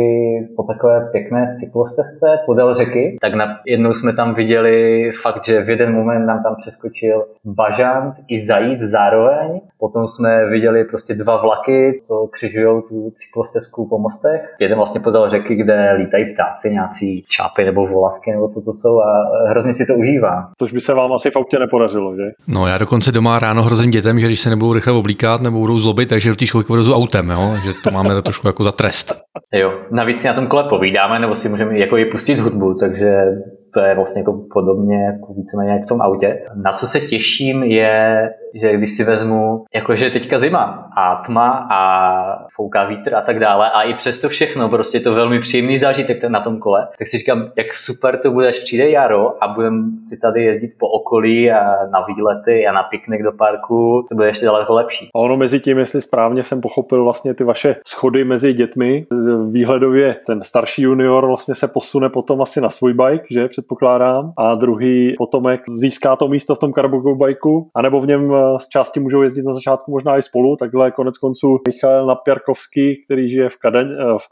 po 0.56 0.64
takové 0.64 1.10
pěkné 1.12 1.52
cyklostezce 1.60 2.26
podél 2.46 2.74
řeky, 2.74 3.18
tak 3.22 3.34
na, 3.34 3.46
jednou 3.66 3.94
jsme 3.94 4.16
tam 4.16 4.36
viděli 4.36 5.12
fakt, 5.22 5.46
že 5.46 5.64
v 5.64 5.70
jeden 5.70 5.94
moment 5.94 6.26
nám 6.26 6.44
tam 6.44 6.56
přeskočil 6.60 7.26
bažant 7.46 8.14
i 8.28 8.38
zajít 8.38 8.82
zároveň. 8.82 9.62
Potom 9.80 10.08
jsme 10.08 10.50
viděli 10.50 10.84
prostě 10.84 11.14
dva 11.14 11.42
vlaky, 11.42 11.98
co 12.08 12.28
křižují 12.28 12.82
tu 12.90 13.12
cyklostezku 13.16 13.88
po 13.90 13.98
mostech. 14.00 14.56
Jeden 14.60 14.78
vlastně 14.78 15.02
podél 15.02 15.30
řeky, 15.30 15.56
kde 15.56 15.94
lítají 15.98 16.34
ptáci, 16.34 16.70
nějací 16.70 17.22
čápy 17.22 17.66
nebo 17.66 17.88
volavky 17.88 18.32
nebo 18.32 18.48
co 18.48 18.62
to 18.62 18.74
jsou 18.74 19.00
a 19.00 19.10
hrozně 19.50 19.74
si 19.74 19.86
to 19.86 19.94
užívá. 19.94 20.50
Což 20.60 20.74
by 20.74 20.82
se 20.82 20.94
vám 20.94 21.14
asi 21.14 21.32
v 21.32 21.36
autě 21.36 21.60
nepodařilo, 21.60 22.16
že? 22.16 22.24
No 22.48 22.68
já 22.68 22.78
dokonce 22.78 23.12
doma 23.12 23.40
ráno 23.40 23.64
hrozím 23.64 23.92
dětem, 23.92 24.20
že 24.20 24.28
když 24.28 24.40
se 24.40 24.50
nebudou 24.50 24.74
rychle 24.74 24.94
oblíkat 24.94 25.42
nebo 25.42 25.60
budou 25.60 25.80
zlobit, 25.80 26.10
takže 26.10 26.27
do 26.30 26.36
té 26.36 26.48
školky 26.48 26.74
odvezu 26.74 26.94
autem, 26.94 27.30
jo? 27.30 27.56
že 27.64 27.74
to 27.84 27.92
máme 27.92 28.22
trošku 28.22 28.48
jako 28.48 28.64
za 28.64 28.72
trest. 28.72 29.16
Jo, 29.54 29.74
navíc 29.92 30.22
si 30.22 30.28
na 30.28 30.34
tom 30.34 30.48
kole 30.48 30.64
povídáme, 30.70 31.20
nebo 31.20 31.36
si 31.36 31.50
můžeme 31.50 31.80
jako 31.80 31.98
i 31.98 32.06
pustit 32.06 32.40
hudbu, 32.40 32.74
takže 32.74 33.16
to 33.74 33.80
je 33.80 33.96
vlastně 33.96 34.22
jako 34.22 34.42
podobně 34.54 35.06
jako 35.06 35.34
víceméně 35.34 35.82
v 35.84 35.88
tom 35.88 36.02
autě. 36.02 36.40
Na 36.64 36.74
co 36.74 36.88
se 36.88 37.00
těším 37.00 37.64
je, 37.64 38.30
že 38.54 38.78
když 38.78 38.96
si 38.96 39.04
vezmu, 39.04 39.66
jakože 39.76 40.10
teďka 40.10 40.40
zima 40.40 40.90
a 40.98 41.24
tma 41.26 41.68
a 41.72 41.80
fouká 42.56 42.86
vítr 42.86 43.16
a 43.16 43.22
tak 43.22 43.40
dále 43.40 43.72
a 43.72 43.82
i 43.82 43.94
přesto 43.94 44.30
všechno, 44.30 44.70
prostě 44.70 44.98
je 44.98 45.02
to 45.02 45.14
velmi 45.14 45.40
příjemný 45.40 45.78
zážitek 45.78 46.24
na 46.24 46.40
tom 46.40 46.60
kole, 46.60 46.88
tak 47.00 47.08
si 47.08 47.18
říkám, 47.18 47.38
jak 47.58 47.74
super 47.74 48.20
to 48.20 48.32
bude, 48.32 48.48
až 48.48 48.60
přijde 48.64 48.90
jaro 48.90 49.44
a 49.44 49.48
budem 49.48 49.92
si 50.10 50.22
tady 50.22 50.44
jezdit 50.44 50.72
po 50.80 50.88
okolí 50.88 51.52
a 51.52 51.62
na 51.92 52.06
výlety 52.08 52.68
a 52.68 52.72
na 52.72 52.84
piknik 52.84 53.24
do 53.24 53.32
parku, 53.32 54.06
to 54.10 54.16
bude 54.16 54.28
ještě 54.28 54.46
daleko 54.46 54.74
lepší. 54.74 55.10
A 55.16 55.20
ono 55.20 55.38
mezi 55.38 55.60
tím, 55.60 55.78
jestli 55.78 56.02
správně 56.02 56.44
jsem 56.44 56.62
pochopil 56.62 57.04
vlastně 57.04 57.34
ty 57.34 57.44
vaše 57.44 57.76
schody 57.88 58.24
mezi 58.24 58.54
dětmi, 58.54 59.06
výhledově 59.52 60.16
ten 60.28 60.44
starší 60.44 60.82
junior 60.82 61.28
vlastně 61.28 61.56
se 61.56 61.68
posune 61.68 62.10
potom 62.10 62.42
asi 62.42 62.62
na 62.62 62.70
svůj 62.70 62.94
bike, 62.94 63.26
že 63.32 63.48
předpokládám, 63.58 64.34
a 64.38 64.56
druhý 64.56 65.16
potomek 65.18 65.62
získá 65.74 66.16
to 66.16 66.28
místo 66.28 66.56
v 66.56 66.60
tom 66.60 66.74
cargo 66.74 67.16
bajku, 67.16 67.70
anebo 67.76 68.02
v 68.02 68.08
něm 68.08 68.34
z 68.58 68.70
části 68.70 69.00
můžou 69.00 69.22
jezdit 69.22 69.46
na 69.46 69.54
začátku 69.54 69.92
možná 69.92 70.18
i 70.18 70.24
spolu, 70.24 70.56
takhle 70.56 70.92
konec 70.92 71.18
konců 71.18 71.58
Michal 71.68 72.06
Napěrkovský, 72.06 73.04
který 73.06 73.30
žije 73.30 73.50
v, 73.50 73.58
Kadaň, 73.58 73.88
v, 74.18 74.26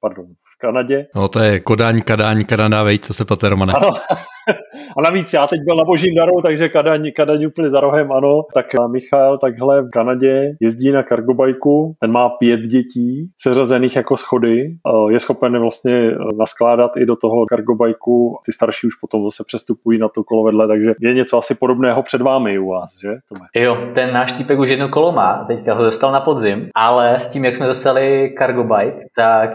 pardon, 0.00 0.26
v 0.26 0.58
Kanadě. 0.58 1.06
No 1.16 1.28
to 1.28 1.38
je 1.38 1.60
Kodaň, 1.60 2.02
Kadaň, 2.02 2.44
Kanada, 2.44 2.82
vejď, 2.82 3.06
to 3.06 3.14
se 3.14 3.24
plete, 3.24 3.48
Romane. 3.48 3.72
Ano. 3.72 3.90
A 4.96 5.02
navíc 5.02 5.32
já 5.32 5.46
teď 5.46 5.60
byl 5.64 5.76
na 5.76 5.84
božím 5.84 6.14
daru, 6.14 6.42
takže 6.42 6.68
Kadaň, 6.68 7.12
Kadaň 7.16 7.44
úplně 7.44 7.70
za 7.70 7.80
rohem, 7.80 8.12
ano. 8.12 8.42
Tak 8.54 8.66
Michal 8.92 9.38
takhle 9.38 9.82
v 9.82 9.90
Kanadě 9.90 10.56
jezdí 10.60 10.90
na 10.90 11.02
kargobajku, 11.02 11.94
ten 12.00 12.12
má 12.12 12.28
pět 12.28 12.60
dětí, 12.60 13.30
seřazených 13.40 13.96
jako 13.96 14.16
schody, 14.16 14.76
je 15.10 15.20
schopen 15.20 15.60
vlastně 15.60 16.10
naskládat 16.38 16.96
i 16.96 17.06
do 17.06 17.16
toho 17.16 17.46
kargobajku, 17.48 18.38
ty 18.46 18.52
starší 18.52 18.86
už 18.86 18.94
potom 18.94 19.24
zase 19.24 19.44
přestupují 19.46 19.98
na 19.98 20.08
to 20.08 20.24
kolo 20.24 20.44
vedle, 20.44 20.68
takže 20.68 20.94
je 21.00 21.14
něco 21.14 21.38
asi 21.38 21.54
podobného 21.54 22.02
před 22.02 22.22
vámi 22.22 22.58
u 22.58 22.66
vás, 22.66 22.98
že? 23.00 23.08
Jo, 23.54 23.78
ten 23.94 24.12
náš 24.12 24.32
týpek 24.32 24.58
už 24.58 24.68
jedno 24.68 24.88
kolo 24.88 25.12
má, 25.12 25.44
teďka 25.48 25.74
ho 25.74 25.82
dostal 25.82 26.12
na 26.12 26.20
podzim, 26.20 26.68
ale 26.74 27.20
s 27.20 27.28
tím, 27.28 27.44
jak 27.44 27.56
jsme 27.56 27.66
dostali 27.66 28.34
kargobike, 28.38 29.06
tak 29.16 29.50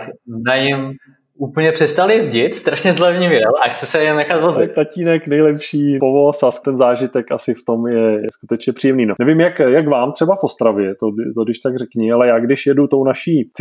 na 0.47 0.57
něm 0.57 0.91
úplně 1.37 1.71
přestal 1.71 2.11
jezdit, 2.11 2.55
strašně 2.55 2.93
zlevnivěl 2.93 3.51
a 3.65 3.69
chce 3.69 3.85
se 3.85 4.03
jen 4.03 4.15
nechat 4.15 4.41
vozit. 4.41 4.73
Tatínek 4.73 5.27
nejlepší 5.27 5.97
povoz 5.99 6.43
a 6.43 6.49
ten 6.65 6.77
zážitek 6.77 7.31
asi 7.31 7.53
v 7.53 7.65
tom 7.65 7.87
je, 7.87 8.21
je 8.21 8.27
skutečně 8.31 8.73
příjemný. 8.73 9.05
No. 9.05 9.15
Nevím, 9.19 9.39
jak, 9.39 9.59
jak 9.59 9.87
vám 9.87 10.11
třeba 10.11 10.35
v 10.35 10.43
Ostravě, 10.43 10.95
to, 10.95 11.05
to 11.35 11.43
když 11.43 11.59
tak 11.59 11.77
řekni, 11.77 12.11
ale 12.11 12.27
já 12.27 12.39
když 12.39 12.65
jedu 12.65 12.87
tou 12.87 13.03
naší 13.03 13.51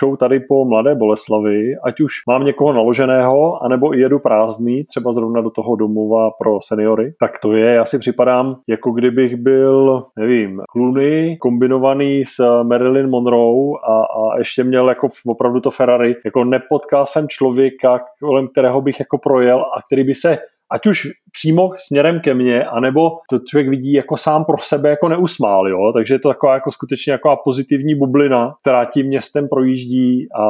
show 0.00 0.16
tady 0.16 0.40
po 0.40 0.64
Mladé 0.64 0.94
Boleslavi, 0.94 1.72
ať 1.84 2.00
už 2.00 2.12
mám 2.28 2.44
někoho 2.44 2.72
naloženého, 2.72 3.64
anebo 3.66 3.94
i 3.94 4.00
jedu 4.00 4.18
prázdný, 4.18 4.84
třeba 4.84 5.12
zrovna 5.12 5.40
do 5.40 5.50
toho 5.50 5.76
domova 5.76 6.30
pro 6.42 6.58
seniory, 6.62 7.04
tak 7.20 7.38
to 7.42 7.52
je, 7.52 7.74
já 7.74 7.84
si 7.84 7.98
připadám, 7.98 8.56
jako 8.68 8.90
kdybych 8.90 9.36
byl, 9.36 10.02
nevím, 10.18 10.60
Clooney 10.72 11.36
kombinovaný 11.36 12.24
s 12.24 12.62
Marilyn 12.62 13.10
Monroe 13.10 13.72
a, 13.88 13.94
a 13.94 14.38
ještě 14.38 14.64
měl 14.64 14.88
jako 14.88 15.08
opravdu 15.26 15.60
to 15.60 15.70
Ferrari, 15.70 16.14
jako 16.24 16.44
nepotkal 16.44 17.06
jsem 17.12 17.28
člověka, 17.28 18.00
kolem 18.20 18.48
kterého 18.48 18.82
bych 18.82 19.00
jako 19.00 19.18
projel 19.18 19.60
a 19.60 19.82
který 19.82 20.04
by 20.04 20.14
se 20.14 20.38
ať 20.72 20.86
už 20.86 21.08
přímo 21.32 21.70
směrem 21.76 22.20
ke 22.20 22.34
mně, 22.34 22.64
anebo 22.64 23.10
to 23.30 23.38
člověk 23.38 23.68
vidí 23.68 23.92
jako 23.92 24.16
sám 24.16 24.44
pro 24.44 24.56
sebe 24.58 24.90
jako 24.90 25.08
neusmál, 25.08 25.68
jo? 25.68 25.92
takže 25.94 26.14
je 26.14 26.18
to 26.18 26.28
taková 26.28 26.54
jako 26.54 26.72
skutečně 26.72 27.12
jako 27.12 27.36
pozitivní 27.44 27.94
bublina, 27.94 28.54
která 28.62 28.84
tím 28.84 29.06
městem 29.06 29.48
projíždí 29.48 30.26
a 30.40 30.44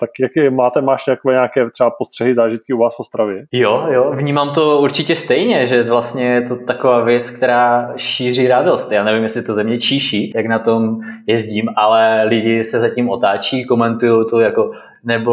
tak 0.00 0.10
jak 0.20 0.32
je, 0.36 0.50
máte, 0.50 0.80
máš 0.80 1.04
takové 1.04 1.34
nějaké 1.34 1.70
třeba 1.70 1.90
postřehy, 1.98 2.34
zážitky 2.34 2.72
u 2.72 2.78
vás 2.78 2.96
v 2.96 3.00
Ostravě? 3.00 3.44
Jo, 3.52 3.86
jo, 3.92 4.12
vnímám 4.16 4.54
to 4.54 4.78
určitě 4.78 5.16
stejně, 5.16 5.66
že 5.66 5.82
vlastně 5.82 6.24
je 6.24 6.48
to 6.48 6.56
taková 6.56 7.04
věc, 7.04 7.30
která 7.30 7.94
šíří 7.96 8.48
radost. 8.48 8.92
Já 8.92 9.04
nevím, 9.04 9.24
jestli 9.24 9.42
to 9.42 9.54
ze 9.54 9.64
mě 9.64 9.78
číší, 9.78 10.32
jak 10.36 10.46
na 10.46 10.58
tom 10.58 10.96
jezdím, 11.26 11.68
ale 11.76 12.24
lidi 12.24 12.64
se 12.64 12.78
zatím 12.78 13.10
otáčí, 13.10 13.66
komentují 13.66 14.24
to 14.30 14.40
jako 14.40 14.66
nebo 15.04 15.32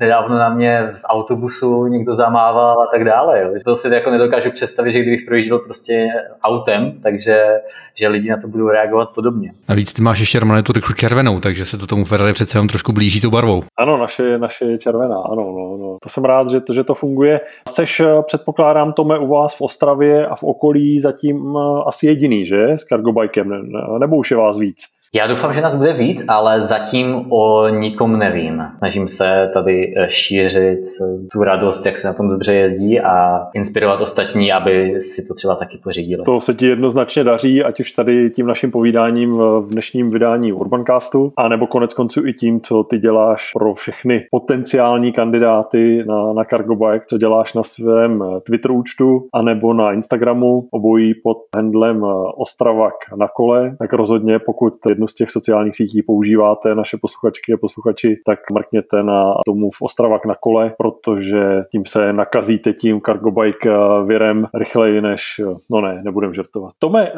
nedávno 0.00 0.38
na 0.38 0.48
mě 0.48 0.90
z 0.94 1.02
autobusu 1.08 1.86
někdo 1.86 2.14
zamával 2.14 2.82
a 2.82 2.86
tak 2.92 3.04
dále. 3.04 3.42
Jo. 3.42 3.50
To 3.64 3.76
si 3.76 3.88
jako 3.88 4.10
nedokážu 4.10 4.50
představit, 4.50 4.92
že 4.92 5.00
kdybych 5.00 5.26
projížděl 5.26 5.58
prostě 5.58 6.08
autem, 6.42 6.92
takže 7.02 7.60
že 7.94 8.08
lidi 8.08 8.30
na 8.30 8.36
to 8.40 8.48
budou 8.48 8.68
reagovat 8.68 9.08
podobně. 9.14 9.50
Navíc 9.68 9.92
ty 9.92 10.02
máš 10.02 10.20
ještě 10.20 10.40
Romane 10.40 10.62
tu 10.62 10.72
rykšu 10.72 10.92
červenou, 10.92 11.40
takže 11.40 11.66
se 11.66 11.78
to 11.78 11.86
tomu 11.86 12.04
Ferrari 12.04 12.32
přece 12.32 12.58
jenom 12.58 12.68
trošku 12.68 12.92
blíží 12.92 13.20
tou 13.20 13.30
barvou. 13.30 13.62
Ano, 13.78 13.96
naše, 13.96 14.38
naše 14.38 14.64
je 14.64 14.78
červená, 14.78 15.16
ano, 15.16 15.52
no, 15.52 15.76
no. 15.76 15.96
To 16.02 16.08
jsem 16.08 16.24
rád, 16.24 16.48
že 16.48 16.60
to, 16.60 16.74
že 16.74 16.84
to 16.84 16.94
funguje. 16.94 17.40
Seš, 17.68 18.02
předpokládám, 18.22 18.92
Tome, 18.92 19.18
u 19.18 19.26
vás 19.26 19.56
v 19.56 19.60
Ostravě 19.60 20.26
a 20.26 20.36
v 20.36 20.42
okolí 20.42 21.00
zatím 21.00 21.56
asi 21.86 22.06
jediný, 22.06 22.46
že? 22.46 22.64
S 22.64 22.84
cargobikem, 22.84 23.48
ne, 23.48 23.58
nebo 23.98 24.16
už 24.16 24.30
je 24.30 24.36
vás 24.36 24.58
víc? 24.58 24.99
Já 25.14 25.26
doufám, 25.26 25.54
že 25.54 25.60
nás 25.60 25.74
bude 25.74 25.92
víc, 25.92 26.24
ale 26.28 26.66
zatím 26.66 27.32
o 27.32 27.68
nikom 27.68 28.18
nevím. 28.18 28.62
Snažím 28.78 29.08
se 29.08 29.50
tady 29.54 29.94
eh, 29.96 30.06
šířit 30.10 30.78
eh, 30.78 31.28
tu 31.32 31.42
radost, 31.44 31.86
jak 31.86 31.96
se 31.96 32.06
na 32.06 32.14
tom 32.14 32.28
dobře 32.28 32.54
jezdí 32.54 33.00
a 33.00 33.46
inspirovat 33.54 34.00
ostatní, 34.00 34.52
aby 34.52 35.00
si 35.02 35.26
to 35.28 35.34
třeba 35.34 35.54
taky 35.54 35.78
pořídili. 35.84 36.22
To 36.24 36.40
se 36.40 36.54
ti 36.54 36.66
jednoznačně 36.66 37.24
daří, 37.24 37.62
ať 37.62 37.80
už 37.80 37.92
tady 37.92 38.30
tím 38.30 38.46
naším 38.46 38.70
povídáním 38.70 39.38
v 39.38 39.66
dnešním 39.70 40.10
vydání 40.10 40.52
Urbancastu, 40.52 41.32
a 41.36 41.48
nebo 41.48 41.66
konec 41.66 41.94
konců 41.94 42.26
i 42.26 42.32
tím, 42.32 42.60
co 42.60 42.84
ty 42.84 42.98
děláš 42.98 43.50
pro 43.52 43.74
všechny 43.74 44.26
potenciální 44.30 45.12
kandidáty 45.12 46.04
na, 46.06 46.32
na 46.32 46.44
Cargo 46.44 46.76
Bike, 46.76 47.04
co 47.08 47.18
děláš 47.18 47.54
na 47.54 47.62
svém 47.62 48.22
eh, 48.22 48.40
Twitter 48.40 48.70
účtu, 48.70 49.26
anebo 49.34 49.74
na 49.74 49.92
Instagramu, 49.92 50.68
obojí 50.70 51.14
pod 51.22 51.36
handlem 51.56 52.02
Ostravak 52.36 52.94
na 53.18 53.28
kole, 53.28 53.76
tak 53.78 53.92
rozhodně 53.92 54.38
pokud 54.38 54.74
jednu 55.00 55.06
z 55.06 55.14
těch 55.14 55.30
sociálních 55.30 55.76
sítí 55.76 56.02
používáte, 56.02 56.74
naše 56.74 56.96
posluchačky 57.00 57.52
a 57.52 57.56
posluchači, 57.56 58.16
tak 58.26 58.38
mrkněte 58.52 59.02
na 59.02 59.34
tomu 59.46 59.70
v 59.70 59.82
Ostravak 59.82 60.26
na 60.26 60.34
kole, 60.40 60.72
protože 60.78 61.62
tím 61.72 61.86
se 61.86 62.12
nakazíte 62.12 62.72
tím 62.72 63.00
cargo 63.06 63.30
bike 63.30 63.70
eh, 63.70 64.04
virem 64.04 64.46
rychleji 64.54 65.00
než, 65.00 65.40
eh, 65.42 65.52
no 65.74 65.80
ne, 65.80 66.02
nebudem 66.04 66.34
žartovat. 66.34 66.72
Tome, 66.78 67.08
eh, 67.08 67.12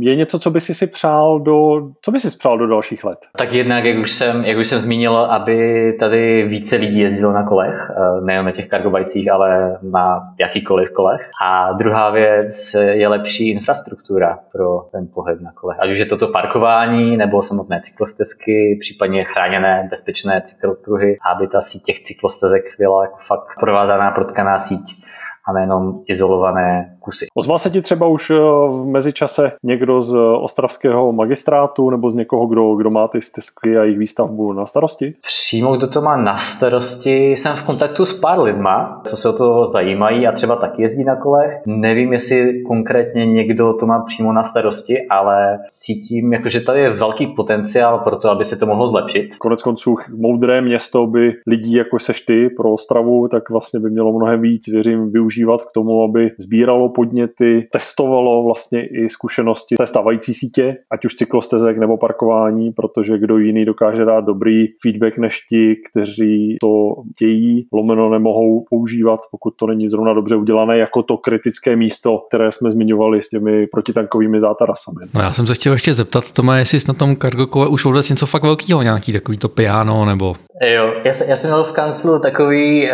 je 0.00 0.16
něco, 0.16 0.38
co 0.38 0.50
by 0.50 0.60
si 0.60 0.74
si 0.74 0.86
přál 0.86 1.40
do, 1.40 1.88
co 2.02 2.10
by 2.10 2.20
si 2.20 2.38
přál 2.38 2.58
do 2.58 2.66
dalších 2.66 3.04
let? 3.04 3.18
Tak 3.38 3.52
jednak, 3.52 3.84
jak 3.84 3.98
už 3.98 4.12
jsem, 4.12 4.44
jak 4.44 4.58
už 4.58 4.68
jsem 4.68 4.80
zmínil, 4.80 5.16
aby 5.16 5.56
tady 6.00 6.46
více 6.48 6.76
lidí 6.76 6.98
jezdilo 6.98 7.32
na 7.32 7.48
kolech, 7.48 7.90
nejen 8.24 8.44
na 8.44 8.52
těch 8.52 8.68
cargobajcích, 8.68 9.30
ale 9.30 9.78
na 9.92 10.20
jakýkoliv 10.40 10.90
kolech. 10.90 11.30
A 11.44 11.72
druhá 11.72 12.10
věc 12.10 12.76
je 12.80 13.08
lepší 13.08 13.50
infrastruktura 13.50 14.38
pro 14.52 14.78
ten 14.92 15.08
pohyb 15.14 15.40
na 15.40 15.52
kolech. 15.52 15.76
Ať 15.80 15.90
už 15.90 15.98
je 15.98 16.06
toto 16.06 16.28
parkování 16.28 16.91
nebo 16.92 17.42
samotné 17.42 17.82
cyklostezky, 17.84 18.78
případně 18.80 19.24
chráněné 19.24 19.88
bezpečné 19.90 20.42
cyklopruhy, 20.46 21.16
aby 21.34 21.48
ta 21.48 21.62
síť 21.62 21.82
těch 21.82 22.02
cyklostezek 22.02 22.62
byla 22.78 23.02
jako 23.02 23.16
fakt 23.26 23.60
provázaná, 23.60 24.10
protkaná 24.10 24.60
síť 24.60 25.04
a 25.48 25.52
nejenom 25.52 26.02
izolované 26.08 26.96
kusy. 27.02 27.26
Ozval 27.34 27.58
se 27.58 27.70
ti 27.70 27.82
třeba 27.82 28.06
už 28.06 28.30
eh, 28.30 28.34
v 28.68 28.84
mezičase 28.86 29.52
někdo 29.62 30.00
z 30.00 30.18
ostravského 30.40 31.12
magistrátu 31.12 31.90
nebo 31.90 32.10
z 32.10 32.14
někoho, 32.14 32.46
kdo, 32.46 32.74
kdo 32.74 32.90
má 32.90 33.08
ty 33.08 33.22
stezky 33.22 33.78
a 33.78 33.82
jejich 33.82 33.98
výstavbu 33.98 34.52
na 34.52 34.66
starosti? 34.66 35.14
Přímo 35.26 35.76
kdo 35.76 35.88
to 35.88 36.00
má 36.00 36.16
na 36.16 36.36
starosti, 36.36 37.30
jsem 37.30 37.56
v 37.56 37.66
kontaktu 37.66 38.04
s 38.04 38.20
pár 38.20 38.40
lidma, 38.40 39.02
co 39.08 39.16
se 39.16 39.28
o 39.28 39.32
to 39.32 39.66
zajímají 39.66 40.26
a 40.26 40.32
třeba 40.32 40.56
taky 40.56 40.82
jezdí 40.82 41.04
na 41.04 41.16
kolech. 41.16 41.52
Nevím, 41.66 42.12
jestli 42.12 42.62
konkrétně 42.62 43.26
někdo 43.26 43.74
to 43.80 43.86
má 43.86 44.04
přímo 44.06 44.32
na 44.32 44.44
starosti, 44.44 44.96
ale 45.10 45.58
cítím, 45.68 46.32
jakože 46.32 46.60
tady 46.60 46.80
je 46.80 46.90
velký 46.90 47.26
potenciál 47.26 47.98
pro 47.98 48.16
to, 48.16 48.30
aby 48.30 48.44
se 48.44 48.56
to 48.56 48.66
mohlo 48.66 48.88
zlepšit. 48.88 49.36
Konec 49.36 49.62
konců 49.62 49.96
moudré 50.16 50.60
město 50.60 51.06
by 51.06 51.32
lidí 51.46 51.72
jako 51.72 51.98
seš 51.98 52.20
ty 52.20 52.50
pro 52.56 52.72
Ostravu, 52.72 53.28
tak 53.28 53.50
vlastně 53.50 53.80
by 53.80 53.90
mělo 53.90 54.12
mnohem 54.12 54.40
víc, 54.40 54.68
věřím, 54.68 55.12
využívat 55.12 55.62
k 55.62 55.72
tomu, 55.74 56.04
aby 56.04 56.30
sbíralo 56.38 56.88
podněty, 56.92 57.68
testovalo 57.72 58.44
vlastně 58.44 58.86
i 58.86 59.08
zkušenosti 59.08 59.76
té 59.76 59.86
stávající 59.86 60.34
sítě, 60.34 60.76
ať 60.90 61.04
už 61.04 61.14
cyklostezek 61.14 61.78
nebo 61.78 61.98
parkování, 61.98 62.72
protože 62.72 63.18
kdo 63.18 63.38
jiný 63.38 63.64
dokáže 63.64 64.04
dát 64.04 64.24
dobrý 64.24 64.66
feedback 64.82 65.18
než 65.18 65.40
ti, 65.40 65.76
kteří 65.90 66.56
to 66.60 66.94
dějí, 67.20 67.66
lomeno 67.72 68.08
nemohou 68.08 68.64
používat, 68.70 69.20
pokud 69.30 69.54
to 69.56 69.66
není 69.66 69.88
zrovna 69.88 70.14
dobře 70.14 70.36
udělané, 70.36 70.78
jako 70.78 71.02
to 71.02 71.16
kritické 71.16 71.76
místo, 71.76 72.18
které 72.28 72.52
jsme 72.52 72.70
zmiňovali 72.70 73.22
s 73.22 73.28
těmi 73.28 73.66
protitankovými 73.72 74.40
zátarasami. 74.40 75.06
No 75.14 75.20
já 75.20 75.30
jsem 75.30 75.46
se 75.46 75.54
chtěl 75.54 75.72
ještě 75.72 75.94
zeptat, 75.94 76.32
Tome, 76.32 76.58
jestli 76.58 76.80
jsi 76.80 76.88
na 76.88 76.94
tom 76.94 77.16
Cargokole 77.16 77.68
už 77.68 77.84
vůbec 77.84 78.10
něco 78.10 78.26
fakt 78.26 78.42
velkého, 78.42 78.82
nějaký 78.82 79.12
takový 79.12 79.38
to 79.38 79.48
piano 79.48 80.04
nebo... 80.04 80.34
Jo, 80.76 80.92
já, 81.04 81.14
jsem, 81.14 81.28
já 81.28 81.36
jsem 81.36 81.50
měl 81.50 81.64
v 81.64 81.72
kanclu 81.72 82.18
takový 82.18 82.82
uh, 82.82 82.90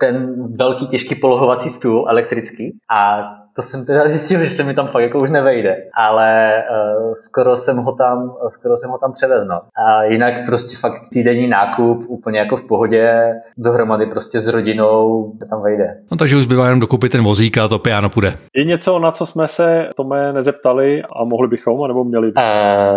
ten 0.00 0.34
velký 0.58 0.88
těžký 0.88 1.14
polohovací 1.14 1.70
stůl 1.70 2.06
elektrický 2.08 2.78
a 2.90 3.20
to 3.58 3.62
jsem 3.62 3.86
teda 3.86 4.08
zjistil, 4.08 4.44
že 4.44 4.50
se 4.50 4.64
mi 4.64 4.74
tam 4.74 4.86
fakt 4.86 5.02
jako 5.02 5.18
už 5.18 5.30
nevejde, 5.30 5.76
ale 5.94 6.52
uh, 6.70 7.12
skoro 7.12 7.56
jsem 7.56 7.76
ho 7.76 7.92
tam, 7.92 8.34
skoro 8.48 8.76
jsem 8.76 8.90
ho 8.90 8.98
tam 8.98 9.12
převezl. 9.12 9.48
No. 9.48 9.54
A 9.54 10.04
jinak 10.04 10.34
prostě 10.46 10.76
fakt 10.80 11.00
týdenní 11.12 11.48
nákup 11.48 12.04
úplně 12.08 12.38
jako 12.38 12.56
v 12.56 12.66
pohodě, 12.68 13.34
dohromady 13.56 14.06
prostě 14.06 14.40
s 14.40 14.48
rodinou 14.48 15.32
se 15.42 15.48
tam 15.48 15.62
vejde. 15.62 15.96
No 16.10 16.16
takže 16.16 16.36
už 16.36 16.42
zbývá 16.42 16.64
jenom 16.64 16.80
dokupit 16.80 17.12
ten 17.12 17.24
vozík 17.24 17.58
a 17.58 17.68
to 17.68 17.78
piano 17.78 18.08
půjde. 18.10 18.34
Je 18.54 18.64
něco, 18.64 18.98
na 18.98 19.12
co 19.12 19.26
jsme 19.26 19.48
se 19.48 19.88
Tome 19.96 20.32
nezeptali 20.32 21.02
a 21.02 21.24
mohli 21.24 21.48
bychom, 21.48 21.88
nebo 21.88 22.04
měli? 22.04 22.26
Uh, 22.26 22.32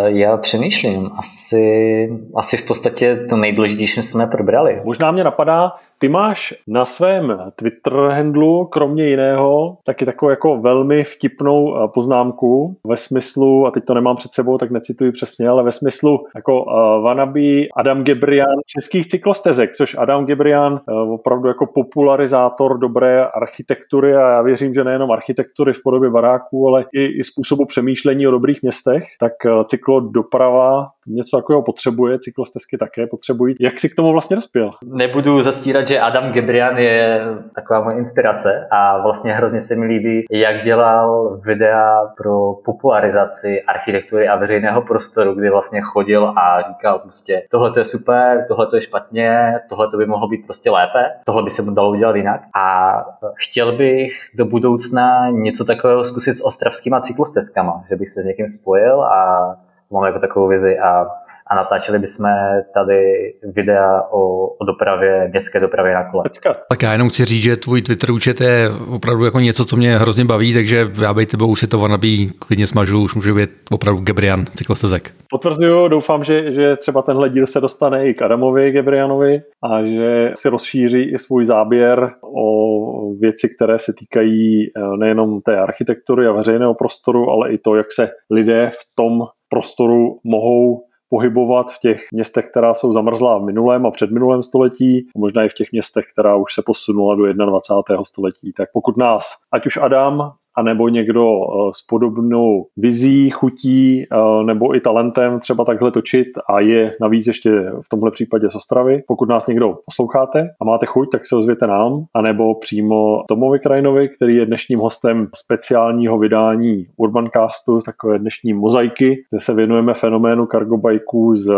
já 0.06 0.38
přemýšlím. 0.38 1.10
Asi, 1.18 2.10
asi 2.36 2.58
v 2.58 2.68
podstatě 2.68 3.26
to 3.30 3.38
nejdůležitější 3.38 4.02
jsme 4.02 4.28
probrali. 4.28 4.82
Možná 4.86 5.12
mě 5.12 5.24
napadá, 5.24 5.72
ty 6.02 6.10
máš 6.10 6.54
na 6.68 6.86
svém 6.86 7.52
Twitter 7.56 7.94
handlu, 7.94 8.66
kromě 8.66 9.08
jiného, 9.08 9.78
taky 9.84 10.06
takovou 10.06 10.30
jako 10.30 10.58
velmi 10.58 11.04
vtipnou 11.04 11.76
eh, 11.76 11.88
poznámku 11.94 12.78
ve 12.88 12.98
smyslu, 12.98 13.68
a 13.68 13.72
teď 13.72 13.86
to 13.86 13.94
nemám 13.94 14.16
před 14.16 14.32
sebou, 14.32 14.58
tak 14.58 14.72
necituji 14.72 15.12
přesně, 15.12 15.50
ale 15.50 15.64
ve 15.64 15.72
smyslu 15.72 16.26
jako 16.36 16.64
uh, 16.64 17.04
Vanabi 17.04 17.70
Adam 17.78 18.04
Gebrian 18.04 18.56
českých 18.66 19.08
cyklostezek, 19.08 19.76
což 19.76 19.96
Adam 19.98 20.26
Gebrian 20.26 20.74
uh, 20.74 21.14
opravdu 21.14 21.48
jako 21.48 21.66
popularizátor 21.66 22.78
dobré 22.80 23.26
architektury 23.26 24.16
a 24.16 24.30
já 24.30 24.42
věřím, 24.42 24.74
že 24.74 24.84
nejenom 24.84 25.12
architektury 25.12 25.74
v 25.74 25.84
podobě 25.84 26.10
baráků, 26.10 26.68
ale 26.68 26.86
i, 26.94 27.06
i 27.20 27.24
způsobu 27.24 27.66
přemýšlení 27.66 28.28
o 28.28 28.32
dobrých 28.32 28.62
městech, 28.62 29.04
tak 29.20 29.34
uh, 29.46 29.64
cyklodoprava 29.64 30.88
něco 31.08 31.38
takového 31.38 31.64
potřebuje, 31.64 32.20
cyklostezky 32.20 32.78
také 32.78 33.08
potřebují. 33.08 33.56
Jak 33.60 33.80
si 33.80 33.90
k 33.90 33.96
tomu 33.96 34.12
vlastně 34.12 34.36
dospěl? 34.36 34.72
Nebudu 34.86 35.42
zastírat, 35.42 35.91
že 35.92 36.00
Adam 36.00 36.32
Gebrian 36.32 36.78
je 36.78 37.22
taková 37.56 37.84
moje 37.84 37.98
inspirace 37.98 38.68
a 38.72 39.02
vlastně 39.02 39.34
hrozně 39.34 39.62
se 39.62 39.76
mi 39.76 39.86
líbí, 39.86 40.26
jak 40.32 40.64
dělal 40.64 41.38
videa 41.46 42.06
pro 42.18 42.54
popularizaci 42.66 43.62
architektury 43.62 44.28
a 44.28 44.36
veřejného 44.36 44.82
prostoru, 44.82 45.34
kdy 45.34 45.50
vlastně 45.50 45.82
chodil 45.82 46.34
a 46.38 46.62
říkal 46.62 47.00
prostě 47.00 47.44
tohle 47.52 47.72
to 47.72 47.80
je 47.80 47.86
super, 47.86 48.46
tohle 48.48 48.68
to 48.68 48.76
je 48.76 48.82
špatně, 48.82 49.60
tohle 49.70 49.88
to 49.92 49.98
by 49.98 50.06
mohlo 50.06 50.28
být 50.28 50.46
prostě 50.46 50.72
lépe, 50.72 51.12
tohle 51.26 51.44
by 51.44 51.50
se 51.50 51.62
mu 51.62 51.72
dalo 51.72 51.90
udělat 51.90 52.16
jinak. 52.16 52.42
A 52.56 52.96
chtěl 53.36 53.78
bych 53.78 54.12
do 54.36 54.46
budoucna 54.46 55.30
něco 55.30 55.66
takového 55.66 56.06
zkusit 56.06 56.36
s 56.36 56.46
ostravskýma 56.46 57.02
cyklostezkama, 57.02 57.84
že 57.90 57.96
bych 57.96 58.10
se 58.10 58.22
s 58.22 58.26
někým 58.26 58.48
spojil 58.48 59.04
a 59.04 59.56
mám 59.92 60.04
jako 60.04 60.20
takovou 60.20 60.48
vizi 60.48 60.80
a 60.80 61.06
a 61.52 61.56
natáčeli 61.56 62.00
bychom 62.00 62.26
tady 62.74 63.34
videa 63.44 64.02
o, 64.12 64.48
o 64.48 64.66
dopravě, 64.66 65.30
městské 65.32 65.60
dopravě 65.60 65.94
na 65.94 66.12
kole. 66.12 66.24
Tak 66.70 66.82
já 66.82 66.92
jenom 66.92 67.10
chci 67.10 67.26
říct, 67.26 67.44
že 67.44 67.58
tvůj 67.58 67.82
Twitter 67.82 68.12
účet 68.12 68.42
je 68.42 68.70
opravdu 68.96 69.26
jako 69.26 69.40
něco, 69.40 69.66
co 69.66 69.78
mě 69.78 69.98
hrozně 69.98 70.26
baví, 70.26 70.54
takže 70.54 70.92
já 71.02 71.14
bych 71.14 71.28
tebou 71.28 71.56
si 71.56 71.68
to 71.68 71.80
vanabí 71.80 72.32
klidně 72.40 72.68
smažu, 72.68 73.02
už 73.02 73.16
může 73.16 73.34
být 73.34 73.50
opravdu 73.72 74.02
Gebrian 74.02 74.46
cyklostezek. 74.56 75.12
Potvrzuju, 75.32 75.88
doufám, 75.88 76.24
že, 76.24 76.52
že 76.52 76.76
třeba 76.76 77.02
tenhle 77.02 77.30
díl 77.30 77.48
se 77.48 77.62
dostane 77.62 78.08
i 78.08 78.14
k 78.14 78.22
Adamovi 78.22 78.72
Gebrianovi 78.72 79.42
a 79.64 79.84
že 79.84 80.32
si 80.36 80.50
rozšíří 80.50 81.02
i 81.14 81.18
svůj 81.18 81.46
záběr 81.46 82.12
o 82.38 83.14
věci, 83.20 83.48
které 83.56 83.80
se 83.80 83.94
týkají 84.00 84.66
eh, 84.66 84.98
nejenom 84.98 85.42
té 85.42 85.58
architektury 85.58 86.28
a 86.28 86.32
veřejného 86.32 86.74
prostoru, 86.74 87.30
ale 87.30 87.54
i 87.54 87.58
to, 87.58 87.76
jak 87.76 87.92
se 87.92 88.10
lidé 88.32 88.70
v 88.74 88.96
tom 88.98 89.20
prostoru 89.50 90.20
mohou 90.24 90.84
pohybovat 91.12 91.72
v 91.72 91.80
těch 91.80 92.02
městech, 92.14 92.46
která 92.52 92.74
jsou 92.74 92.92
zamrzlá 92.92 93.38
v 93.38 93.44
minulém 93.44 93.86
a 93.86 93.92
předminulém 93.92 94.44
století, 94.44 95.06
a 95.16 95.20
možná 95.20 95.44
i 95.44 95.50
v 95.50 95.54
těch 95.54 95.72
městech, 95.72 96.06
která 96.14 96.36
už 96.36 96.54
se 96.54 96.62
posunula 96.66 97.16
do 97.16 97.34
21. 97.34 98.04
století. 98.04 98.54
Tak 98.54 98.70
pokud 98.74 98.98
nás, 98.98 99.34
ať 99.54 99.66
už 99.66 99.78
Adam, 99.78 100.30
anebo 100.58 100.90
někdo 100.90 101.28
eh, 101.28 101.72
s 101.76 101.86
podobnou 101.90 102.66
vizí, 102.78 103.30
chutí 103.30 104.04
eh, 104.04 104.44
nebo 104.44 104.76
i 104.76 104.80
talentem 104.80 105.40
třeba 105.40 105.66
takhle 105.66 105.92
točit 105.92 106.28
a 106.50 106.60
je 106.60 106.96
navíc 107.02 107.28
ještě 107.28 107.52
v 107.86 107.90
tomhle 107.90 108.12
případě 108.12 108.50
z 108.50 108.56
Ostravy, 108.56 109.02
pokud 109.08 109.30
nás 109.30 109.48
někdo 109.48 109.78
posloucháte 109.86 110.50
a 110.62 110.66
máte 110.66 110.86
chuť, 110.86 111.10
tak 111.12 111.26
se 111.26 111.36
ozvěte 111.36 111.68
nám, 111.68 112.04
anebo 112.14 112.56
přímo 112.56 113.24
Tomovi 113.28 113.60
Krajinovi, 113.60 114.10
který 114.10 114.36
je 114.36 114.46
dnešním 114.46 114.80
hostem 114.80 115.28
speciálního 115.36 116.18
vydání 116.20 116.86
Urbancastu, 116.98 117.80
takové 117.86 118.20
dnešní 118.20 118.54
mozaiky, 118.54 119.24
kde 119.30 119.40
se 119.40 119.54
věnujeme 119.54 119.94
fenoménu 119.94 120.46
Cargo 120.46 120.78
Bike 120.78 121.01
cargobajků 121.02 121.36
z 121.36 121.54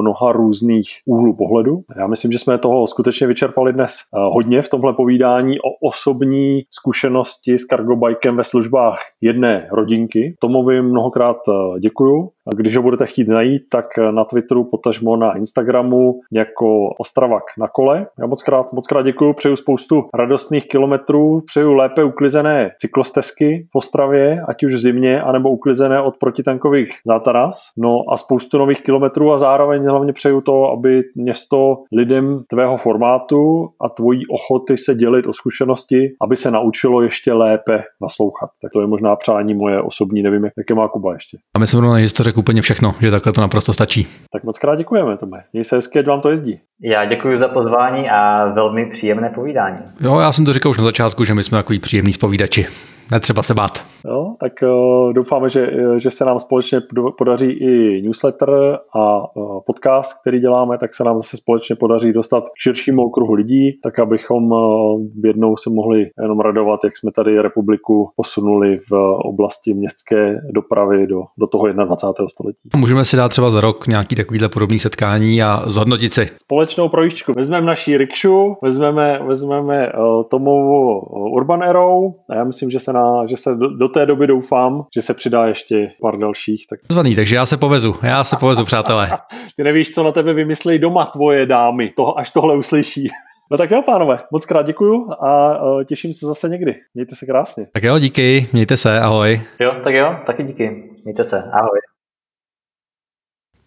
mnoha 0.00 0.32
různých 0.32 0.88
úhlů 1.06 1.36
pohledu. 1.36 1.80
Já 1.98 2.06
myslím, 2.06 2.32
že 2.32 2.38
jsme 2.38 2.58
toho 2.58 2.86
skutečně 2.86 3.26
vyčerpali 3.26 3.72
dnes 3.72 3.92
eh, 3.92 4.18
hodně 4.34 4.62
v 4.62 4.68
tomhle 4.68 4.92
povídání 4.92 5.60
o 5.60 5.88
osobní 5.88 6.62
zkušenosti 6.70 7.58
s 7.58 7.66
cargobajkem 7.66 8.36
ve 8.36 8.44
službách 8.44 8.98
jedné 9.22 9.64
rodinky. 9.72 10.34
Tomu 10.40 10.64
vy 10.64 10.82
mnohokrát 10.82 11.36
eh, 11.48 11.80
děkuju. 11.80 12.30
Když 12.56 12.76
ho 12.76 12.82
budete 12.82 13.06
chtít 13.06 13.28
najít, 13.28 13.62
tak 13.72 13.84
na 14.10 14.24
Twitteru, 14.24 14.64
potažmo 14.64 15.16
na 15.16 15.36
Instagramu 15.36 16.20
jako 16.32 16.88
Ostravak 17.00 17.42
na 17.58 17.68
kole. 17.68 18.04
Já 18.18 18.26
moc 18.26 18.42
krát, 18.42 18.72
moc 18.72 18.86
krát 18.86 19.02
děkuju, 19.02 19.32
přeju 19.32 19.56
spoustu 19.56 20.02
radostných 20.14 20.66
kilometrů, 20.66 21.40
přeju 21.46 21.72
lépe 21.72 22.04
uklizené 22.04 22.70
cyklostezky 22.80 23.66
v 23.72 23.76
Ostravě, 23.76 24.40
ať 24.48 24.64
už 24.64 24.74
v 24.74 24.78
zimě, 24.78 25.22
anebo 25.22 25.50
uklizené 25.50 26.00
od 26.00 26.16
protitankových 26.16 26.90
zátaras. 27.06 27.58
No 27.78 27.98
a 28.12 28.16
spoustu 28.16 28.58
nových 28.58 28.82
kilometrů 28.86 29.32
a 29.32 29.38
zároveň 29.38 29.82
hlavně 29.82 30.12
přeju 30.12 30.40
to, 30.40 30.72
aby 30.72 31.02
město 31.16 31.76
lidem 31.96 32.40
tvého 32.50 32.76
formátu 32.76 33.68
a 33.84 33.88
tvojí 33.88 34.22
ochoty 34.26 34.76
se 34.78 34.94
dělit 34.94 35.26
o 35.26 35.32
zkušenosti, 35.32 36.08
aby 36.22 36.36
se 36.36 36.50
naučilo 36.50 37.02
ještě 37.02 37.32
lépe 37.32 37.82
naslouchat. 38.02 38.50
Tak 38.62 38.72
to 38.72 38.80
je 38.80 38.86
možná 38.86 39.16
přání 39.16 39.54
moje 39.54 39.82
osobní, 39.82 40.22
nevím, 40.22 40.44
jaké 40.58 40.74
má 40.74 40.88
Kuba 40.88 41.12
ještě. 41.12 41.36
A 41.56 41.58
myslím, 41.58 41.84
že 41.98 42.14
to 42.14 42.22
řekl 42.22 42.38
úplně 42.38 42.62
všechno, 42.62 42.94
že 43.00 43.10
takhle 43.10 43.32
to 43.32 43.40
naprosto 43.40 43.72
stačí. 43.72 44.06
Tak 44.32 44.44
moc 44.44 44.58
krát 44.58 44.76
děkujeme, 44.76 45.16
Tome. 45.16 45.44
Měj 45.52 45.64
se 45.64 45.76
hezky, 45.76 45.98
ať 45.98 46.06
vám 46.06 46.20
to 46.20 46.30
jezdí. 46.30 46.60
Já 46.82 47.04
děkuji 47.04 47.38
za 47.38 47.48
pozvání 47.48 48.10
a 48.10 48.46
velmi 48.52 48.86
příjemné 48.86 49.32
povídání. 49.34 49.78
Jo, 50.00 50.18
já 50.18 50.32
jsem 50.32 50.44
to 50.44 50.52
říkal 50.52 50.70
už 50.70 50.78
na 50.78 50.84
začátku, 50.84 51.24
že 51.24 51.34
my 51.34 51.42
jsme 51.42 51.58
takový 51.58 51.78
příjemný 51.78 52.12
spovídači 52.12 52.66
netřeba 53.10 53.42
se 53.42 53.54
bát. 53.54 53.84
Jo, 54.08 54.34
tak 54.40 54.52
uh, 54.62 55.12
doufáme, 55.12 55.48
že, 55.48 55.70
že 55.96 56.10
se 56.10 56.24
nám 56.24 56.40
společně 56.40 56.80
podaří 57.18 57.50
i 57.50 58.02
newsletter 58.02 58.50
a 58.94 59.36
uh, 59.36 59.60
podcast, 59.66 60.20
který 60.20 60.40
děláme, 60.40 60.78
tak 60.78 60.94
se 60.94 61.04
nám 61.04 61.18
zase 61.18 61.36
společně 61.36 61.76
podaří 61.76 62.12
dostat 62.12 62.44
k 62.44 62.60
širšímu 62.62 63.02
okruhu 63.02 63.34
lidí, 63.34 63.80
tak 63.82 63.98
abychom 63.98 64.52
uh, 64.52 65.02
jednou 65.24 65.56
se 65.56 65.70
mohli 65.70 66.06
jenom 66.22 66.40
radovat, 66.40 66.80
jak 66.84 66.96
jsme 66.96 67.12
tady 67.12 67.42
republiku 67.42 68.08
posunuli 68.16 68.76
v 68.90 68.92
oblasti 69.24 69.74
městské 69.74 70.36
dopravy 70.54 71.06
do, 71.06 71.20
do 71.40 71.46
toho 71.52 71.72
21. 71.72 72.28
století. 72.28 72.68
Můžeme 72.76 73.04
si 73.04 73.16
dát 73.16 73.28
třeba 73.28 73.50
za 73.50 73.60
rok 73.60 73.86
nějaký 73.86 74.16
takovýhle 74.16 74.48
podobný 74.48 74.78
setkání 74.78 75.42
a 75.42 75.62
zhodnotit 75.66 76.14
si. 76.14 76.30
Společnou 76.36 76.88
projížďku. 76.88 77.32
Vezmeme 77.36 77.66
naší 77.66 77.96
rikšu, 77.96 78.56
vezmeme, 78.62 79.20
vezmeme 79.26 79.92
uh, 79.92 80.22
Tomovu 80.30 81.00
Urban 81.34 81.62
Arrow 81.62 82.10
a 82.30 82.36
já 82.36 82.44
myslím, 82.44 82.70
že 82.70 82.80
se 82.80 82.92
na, 82.92 83.26
že 83.26 83.36
se 83.36 83.54
do, 83.54 83.76
do 83.76 83.88
té 83.96 84.06
doby 84.06 84.26
doufám, 84.26 84.82
že 84.94 85.02
se 85.02 85.14
přidá 85.14 85.46
ještě 85.46 85.90
pár 86.02 86.18
dalších. 86.18 86.66
Tak... 86.70 86.80
Zvaný, 86.90 87.14
takže 87.14 87.36
já 87.36 87.46
se 87.46 87.56
povezu, 87.56 87.96
já 88.02 88.24
se 88.24 88.36
povezu, 88.36 88.64
přátelé. 88.64 89.08
Ty 89.56 89.64
nevíš, 89.64 89.94
co 89.94 90.02
na 90.02 90.12
tebe 90.12 90.32
vymyslí 90.32 90.78
doma 90.78 91.06
tvoje 91.06 91.46
dámy, 91.46 91.92
to, 91.96 92.18
až 92.18 92.30
tohle 92.30 92.56
uslyší. 92.56 93.08
No 93.52 93.58
tak 93.58 93.70
jo, 93.70 93.82
pánové, 93.82 94.18
moc 94.32 94.46
krát 94.46 94.66
děkuju 94.66 95.12
a 95.12 95.62
uh, 95.62 95.84
těším 95.84 96.12
se 96.12 96.26
zase 96.26 96.48
někdy. 96.48 96.74
Mějte 96.94 97.14
se 97.14 97.26
krásně. 97.26 97.66
Tak 97.72 97.82
jo, 97.82 97.98
díky, 97.98 98.48
mějte 98.52 98.76
se, 98.76 99.00
ahoj. 99.00 99.40
Jo, 99.60 99.72
tak 99.84 99.94
jo, 99.94 100.16
taky 100.26 100.42
díky. 100.42 100.90
Mějte 101.04 101.24
se, 101.24 101.42
ahoj. 101.52 101.78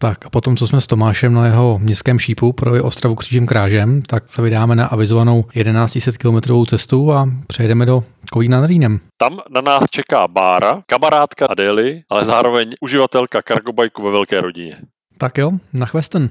Tak 0.02 0.26
a 0.26 0.30
potom, 0.30 0.56
co 0.56 0.66
jsme 0.66 0.80
s 0.80 0.86
Tomášem 0.86 1.34
na 1.34 1.46
jeho 1.46 1.78
městském 1.78 2.18
šípu 2.18 2.52
pro 2.52 2.84
Ostravu 2.84 3.14
křížem 3.14 3.46
krážem, 3.46 4.02
tak 4.02 4.24
se 4.32 4.42
vydáme 4.42 4.76
na 4.76 4.86
avizovanou 4.86 5.44
1100 5.52 6.12
km 6.18 6.66
cestu 6.66 7.12
a 7.12 7.28
přejedeme 7.46 7.86
do 7.86 8.04
Kolína 8.32 8.60
nad 8.60 8.66
Rýnem. 8.66 9.00
Tam 9.16 9.38
na 9.50 9.60
nás 9.60 9.82
čeká 9.90 10.28
Bára, 10.28 10.82
kamarádka 10.86 11.46
Adély, 11.46 12.02
ale 12.10 12.24
zároveň 12.24 12.70
uživatelka 12.80 13.42
kargobajku 13.42 14.02
ve 14.02 14.10
velké 14.10 14.40
rodině. 14.40 14.76
Tak 15.18 15.38
jo, 15.38 15.52
na 15.72 15.86
chvesten. 15.86 16.30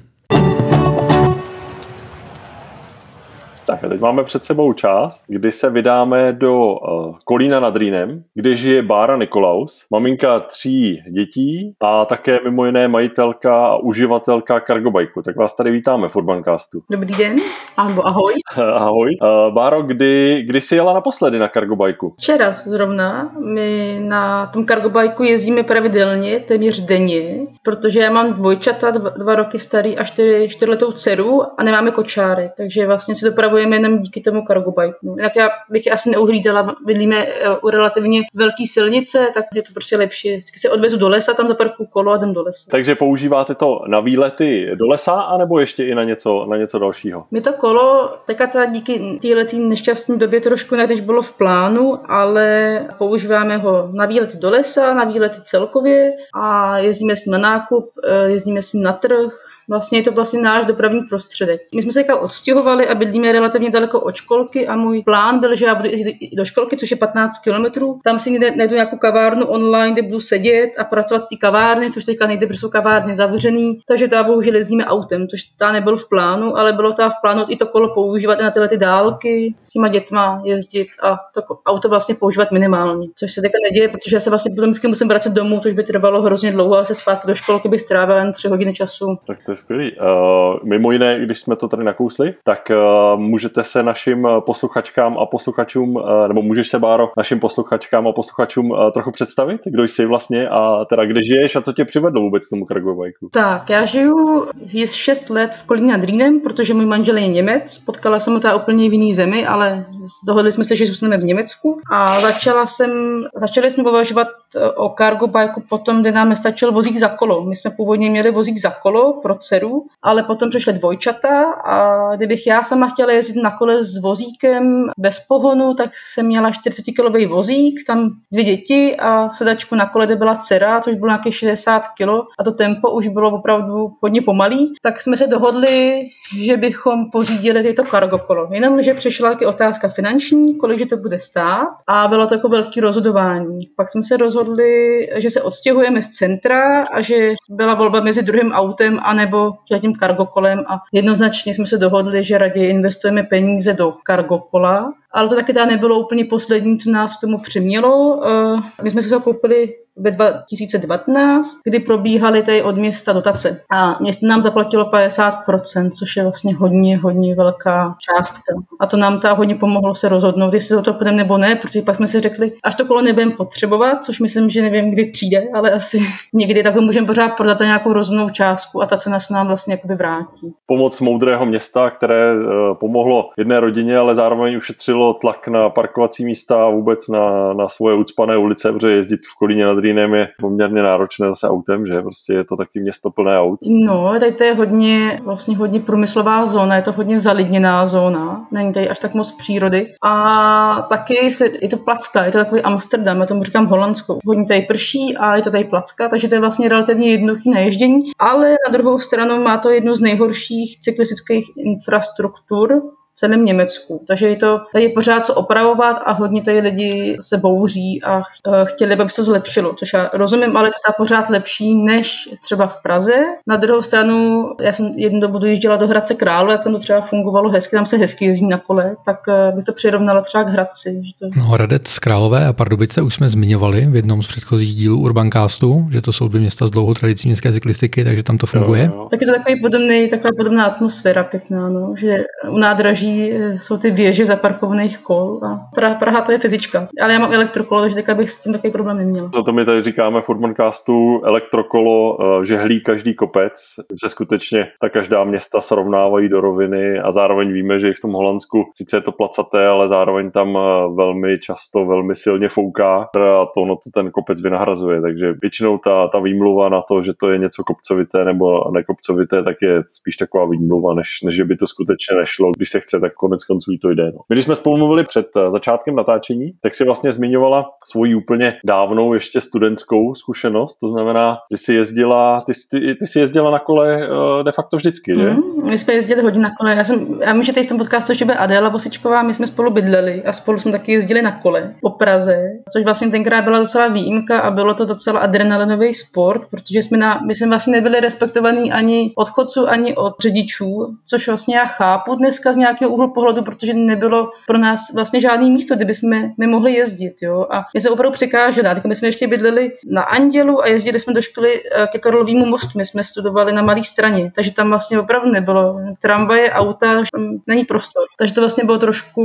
Tak 3.69 3.83
a 3.83 3.89
teď 3.89 3.99
máme 3.99 4.23
před 4.23 4.45
sebou 4.45 4.73
část, 4.73 5.23
kdy 5.27 5.51
se 5.51 5.69
vydáme 5.69 6.33
do 6.33 6.55
uh, 6.55 7.15
Kolína 7.23 7.59
nad 7.59 7.75
Rýnem, 7.75 8.23
kde 8.35 8.55
žije 8.55 8.81
Bára 8.81 9.17
Nikolaus, 9.17 9.85
maminka 9.91 10.39
tří 10.39 11.01
dětí 11.15 11.75
a 11.81 12.05
také 12.05 12.39
mimo 12.43 12.65
jiné 12.65 12.87
majitelka 12.87 13.65
a 13.65 13.77
uživatelka 13.77 14.59
Cargobajku. 14.67 15.21
Tak 15.21 15.35
vás 15.35 15.55
tady 15.55 15.71
vítáme 15.71 16.09
v 16.09 16.15
Urbancastu. 16.15 16.81
Dobrý 16.91 17.13
den, 17.17 17.35
ahoj. 17.77 17.93
ahoj. 18.03 18.33
ahoj. 18.73 19.09
Uh, 19.21 19.53
Báro, 19.53 19.81
kdy, 19.81 20.43
kdy 20.47 20.61
jsi 20.61 20.75
jela 20.75 20.93
naposledy 20.93 21.39
na 21.39 21.47
Cargobajku? 21.47 22.13
Včera 22.17 22.53
zrovna. 22.53 23.31
My 23.53 23.99
na 24.03 24.45
tom 24.45 24.65
Cargobajku 24.65 25.23
jezdíme 25.23 25.63
pravidelně, 25.63 26.39
téměř 26.39 26.81
denně, 26.81 27.39
protože 27.63 27.99
já 27.99 28.11
mám 28.11 28.33
dvojčata, 28.33 28.91
dva, 28.91 29.09
dva 29.09 29.35
roky 29.35 29.59
starý 29.59 29.97
a 29.97 30.03
čtyři, 30.03 30.49
čtyřletou 30.49 30.91
dceru 30.91 31.41
a 31.57 31.63
nemáme 31.63 31.91
kočáry, 31.91 32.49
takže 32.57 32.87
vlastně 32.87 33.15
se 33.15 33.29
dopravuje 33.29 33.58
fungujeme 33.59 33.75
jenom 33.75 33.99
díky 33.99 34.21
tomu 34.21 34.41
bike. 34.41 34.97
No, 35.03 35.15
jinak 35.17 35.35
já 35.35 35.49
bych 35.69 35.91
asi 35.91 36.09
neuhlídala, 36.09 36.75
bydlíme 36.85 37.25
eh, 37.25 37.57
u 37.61 37.69
relativně 37.69 38.21
velké 38.33 38.63
silnice, 38.67 39.27
tak 39.33 39.45
je 39.53 39.63
to 39.63 39.73
prostě 39.73 39.97
lepší. 39.97 40.31
Vždycky 40.31 40.59
se 40.59 40.69
odvezu 40.69 40.97
do 40.97 41.09
lesa, 41.09 41.33
tam 41.33 41.47
zaparkuju 41.47 41.87
kolo 41.87 42.11
a 42.11 42.15
jdem 42.15 42.33
do 42.33 42.43
lesa. 42.43 42.71
Takže 42.71 42.95
používáte 42.95 43.55
to 43.55 43.81
na 43.87 43.99
výlety 43.99 44.71
do 44.75 44.87
lesa, 44.87 45.13
anebo 45.13 45.59
ještě 45.59 45.83
i 45.83 45.95
na 45.95 46.03
něco, 46.03 46.45
na 46.49 46.57
něco 46.57 46.79
dalšího? 46.79 47.23
My 47.31 47.41
to 47.41 47.53
kolo, 47.53 48.13
teďka 48.25 48.47
ta 48.47 48.65
díky 48.65 49.19
této 49.21 49.57
nešťastné 49.57 50.17
době 50.17 50.41
trošku 50.41 50.75
ne, 50.75 50.85
když 50.85 51.01
bylo 51.01 51.21
v 51.21 51.37
plánu, 51.37 51.99
ale 52.05 52.87
používáme 52.97 53.57
ho 53.57 53.89
na 53.93 54.05
výlety 54.05 54.37
do 54.37 54.49
lesa, 54.49 54.93
na 54.93 55.03
výlety 55.03 55.37
celkově 55.43 56.11
a 56.35 56.77
jezdíme 56.77 57.15
s 57.15 57.25
ním 57.25 57.33
na 57.33 57.37
nákup, 57.37 57.91
eh, 58.03 58.29
jezdíme 58.29 58.61
s 58.61 58.73
ním 58.73 58.83
na 58.83 58.93
trh, 58.93 59.48
Vlastně 59.69 59.99
je 59.99 60.03
to 60.03 60.11
vlastně 60.11 60.41
náš 60.41 60.65
dopravní 60.65 61.01
prostředek. 61.01 61.61
My 61.75 61.81
jsme 61.81 61.91
se 61.91 61.99
jako 61.99 62.19
odstěhovali 62.19 62.87
a 62.87 62.95
bydlíme 62.95 63.31
relativně 63.31 63.69
daleko 63.69 63.99
od 63.99 64.15
školky 64.15 64.67
a 64.67 64.75
můj 64.75 65.03
plán 65.03 65.39
byl, 65.39 65.55
že 65.55 65.65
já 65.65 65.75
budu 65.75 65.89
jezdit 65.89 66.15
do 66.37 66.45
školky, 66.45 66.77
což 66.77 66.91
je 66.91 66.97
15 66.97 67.39
kilometrů. 67.39 67.99
Tam 68.03 68.19
si 68.19 68.39
najdu 68.39 68.75
nějakou 68.75 68.97
kavárnu 68.97 69.45
online, 69.45 69.93
kde 69.93 70.01
budu 70.01 70.19
sedět 70.19 70.69
a 70.77 70.83
pracovat 70.83 71.21
z 71.21 71.29
té 71.29 71.35
kavárny, 71.35 71.91
což 71.91 72.05
teďka 72.05 72.27
nejde, 72.27 72.47
protože 72.47 72.59
jsou 72.59 72.69
kavárny 72.69 73.15
zavřený. 73.15 73.79
Takže 73.87 74.07
to 74.07 74.23
bohužel 74.23 74.55
jezdíme 74.55 74.85
autem, 74.85 75.27
což 75.27 75.41
ta 75.43 75.71
nebyl 75.71 75.97
v 75.97 76.09
plánu, 76.09 76.57
ale 76.57 76.73
bylo 76.73 76.93
to 76.93 77.09
v 77.09 77.13
plánu 77.21 77.45
i 77.47 77.55
to 77.55 77.65
kolo 77.65 77.93
používat 77.93 78.39
na 78.39 78.51
tyhle 78.51 78.67
ty 78.67 78.77
dálky, 78.77 79.55
s 79.61 79.69
těma 79.69 79.87
dětma 79.87 80.41
jezdit 80.45 80.87
a 81.03 81.17
to 81.33 81.41
auto 81.65 81.89
vlastně 81.89 82.15
používat 82.15 82.51
minimálně. 82.51 83.07
Což 83.15 83.33
se 83.33 83.41
teďka 83.41 83.57
neděje, 83.71 83.87
protože 83.87 84.15
já 84.15 84.19
se 84.19 84.29
vlastně 84.29 84.55
potom 84.55 84.71
musím 84.87 85.07
vracet 85.07 85.33
domů, 85.33 85.59
což 85.59 85.73
by 85.73 85.83
trvalo 85.83 86.21
hrozně 86.21 86.51
dlouho 86.51 86.77
a 86.77 86.85
se 86.85 86.95
zpátky 86.95 87.27
do 87.27 87.35
školky 87.35 87.69
bych 87.69 87.81
strávil 87.81 88.15
jen 88.15 88.31
tři 88.31 88.47
hodiny 88.47 88.73
času. 88.73 89.17
Tak 89.27 89.37
to 89.45 89.51
je 89.51 89.58
skvělý. 89.59 89.91
Uh, 89.91 90.69
mimo 90.69 90.91
jiné, 90.91 91.19
když 91.19 91.39
jsme 91.39 91.55
to 91.55 91.67
tady 91.67 91.83
nakousli, 91.83 92.33
tak 92.43 92.71
uh, 92.71 93.19
můžete 93.19 93.63
se 93.63 93.83
našim 93.83 94.27
posluchačkám 94.39 95.17
a 95.17 95.25
posluchačům, 95.25 95.95
uh, 95.95 96.27
nebo 96.27 96.41
můžeš 96.41 96.67
se, 96.67 96.79
Báro, 96.79 97.09
našim 97.17 97.39
posluchačkám 97.39 98.07
a 98.07 98.11
posluchačům 98.11 98.71
uh, 98.71 98.91
trochu 98.91 99.11
představit, 99.11 99.61
kdo 99.65 99.83
jsi 99.83 100.05
vlastně 100.05 100.49
a 100.49 100.85
teda 100.85 101.05
kde 101.05 101.23
žiješ 101.23 101.55
a 101.55 101.61
co 101.61 101.73
tě 101.73 101.85
přivedlo 101.85 102.21
vůbec 102.21 102.47
k 102.47 102.49
tomu 102.49 102.65
Kargovajku? 102.65 103.27
Tak, 103.31 103.69
já 103.69 103.85
žiju 103.85 104.45
je 104.73 104.87
6 104.87 105.29
let 105.29 105.53
v 105.53 105.63
Kolíně 105.63 105.97
nad 105.97 106.03
Rýnem, 106.03 106.39
protože 106.39 106.73
můj 106.73 106.85
manžel 106.85 107.17
je 107.17 107.27
Němec, 107.27 107.79
potkala 107.79 108.19
jsem 108.19 108.33
ho 108.33 108.57
úplně 108.57 108.89
v 108.89 108.93
jiný 108.93 109.13
zemi, 109.13 109.47
ale 109.47 109.85
dohodli 110.27 110.51
jsme 110.51 110.63
se, 110.63 110.75
že 110.75 110.85
zůstaneme 110.85 111.21
v 111.21 111.25
Německu 111.25 111.81
a 111.91 112.21
začala 112.21 112.65
jsem, 112.65 112.91
začali 113.35 113.71
jsme 113.71 113.83
považovat 113.83 114.27
o 114.75 114.93
cargo 114.97 115.27
bike 115.27 115.61
potom, 115.69 116.01
kde 116.01 116.11
nám 116.11 116.29
nestačil 116.29 116.71
vozík 116.71 116.97
za 116.97 117.07
kolo. 117.07 117.45
My 117.45 117.55
jsme 117.55 117.71
původně 117.71 118.09
měli 118.09 118.31
vozík 118.31 118.57
za 118.57 118.69
kolo 118.69 119.13
pro 119.13 119.35
dceru, 119.49 119.85
ale 120.01 120.23
potom 120.23 120.49
přišly 120.49 120.73
dvojčata 120.73 121.51
a 121.65 122.15
kdybych 122.15 122.47
já 122.47 122.63
sama 122.63 122.87
chtěla 122.87 123.11
jezdit 123.11 123.41
na 123.41 123.51
kole 123.51 123.83
s 123.83 124.01
vozíkem 124.01 124.85
bez 124.97 125.19
pohonu, 125.19 125.73
tak 125.73 125.89
jsem 125.93 126.25
měla 126.25 126.49
40-kilový 126.49 127.27
vozík, 127.27 127.79
tam 127.87 128.09
dvě 128.33 128.43
děti 128.43 128.95
a 128.99 129.33
sedačku 129.33 129.75
na 129.75 129.85
kole, 129.85 130.05
kde 130.05 130.15
byla 130.15 130.35
dcera, 130.35 130.81
což 130.81 130.95
bylo 130.95 131.07
nějaké 131.07 131.31
60 131.31 131.87
kilo 131.97 132.23
a 132.39 132.43
to 132.43 132.51
tempo 132.51 132.91
už 132.91 133.07
bylo 133.07 133.31
opravdu 133.31 133.91
hodně 134.01 134.21
pomalý, 134.21 134.73
tak 134.81 135.01
jsme 135.01 135.17
se 135.17 135.27
dohodli, 135.27 136.03
že 136.37 136.57
bychom 136.57 137.11
pořídili 137.11 137.63
tyto 137.63 137.83
cargo 137.83 138.17
kolo. 138.17 138.47
Jenomže 138.51 138.93
přišla 138.93 139.29
taky 139.29 139.45
otázka 139.45 139.87
finanční, 139.87 140.55
kolik 140.57 140.89
to 140.89 140.97
bude 140.97 141.19
stát 141.19 141.67
a 141.87 142.07
bylo 142.07 142.27
to 142.27 142.33
jako 142.33 142.49
velký 142.49 142.79
rozhodování. 142.79 143.59
Pak 143.75 143.89
jsme 143.89 144.03
se 144.03 144.17
rozhodli, 144.17 145.07
že 145.15 145.29
se 145.29 145.41
odstěhujeme 145.41 146.01
z 146.01 146.07
centra 146.07 146.83
a 146.83 147.01
že 147.01 147.33
byla 147.49 147.73
volba 147.73 148.01
mezi 148.01 148.23
druhým 148.23 148.51
autem 148.51 148.99
anebo 149.39 149.79
tím 149.81 149.95
kargokolem 149.95 150.59
a 150.67 150.77
jednoznačně 150.93 151.53
jsme 151.53 151.65
se 151.65 151.77
dohodli, 151.77 152.23
že 152.23 152.37
raději 152.37 152.69
investujeme 152.69 153.23
peníze 153.23 153.73
do 153.73 153.93
kargokola, 154.03 154.93
ale 155.11 155.29
to 155.29 155.35
taky 155.35 155.53
teda 155.53 155.65
nebylo 155.65 155.99
úplně 155.99 156.25
poslední, 156.25 156.77
co 156.77 156.91
nás 156.91 157.17
k 157.17 157.21
tomu 157.21 157.37
přimělo. 157.37 158.21
Eh, 158.27 158.83
my 158.83 158.89
jsme 158.89 159.01
se 159.01 159.19
koupili 159.23 159.73
ve 159.99 160.11
2019, 160.11 161.57
kdy 161.63 161.79
probíhaly 161.79 162.43
tady 162.43 162.63
od 162.63 162.75
města 162.75 163.13
dotace. 163.13 163.61
A 163.71 163.97
město 164.01 164.27
nám 164.27 164.41
zaplatilo 164.41 164.85
50%, 164.85 165.89
což 165.99 166.15
je 166.15 166.23
vlastně 166.23 166.55
hodně, 166.55 166.97
hodně 166.97 167.35
velká 167.35 167.95
částka. 167.99 168.55
A 168.79 168.85
to 168.85 168.97
nám 168.97 169.19
ta 169.19 169.33
hodně 169.33 169.55
pomohlo 169.55 169.95
se 169.95 170.09
rozhodnout, 170.09 170.53
jestli 170.53 170.75
do 170.75 170.81
toho 170.81 170.97
půjdeme 170.97 171.17
nebo 171.17 171.37
ne, 171.37 171.55
protože 171.55 171.81
pak 171.81 171.95
jsme 171.95 172.07
si 172.07 172.19
řekli, 172.19 172.51
až 172.63 172.75
to 172.75 172.85
kolo 172.85 173.01
nebudeme 173.01 173.31
potřebovat, 173.31 174.03
což 174.03 174.19
myslím, 174.19 174.49
že 174.49 174.61
nevím, 174.61 174.91
kdy 174.91 175.05
přijde, 175.05 175.43
ale 175.53 175.71
asi 175.71 175.99
někdy 176.33 176.63
tak 176.63 176.75
ho 176.75 176.81
můžeme 176.81 177.07
pořád 177.07 177.29
prodat 177.29 177.57
za 177.57 177.65
nějakou 177.65 177.93
rozumnou 177.93 178.29
částku 178.29 178.81
a 178.81 178.85
ta 178.85 178.97
cena 178.97 179.19
se 179.19 179.33
nám 179.33 179.47
vlastně 179.47 179.73
jakoby 179.73 179.95
vrátí. 179.95 180.53
Pomoc 180.65 181.01
moudrého 181.01 181.45
města, 181.45 181.89
které 181.89 182.33
eh, 182.33 182.45
pomohlo 182.79 183.29
jedné 183.37 183.59
rodině, 183.59 183.97
ale 183.97 184.15
zároveň 184.15 184.57
ušetřilo 184.57 185.13
tlak 185.13 185.47
na 185.47 185.69
parkovací 185.69 186.25
místa 186.25 186.65
a 186.65 186.69
vůbec 186.69 187.07
na, 187.07 187.53
na 187.53 187.69
svoje 187.69 187.95
ucpané 187.95 188.37
ulice, 188.37 188.71
protože 188.71 188.91
jezdit 188.91 189.19
v 189.33 189.37
Kolíně 189.39 189.65
nad 189.65 189.77
Rýnem 189.89 190.13
je 190.13 190.27
poměrně 190.39 190.81
náročné 190.81 191.29
zase 191.29 191.49
autem, 191.49 191.85
že 191.85 192.01
prostě 192.01 192.33
je 192.33 192.43
to 192.43 192.55
taky 192.55 192.79
město 192.79 193.11
plné 193.11 193.39
aut. 193.39 193.59
No, 193.61 194.13
tady 194.19 194.31
to 194.31 194.43
je 194.43 194.53
hodně, 194.53 195.19
vlastně 195.23 195.57
hodně 195.57 195.79
průmyslová 195.79 196.45
zóna, 196.45 196.75
je 196.75 196.81
to 196.81 196.91
hodně 196.91 197.19
zalidněná 197.19 197.85
zóna, 197.85 198.47
není 198.51 198.73
tady 198.73 198.89
až 198.89 198.99
tak 198.99 199.13
moc 199.13 199.31
přírody. 199.31 199.87
A 200.03 200.85
taky 200.89 201.31
se, 201.31 201.49
je 201.61 201.69
to 201.69 201.77
placka, 201.77 202.25
je 202.25 202.31
to 202.31 202.37
takový 202.37 202.61
Amsterdam, 202.61 203.19
já 203.19 203.25
tomu 203.25 203.43
říkám 203.43 203.65
Holandsko. 203.65 204.19
Hodně 204.25 204.45
tady 204.45 204.61
prší 204.61 205.17
a 205.17 205.35
je 205.35 205.41
to 205.41 205.51
tady 205.51 205.63
placka, 205.63 206.09
takže 206.09 206.27
to 206.27 206.35
je 206.35 206.41
vlastně 206.41 206.69
relativně 206.69 207.11
jednoduchý 207.11 207.49
na 207.49 207.59
ježdění, 207.59 207.99
ale 208.19 208.49
na 208.49 208.71
druhou 208.71 208.99
stranu 208.99 209.43
má 209.43 209.57
to 209.57 209.69
jednu 209.69 209.95
z 209.95 210.01
nejhorších 210.01 210.79
cyklistických 210.81 211.45
infrastruktur, 211.57 212.81
celém 213.19 213.45
Německu. 213.45 214.03
Takže 214.07 214.27
je 214.27 214.35
to 214.35 214.59
tady 214.73 214.83
je 214.83 214.89
pořád 214.89 215.25
co 215.25 215.33
opravovat 215.33 216.01
a 216.05 216.11
hodně 216.11 216.41
tady 216.41 216.59
lidi 216.59 217.17
se 217.21 217.37
bouří 217.37 218.03
a 218.03 218.21
chtěli, 218.65 218.93
aby 218.93 219.09
se 219.09 219.15
to 219.15 219.23
zlepšilo, 219.23 219.73
což 219.73 219.93
já 219.93 220.09
rozumím, 220.13 220.57
ale 220.57 220.69
to 220.69 220.91
je 220.91 220.93
pořád 220.97 221.29
lepší 221.29 221.75
než 221.75 222.29
třeba 222.43 222.67
v 222.67 222.81
Praze. 222.81 223.13
Na 223.47 223.55
druhou 223.55 223.81
stranu, 223.81 224.49
já 224.61 224.73
jsem 224.73 224.85
jednu 224.85 225.19
dobu 225.19 225.39
dojížděla 225.39 225.75
do 225.75 225.87
Hradce 225.87 226.15
Králu, 226.15 226.51
jak 226.51 226.63
tam 226.63 226.73
to 226.73 226.79
třeba 226.79 227.01
fungovalo 227.01 227.49
hezky, 227.49 227.75
tam 227.75 227.85
se 227.85 227.97
hezky 227.97 228.25
jezdí 228.25 228.47
na 228.47 228.57
kole, 228.57 228.95
tak 229.05 229.19
eh, 229.29 229.51
bych 229.55 229.63
to 229.63 229.73
přirovnala 229.73 230.21
třeba 230.21 230.43
k 230.43 230.49
Hradci. 230.49 231.01
Že 231.03 231.11
to... 231.19 231.39
No, 231.39 231.43
Hradec 231.43 231.99
Králové 231.99 232.45
a 232.45 232.53
Pardubice 232.53 233.01
už 233.01 233.15
jsme 233.15 233.29
zmiňovali 233.29 233.85
v 233.85 233.95
jednom 233.95 234.23
z 234.23 234.27
předchozích 234.27 234.75
dílů 234.75 235.01
Urbancastu, 235.01 235.87
že 235.91 236.01
to 236.01 236.13
jsou 236.13 236.27
dvě 236.27 236.41
města 236.41 236.67
s 236.67 236.69
dlouhou 236.69 236.93
tradicí 236.93 237.27
městské 237.27 237.53
cyklistiky, 237.53 238.03
takže 238.03 238.23
tam 238.23 238.37
to 238.37 238.47
funguje. 238.47 238.83
Jo, 238.83 238.91
jo. 238.95 239.07
Tak 239.11 239.21
je 239.21 239.27
to 239.27 239.33
takový 239.33 239.61
podobný, 239.61 240.09
taková 240.09 240.29
podobná 240.37 240.65
atmosféra 240.65 241.23
pěkná, 241.23 241.69
no, 241.69 241.93
že 241.97 242.23
u 242.49 242.57
nádraží 242.57 243.08
Eh, 243.09 243.57
jsou 243.57 243.77
ty 243.77 243.91
věže 243.91 244.25
zaparkovaných 244.25 244.97
kol 244.97 245.39
a 245.43 245.59
Praha, 245.75 245.95
Praha 245.95 246.21
to 246.21 246.31
je 246.31 246.37
fyzička. 246.37 246.87
Ale 247.01 247.13
já 247.13 247.19
mám 247.19 247.33
elektrokolo, 247.33 247.81
takže 247.81 248.01
tak 248.03 248.17
bych 248.17 248.29
s 248.29 248.43
tím 248.43 248.53
takový 248.53 248.73
problém 248.73 248.97
neměl. 248.97 249.29
Co 249.29 249.43
to 249.43 249.53
my 249.53 249.65
tady 249.65 249.83
říkáme 249.83 250.21
v 250.21 250.29
Urbancastu, 250.29 251.21
elektrokolo 251.25 252.17
eh, 252.21 252.45
žehlí 252.45 252.81
každý 252.81 253.13
kopec, 253.13 253.53
se 253.99 254.09
skutečně 254.09 254.67
ta 254.81 254.89
každá 254.89 255.23
města 255.23 255.61
srovnávají 255.61 256.29
do 256.29 256.41
roviny 256.41 256.99
a 256.99 257.11
zároveň 257.11 257.53
víme, 257.53 257.79
že 257.79 257.89
i 257.89 257.93
v 257.93 258.01
tom 258.01 258.11
Holandsku 258.11 258.63
sice 258.75 258.97
je 258.97 259.01
to 259.01 259.11
placaté, 259.11 259.67
ale 259.67 259.87
zároveň 259.87 260.31
tam 260.31 260.57
eh, 260.57 260.59
velmi 260.95 261.39
často 261.39 261.85
velmi 261.85 262.15
silně 262.15 262.49
fouká 262.49 263.09
a 263.39 263.45
to 263.45 263.61
ono 263.61 263.75
to 263.75 263.89
ten 263.93 264.11
kopec 264.11 264.41
vynahrazuje, 264.41 265.01
takže 265.01 265.33
většinou 265.41 265.77
ta, 265.77 266.07
ta 266.07 266.19
výmluva 266.19 266.69
na 266.69 266.81
to, 266.81 267.01
že 267.01 267.13
to 267.13 267.29
je 267.29 267.37
něco 267.37 267.63
kopcovité 267.63 268.25
nebo 268.25 268.71
nekopcovité, 268.71 269.43
tak 269.43 269.55
je 269.61 269.83
spíš 269.87 270.15
taková 270.15 270.45
výmluva, 270.45 270.93
než, 270.93 271.21
než 271.25 271.35
že 271.35 271.45
by 271.45 271.55
to 271.55 271.67
skutečně 271.67 272.17
nešlo, 272.17 272.51
když 272.57 272.69
se 272.69 272.79
chce 272.79 272.98
tak 272.99 273.13
konec 273.13 273.45
konců 273.45 273.71
to 273.81 273.89
jde. 273.89 274.05
No. 274.05 274.19
My, 274.29 274.35
když 274.35 274.45
jsme 274.45 274.55
spolu 274.55 274.77
mluvili 274.77 275.03
před 275.03 275.27
eh, 275.37 275.51
začátkem 275.51 275.95
natáčení, 275.95 276.51
tak 276.61 276.75
si 276.75 276.85
vlastně 276.85 277.11
zmiňovala 277.11 277.65
svoji 277.85 278.15
úplně 278.15 278.57
dávnou 278.65 279.13
ještě 279.13 279.41
studentskou 279.41 280.15
zkušenost, 280.15 280.77
to 280.77 280.87
znamená, 280.87 281.37
že 281.51 281.57
si 281.57 281.73
jezdila, 281.73 282.41
ty, 282.41 282.53
ty, 282.71 282.95
ty 282.95 283.07
jsi 283.07 283.19
jezdila 283.19 283.51
na 283.51 283.59
kole 283.59 283.97
uh, 283.97 284.43
de 284.43 284.51
facto 284.51 284.77
vždycky, 284.77 285.15
že? 285.15 285.29
Mm, 285.29 285.71
my 285.71 285.77
jsme 285.77 285.93
jezdili 285.93 286.21
hodně 286.21 286.41
na 286.41 286.49
kole. 286.59 286.75
Já, 286.75 286.83
jsem, 286.83 287.19
já 287.21 287.33
vím, 287.33 287.43
že 287.43 287.53
tady 287.53 287.65
v 287.65 287.69
tom 287.69 287.77
podcastu 287.77 288.11
ještě 288.11 288.25
bude 288.25 288.37
Adéla 288.37 288.69
Vosičková, 288.69 289.23
my 289.23 289.33
jsme 289.33 289.47
spolu 289.47 289.71
bydleli 289.71 290.23
a 290.23 290.33
spolu 290.33 290.57
jsme 290.57 290.71
taky 290.71 290.91
jezdili 290.91 291.21
na 291.21 291.31
kole 291.31 291.73
po 291.81 291.89
Praze, 291.89 292.39
což 292.73 292.83
vlastně 292.83 293.09
tenkrát 293.09 293.43
byla 293.43 293.59
docela 293.59 293.87
výjimka 293.87 294.39
a 294.39 294.51
bylo 294.51 294.73
to 294.73 294.85
docela 294.85 295.19
adrenalinový 295.19 295.93
sport, 295.93 296.41
protože 296.51 296.79
jsme, 296.79 296.97
na, 296.97 297.21
my 297.27 297.35
jsme 297.35 297.47
vlastně 297.47 297.71
nebyli 297.71 297.99
respektovaní 297.99 298.71
ani 298.71 299.11
od 299.15 299.29
chodců, 299.29 299.69
ani 299.69 299.95
od 299.95 300.13
řidičů, 300.21 300.95
což 301.05 301.27
vlastně 301.27 301.55
já 301.55 301.65
chápu 301.65 302.15
dneska 302.15 302.53
z 302.53 302.57
nějakého 302.57 302.88
úhlu 302.89 303.13
pohledu, 303.13 303.43
protože 303.43 303.73
nebylo 303.73 304.31
pro 304.47 304.57
nás 304.57 304.93
vlastně 304.93 305.21
žádný 305.21 305.51
místo, 305.51 305.75
kde 305.75 305.85
bychom 305.85 306.09
my 306.37 306.47
mohli 306.47 306.73
jezdit. 306.73 307.13
Jo? 307.21 307.47
A 307.51 307.65
my 307.73 307.81
jsme 307.81 307.89
opravdu 307.89 308.13
překáželi. 308.13 308.67
A 308.67 308.75
my 308.87 308.95
jsme 308.95 309.07
ještě 309.07 309.27
bydleli 309.27 309.71
na 309.85 310.01
Andělu 310.01 310.63
a 310.63 310.67
jezdili 310.67 310.99
jsme 310.99 311.13
do 311.13 311.21
školy 311.21 311.61
eh, 311.63 311.87
ke 311.87 311.99
Karlovému 311.99 312.45
mostu. 312.45 312.77
My 312.77 312.85
jsme 312.85 313.03
studovali 313.03 313.53
na 313.53 313.61
malé 313.61 313.83
straně, 313.83 314.31
takže 314.35 314.51
tam 314.51 314.69
vlastně 314.69 314.99
opravdu 314.99 315.31
nebylo 315.31 315.79
tramvaje, 316.01 316.51
auta, 316.51 317.03
není 317.47 317.65
prostor. 317.65 318.03
Takže 318.17 318.33
to 318.33 318.41
vlastně 318.41 318.63
bylo 318.63 318.77
trošku 318.77 319.23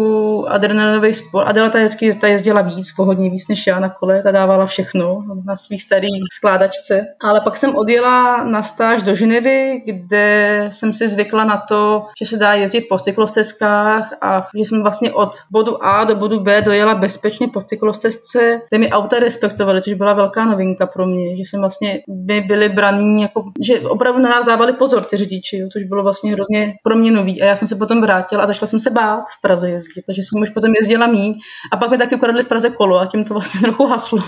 adrenalinový 0.48 1.14
sport. 1.14 1.46
Adela 1.46 1.68
ta, 1.68 1.78
hezky, 1.78 2.14
ta 2.14 2.26
jezdila 2.26 2.62
víc, 2.62 2.92
pohodně 2.92 3.30
víc 3.30 3.48
než 3.48 3.66
já 3.66 3.80
na 3.80 3.88
kole, 3.88 4.22
ta 4.22 4.30
dávala 4.30 4.66
všechno 4.66 5.24
na 5.44 5.56
svých 5.56 5.82
starých 5.82 6.22
skládačce. 6.32 7.06
Ale 7.22 7.40
pak 7.40 7.56
jsem 7.56 7.76
odjela 7.76 8.44
na 8.44 8.62
stáž 8.62 9.02
do 9.02 9.14
Ženevy, 9.14 9.82
kde 9.84 10.66
jsem 10.72 10.92
si 10.92 11.08
zvykla 11.08 11.44
na 11.44 11.56
to, 11.68 12.06
že 12.22 12.26
se 12.26 12.36
dá 12.36 12.54
jezdit 12.54 12.80
po 12.88 12.98
cyklostezkách 12.98 13.43
cyklostezkách 13.44 14.12
a 14.20 14.46
že 14.56 14.60
jsem 14.60 14.82
vlastně 14.82 15.12
od 15.12 15.30
bodu 15.50 15.84
A 15.84 16.04
do 16.04 16.14
bodu 16.14 16.40
B 16.40 16.62
dojela 16.62 16.94
bezpečně 16.94 17.48
po 17.48 17.62
cyklostezce, 17.62 18.60
kde 18.68 18.78
mi 18.78 18.90
auta 18.90 19.18
respektovali, 19.18 19.82
což 19.82 19.94
byla 19.94 20.12
velká 20.12 20.44
novinka 20.44 20.86
pro 20.86 21.06
mě, 21.06 21.36
že 21.36 21.42
jsem 21.42 21.60
vlastně 21.60 22.02
by 22.08 22.40
byli 22.40 22.68
braní 22.68 23.22
jako, 23.22 23.44
že 23.60 23.80
opravdu 23.80 24.22
na 24.22 24.30
nás 24.30 24.46
dávali 24.46 24.72
pozor 24.72 25.04
ty 25.04 25.16
řidiči, 25.16 25.56
jo, 25.56 25.68
což 25.72 25.84
bylo 25.84 26.02
vlastně 26.02 26.32
hrozně 26.32 26.74
pro 26.82 26.96
mě 26.96 27.10
nový. 27.10 27.42
A 27.42 27.44
já 27.44 27.56
jsem 27.56 27.68
se 27.68 27.76
potom 27.76 28.00
vrátila 28.00 28.42
a 28.42 28.46
začala 28.46 28.66
jsem 28.66 28.80
se 28.80 28.90
bát 28.90 29.24
v 29.38 29.40
Praze 29.40 29.70
jezdit, 29.70 30.02
takže 30.06 30.22
jsem 30.22 30.42
už 30.42 30.50
potom 30.50 30.72
jezdila 30.80 31.06
míň 31.06 31.34
a 31.72 31.76
pak 31.76 31.90
mi 31.90 31.98
taky 31.98 32.14
ukradli 32.14 32.42
v 32.42 32.46
Praze 32.46 32.70
kolo 32.70 33.00
a 33.00 33.06
tím 33.06 33.24
to 33.24 33.34
vlastně 33.34 33.60
trochu 33.64 33.86
haslo. 33.86 34.18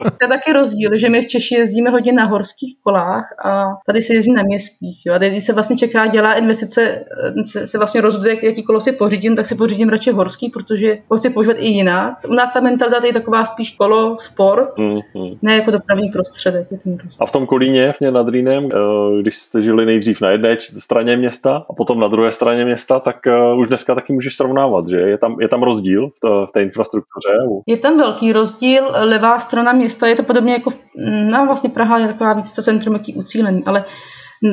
to 0.00 0.24
je 0.24 0.28
taky 0.28 0.52
rozdíl, 0.52 0.98
že 0.98 1.08
my 1.08 1.22
v 1.22 1.26
Češi 1.26 1.54
jezdíme 1.54 1.90
hodně 1.90 2.12
na 2.12 2.24
horských 2.24 2.76
kolách 2.82 3.24
a 3.44 3.64
tady 3.86 4.02
se 4.02 4.14
jezdí 4.14 4.32
na 4.32 4.42
městských. 4.42 5.06
Jo. 5.06 5.14
A 5.14 5.18
tady 5.18 5.40
se 5.40 5.52
vlastně 5.52 5.76
čeká, 5.76 6.06
dělá 6.06 6.32
investice 6.32 7.04
se, 7.44 7.66
se 7.66 7.78
vlastně 7.78 8.00
rozhoduje, 8.00 8.46
jaký 8.46 8.62
kolo 8.62 8.80
si 8.80 8.92
pořídím, 8.92 9.36
tak 9.36 9.46
si 9.46 9.54
pořídím 9.54 9.88
radši 9.88 10.10
horský, 10.10 10.48
protože 10.48 10.98
ho 11.10 11.16
chci 11.16 11.30
používat 11.30 11.56
i 11.60 11.66
jinak. 11.66 12.14
U 12.28 12.34
nás 12.34 12.52
ta 12.52 12.60
mentalita 12.60 13.06
je 13.06 13.12
taková 13.12 13.44
spíš 13.44 13.70
kolo, 13.70 14.16
sport, 14.18 14.78
mm-hmm. 14.78 15.38
ne 15.42 15.56
jako 15.56 15.70
dopravní 15.70 16.08
prostředek. 16.08 16.66
Je 16.70 16.78
ten 16.78 16.98
a 17.20 17.26
v 17.26 17.32
tom 17.32 17.46
Kolíně, 17.46 17.92
v 17.92 18.10
nad 18.10 18.28
Rýnem, 18.28 18.68
eh, 18.72 19.22
když 19.22 19.36
jste 19.36 19.62
žili 19.62 19.86
nejdřív 19.86 20.20
na 20.20 20.30
jedné 20.30 20.56
straně 20.78 21.16
města 21.16 21.64
a 21.70 21.72
potom 21.72 22.00
na 22.00 22.08
druhé 22.08 22.32
straně 22.32 22.64
města, 22.64 23.00
tak 23.00 23.26
eh, 23.26 23.54
už 23.58 23.68
dneska 23.68 23.94
taky 23.94 24.12
můžeš 24.12 24.36
srovnávat, 24.36 24.86
že? 24.86 24.96
Je 24.96 25.18
tam, 25.18 25.36
je 25.40 25.48
tam 25.48 25.62
rozdíl 25.62 26.08
v, 26.08 26.20
to, 26.20 26.46
v 26.46 26.52
té 26.52 26.62
infrastruktuře? 26.62 27.32
Je 27.66 27.76
tam 27.76 27.98
velký 27.98 28.32
rozdíl. 28.32 28.84
Levá 29.00 29.38
strana 29.38 29.72
města 29.72 30.06
je 30.06 30.14
to 30.14 30.22
podobně 30.22 30.52
jako, 30.52 30.70
v, 30.70 30.78
no 31.30 31.46
vlastně 31.46 31.70
Praha 31.70 31.98
je 31.98 32.06
taková 32.06 32.32
víc 32.32 32.52
to 32.52 32.62
centrum, 32.62 32.94
jaký 32.94 33.14
ucílený, 33.14 33.62
ale 33.66 33.84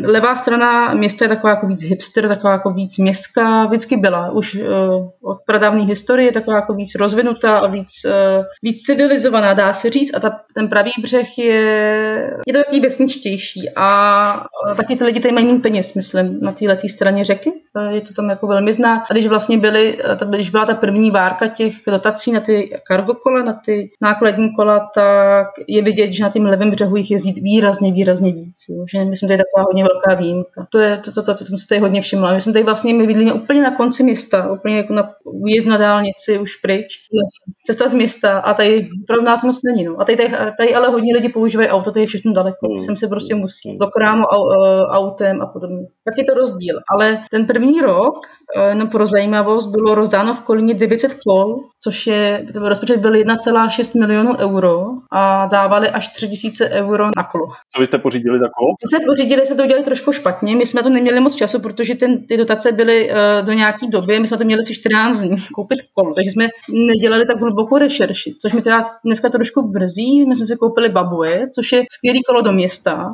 Levá 0.06 0.36
strana 0.36 0.94
města 0.94 1.26
je 1.26 1.30
taková 1.30 1.50
jako 1.50 1.68
víc 1.68 1.84
hipster, 1.84 2.28
taková 2.28 2.54
jako 2.54 2.74
víc 2.74 2.98
městská, 2.98 3.66
vždycky 3.66 3.98
byla. 3.98 4.32
Už 4.32 4.56
uh, 4.56 4.62
od 5.32 5.38
pradávné 5.46 5.82
historie 5.82 6.32
taková 6.32 6.56
jako 6.56 6.74
víc 6.74 6.96
rozvinutá 6.96 7.58
a 7.58 7.68
víc, 7.68 7.92
uh, 8.06 8.46
víc 8.62 8.82
civilizovaná, 8.82 9.54
dá 9.54 9.74
se 9.74 9.90
říct. 9.90 10.16
A 10.16 10.20
ta, 10.20 10.40
ten 10.56 10.68
pravý 10.68 10.92
břeh 11.02 11.38
je, 11.38 11.54
je 12.48 12.54
to 12.54 12.60
takový 12.60 12.80
vesničtější. 12.80 13.70
A 13.76 14.46
uh, 14.68 14.76
taky 14.76 14.96
ty 14.96 15.04
lidi 15.04 15.20
tady 15.20 15.34
mají 15.34 15.46
méně 15.46 15.60
peněz, 15.60 15.94
myslím, 15.94 16.40
na 16.42 16.52
této 16.52 16.88
straně 16.88 17.24
řeky. 17.24 17.52
Uh, 17.52 17.94
je 17.94 18.02
to 18.02 18.14
tam 18.14 18.30
jako 18.30 18.48
velmi 18.48 18.74
znát. 18.74 19.02
A 19.10 19.14
když 19.14 19.28
vlastně 19.28 19.58
byly, 19.58 19.98
když 20.30 20.50
byla 20.50 20.66
ta 20.66 20.74
první 20.74 21.12
várka 21.12 21.48
těch 21.48 21.74
dotací 21.88 22.32
na 22.32 22.40
ty 22.40 22.80
cargo 22.88 23.14
kola, 23.14 23.44
na 23.44 23.54
ty 23.54 23.92
nákladní 24.02 24.56
kola, 24.56 24.90
tak 24.96 25.48
je 25.68 25.82
vidět, 25.82 26.14
že 26.14 26.24
na 26.24 26.30
tím 26.30 26.46
levém 26.46 26.72
břehu 26.72 26.96
jich 26.96 27.12
jezdí 27.12 27.34
výrazně, 27.42 27.92
výrazně 27.92 28.34
víc. 28.34 28.56
Jo. 28.70 28.86
Že 28.92 29.06
myslím, 29.06 29.28
že 29.28 29.34
je 29.34 29.38
taková 29.38 29.73
hodně 29.74 29.84
velká 29.84 30.22
výjimka. 30.22 30.68
To 30.70 30.80
je 30.80 30.98
to, 30.98 31.12
to, 31.12 31.24
to, 31.24 31.34
to, 31.34 31.46
to 31.46 31.54
tady 31.70 31.82
hodně 31.82 32.02
všimla. 32.02 32.34
My 32.34 32.42
jsme 32.42 32.54
tady 32.54 32.66
vlastně, 32.66 32.94
my 32.94 33.08
bydlíme 33.08 33.34
úplně 33.34 33.62
na 33.62 33.76
konci 33.76 34.04
města, 34.04 34.52
úplně 34.52 34.78
jako 34.78 34.94
na 34.94 35.10
výjezd 35.44 35.68
na 35.68 35.78
dálnici 35.78 36.40
už 36.40 36.56
pryč. 36.56 36.88
Cesta 37.66 37.88
z 37.88 37.94
města 37.94 38.40
a 38.40 38.54
tady 38.54 38.88
pro 39.08 39.22
nás 39.22 39.44
moc 39.44 39.60
není. 39.66 39.84
No. 39.84 40.02
A 40.02 40.06
tady, 40.06 40.18
tady, 40.18 40.52
tady, 40.58 40.76
ale 40.76 40.88
hodně 40.88 41.16
lidi 41.16 41.30
používají 41.30 41.70
auto, 41.70 41.92
tady 41.92 42.04
je 42.04 42.08
všechno 42.08 42.34
daleko. 42.34 42.68
Mm. 42.70 42.78
Sem 42.78 42.98
se 42.98 43.08
prostě 43.08 43.36
musí 43.36 43.78
do 43.78 43.88
krámu 43.88 44.24
au, 44.24 44.50
autem 44.88 45.42
a 45.42 45.46
podobně. 45.46 45.88
Tak 46.06 46.14
je 46.18 46.24
to 46.24 46.34
rozdíl. 46.34 46.80
Ale 46.90 47.20
ten 47.32 47.46
první 47.46 47.82
rok, 47.82 48.16
eh, 48.58 48.70
jenom 48.70 48.88
pro 48.88 49.06
zajímavost, 49.06 49.68
bylo 49.68 49.96
rozdáno 49.96 50.34
v 50.34 50.40
Kolíně 50.40 50.74
900 50.74 51.14
kol, 51.28 51.56
což 51.84 52.08
je, 52.08 52.46
rozpočet 52.56 53.00
byl 53.00 53.16
1,6 53.16 54.00
milionů 54.00 54.38
euro 54.38 54.86
a 55.12 55.46
dávali 55.46 55.90
až 55.90 56.08
3000 56.08 56.70
euro 56.70 57.06
na 57.18 57.24
kolo. 57.24 57.46
Co 57.76 57.80
vy 57.82 57.88
jste 57.88 57.98
pořídili 57.98 58.40
za 58.40 58.46
kolo? 58.58 58.70
My 58.84 58.88
jsme 58.88 59.06
pořídili, 59.06 59.46
jsme 59.46 59.56
to 59.56 59.63
udělali 59.64 59.84
trošku 59.84 60.12
špatně, 60.12 60.56
my 60.56 60.66
jsme 60.66 60.84
to 60.84 60.90
neměli 60.90 61.20
moc 61.20 61.36
času, 61.36 61.60
protože 61.60 61.96
ten, 61.96 62.28
ty 62.28 62.38
dotace 62.38 62.72
byly 62.72 63.10
uh, 63.10 63.46
do 63.46 63.54
nějaké 63.54 63.88
doby, 63.88 64.20
my 64.20 64.28
jsme 64.28 64.38
to 64.38 64.44
měli 64.44 64.62
asi 64.62 64.74
14 64.74 65.22
dní 65.22 65.36
koupit 65.54 65.80
kolo, 65.94 66.14
takže 66.14 66.32
jsme 66.32 66.48
nedělali 66.70 67.26
tak 67.26 67.40
hlubokou 67.42 67.78
rešerši, 67.78 68.34
což 68.42 68.54
mi 68.54 68.62
teda 68.62 68.86
dneska 69.06 69.30
trošku 69.30 69.62
brzí, 69.72 70.26
my 70.26 70.36
jsme 70.36 70.46
si 70.46 70.56
koupili 70.56 70.90
Babuje, 70.90 71.44
což 71.56 71.72
je 71.72 71.84
skvělý 71.92 72.24
kolo 72.24 72.42
do 72.42 72.52
města 72.52 72.96
uh, 72.96 73.12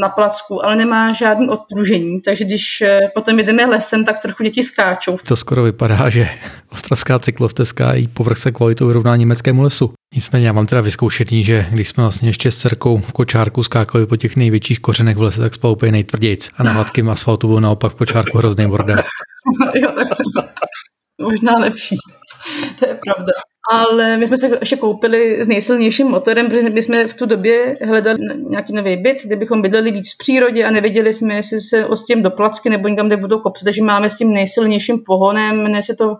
na 0.00 0.08
placku, 0.08 0.64
ale 0.64 0.76
nemá 0.76 1.12
žádný 1.12 1.48
odpružení, 1.48 2.20
takže 2.20 2.44
když 2.44 2.82
uh, 2.82 3.08
potom 3.14 3.38
jedeme 3.38 3.66
lesem, 3.66 4.04
tak 4.04 4.18
trochu 4.18 4.42
děti 4.42 4.62
skáčou. 4.62 5.16
To 5.28 5.36
skoro 5.36 5.62
vypadá, 5.62 6.08
že 6.08 6.28
ostravská 6.72 7.18
cyklostezka 7.18 7.94
i 7.94 8.08
povrch 8.08 8.38
se 8.38 8.52
kvalitou 8.52 8.86
vyrovná 8.86 9.16
německému 9.16 9.62
lesu. 9.62 9.92
Nicméně 10.14 10.46
já 10.46 10.52
mám 10.52 10.66
teda 10.66 10.80
vyzkoušený, 10.80 11.44
že 11.44 11.66
když 11.70 11.88
jsme 11.88 12.02
vlastně 12.02 12.28
ještě 12.28 12.50
s 12.50 12.58
dcerkou 12.58 12.98
v 12.98 13.12
kočárku 13.12 13.62
skákali 13.62 14.06
po 14.06 14.16
těch 14.16 14.36
největších 14.36 14.80
kořenech 14.80 15.16
v 15.16 15.22
lese, 15.22 15.40
tak 15.40 15.54
spal 15.54 15.70
úplně 15.70 15.92
nejtvrdějc. 15.92 16.50
A 16.56 16.62
na 16.62 16.72
hladkém 16.72 17.10
asfaltu 17.10 17.48
byl 17.48 17.60
naopak 17.60 17.92
v 17.92 17.94
kočárku 17.94 18.38
hrozný 18.38 18.66
bordel. 18.66 18.96
jo, 19.74 19.92
tak 19.96 20.08
to 20.16 20.42
možná 21.22 21.52
lepší. 21.58 21.96
To 22.78 22.88
je 22.88 22.94
pravda 22.94 23.32
ale 23.70 24.16
my 24.16 24.26
jsme 24.26 24.36
se 24.36 24.58
ještě 24.60 24.76
koupili 24.76 25.44
s 25.44 25.48
nejsilnějším 25.48 26.06
motorem, 26.06 26.46
protože 26.46 26.70
my 26.70 26.82
jsme 26.82 27.06
v 27.06 27.14
tu 27.14 27.26
době 27.26 27.76
hledali 27.82 28.18
nějaký 28.36 28.72
nový 28.72 28.96
byt, 28.96 29.16
kde 29.24 29.36
bychom 29.36 29.62
bydleli 29.62 29.90
víc 29.90 30.14
v 30.14 30.18
přírodě 30.18 30.64
a 30.64 30.70
nevěděli 30.70 31.12
jsme, 31.12 31.34
jestli 31.34 31.60
se 31.60 31.86
ostěm 31.86 32.22
do 32.22 32.30
placky 32.30 32.70
nebo 32.70 32.88
někam, 32.88 33.06
kde 33.06 33.16
budou 33.16 33.38
kopce, 33.38 33.64
takže 33.64 33.82
máme 33.82 34.10
s 34.10 34.16
tím 34.16 34.32
nejsilnějším 34.32 34.98
pohonem, 35.06 35.62
jmenuje 35.62 35.82
se 35.82 35.96
to 35.96 36.06
uh, 36.08 36.16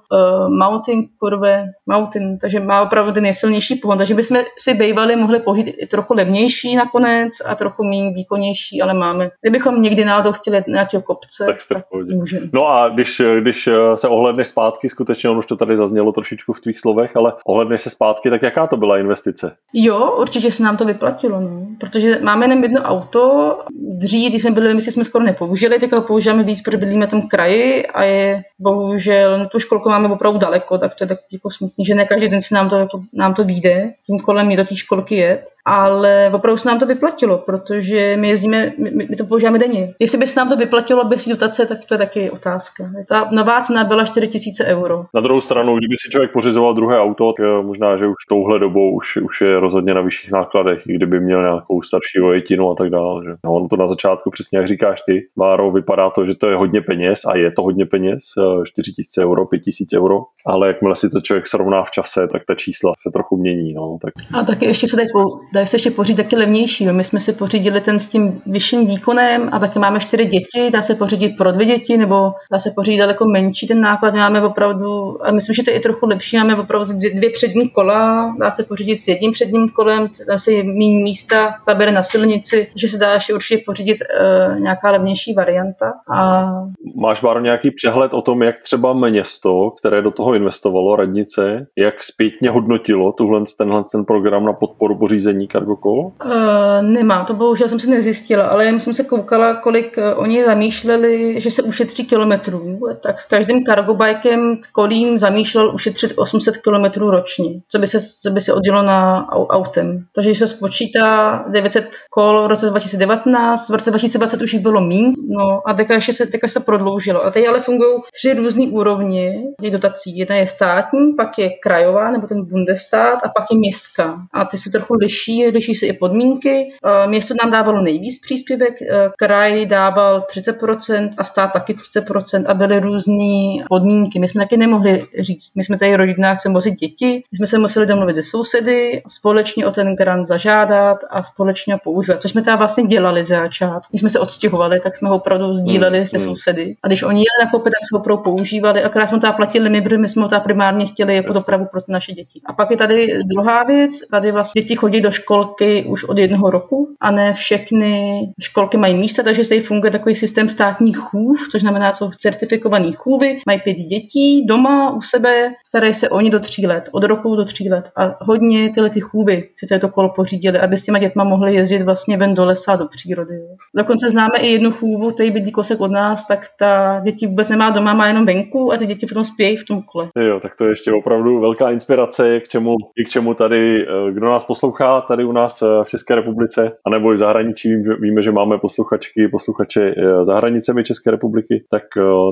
Mountain 0.49 1.03
Curve 1.25 1.65
Mountain, 1.87 2.39
takže 2.39 2.61
má 2.61 2.83
opravdu 2.83 3.13
ten 3.13 3.23
nejsilnější 3.23 3.75
pohon, 3.75 3.99
takže 3.99 4.15
bychom 4.15 4.39
si 4.59 4.75
bývali 4.75 5.17
mohli 5.17 5.41
pohít 5.41 5.75
i 5.79 5.87
trochu 5.87 6.15
levnější 6.15 6.77
nakonec 6.77 7.33
a 7.47 7.55
trochu 7.55 7.85
méně 7.85 8.11
výkonnější, 8.15 8.83
ale 8.83 8.95
máme. 8.95 9.31
Kdybychom 9.41 9.83
někdy 9.83 10.05
náhodou 10.05 10.33
chtěli 10.33 10.63
nějakého 10.69 11.03
kopce, 11.03 11.47
tak, 11.47 11.57
tak 11.69 11.85
můžeme. 12.15 12.49
No 12.53 12.67
a 12.67 12.89
když, 12.89 13.23
když 13.41 13.69
se 13.95 14.09
ohledneš 14.09 14.49
zpátky, 14.49 14.89
skutečně 14.89 15.31
on 15.31 15.39
už 15.39 15.47
to 15.47 15.57
tady 15.57 15.77
zaznělo 15.77 16.13
trošičku 16.13 16.53
v 16.53 16.61
tvých 16.61 16.81
slovech, 16.81 17.17
ale 17.17 17.33
ohledneš 17.47 17.81
se 17.81 17.91
zpátky, 17.91 18.31
tak 18.31 18.43
jaká 18.43 18.67
to 18.67 18.77
byla 18.77 18.99
investice? 18.99 19.57
Jo, 19.75 20.17
určitě 20.19 20.51
se 20.51 20.63
nám 20.63 20.77
to 20.77 20.85
vyplatilo, 20.85 21.41
no. 21.41 21.67
protože 21.81 22.21
máme 22.23 22.45
jenom 22.45 22.63
jedno 22.63 22.81
auto. 22.81 23.59
Dřív, 23.73 24.31
když 24.31 24.43
jsme 24.43 24.51
byli, 24.51 24.75
my 24.75 24.81
jsme 24.81 25.05
skoro 25.05 25.25
nepoužili, 25.25 25.79
tak 25.79 25.93
ho 25.93 26.03
používáme 26.03 26.43
víc, 26.43 26.63
protože 26.63 26.77
bydlíme 26.77 27.07
v 27.07 27.11
tom 27.11 27.29
kraji 27.29 27.87
a 27.87 28.03
je 28.03 28.43
bohužel, 28.59 29.39
na 29.39 29.45
tu 29.45 29.59
školku 29.59 29.89
máme 29.89 30.09
opravdu 30.09 30.39
daleko, 30.39 30.79
tak 30.79 30.95
to 30.95 31.05
je 31.05 31.09
tak 31.09 31.19
jako 31.33 31.51
smutný, 31.51 31.85
že 31.85 31.95
ne 31.95 32.05
každý 32.05 32.29
den 32.29 32.41
se 32.41 32.55
nám 32.55 32.69
to, 32.69 32.77
jako, 32.77 33.03
nám 33.13 33.35
to 33.35 33.45
vyjde, 33.45 33.93
tím 34.07 34.19
kolem 34.19 34.51
je 34.51 34.57
do 34.57 34.65
té 34.65 34.77
školky 34.77 35.15
jet 35.15 35.45
ale 35.67 36.31
opravdu 36.35 36.59
se 36.59 36.69
nám 36.69 36.79
to 36.79 36.87
vyplatilo, 36.87 37.39
protože 37.39 38.17
my 38.21 38.29
jezdíme, 38.29 38.73
my, 38.79 38.91
my 39.11 39.17
to 39.17 39.25
používáme 39.25 39.59
denně. 39.59 39.95
Jestli 39.99 40.19
by 40.19 40.27
se 40.27 40.41
nám 40.41 40.49
to 40.49 40.57
vyplatilo 40.57 41.05
bez 41.05 41.29
dotace, 41.29 41.67
tak 41.67 41.79
to 41.89 41.95
je 41.95 41.99
taky 41.99 42.31
otázka. 42.31 42.91
Ta 43.09 43.29
nová 43.33 43.61
cena 43.61 43.85
byla 43.85 44.05
4000 44.05 44.65
euro. 44.65 45.05
Na 45.15 45.21
druhou 45.21 45.41
stranu, 45.41 45.77
kdyby 45.77 45.95
si 45.99 46.11
člověk 46.11 46.33
pořizoval 46.33 46.75
druhé 46.75 47.01
auto, 47.01 47.33
tak 47.33 47.47
eh, 47.47 47.63
možná, 47.63 47.97
že 47.97 48.07
už 48.07 48.15
touhle 48.29 48.59
dobou 48.59 48.95
už, 48.95 49.17
už 49.17 49.41
je 49.41 49.61
rozhodně 49.61 49.95
na 49.95 50.01
vyšších 50.01 50.33
nákladech, 50.33 50.87
i 50.89 50.95
kdyby 50.95 51.21
měl 51.21 51.43
nějakou 51.43 51.83
starší 51.83 52.21
ojetinu 52.21 52.71
a 52.71 52.75
tak 52.75 52.91
dále. 52.91 53.25
Že? 53.25 53.31
No, 53.45 53.53
ono 53.53 53.69
to 53.69 53.77
na 53.77 53.87
začátku, 53.87 54.31
přesně 54.31 54.59
jak 54.59 54.69
říkáš 54.69 55.01
ty, 55.07 55.27
Váro, 55.37 55.71
vypadá 55.71 56.11
to, 56.11 56.27
že 56.27 56.35
to 56.35 56.49
je 56.49 56.57
hodně 56.57 56.81
peněz 56.81 57.25
a 57.25 57.37
je 57.37 57.51
to 57.53 57.63
hodně 57.63 57.87
peněz, 57.87 58.23
4000 58.65 59.21
eh, 59.21 59.25
euro, 59.25 59.47
5000 59.47 59.97
euro, 59.97 60.21
ale 60.47 60.69
jakmile 60.69 60.95
si 60.95 61.11
to 61.11 61.21
člověk 61.21 61.47
srovná 61.47 61.85
v 61.85 61.91
čase, 61.91 62.29
tak 62.33 62.43
ta 62.49 62.55
čísla 62.55 62.93
se 62.99 63.11
trochu 63.13 63.37
mění. 63.37 63.73
No, 63.75 63.99
tak... 64.03 64.15
A 64.35 64.45
taky 64.45 64.67
ještě 64.67 64.87
se 64.87 64.97
dají 64.97 65.09
dají 65.55 65.67
se 65.67 65.75
ještě 65.75 65.91
pořídit 65.91 66.23
taky 66.23 66.37
levnější. 66.37 66.87
My 66.93 67.05
jsme 67.05 67.21
si 67.21 67.33
pořídili 67.33 67.81
ten 67.81 67.99
s 67.99 68.09
tím 68.09 68.43
vyšším 68.47 68.87
výkonem 68.87 69.49
a 69.53 69.59
taky 69.59 69.79
máme 69.79 70.01
čtyři 70.01 70.25
děti, 70.25 70.71
dá 70.73 70.83
se 70.83 70.95
pořídit 70.95 71.37
pro 71.39 71.53
dvě 71.53 71.67
děti, 71.67 71.97
nebo 71.97 72.33
dá 72.53 72.59
se 72.59 72.71
pořídit 72.77 72.99
daleko 72.99 73.25
menší 73.25 73.67
ten 73.67 73.81
náklad. 73.81 74.15
Máme 74.15 74.43
opravdu, 74.43 75.19
a 75.27 75.33
myslím, 75.33 75.55
že 75.55 75.63
to 75.63 75.71
je 75.71 75.77
i 75.77 75.81
trochu 75.81 76.07
lepší, 76.07 76.37
máme 76.37 76.57
opravdu 76.57 76.93
dvě 76.93 77.31
přední 77.31 77.69
kola, 77.69 78.35
dá 78.41 78.51
se 78.51 78.65
pořídit 78.65 78.97
s 78.97 79.09
jedním 79.09 79.33
předním 79.33 79.69
kolem, 79.69 80.09
dá 80.29 80.39
se 80.39 80.51
méně 80.51 81.05
místa, 81.05 81.55
zabere 81.67 81.93
na 81.93 82.03
silnici, 82.03 82.71
že 82.77 82.89
se 82.89 82.99
dá 82.99 83.13
ještě 83.13 83.35
určitě 83.35 83.63
pořídit 83.67 83.97
uh, 84.01 84.61
nějaká 84.61 84.91
levnější 84.91 85.35
varianta. 85.35 85.93
A... 86.13 86.51
Máš, 86.97 87.21
Báro, 87.21 87.41
nějaký 87.41 87.71
přehled 87.71 88.15
o 88.15 88.23
tom, 88.23 88.43
jak 88.43 88.59
třeba 88.59 88.93
město, 88.93 89.71
které 89.71 90.03
do 90.03 90.11
toho 90.11 90.30
investovalo, 90.35 90.97
radnice, 90.97 91.67
jak 91.79 92.03
zpětně 92.03 92.51
hodnotilo 92.51 93.13
tuhle, 93.13 93.43
tenhle 93.59 93.83
ten 93.93 94.05
program 94.05 94.45
na 94.45 94.53
podporu 94.53 94.99
pořízení 94.99 95.49
cargo 95.49 95.77
call? 95.77 95.99
Uh, 95.99 96.83
nemá, 96.83 97.25
to 97.25 97.35
bohužel 97.35 97.69
jsem 97.69 97.81
si 97.81 97.91
nezjistila, 97.91 98.47
ale 98.47 98.65
jen 98.65 98.81
jsem 98.81 98.95
se 98.95 99.05
koukala, 99.05 99.55
kolik 99.55 99.97
uh, 99.99 100.23
oni 100.23 100.45
zamýšleli, 100.45 101.41
že 101.41 101.51
se 101.51 101.63
ušetří 101.63 102.05
kilometrů, 102.07 102.79
tak 103.03 103.21
s 103.21 103.27
každým 103.27 103.65
cargo 103.65 103.95
bikem 103.95 104.57
Kolín 104.73 105.19
zamýšlel 105.19 105.75
ušetřit 105.75 106.13
800 106.17 106.57
kilometrů 106.57 107.11
ročně, 107.11 107.61
co 107.69 107.79
by, 107.79 107.87
se, 107.87 107.99
co 108.23 108.31
by 108.31 108.41
se 108.41 108.53
oddělo 108.53 108.83
na 108.83 109.29
autem. 109.33 110.05
Takže 110.15 110.35
se 110.35 110.49
spočítá 110.49 111.45
900 111.49 111.91
kol 112.11 112.43
v 112.43 112.47
roce 112.47 112.71
2019, 112.71 113.71
v 113.71 113.75
roce 113.75 113.91
2020 113.91 114.43
už 114.43 114.53
jich 114.53 114.63
bylo 114.63 114.81
míň, 114.81 115.15
no 115.29 115.69
a 115.69 115.75
teďka 115.75 115.95
ještě 115.95 116.13
se, 116.13 116.27
teďka 116.27 116.49
se 116.49 116.61
prodloužilo. 116.61 117.25
A 117.25 117.31
teď 117.31 117.49
ale 117.49 117.61
fungují 117.61 117.99
tři 118.13 118.35
různé 118.35 118.67
úrovně 118.67 119.43
těch 119.61 119.71
dotací. 119.71 120.19
Jedna 120.21 120.37
je 120.37 120.47
státní, 120.47 121.13
pak 121.17 121.39
je 121.39 121.51
krajová, 121.51 122.11
nebo 122.11 122.27
ten 122.27 122.45
Bundestát, 122.45 123.19
a 123.25 123.29
pak 123.29 123.45
je 123.53 123.59
městská. 123.59 124.19
A 124.33 124.45
ty 124.45 124.59
se 124.59 124.71
trochu 124.71 124.95
liší 124.95 125.47
liší 125.47 125.75
se 125.75 125.87
i 125.87 125.93
podmínky. 125.93 126.73
Eh, 126.85 127.07
město 127.07 127.35
nám 127.43 127.53
dávalo 127.53 127.83
nejvíc 127.83 128.21
příspěvek, 128.21 128.83
eh, 128.83 129.11
kraj 129.19 129.67
dával 129.67 130.21
30% 130.21 131.11
a 131.19 131.25
stát 131.25 131.53
taky 131.53 131.75
30% 131.75 132.47
a 132.47 132.55
byly 132.55 132.81
různé 132.81 133.65
podmínky. 133.69 134.19
My 134.19 134.29
jsme 134.29 134.45
taky 134.45 134.57
nemohli 134.57 135.07
říct, 135.19 135.55
my 135.57 135.65
jsme 135.65 135.79
tady 135.79 135.97
rodina, 135.97 136.35
chceme 136.35 136.53
vozit 136.53 136.75
děti, 136.75 137.23
my 137.33 137.37
jsme 137.37 137.47
se 137.47 137.59
museli 137.59 137.87
domluvit 137.87 138.17
ze 138.17 138.23
sousedy, 138.23 139.03
společně 139.07 139.67
o 139.67 139.71
ten 139.71 139.97
grant 139.97 140.27
zažádat 140.27 140.99
a 141.11 141.23
společně 141.23 141.75
ho 141.75 141.81
používat, 141.85 142.23
což 142.23 142.31
jsme 142.31 142.43
teda 142.43 142.57
vlastně 142.57 142.85
dělali 142.85 143.25
za 143.25 143.41
začátku. 143.41 143.91
Když 143.91 144.01
jsme 144.01 144.11
se 144.11 144.19
odstěhovali, 144.19 144.81
tak 144.81 144.97
jsme 144.97 145.09
ho 145.09 145.17
opravdu 145.17 145.55
sdíleli 145.55 145.99
hmm, 145.99 146.07
se 146.07 146.19
hmm. 146.19 146.27
sousedy. 146.27 146.77
A 146.83 146.87
když 146.87 147.03
oni 147.03 147.19
jeli 147.19 147.47
nakoupit, 147.47 147.71
tak 147.71 147.89
jsme 147.89 147.97
ho 147.97 148.01
opravdu 148.01 148.23
používali. 148.23 148.85
Akorát 148.85 149.07
jsme 149.07 149.21
to 149.21 149.33
platili 149.33 149.71
my, 149.71 149.83
protože 149.83 149.99
my 149.99 150.09
jsme 150.11 150.23
ho 150.23 150.41
primárně 150.41 150.87
chtěli 150.87 151.17
jako 151.17 151.33
dopravu 151.33 151.67
pro 151.73 151.81
naše 151.89 152.13
děti. 152.13 152.41
A 152.47 152.53
pak 152.53 152.71
je 152.71 152.77
tady 152.77 153.09
druhá 153.25 153.65
věc, 153.65 154.09
tady 154.11 154.33
vlastně 154.33 154.63
děti 154.63 154.77
chodí 154.77 155.01
do 155.01 155.11
školky 155.11 155.85
už 155.89 156.05
od 156.05 156.19
jednoho 156.19 156.51
roku 156.51 156.89
a 157.01 157.11
ne 157.11 157.33
všechny 157.35 158.21
školky 158.41 158.77
mají 158.77 158.95
místa, 158.95 159.23
takže 159.23 159.45
zde 159.45 159.63
funguje 159.63 159.91
takový 159.91 160.15
systém 160.15 160.49
státních 160.49 160.99
chův, 160.99 161.49
což 161.53 161.61
znamená, 161.61 161.93
co 161.93 162.11
certifikovaný 162.19 162.93
chůvy, 162.93 163.39
mají 163.47 163.61
pět 163.61 163.77
dětí 163.77 164.47
doma 164.47 164.91
u 164.91 165.01
sebe, 165.01 165.51
starají 165.67 165.95
se 165.95 166.09
oni 166.09 166.31
do 166.31 166.41
tří 166.41 166.67
let, 166.67 166.89
od 166.93 167.05
roku 167.05 167.37
do 167.37 167.45
tří 167.45 167.71
let 167.71 167.91
a 167.97 168.17
hodně 168.21 168.71
tyhle 168.71 168.91
ty 168.91 169.01
chůvy 169.01 169.49
si 169.55 169.67
této 169.67 169.89
kolo 169.89 170.09
pořídili, 170.17 170.59
aby 170.59 170.77
s 170.77 170.83
těma 170.83 170.99
dětma 170.99 171.25
mohli 171.25 171.55
jezdit 171.55 171.83
vlastně 171.83 172.17
ven 172.17 172.35
do 172.35 172.45
lesa, 172.45 172.77
do 172.77 172.89
přírody. 172.89 173.35
Dokonce 173.77 174.11
známe 174.11 174.39
i 174.41 174.47
jednu 174.47 174.71
chůvu, 174.71 175.11
který 175.11 175.31
bydlí 175.31 175.53
kousek 175.53 175.81
od 175.81 175.91
nás, 175.91 176.27
tak 176.27 176.47
ta 176.59 177.01
děti 177.05 177.27
vůbec 177.27 177.49
nemá 177.49 177.71
doma, 177.71 177.95
má 177.95 178.07
jenom 178.07 178.27
venku 178.27 178.73
a 178.73 178.77
ty 178.77 178.87
děti 178.87 179.07
potom 179.07 179.25
spějí 179.25 179.57
v 179.57 179.65
tom 179.65 179.83
kole. 179.83 180.00
Jo, 180.19 180.41
tak 180.41 180.57
to 180.57 180.65
je 180.65 180.73
ještě 180.73 180.93
opravdu 180.93 181.41
velká 181.41 181.71
inspirace, 181.71 182.41
k 182.41 182.49
čemu, 182.49 182.77
k 183.07 183.09
čemu 183.09 183.35
tady, 183.35 183.83
eh, 183.83 184.13
kdo 184.13 184.27
nás 184.27 184.45
poslouchá, 184.45 185.01
tady 185.01 185.25
u 185.25 185.33
nás 185.33 185.63
eh, 185.63 185.67
v 185.85 185.89
České 185.89 186.15
republice, 186.15 186.73
anebo 186.87 187.13
i 187.13 187.15
v 187.15 187.19
zahraničí, 187.19 187.69
víme, 188.01 188.23
že 188.23 188.33
máme 188.33 188.59
posluchačky, 188.59 189.29
posluchače 189.29 189.95
eh, 189.97 190.25
za 190.25 190.37
hranicemi 190.37 190.85
České 190.85 191.11
republiky, 191.11 191.59
tak 191.71 191.83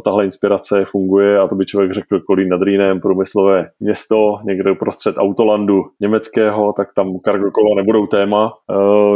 tahle 0.04 0.24
inspirace 0.24 0.84
funguje 0.84 1.38
a 1.38 1.48
to 1.48 1.54
by 1.54 1.66
člověk 1.66 1.92
řekl 1.92 2.20
Kolín 2.20 2.48
nad 2.48 2.62
Rýnem, 2.62 3.00
průmyslové 3.00 3.66
město, 3.80 4.36
někde 4.46 4.74
prostřed 4.74 5.14
autolandu 5.18 5.82
německého, 6.00 6.72
tak 6.76 6.88
tam 6.94 7.18
cargo 7.24 7.50
kola 7.50 7.76
nebudou 7.76 8.06
téma. 8.06 8.52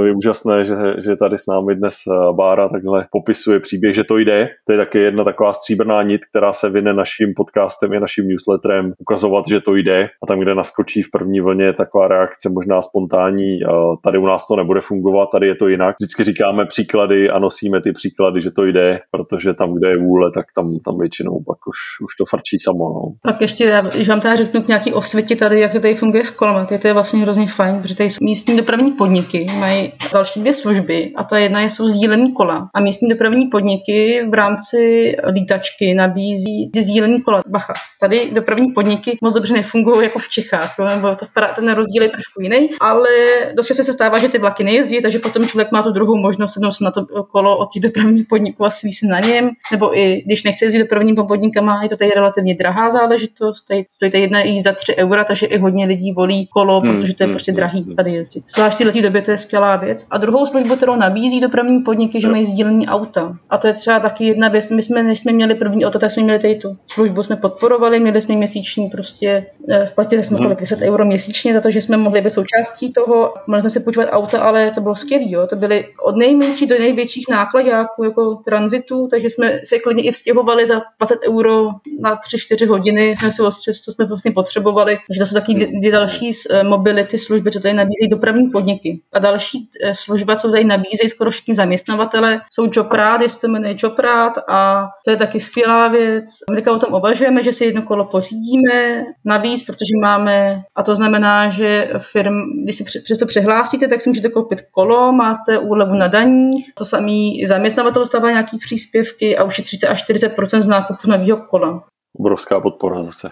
Je 0.05 0.13
úžasné, 0.13 0.65
že, 0.65 0.77
že 0.99 1.17
tady 1.17 1.39
s 1.39 1.47
námi 1.47 1.75
dnes 1.75 1.95
Bára 2.33 2.69
takhle 2.69 3.07
popisuje 3.11 3.61
příběh, 3.61 3.95
že 3.95 4.05
to 4.05 4.19
jde. 4.19 4.49
To 4.67 4.73
je 4.73 4.79
také 4.79 4.99
jedna 4.99 5.25
taková 5.25 5.53
stříbrná 5.53 6.03
nit, 6.03 6.21
která 6.31 6.53
se 6.53 6.71
vyne 6.71 6.95
naším 6.95 7.35
podcastem 7.37 7.93
i 7.93 8.01
naším 8.01 8.27
newsletterem 8.43 8.93
ukazovat, 8.99 9.45
že 9.49 9.61
to 9.61 9.75
jde 9.75 10.09
a 10.23 10.27
tam, 10.27 10.41
kde 10.41 10.55
naskočí 10.55 11.03
v 11.03 11.11
první 11.11 11.41
vlně 11.41 11.73
taková 11.73 12.09
reakce 12.09 12.49
možná 12.49 12.83
spontánní, 12.83 13.59
tady 14.05 14.19
u 14.19 14.27
nás 14.27 14.47
to 14.47 14.57
nebude 14.57 14.81
fungovat, 14.81 15.29
tady 15.33 15.47
je 15.47 15.55
to 15.55 15.69
jinak. 15.69 15.97
Vždycky 16.01 16.25
říkáme 16.25 16.67
příklady 16.67 17.31
a 17.31 17.39
nosíme 17.39 17.81
ty 17.81 17.93
příklady, 17.93 18.41
že 18.41 18.51
to 18.51 18.65
jde, 18.65 19.01
protože 19.11 19.55
tam, 19.55 19.75
kde 19.75 19.89
je 19.89 19.99
vůle, 19.99 20.31
tak 20.35 20.47
tam, 20.57 20.79
tam 20.85 20.99
většinou 20.99 21.43
pak 21.47 21.59
už, 21.69 21.77
už 22.05 22.17
to 22.19 22.25
frčí 22.25 22.59
samo. 22.59 22.85
No. 22.85 23.03
Tak 23.25 23.41
ještě, 23.41 23.83
když 23.95 24.09
vám 24.09 24.21
teda 24.21 24.37
řeknu 24.37 24.63
k 24.63 24.69
nějaký 24.69 24.93
osvětě 24.93 25.37
tady, 25.37 25.61
jak 25.61 25.73
to 25.73 25.81
tady 25.81 25.95
funguje 25.95 26.25
s 26.25 26.31
kolem, 26.31 26.67
to 26.67 26.87
je 26.87 26.93
vlastně 26.93 27.23
hrozně 27.23 27.47
fajn, 27.47 27.79
protože 27.83 27.97
tady 27.97 28.09
místní 28.23 28.57
dopravní 28.57 28.93
podniky 28.93 29.47
mají 29.59 29.93
další 30.13 30.41
dvě 30.41 30.53
služby 30.53 31.13
a 31.17 31.25
ta 31.25 31.39
jedna 31.39 31.61
je 31.61 31.71
jsou 31.71 31.89
sdílený 31.89 32.33
kola. 32.33 32.69
A 32.75 32.81
místní 32.81 33.09
dopravní 33.09 33.47
podniky 33.47 34.27
v 34.31 34.35
rámci 34.35 35.13
lítačky 35.33 35.95
nabízí 35.95 36.71
ty 36.73 36.83
sdílený 36.83 37.23
kola. 37.23 37.43
Bacha, 37.49 37.73
tady 38.01 38.31
dopravní 38.33 38.73
podniky 38.73 39.19
moc 39.21 39.35
dobře 39.35 39.55
nefungují 39.55 40.03
jako 40.03 40.19
v 40.19 40.29
Čechách, 40.29 40.79
nebo 40.79 41.15
to, 41.15 41.27
ten 41.55 41.75
rozdíl 41.75 42.03
je 42.03 42.09
trošku 42.09 42.41
jiný, 42.41 42.71
ale 42.81 43.09
dost 43.55 43.67
se 43.67 43.93
stává, 43.93 44.19
že 44.19 44.29
ty 44.29 44.39
vlaky 44.39 44.65
nejezdí, 44.65 45.03
takže 45.03 45.19
potom 45.19 45.47
člověk 45.47 45.73
má 45.73 45.83
tu 45.83 45.91
druhou 45.91 46.17
možnost 46.17 46.53
sednout 46.53 46.73
se 46.73 46.85
na 46.85 46.91
to 46.91 47.07
kolo 47.25 47.59
od 47.59 47.71
těch 47.73 47.83
dopravních 47.83 48.27
podniků 48.29 48.65
a 48.65 48.71
se 48.71 48.87
na 49.09 49.21
něm, 49.21 49.51
nebo 49.73 49.99
i 49.99 50.23
když 50.27 50.45
nechce 50.45 50.65
jezdit 50.65 50.79
dopravními 50.79 51.23
podnikama, 51.29 51.83
je 51.83 51.89
to 51.89 51.97
tady 51.97 52.11
relativně 52.11 52.55
drahá 52.55 52.91
záležitost, 52.91 53.61
tady 53.69 53.85
stojí 53.89 54.11
tady 54.11 54.23
jedna 54.23 54.41
jízda 54.41 54.73
3 54.73 54.97
eura, 54.97 55.25
takže 55.25 55.47
i 55.47 55.59
hodně 55.59 55.87
lidí 55.87 56.13
volí 56.13 56.47
kolo, 56.47 56.81
hmm, 56.81 56.95
protože 56.95 57.15
to 57.15 57.23
je 57.23 57.27
hmm, 57.27 57.33
prostě 57.33 57.53
drahý 57.53 57.83
hmm. 57.83 57.97
tady 57.97 58.11
jezdit. 58.11 58.45
Zvlášť 58.51 58.81
v 58.81 58.85
této 58.85 59.03
době 59.03 59.23
to 59.23 59.31
je 59.31 59.39
skvělá 59.39 59.77
věc. 59.77 60.07
A 60.11 60.19
druhou 60.19 60.47
službu, 60.47 60.77
kterou 60.77 60.97
nabízí 60.97 61.41
dopravní 61.41 61.81
podniky, 61.81 62.21
že 62.21 62.29
mají 62.29 62.45
sdílení 62.45 62.89
auta. 62.89 63.37
A 63.51 63.59
to 63.59 63.67
je 63.67 63.73
třeba 63.73 64.01
taky 64.01 64.25
jedna 64.25 64.49
věc. 64.49 64.71
My 64.71 64.83
jsme, 64.83 65.03
než 65.03 65.21
jsme 65.21 65.33
měli 65.33 65.55
první 65.55 65.87
auto, 65.87 65.99
tak 65.99 66.11
jsme 66.11 66.23
měli 66.23 66.39
tady 66.39 66.55
tu 66.55 66.77
službu, 66.87 67.23
jsme 67.23 67.37
podporovali, 67.37 68.01
měli 68.01 68.21
jsme 68.23 68.35
měsíční 68.35 68.91
prostě, 68.91 69.47
eh, 69.71 69.91
platili 69.95 70.25
jsme 70.25 70.39
kolik 70.39 70.61
10 70.61 70.83
euro 70.83 71.05
měsíčně 71.05 71.55
za 71.55 71.61
to, 71.61 71.71
že 71.71 71.81
jsme 71.81 71.97
mohli 71.97 72.21
být 72.21 72.31
součástí 72.31 72.93
toho, 72.93 73.35
mohli 73.47 73.63
jsme 73.63 73.71
si 73.71 73.81
počítat 73.81 74.09
auta, 74.11 74.41
ale 74.41 74.71
to 74.71 74.81
bylo 74.81 74.95
skvělé. 74.95 75.47
To 75.47 75.57
byly 75.57 75.87
od 76.05 76.17
nejmenších 76.17 76.69
do 76.69 76.79
největších 76.79 77.25
nákladňáků 77.31 78.05
jako 78.05 78.35
tranzitu, 78.35 79.09
takže 79.11 79.31
jsme 79.31 79.61
se 79.65 79.79
klidně 79.79 80.03
i 80.03 80.13
stěhovali 80.13 80.67
za 80.67 80.83
20 80.99 81.19
euro 81.29 81.69
na 82.01 82.17
3-4 82.17 82.69
hodiny, 82.69 83.17
jsme 83.19 83.31
si 83.31 83.43
co 83.85 83.93
jsme 83.93 84.05
vlastně 84.05 84.33
potřebovali. 84.33 84.99
Takže 85.09 85.21
to 85.21 85.27
jsou 85.27 85.35
taky 85.35 85.55
dvě 85.55 85.93
další 85.93 86.31
eh, 86.51 86.65
mobility 86.65 87.19
služby, 87.19 87.51
co 87.51 87.61
tady 87.61 87.75
nabízejí 87.75 88.09
dopravní 88.09 88.51
podniky. 88.51 89.01
A 89.13 89.19
další 89.19 89.69
eh, 89.83 89.95
služba, 89.95 90.37
co 90.37 90.51
tady 90.51 90.65
nabízejí 90.65 91.09
skoro 91.09 91.31
všichni 91.31 91.55
zaměstnavatele, 91.55 92.41
jsou 92.51 92.69
Jobrad, 92.73 93.21
jestli 93.21 93.41
to 93.41 93.49
jmenuje 93.49 93.75
Jobrad 93.79 94.33
a 94.49 94.89
to 95.05 95.11
je 95.11 95.17
taky 95.17 95.41
skvělá 95.41 95.89
věc. 95.89 96.25
My 96.51 96.57
teďka 96.57 96.73
o 96.73 96.79
tom 96.79 96.95
uvažujeme, 96.95 97.43
že 97.43 97.53
si 97.53 97.65
jedno 97.65 97.83
kolo 97.83 98.05
pořídíme 98.13 99.05
navíc, 99.25 99.63
protože 99.63 99.95
máme, 100.03 100.63
a 100.75 100.83
to 100.83 100.97
znamená, 100.97 101.49
že 101.49 101.91
firm, 101.99 102.35
když 102.65 102.77
si 102.77 102.85
přesto 103.05 103.27
přihlásíte, 103.27 103.89
tak 103.89 104.01
si 104.01 104.11
můžete 104.11 104.29
koupit 104.29 104.61
kolo, 104.71 105.13
máte 105.13 105.59
úlevu 105.59 105.95
na 105.95 106.09
daních, 106.09 106.75
to 106.75 106.85
samý 106.85 107.47
zaměstnavatel 107.47 108.03
dostává 108.03 108.31
nějaký 108.31 108.59
příspěvky 108.59 109.39
a 109.39 109.45
ušetříte 109.45 109.89
až 109.89 110.11
40% 110.11 110.61
z 110.61 110.67
nákupu 110.67 111.11
nového 111.11 111.37
kola. 111.51 111.85
Obrovská 112.19 112.61
podpora 112.61 113.03
zase. 113.03 113.29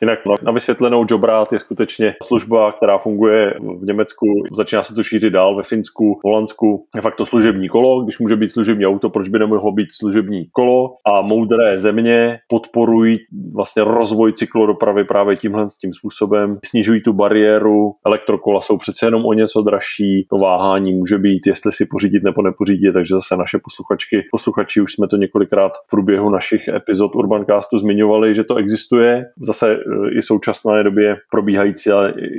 Jinak 0.00 0.18
no, 0.26 0.34
na 0.42 0.52
vysvětlenou 0.52 1.04
Jobrát 1.10 1.52
je 1.52 1.58
skutečně 1.58 2.14
služba, 2.22 2.72
která 2.72 2.98
funguje 2.98 3.54
v 3.80 3.84
Německu, 3.84 4.26
začíná 4.52 4.82
se 4.82 4.94
to 4.94 5.02
šířit 5.02 5.32
dál 5.32 5.56
ve 5.56 5.62
Finsku, 5.62 6.20
Holandsku. 6.24 6.84
Je 6.94 7.00
fakt 7.00 7.16
to 7.16 7.26
služební 7.26 7.68
kolo, 7.68 8.04
když 8.04 8.18
může 8.18 8.36
být 8.36 8.48
služební 8.48 8.86
auto, 8.86 9.10
proč 9.10 9.28
by 9.28 9.38
nemohlo 9.38 9.72
být 9.72 9.88
služební 9.92 10.46
kolo 10.52 10.94
a 11.06 11.20
moudré 11.22 11.78
země 11.78 12.38
podporují 12.48 13.18
vlastně 13.54 13.84
rozvoj 13.84 14.32
cyklodopravy 14.32 15.04
právě 15.04 15.36
tímhle 15.36 15.70
s 15.70 15.78
tím 15.78 15.92
způsobem. 15.92 16.58
Snižují 16.64 17.02
tu 17.02 17.12
bariéru, 17.12 17.92
elektrokola 18.06 18.60
jsou 18.60 18.76
přece 18.76 19.06
jenom 19.06 19.26
o 19.26 19.32
něco 19.32 19.62
dražší, 19.62 20.26
to 20.30 20.38
váhání 20.38 20.92
může 20.92 21.18
být, 21.18 21.46
jestli 21.46 21.72
si 21.72 21.86
pořídit 21.90 22.22
nebo 22.22 22.42
nepořídit, 22.42 22.92
takže 22.92 23.14
zase 23.14 23.36
naše 23.36 23.58
posluchačky, 23.64 24.22
posluchači 24.30 24.80
už 24.80 24.92
jsme 24.92 25.08
to 25.08 25.16
několikrát 25.16 25.72
v 25.72 25.90
průběhu 25.90 26.30
našich 26.30 26.68
epizod 26.68 27.14
Urbancastu 27.14 27.78
zmiňovali, 27.78 28.34
že 28.34 28.44
to 28.44 28.56
existuje. 28.56 29.24
Zase 29.38 29.78
i 30.18 30.22
současné 30.22 30.82
době 30.82 31.16
probíhající 31.30 31.90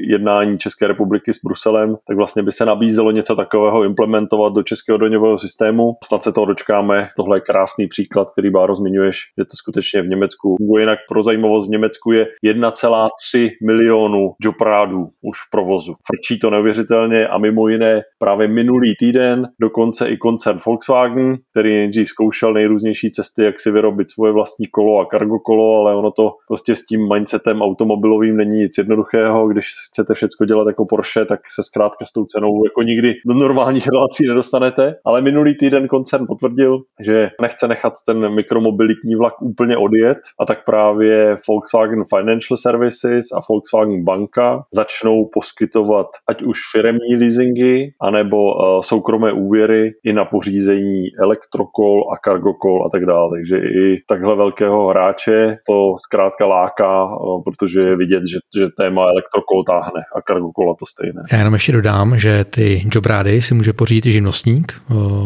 jednání 0.09 0.57
České 0.57 0.87
republiky 0.87 1.33
s 1.33 1.43
Bruselem, 1.45 1.95
tak 2.07 2.17
vlastně 2.17 2.43
by 2.43 2.51
se 2.51 2.65
nabízelo 2.65 3.11
něco 3.11 3.35
takového 3.35 3.83
implementovat 3.83 4.53
do 4.53 4.63
českého 4.63 4.97
daňového 4.97 5.37
systému. 5.37 5.91
Snad 6.03 6.23
se 6.23 6.31
toho 6.31 6.45
dočkáme. 6.45 7.07
Tohle 7.17 7.37
je 7.37 7.41
krásný 7.41 7.87
příklad, 7.87 8.27
který 8.31 8.49
Báro 8.49 8.75
zmiňuješ, 8.75 9.17
že 9.37 9.45
to 9.45 9.55
skutečně 9.57 10.01
v 10.01 10.07
Německu 10.07 10.55
funguje. 10.57 10.81
Jinak 10.81 10.99
pro 11.09 11.23
zajímavost 11.23 11.67
v 11.67 11.71
Německu 11.71 12.11
je 12.11 12.27
1,3 12.45 13.49
milionu 13.65 14.31
jobrádů 14.43 15.07
už 15.21 15.37
v 15.47 15.51
provozu. 15.51 15.93
Frčí 16.07 16.39
to 16.39 16.49
neuvěřitelně 16.49 17.27
a 17.27 17.37
mimo 17.37 17.67
jiné 17.67 18.01
právě 18.19 18.47
minulý 18.47 18.95
týden 18.99 19.47
dokonce 19.61 20.09
i 20.09 20.17
koncern 20.17 20.57
Volkswagen, 20.65 21.35
který 21.51 21.73
nejdřív 21.77 22.07
zkoušel 22.07 22.53
nejrůznější 22.53 23.11
cesty, 23.11 23.43
jak 23.43 23.59
si 23.59 23.71
vyrobit 23.71 24.09
svoje 24.09 24.33
vlastní 24.33 24.67
kolo 24.67 24.99
a 24.99 25.05
cargo 25.05 25.39
kolo, 25.39 25.79
ale 25.79 25.95
ono 25.95 26.11
to 26.11 26.31
prostě 26.47 26.75
s 26.75 26.85
tím 26.85 27.07
mindset 27.13 27.38
mindsetem 27.39 27.61
automobilovým 27.61 28.37
není 28.37 28.57
nic 28.57 28.77
jednoduchého. 28.77 29.47
Když 29.47 29.65
chcete 29.87 30.13
všechno 30.13 30.45
dělat 30.45 30.67
jako 30.67 30.85
Porsche, 30.85 31.25
tak 31.25 31.39
se 31.55 31.63
zkrátka 31.63 32.05
s 32.05 32.13
tou 32.13 32.25
cenou 32.25 32.65
jako 32.65 32.81
nikdy 32.81 33.13
do 33.25 33.33
normálních 33.33 33.87
relací 33.87 34.27
nedostanete. 34.27 34.95
Ale 35.05 35.21
minulý 35.21 35.57
týden 35.57 35.87
koncern 35.87 36.27
potvrdil, 36.27 36.79
že 36.99 37.29
nechce 37.41 37.67
nechat 37.67 37.93
ten 38.05 38.33
mikromobilitní 38.35 39.15
vlak 39.15 39.41
úplně 39.41 39.77
odjet 39.77 40.17
a 40.39 40.45
tak 40.45 40.65
právě 40.65 41.35
Volkswagen 41.47 42.03
Financial 42.15 42.57
Services 42.57 43.25
a 43.37 43.39
Volkswagen 43.49 44.03
Banka 44.03 44.63
začnou 44.73 45.29
poskytovat 45.33 46.07
ať 46.29 46.41
už 46.41 46.57
firemní 46.71 47.15
leasingy, 47.19 47.91
anebo 48.01 48.37
uh, 48.37 48.81
soukromé 48.81 49.33
úvěry 49.33 49.91
i 50.03 50.13
na 50.13 50.25
pořízení 50.25 51.03
elektrokol 51.19 52.03
a 52.13 52.17
cargokol 52.25 52.85
a 52.85 52.89
tak 52.89 53.05
dále. 53.05 53.29
Takže 53.31 53.57
i 53.57 53.97
takhle 54.07 54.35
velkého 54.35 54.87
hráče 54.87 55.57
to 55.67 55.93
zkrátka 55.97 56.45
láká 56.45 57.07
protože 57.45 57.79
je 57.81 57.95
vidět, 57.97 58.23
že, 58.31 58.37
že 58.59 58.65
téma 58.77 59.01
elektrokol 59.01 59.63
táhne 59.67 60.01
a 60.15 60.21
kargokola 60.21 60.73
to 60.79 60.85
stejné. 60.85 61.21
Já 61.31 61.37
jenom 61.37 61.53
ještě 61.53 61.71
dodám, 61.71 62.17
že 62.17 62.43
ty 62.43 62.83
jobrády 62.95 63.41
si 63.41 63.53
může 63.53 63.73
pořídit 63.73 64.05
i 64.05 64.11
živnostník. 64.11 64.81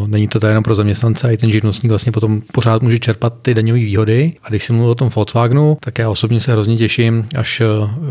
Není 0.08 0.28
to 0.28 0.48
jenom 0.48 0.64
pro 0.64 0.76
zaměstnance, 0.76 1.28
a 1.28 1.32
i 1.32 1.38
ten 1.38 1.52
živnostník 1.52 1.92
vlastně 1.92 2.12
potom 2.12 2.42
pořád 2.52 2.82
může 2.82 3.00
čerpat 3.00 3.34
ty 3.42 3.54
daňové 3.54 3.80
výhody. 3.80 4.34
A 4.44 4.50
když 4.50 4.64
si 4.64 4.74
mluvil 4.74 4.92
o 4.92 4.96
tom 4.96 5.10
Volkswagenu, 5.16 5.78
tak 5.80 6.00
já 6.00 6.10
osobně 6.10 6.42
se 6.42 6.52
hrozně 6.52 6.78
těším, 6.78 7.26
až 7.38 7.62
e, 7.62 7.66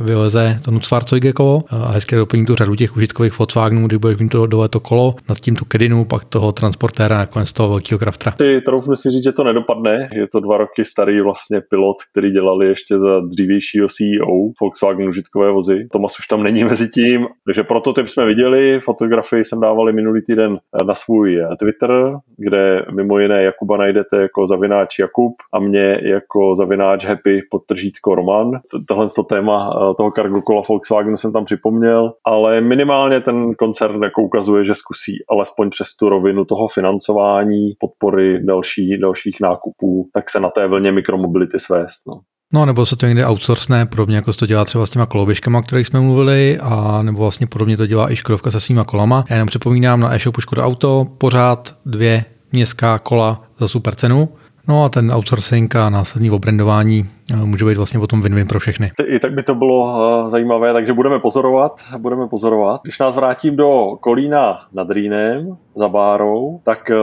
vyleze 0.05 0.59
to 0.65 0.71
Nutzfahrzeuge 0.71 1.33
kolo 1.33 1.65
a 1.69 1.89
hezké 1.89 2.17
doplní 2.17 2.47
tu 2.47 2.55
řadu 2.55 2.75
těch 2.75 2.97
užitkových 2.97 3.39
Volkswagenů, 3.39 3.87
kdy 3.87 3.99
bude 3.99 4.17
mít 4.21 4.29
to 4.29 4.47
dole 4.47 4.69
to 4.69 4.81
kolo, 4.81 5.15
nad 5.29 5.41
tím 5.41 5.57
tu 5.57 5.65
kedinu, 5.65 6.05
pak 6.05 6.25
toho 6.25 6.53
transportéra, 6.53 7.19
nakonec 7.19 7.53
toho 7.53 7.69
velkého 7.69 7.99
kraftra. 7.99 8.33
Ty 8.33 8.61
troufnu 8.61 8.97
si 8.97 9.11
říct, 9.11 9.25
že 9.25 9.33
to 9.33 9.45
nedopadne. 9.45 10.09
Je 10.13 10.27
to 10.33 10.41
dva 10.41 10.57
roky 10.57 10.85
starý 10.85 11.21
vlastně 11.21 11.61
pilot, 11.71 11.97
který 12.11 12.31
dělali 12.31 12.67
ještě 12.67 12.99
za 12.99 13.21
dřívější 13.21 13.81
dřívějšího 13.87 13.89
CEO 13.89 14.53
Volkswagen 14.61 15.09
užitkové 15.09 15.53
vozy. 15.53 15.89
Tomas 15.93 16.19
už 16.19 16.27
tam 16.27 16.43
není 16.43 16.65
mezi 16.73 16.89
tím, 16.89 17.27
takže 17.47 17.63
prototyp 17.63 18.09
jsme 18.09 18.27
viděli, 18.27 18.81
fotografii 18.81 19.45
jsem 19.45 19.61
dávali 19.61 19.93
minulý 19.93 20.23
týden 20.23 20.59
na 20.87 20.95
svůj 20.95 21.43
Twitter, 21.59 21.91
kde 22.37 22.85
mimo 22.95 23.19
jiné 23.19 23.43
Jakuba 23.43 23.77
najdete 23.77 24.23
jako 24.23 24.47
zavináč 24.47 24.99
Jakub 24.99 25.35
a 25.53 25.61
mě 25.61 26.01
jako 26.03 26.55
zavináč 26.55 27.05
Happy 27.05 27.41
podtržítko 27.51 28.15
Roman. 28.15 28.51
Tohle 28.89 29.07
to 29.17 29.23
téma 29.23 29.71
eh, 29.71 29.95
toho 29.97 30.11
cargo 30.11 30.43
kola 30.43 30.63
Volkswagenu 30.69 31.17
jsem 31.17 31.33
tam 31.33 31.45
připomněl, 31.45 32.13
ale 32.25 32.61
minimálně 32.61 33.21
ten 33.21 33.55
koncern 33.55 34.03
jako 34.03 34.23
ukazuje, 34.23 34.65
že 34.65 34.75
zkusí 34.75 35.13
alespoň 35.31 35.71
přes 35.71 35.97
tu 35.97 36.09
rovinu 36.09 36.45
toho 36.45 36.69
financování, 36.69 37.73
podpory 37.79 38.45
další, 38.45 38.99
dalších 38.99 39.37
nákupů, 39.41 40.09
tak 40.15 40.31
se 40.31 40.41
na 40.41 40.51
té 40.51 40.67
vlně 40.67 40.93
mikromobility 40.93 41.59
svést. 41.59 42.07
No. 42.07 42.21
No, 42.55 42.67
nebo 42.67 42.87
se 42.87 42.97
to 42.97 43.07
někde 43.07 43.27
outsourcne, 43.27 43.87
podobně 43.87 44.17
jako 44.17 44.33
se 44.33 44.39
to 44.39 44.47
dělá 44.47 44.65
třeba 44.65 44.87
s 44.87 44.91
těma 44.91 45.07
koloběžkama, 45.07 45.59
o 45.59 45.63
kterých 45.63 45.87
jsme 45.87 46.01
mluvili, 46.01 46.59
a 46.63 47.03
nebo 47.03 47.19
vlastně 47.21 47.47
podobně 47.47 47.77
to 47.77 47.87
dělá 47.87 48.13
i 48.13 48.17
Škodovka 48.17 48.51
se 48.51 48.61
svýma 48.61 48.85
kolama. 48.85 49.25
Já 49.31 49.37
jenom 49.37 49.49
připomínám 49.49 50.01
na 50.01 50.15
e-shopu 50.15 50.41
Škoda 50.41 50.65
Auto 50.65 51.07
pořád 51.19 51.75
dvě 51.87 52.25
městská 52.53 52.99
kola 52.99 53.43
za 53.59 53.69
super 53.69 53.95
cenu. 53.95 54.29
No 54.69 54.85
a 54.85 54.89
ten 54.89 55.13
outsourcing 55.13 55.77
a 55.77 55.91
následní 55.91 56.31
obrandování 56.31 57.05
eh, 57.33 57.37
může 57.37 57.65
být 57.65 57.77
vlastně 57.77 58.01
potom 58.01 58.23
win-win 58.23 58.47
pro 58.47 58.61
všechny. 58.61 58.91
I 59.07 59.19
tak 59.19 59.33
by 59.33 59.43
to 59.43 59.55
bylo 59.55 59.95
eh, 60.27 60.31
zajímavé, 60.31 60.73
takže 60.73 60.93
budeme 60.93 61.19
pozorovat, 61.19 61.81
budeme 61.99 62.29
pozorovat. 62.29 62.81
Když 62.83 62.99
nás 62.99 63.17
vrátím 63.17 63.57
do 63.57 63.97
Kolína 64.01 64.59
nad 64.73 64.91
Rýnem 64.91 65.57
za 65.77 65.89
Bárou, 65.89 66.61
tak 66.65 66.91
eh, 66.91 66.97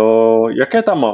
jaké 0.60 0.84
tam 0.84 1.06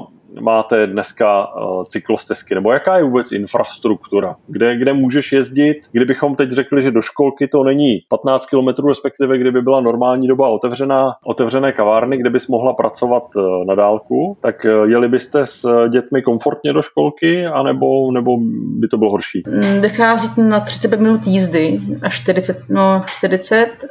máte 0.42 0.88
dneska 0.88 1.56
uh, 1.56 1.84
cyklostezky, 1.84 2.56
nebo 2.56 2.72
jaká 2.72 2.98
je 2.98 3.04
vůbec 3.04 3.32
infrastruktura, 3.32 4.36
kde, 4.48 4.78
kde 4.78 4.94
můžeš 4.94 5.32
jezdit, 5.32 5.78
kdybychom 5.92 6.36
teď 6.36 6.52
řekli, 6.52 6.82
že 6.82 6.92
do 6.92 7.02
školky 7.02 7.48
to 7.48 7.64
není 7.64 8.00
15 8.10 8.46
km, 8.46 8.88
respektive 8.88 9.38
kdyby 9.38 9.62
byla 9.62 9.82
normální 9.82 10.28
doba 10.28 10.48
otevřená, 10.48 11.12
otevřené 11.26 11.72
kavárny, 11.72 12.18
kde 12.18 12.30
bys 12.30 12.48
mohla 12.48 12.74
pracovat 12.74 13.24
uh, 13.36 13.66
na 13.66 13.76
dálku, 13.76 14.38
tak 14.42 14.66
uh, 14.66 14.90
jeli 14.90 15.08
byste 15.08 15.46
s 15.46 15.88
dětmi 15.90 16.22
komfortně 16.22 16.74
do 16.74 16.82
školky, 16.82 17.46
anebo, 17.46 18.12
nebo 18.12 18.38
by 18.80 18.88
to 18.88 18.98
bylo 18.98 19.12
horší? 19.12 19.44
Mm, 19.48 19.82
vychází 19.82 20.42
na 20.42 20.60
35 20.60 21.00
minut 21.00 21.28
jízdy 21.28 21.82
a 22.02 22.10
40, 22.10 22.58
no 22.70 23.04
40. 23.06 23.86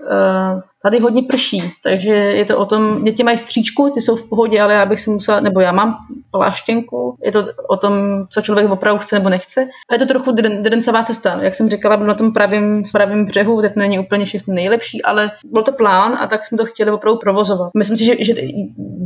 Tady 0.85 0.99
hodně 0.99 1.23
prší, 1.23 1.73
takže 1.83 2.13
je 2.13 2.45
to 2.45 2.59
o 2.59 2.65
tom, 2.65 3.05
děti 3.05 3.25
mají 3.25 3.39
stříčku, 3.39 3.91
ty 3.91 4.01
jsou 4.01 4.17
v 4.17 4.29
pohodě, 4.29 4.61
ale 4.61 4.75
já 4.75 4.87
bych 4.87 5.01
si 5.01 5.11
musela, 5.11 5.41
nebo 5.41 5.61
já 5.61 5.73
mám 5.73 5.97
pláštěnku, 6.31 7.17
je 7.25 7.33
to 7.33 7.47
o 7.69 7.77
tom, 7.77 7.93
co 8.31 8.43
člověk 8.43 8.71
opravdu 8.71 8.99
chce 8.99 9.17
nebo 9.17 9.29
nechce. 9.29 9.69
A 9.91 9.95
je 9.95 9.99
to 9.99 10.07
trochu 10.07 10.33
drencová 10.61 11.03
cesta. 11.03 11.39
Jak 11.43 11.55
jsem 11.55 11.71
říkala, 11.71 11.97
byl 11.97 12.07
na 12.07 12.15
tom 12.15 12.33
pravém, 12.33 12.83
pravém 12.93 13.25
břehu, 13.25 13.63
tak 13.63 13.77
není 13.77 13.99
úplně 13.99 14.27
všechno 14.27 14.55
nejlepší, 14.55 15.03
ale 15.03 15.31
byl 15.45 15.63
to 15.63 15.73
plán 15.73 16.19
a 16.21 16.27
tak 16.27 16.47
jsme 16.47 16.59
to 16.59 16.67
chtěli 16.67 16.91
opravdu 16.91 17.19
provozovat. 17.19 17.71
Myslím 17.77 17.97
si, 17.97 18.05
že, 18.05 18.25
že 18.25 18.35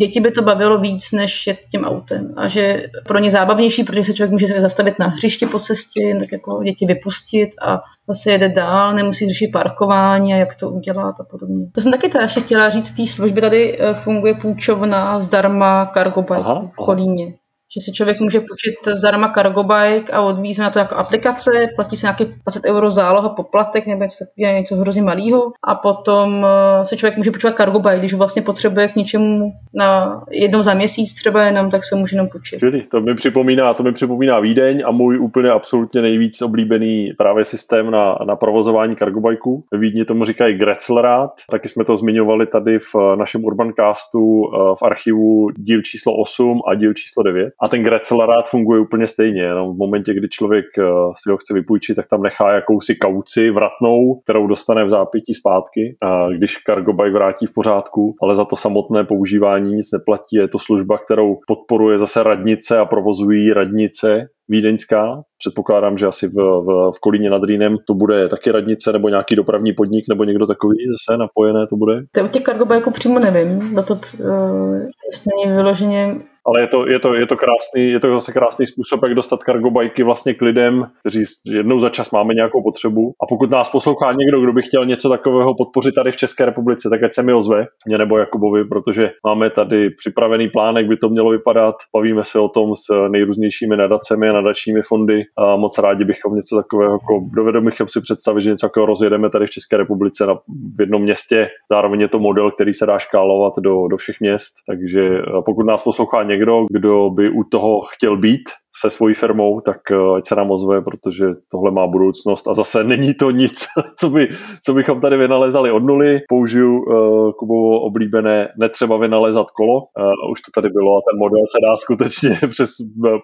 děti 0.00 0.20
by 0.20 0.30
to 0.30 0.42
bavilo 0.42 0.78
víc, 0.78 1.12
než 1.12 1.46
jet 1.46 1.58
tím 1.70 1.84
autem. 1.84 2.34
A 2.36 2.48
že 2.48 2.86
pro 3.06 3.18
ně 3.18 3.30
zábavnější, 3.30 3.84
protože 3.84 4.04
se 4.04 4.14
člověk 4.14 4.32
může 4.32 4.60
zastavit 4.60 4.98
na 4.98 5.06
hřišti 5.06 5.46
po 5.46 5.58
cestě, 5.58 6.16
tak 6.20 6.32
jako 6.32 6.62
děti 6.62 6.86
vypustit 6.86 7.50
a 7.62 7.80
zase 8.08 8.32
jede 8.32 8.48
dál, 8.48 8.94
nemusí 8.94 9.28
řešit 9.28 9.52
parkování 9.52 10.34
a 10.34 10.36
jak 10.36 10.54
to 10.54 10.70
udělat 10.70 11.14
a 11.20 11.24
podobně. 11.24 11.67
To 11.72 11.80
jsem 11.80 11.92
taky 11.92 12.08
teda 12.08 12.22
ještě 12.24 12.40
chtěla 12.40 12.70
říct, 12.70 12.92
té 12.92 13.06
služby 13.06 13.40
tady 13.40 13.78
eh, 13.80 13.94
funguje 13.94 14.34
půjčovna 14.34 15.20
zdarma 15.20 15.90
cargo 15.94 16.22
bike 16.22 16.34
aha, 16.34 16.68
v 16.72 16.76
Kolíně 16.76 17.34
že 17.74 17.80
si 17.80 17.92
člověk 17.92 18.20
může 18.20 18.40
půjčit 18.40 18.96
zdarma 18.98 19.32
cargo 19.34 19.62
bike 19.62 20.12
a 20.12 20.20
odvízme 20.20 20.64
na 20.64 20.70
to 20.70 20.78
jako 20.78 20.94
aplikace, 20.94 21.50
platí 21.76 21.96
se 21.96 22.06
nějaký 22.06 22.24
20 22.24 22.64
euro 22.64 22.90
záloha, 22.90 23.28
poplatek 23.28 23.86
nebo 23.86 24.02
něco, 24.02 24.24
něco 24.36 24.76
hrozně 24.76 25.02
malého 25.02 25.52
a 25.64 25.74
potom 25.74 26.46
eh, 26.46 26.86
si 26.86 26.96
člověk 26.96 27.16
může 27.16 27.30
půjčovat 27.30 27.56
cargo 27.56 27.78
bike, 27.78 27.98
když 27.98 28.12
ho 28.12 28.18
vlastně 28.18 28.42
potřebuje 28.42 28.88
k 28.88 28.96
něčemu 28.96 29.52
na 29.74 30.20
jednou 30.30 30.62
za 30.62 30.74
měsíc 30.74 31.14
třeba 31.14 31.44
jenom, 31.44 31.70
tak 31.70 31.84
se 31.84 31.96
může 31.96 32.16
jenom 32.16 32.28
půjčit. 32.28 32.60
To 32.88 33.00
mi 33.00 33.14
připomíná, 33.14 33.74
to 33.74 33.82
mi 33.82 33.92
připomíná 33.92 34.40
Vídeň 34.40 34.82
a 34.86 34.90
můj 34.90 35.18
úplně 35.18 35.50
absolutně 35.50 36.02
nejvíc 36.02 36.42
oblíbený 36.42 37.12
právě 37.18 37.44
systém 37.44 37.90
na, 37.90 38.18
na 38.24 38.36
provozování 38.36 38.96
cargo 38.96 39.20
bikeů. 39.20 39.64
Ve 39.72 39.78
Vídni 39.78 40.04
tomu 40.04 40.24
říkají 40.24 40.58
Gretzelrad, 40.58 41.30
taky 41.50 41.68
jsme 41.68 41.84
to 41.84 41.96
zmiňovali 41.96 42.46
tady 42.46 42.78
v 42.78 42.94
našem 43.16 43.44
Urbancastu 43.44 44.42
eh, 44.44 44.58
v 44.78 44.82
archivu 44.82 45.50
díl 45.56 45.82
číslo 45.82 46.16
8 46.16 46.60
a 46.68 46.74
díl 46.74 46.94
číslo 46.94 47.22
9 47.22 47.57
a 47.62 47.68
ten 47.68 47.82
Gretzelerát 47.82 48.48
funguje 48.48 48.80
úplně 48.80 49.06
stejně, 49.06 49.42
jenom 49.42 49.74
v 49.74 49.78
momentě, 49.78 50.14
kdy 50.14 50.28
člověk 50.28 50.64
eh, 50.78 50.82
si 51.22 51.30
ho 51.30 51.36
chce 51.36 51.54
vypůjčit, 51.54 51.96
tak 51.96 52.06
tam 52.08 52.22
nechá 52.22 52.52
jakousi 52.52 52.94
kauci 52.94 53.50
vratnou, 53.50 54.20
kterou 54.24 54.46
dostane 54.46 54.84
v 54.84 54.90
zápětí 54.90 55.34
zpátky, 55.34 55.96
a 56.02 56.28
když 56.28 56.56
cargo 56.66 56.92
bike 56.92 57.10
vrátí 57.10 57.46
v 57.46 57.54
pořádku, 57.54 58.14
ale 58.22 58.34
za 58.34 58.44
to 58.44 58.56
samotné 58.56 59.04
používání 59.04 59.74
nic 59.74 59.92
neplatí. 59.92 60.36
Je 60.36 60.48
to 60.48 60.58
služba, 60.58 60.98
kterou 60.98 61.34
podporuje 61.46 61.98
zase 61.98 62.22
radnice 62.22 62.78
a 62.78 62.84
provozují 62.84 63.52
radnice 63.52 64.28
vídeňská. 64.48 65.22
Předpokládám, 65.38 65.98
že 65.98 66.06
asi 66.06 66.28
v, 66.28 66.34
v, 66.34 66.90
v 66.96 67.00
Kolíně 67.00 67.30
nad 67.30 67.44
Rýnem 67.44 67.76
to 67.86 67.94
bude 67.94 68.28
taky 68.28 68.50
radnice 68.50 68.92
nebo 68.92 69.08
nějaký 69.08 69.36
dopravní 69.36 69.72
podnik 69.72 70.04
nebo 70.08 70.24
někdo 70.24 70.46
takový 70.46 70.76
zase 70.90 71.18
napojené 71.18 71.66
to 71.66 71.76
bude? 71.76 71.94
To 72.12 72.24
u 72.24 72.28
těch 72.28 72.42
cargo 72.42 72.74
jako 72.74 72.90
přímo 72.90 73.18
nevím, 73.18 73.74
no 73.74 73.82
to 73.82 73.94
uh, 73.94 74.78
není 75.26 75.56
vyloženě 75.56 76.16
ale 76.48 76.60
je 76.60 76.66
to, 76.66 76.88
je 76.88 76.98
to, 76.98 77.14
je 77.14 77.26
to, 77.26 77.36
krásný, 77.36 77.90
je 77.90 78.00
to 78.00 78.08
zase 78.08 78.32
krásný 78.32 78.66
způsob, 78.66 79.02
jak 79.02 79.14
dostat 79.14 79.40
bajky 79.70 80.02
vlastně 80.02 80.34
k 80.34 80.42
lidem, 80.42 80.84
kteří 81.00 81.22
jednou 81.46 81.80
za 81.80 81.90
čas 81.90 82.10
máme 82.10 82.34
nějakou 82.34 82.62
potřebu. 82.62 83.12
A 83.22 83.26
pokud 83.28 83.50
nás 83.50 83.70
poslouchá 83.70 84.12
někdo, 84.12 84.40
kdo 84.40 84.52
by 84.52 84.62
chtěl 84.62 84.86
něco 84.86 85.08
takového 85.08 85.54
podpořit 85.54 85.94
tady 85.94 86.12
v 86.12 86.16
České 86.16 86.44
republice, 86.44 86.90
tak 86.90 87.02
ať 87.02 87.14
se 87.14 87.22
mi 87.22 87.32
ozve, 87.32 87.66
mě 87.86 87.98
nebo 87.98 88.18
Jakubovi, 88.18 88.64
protože 88.64 89.10
máme 89.26 89.50
tady 89.50 89.90
připravený 89.90 90.48
plán, 90.48 90.76
jak 90.76 90.86
by 90.86 90.96
to 90.96 91.08
mělo 91.08 91.30
vypadat. 91.30 91.74
Bavíme 91.96 92.24
se 92.24 92.38
o 92.38 92.48
tom 92.48 92.74
s 92.74 93.08
nejrůznějšími 93.08 93.76
nadacemi 93.76 94.28
a 94.28 94.32
nadačními 94.32 94.82
fondy 94.82 95.22
a 95.38 95.56
moc 95.56 95.78
rádi 95.78 96.04
bychom 96.04 96.34
něco 96.34 96.56
takového, 96.56 96.92
jako 96.92 97.20
dovedeme 97.36 97.70
bychom 97.70 97.88
si 97.88 98.00
představit, 98.00 98.40
že 98.40 98.50
něco 98.50 98.66
takového 98.66 98.86
rozjedeme 98.86 99.30
tady 99.30 99.46
v 99.46 99.50
České 99.50 99.76
republice 99.76 100.26
na, 100.26 100.34
v 100.76 100.80
jednom 100.80 101.02
městě. 101.02 101.48
Zároveň 101.70 102.00
je 102.00 102.08
to 102.08 102.18
model, 102.18 102.50
který 102.50 102.74
se 102.74 102.86
dá 102.86 102.98
škálovat 102.98 103.52
do, 103.60 103.88
do 103.88 103.96
všech 103.96 104.16
měst, 104.20 104.54
takže 104.66 105.10
pokud 105.46 105.66
nás 105.66 105.82
poslouchá 105.82 106.22
někdo, 106.22 106.37
někdo, 106.38 106.66
kdo 106.70 107.10
by 107.10 107.30
u 107.30 107.44
toho 107.44 107.80
chtěl 107.80 108.16
být, 108.16 108.50
se 108.80 108.90
svojí 108.90 109.14
firmou, 109.14 109.60
tak 109.60 109.76
eh, 109.90 110.16
ať 110.16 110.26
se 110.26 110.34
nám 110.34 110.50
ozve, 110.50 110.82
protože 110.82 111.24
tohle 111.50 111.70
má 111.70 111.86
budoucnost 111.86 112.48
a 112.48 112.54
zase 112.54 112.84
není 112.84 113.14
to 113.14 113.30
nic, 113.30 113.66
co, 113.96 114.10
by, 114.10 114.28
co 114.64 114.74
bychom 114.74 115.00
tady 115.00 115.16
vynalezali 115.16 115.70
od 115.70 115.84
nuly. 115.84 116.20
Použiju 116.28 116.78
uh, 116.78 117.32
Kubovo 117.32 117.80
oblíbené 117.80 118.48
netřeba 118.58 118.96
vynalezat 118.96 119.50
kolo. 119.50 119.76
Uh, 119.76 120.30
už 120.32 120.40
to 120.40 120.60
tady 120.60 120.68
bylo 120.68 120.96
a 120.96 121.00
ten 121.10 121.18
model 121.18 121.40
se 121.46 121.58
dá 121.68 121.76
skutečně 121.76 122.48
přes 122.48 122.70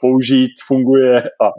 použít, 0.00 0.50
funguje 0.66 1.22
a, 1.22 1.50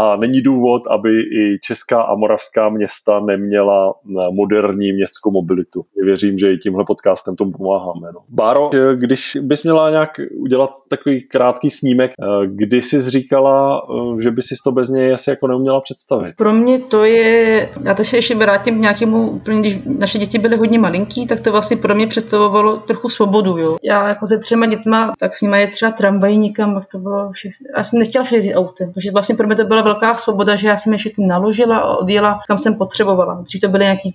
a 0.00 0.16
není 0.16 0.42
důvod, 0.42 0.82
aby 0.86 1.10
i 1.20 1.58
česká 1.64 2.02
a 2.02 2.14
moravská 2.14 2.68
města 2.68 3.20
neměla 3.20 3.94
moderní 4.30 4.92
městskou 4.92 5.30
mobilitu. 5.30 5.84
Věřím, 6.04 6.38
že 6.38 6.52
i 6.52 6.58
tímhle 6.58 6.84
podcastem 6.86 7.36
tomu 7.36 7.52
pomáháme. 7.52 8.08
No. 8.14 8.20
Báro, 8.28 8.70
když 8.94 9.32
bys 9.40 9.62
měla 9.62 9.90
nějak 9.90 10.10
udělat 10.38 10.70
takový 10.90 11.28
krátký 11.28 11.70
snímek, 11.70 12.10
kdy 12.46 12.82
jsi 12.82 13.00
říkal, 13.00 13.25
říkala, 13.26 13.82
eh, 13.90 14.22
že 14.22 14.30
by 14.30 14.42
si 14.42 14.54
to 14.64 14.72
bez 14.72 14.88
něj 14.88 15.14
asi 15.14 15.30
jako 15.30 15.46
neuměla 15.46 15.80
představit. 15.80 16.34
Pro 16.36 16.52
mě 16.52 16.78
to 16.78 17.04
je, 17.04 17.68
já 17.82 17.94
to 17.94 18.04
se 18.04 18.16
ještě 18.16 18.34
vrátím 18.34 18.78
k 18.78 18.82
nějakému, 18.82 19.40
když 19.44 19.78
naše 19.84 20.18
děti 20.18 20.38
byly 20.38 20.56
hodně 20.56 20.78
malinký, 20.78 21.26
tak 21.26 21.40
to 21.40 21.52
vlastně 21.52 21.76
pro 21.76 21.94
mě 21.94 22.06
představovalo 22.06 22.76
trochu 22.76 23.08
svobodu. 23.08 23.58
Jo. 23.58 23.76
Já 23.82 24.08
jako 24.08 24.26
se 24.26 24.38
třema 24.38 24.66
dětma, 24.66 25.12
tak 25.18 25.36
s 25.36 25.40
nimi 25.40 25.60
je 25.60 25.66
třeba 25.68 25.90
tramvaj 25.92 26.36
nikam, 26.36 26.74
tak 26.74 26.84
to 26.92 26.98
bylo 26.98 27.30
všechno. 27.32 27.66
Já 27.76 27.82
jsem 27.82 27.98
nechtěla 27.98 28.24
jezdit 28.32 28.54
autem, 28.54 28.92
protože 28.92 29.10
vlastně 29.10 29.34
pro 29.34 29.46
mě 29.46 29.56
to 29.56 29.64
byla 29.64 29.82
velká 29.82 30.16
svoboda, 30.16 30.56
že 30.56 30.68
já 30.68 30.76
jsem 30.76 30.92
je 30.92 30.98
všechny 30.98 31.26
naložila 31.26 31.78
a 31.78 31.96
odjela, 31.96 32.38
kam 32.48 32.58
jsem 32.58 32.74
potřebovala. 32.74 33.40
Dřív 33.42 33.60
to 33.60 33.68
byly 33.68 33.84
nějaký, 33.84 34.14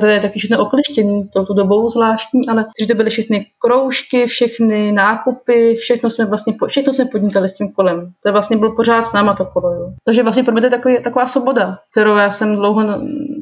to 0.00 0.06
je 0.06 0.20
taky 0.20 0.38
všechno 0.38 0.58
oklištěný, 0.58 1.28
touto 1.32 1.54
dobou 1.54 1.88
zvláštní, 1.88 2.48
ale 2.48 2.64
dřív 2.76 2.88
to 2.88 2.94
byly 2.94 3.10
všechny 3.10 3.46
kroužky, 3.58 4.26
všechny 4.26 4.92
nákupy, 4.92 5.74
všechno 5.74 6.10
jsme 6.10 6.24
vlastně, 6.24 6.54
všechno 6.66 6.92
jsme 6.92 7.04
podnikali 7.04 7.48
s 7.48 7.54
tím 7.54 7.72
kolem. 7.72 8.12
To 8.22 8.28
je 8.28 8.32
vlastně 8.32 8.41
byl 8.50 8.70
pořád 8.70 9.06
s 9.06 9.12
náma 9.12 9.34
to 9.34 9.44
kolo. 9.44 9.92
Takže 10.04 10.22
vlastně 10.22 10.42
pro 10.42 10.52
mě 10.52 10.60
to 10.60 10.66
je 10.66 10.70
takový, 10.70 11.02
taková 11.02 11.26
svoboda, 11.26 11.78
kterou 11.90 12.16
já 12.16 12.30
jsem 12.30 12.56
dlouho 12.56 12.82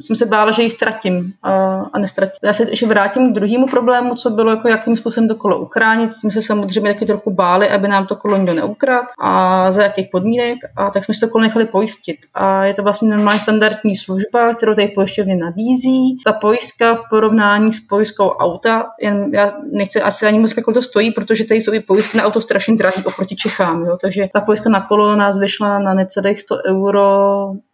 jsem 0.01 0.15
se 0.15 0.25
bála, 0.25 0.51
že 0.51 0.63
ji 0.63 0.69
ztratím 0.69 1.33
a, 1.43 1.51
a 1.93 1.99
nestratím. 1.99 2.39
Já 2.43 2.53
se 2.53 2.69
ještě 2.69 2.87
vrátím 2.87 3.31
k 3.31 3.35
druhému 3.35 3.67
problému, 3.67 4.15
co 4.15 4.29
bylo, 4.29 4.49
jako 4.49 4.67
jakým 4.67 4.95
způsobem 4.95 5.27
to 5.27 5.35
kolo 5.35 5.59
uchránit. 5.59 6.09
Tím 6.21 6.31
se 6.31 6.41
samozřejmě 6.41 6.93
taky 6.93 7.05
trochu 7.05 7.31
báli, 7.31 7.69
aby 7.69 7.87
nám 7.87 8.07
to 8.07 8.15
kolo 8.15 8.37
nikdo 8.37 8.53
neukradl 8.53 9.07
a 9.19 9.71
za 9.71 9.83
jakých 9.83 10.07
podmínek. 10.11 10.57
A 10.77 10.89
tak 10.89 11.05
jsme 11.05 11.13
si 11.13 11.19
to 11.19 11.27
kolo 11.27 11.41
nechali 11.41 11.65
pojistit. 11.65 12.17
A 12.33 12.65
je 12.65 12.73
to 12.73 12.83
vlastně 12.83 13.09
normální 13.09 13.39
standardní 13.39 13.95
služba, 13.95 14.53
kterou 14.53 14.73
tady 14.73 14.87
pojišťovně 14.87 15.35
nabízí. 15.35 16.17
Ta 16.25 16.33
pojistka 16.33 16.95
v 16.95 17.01
porovnání 17.09 17.73
s 17.73 17.79
pojistkou 17.79 18.29
auta, 18.29 18.85
jen 19.01 19.29
já 19.33 19.53
nechci 19.71 20.01
asi 20.01 20.25
ani 20.25 20.39
moc 20.39 20.53
kolik 20.53 20.73
to 20.73 20.81
stojí, 20.81 21.11
protože 21.11 21.45
tady 21.45 21.61
jsou 21.61 21.73
i 21.73 21.79
pojistky 21.79 22.17
na 22.17 22.23
auto 22.23 22.41
strašně 22.41 22.75
drahé 22.75 23.03
oproti 23.05 23.35
Čechám. 23.35 23.85
Jo. 23.85 23.97
Takže 24.01 24.29
ta 24.33 24.41
pojistka 24.41 24.69
na 24.69 24.81
kolo 24.81 25.15
nás 25.15 25.39
vyšla 25.39 25.79
na 25.79 25.93
necelých 25.93 26.41
100 26.41 26.55
euro 26.69 27.01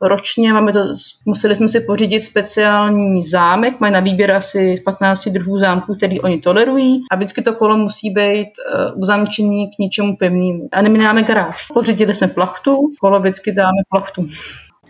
ročně. 0.02 0.54
Máme 0.54 0.74
to, 0.74 0.80
museli 1.26 1.56
jsme 1.56 1.70
si 1.70 1.80
pořídit 1.80 2.17
speciální 2.24 3.24
zámek, 3.24 3.80
mají 3.80 3.94
na 3.94 4.00
výběr 4.00 4.32
asi 4.32 4.76
15 4.86 5.28
druhů 5.28 5.58
zámků, 5.58 5.96
který 5.96 6.22
oni 6.22 6.38
tolerují 6.38 7.02
a 7.12 7.16
vždycky 7.16 7.42
to 7.42 7.54
kolo 7.54 7.78
musí 7.78 8.10
být 8.10 8.48
uh, 8.48 9.02
uzamčený 9.02 9.68
k 9.68 9.80
něčemu 9.80 10.16
pevnému. 10.16 10.70
A 10.72 10.82
nemáme 10.82 11.24
garáž. 11.24 11.68
Pořídili 11.74 12.14
jsme 12.14 12.28
plachtu, 12.28 12.92
kolo 13.00 13.20
vždycky 13.20 13.52
dáme 13.52 13.82
plachtu. 13.90 14.28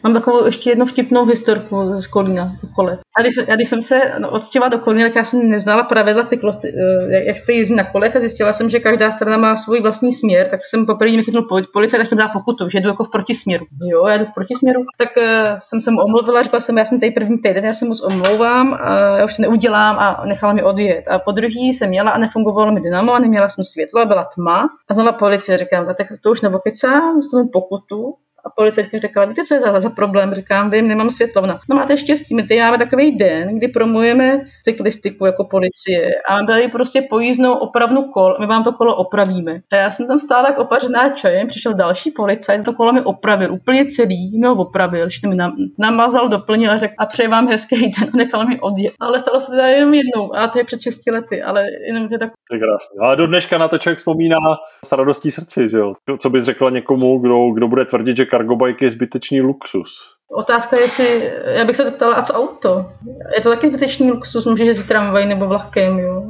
Mám 0.04 0.14
takovou 0.14 0.46
ještě 0.46 0.70
jednu 0.70 0.86
vtipnou 0.86 1.26
historku 1.26 1.96
z 1.96 2.08
Kolína 2.08 2.58
po 2.62 2.68
kole. 2.68 2.98
A 3.18 3.22
když, 3.22 3.36
já, 3.48 3.56
když 3.56 3.70
jsem 3.70 3.82
se 3.82 4.12
no, 4.20 4.30
odstěhovala 4.30 4.70
do 4.70 4.80
Kolína, 4.80 5.06
tak 5.06 5.16
já 5.16 5.24
jsem 5.24 5.50
neznala 5.50 5.84
pravidla 5.84 6.24
cyklosti, 6.24 6.68
eh, 6.68 7.24
jak 7.24 7.38
se 7.38 7.54
jezdí 7.54 7.76
na 7.76 7.84
kolech 7.84 8.16
a 8.16 8.20
zjistila 8.20 8.54
jsem, 8.54 8.70
že 8.70 8.80
každá 8.80 9.12
strana 9.12 9.38
má 9.38 9.56
svůj 9.56 9.82
vlastní 9.82 10.14
směr, 10.14 10.48
tak 10.48 10.60
jsem 10.66 10.86
poprvé 10.86 11.12
mě 11.12 11.24
chytnul 11.24 11.48
policie, 11.74 12.00
tak 12.00 12.10
to 12.10 12.16
dá 12.16 12.28
pokutu, 12.28 12.70
že 12.70 12.80
jdu 12.80 12.88
jako 12.88 13.04
v 13.04 13.12
protisměru. 13.12 13.66
Jo, 13.92 14.08
já 14.08 14.18
jdu 14.18 14.26
v 14.26 14.34
protisměru. 14.34 14.82
Tak 14.98 15.10
uh, 15.18 15.24
jsem 15.58 15.82
se 15.82 15.92
mu 15.92 16.02
omluvila, 16.02 16.44
řekla 16.44 16.60
jsem, 16.60 16.78
já 16.78 16.86
jsem 16.86 17.00
tady 17.00 17.12
první 17.12 17.38
týden, 17.38 17.66
já 17.66 17.74
se 17.74 17.86
moc 17.86 18.02
omlouvám, 18.02 18.74
a 18.74 19.18
já 19.18 19.26
už 19.26 19.36
to 19.36 19.42
neudělám 19.42 19.96
a 20.00 20.24
nechala 20.26 20.54
mi 20.54 20.64
odjet. 20.64 21.04
A 21.08 21.20
po 21.20 21.32
druhý 21.32 21.74
jsem 21.74 21.90
měla 21.90 22.12
a 22.12 22.18
nefungovalo 22.18 22.72
mi 22.72 22.82
dynamo 22.82 23.14
a 23.14 23.20
neměla 23.20 23.50
jsem 23.50 23.64
světlo 23.64 24.02
a 24.02 24.06
byla 24.06 24.24
tma. 24.36 24.70
A 24.90 24.94
znala 24.94 25.12
policie, 25.12 25.58
říkám, 25.58 25.86
tak 25.86 26.08
to 26.22 26.32
už 26.32 26.42
nebo 26.42 26.60
kecám, 26.60 27.16
dostanu 27.16 27.50
pokutu 27.54 28.14
A 28.48 28.50
policajtka 28.56 28.98
řekla, 29.00 29.26
víte, 29.26 29.44
co 29.44 29.54
je 29.54 29.60
za, 29.60 29.80
za 29.80 29.90
problém? 29.90 30.34
Říkám, 30.34 30.72
vím, 30.72 30.88
nemám 30.88 31.10
světlovna. 31.12 31.60
No 31.70 31.76
máte 31.76 31.98
štěstí, 31.98 32.36
my 32.36 32.44
tady 32.44 32.60
máme 32.60 32.78
takový 32.78 33.18
den, 33.18 33.56
kdy 33.58 33.68
promujeme 33.68 34.40
cyklistiku 34.64 35.26
jako 35.26 35.46
policie 35.46 36.12
a 36.30 36.44
tady 36.44 36.68
prostě 36.68 37.02
pojízdnou 37.10 37.54
opravnu 37.54 38.04
kol, 38.04 38.36
my 38.40 38.46
vám 38.46 38.64
to 38.64 38.74
kolo 38.74 38.96
opravíme. 38.96 39.60
A 39.72 39.76
já 39.76 39.92
jsem 39.92 40.08
tam 40.08 40.20
stála 40.20 40.44
tak 40.44 40.60
opařená 40.60 41.10
čajem, 41.10 41.48
přišel 41.48 41.74
další 41.74 42.12
policajt, 42.12 42.66
to 42.66 42.74
kolo 42.74 42.94
mi 42.94 43.02
opravil 43.02 43.54
úplně 43.54 43.86
celý, 43.86 44.42
ho 44.46 44.56
opravil, 44.56 45.10
že 45.10 45.28
mi 45.28 45.36
nam, 45.36 45.54
namazal, 45.80 46.28
doplnil 46.28 46.72
a 46.72 46.78
řekl, 46.78 46.94
a 46.98 47.06
přeji 47.06 47.28
vám 47.28 47.48
hezký 47.48 47.76
den 47.82 48.10
a 48.14 48.18
nechal 48.18 48.48
mi 48.48 48.60
odjet. 48.60 48.94
Ale 49.00 49.20
stalo 49.20 49.40
se 49.40 49.52
to 49.52 49.58
jenom 49.58 49.94
jednou, 49.94 50.36
a 50.36 50.48
to 50.48 50.58
je 50.58 50.64
před 50.64 50.82
6 50.82 51.08
lety, 51.12 51.42
ale 51.42 51.66
jenom 51.88 52.08
to 52.08 52.14
je 52.14 52.20
tak 52.20 52.32
krásné. 52.50 52.98
Ale 53.02 53.16
do 53.16 53.28
dneška 53.28 53.58
na 53.58 53.68
to 53.68 53.78
člověk 53.78 53.98
vzpomíná 53.98 54.38
s 54.86 54.92
radostí 54.92 55.32
srdci, 55.32 55.70
že 55.70 55.78
jo? 55.78 55.94
Co 56.20 56.30
bys 56.30 56.44
řekla 56.44 56.70
někomu, 56.70 57.20
kdo, 57.20 57.52
kdo 57.54 57.68
bude 57.68 57.86
tvrdit, 57.86 58.18
že 58.18 58.26
cargo 58.38 58.56
bike 58.56 58.86
je 58.86 58.92
zbytečný 58.92 59.42
luxus? 59.42 60.18
Otázka 60.32 60.76
je, 60.76 60.82
jestli, 60.82 61.32
já 61.46 61.66
bych 61.66 61.76
se 61.76 61.84
zeptala, 61.84 62.16
a 62.16 62.22
co 62.22 62.34
auto? 62.34 62.92
Je 63.36 63.42
to 63.42 63.50
taky 63.50 63.68
zbytečný 63.68 64.12
luxus, 64.12 64.46
může 64.46 64.64
jezdit 64.64 64.88
tramvaj 64.88 65.26
nebo 65.26 65.48
vlakem, 65.48 66.00
jo? 66.00 66.24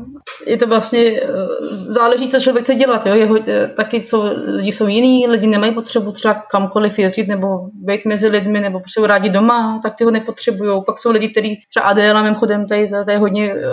Je 0.45 0.57
to 0.57 0.67
vlastně, 0.67 1.01
eh, 1.01 1.27
záleží, 1.69 2.27
co 2.27 2.39
člověk 2.39 2.63
chce 2.63 2.75
dělat, 2.75 3.05
jo? 3.05 3.15
Jeho, 3.15 3.37
eh, 3.47 3.67
taky 3.67 4.01
jsou, 4.01 4.23
lidi 4.45 4.71
jsou 4.71 4.87
jiný, 4.87 5.27
lidi 5.27 5.47
nemají 5.47 5.73
potřebu 5.73 6.11
třeba 6.11 6.33
kamkoliv 6.33 6.99
jezdit 6.99 7.27
nebo 7.27 7.47
být 7.73 8.05
mezi 8.05 8.27
lidmi, 8.27 8.59
nebo 8.59 8.81
jsou 8.87 9.05
rádi 9.05 9.29
doma, 9.29 9.79
tak 9.83 9.95
ty 9.95 10.03
ho 10.03 10.11
nepotřebují. 10.11 10.81
Pak 10.85 10.97
jsou 10.97 11.11
lidi, 11.11 11.29
kteří 11.29 11.61
třeba 11.69 11.85
Adéla 11.85 12.23
mimochodem, 12.23 12.67
tady, 12.67 12.89
tady 12.89 13.11
je 13.11 13.17
hodně, 13.17 13.53
eh, 13.53 13.67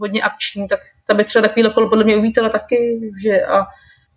hodně 0.00 0.22
akční, 0.22 0.68
tak 0.68 0.80
ta 1.06 1.14
by 1.14 1.24
třeba 1.24 1.42
takový 1.42 1.70
kolo 1.74 1.88
podle 1.88 2.04
mě 2.04 2.16
uvítala 2.16 2.48
taky, 2.48 3.00
že 3.22 3.42
a 3.42 3.62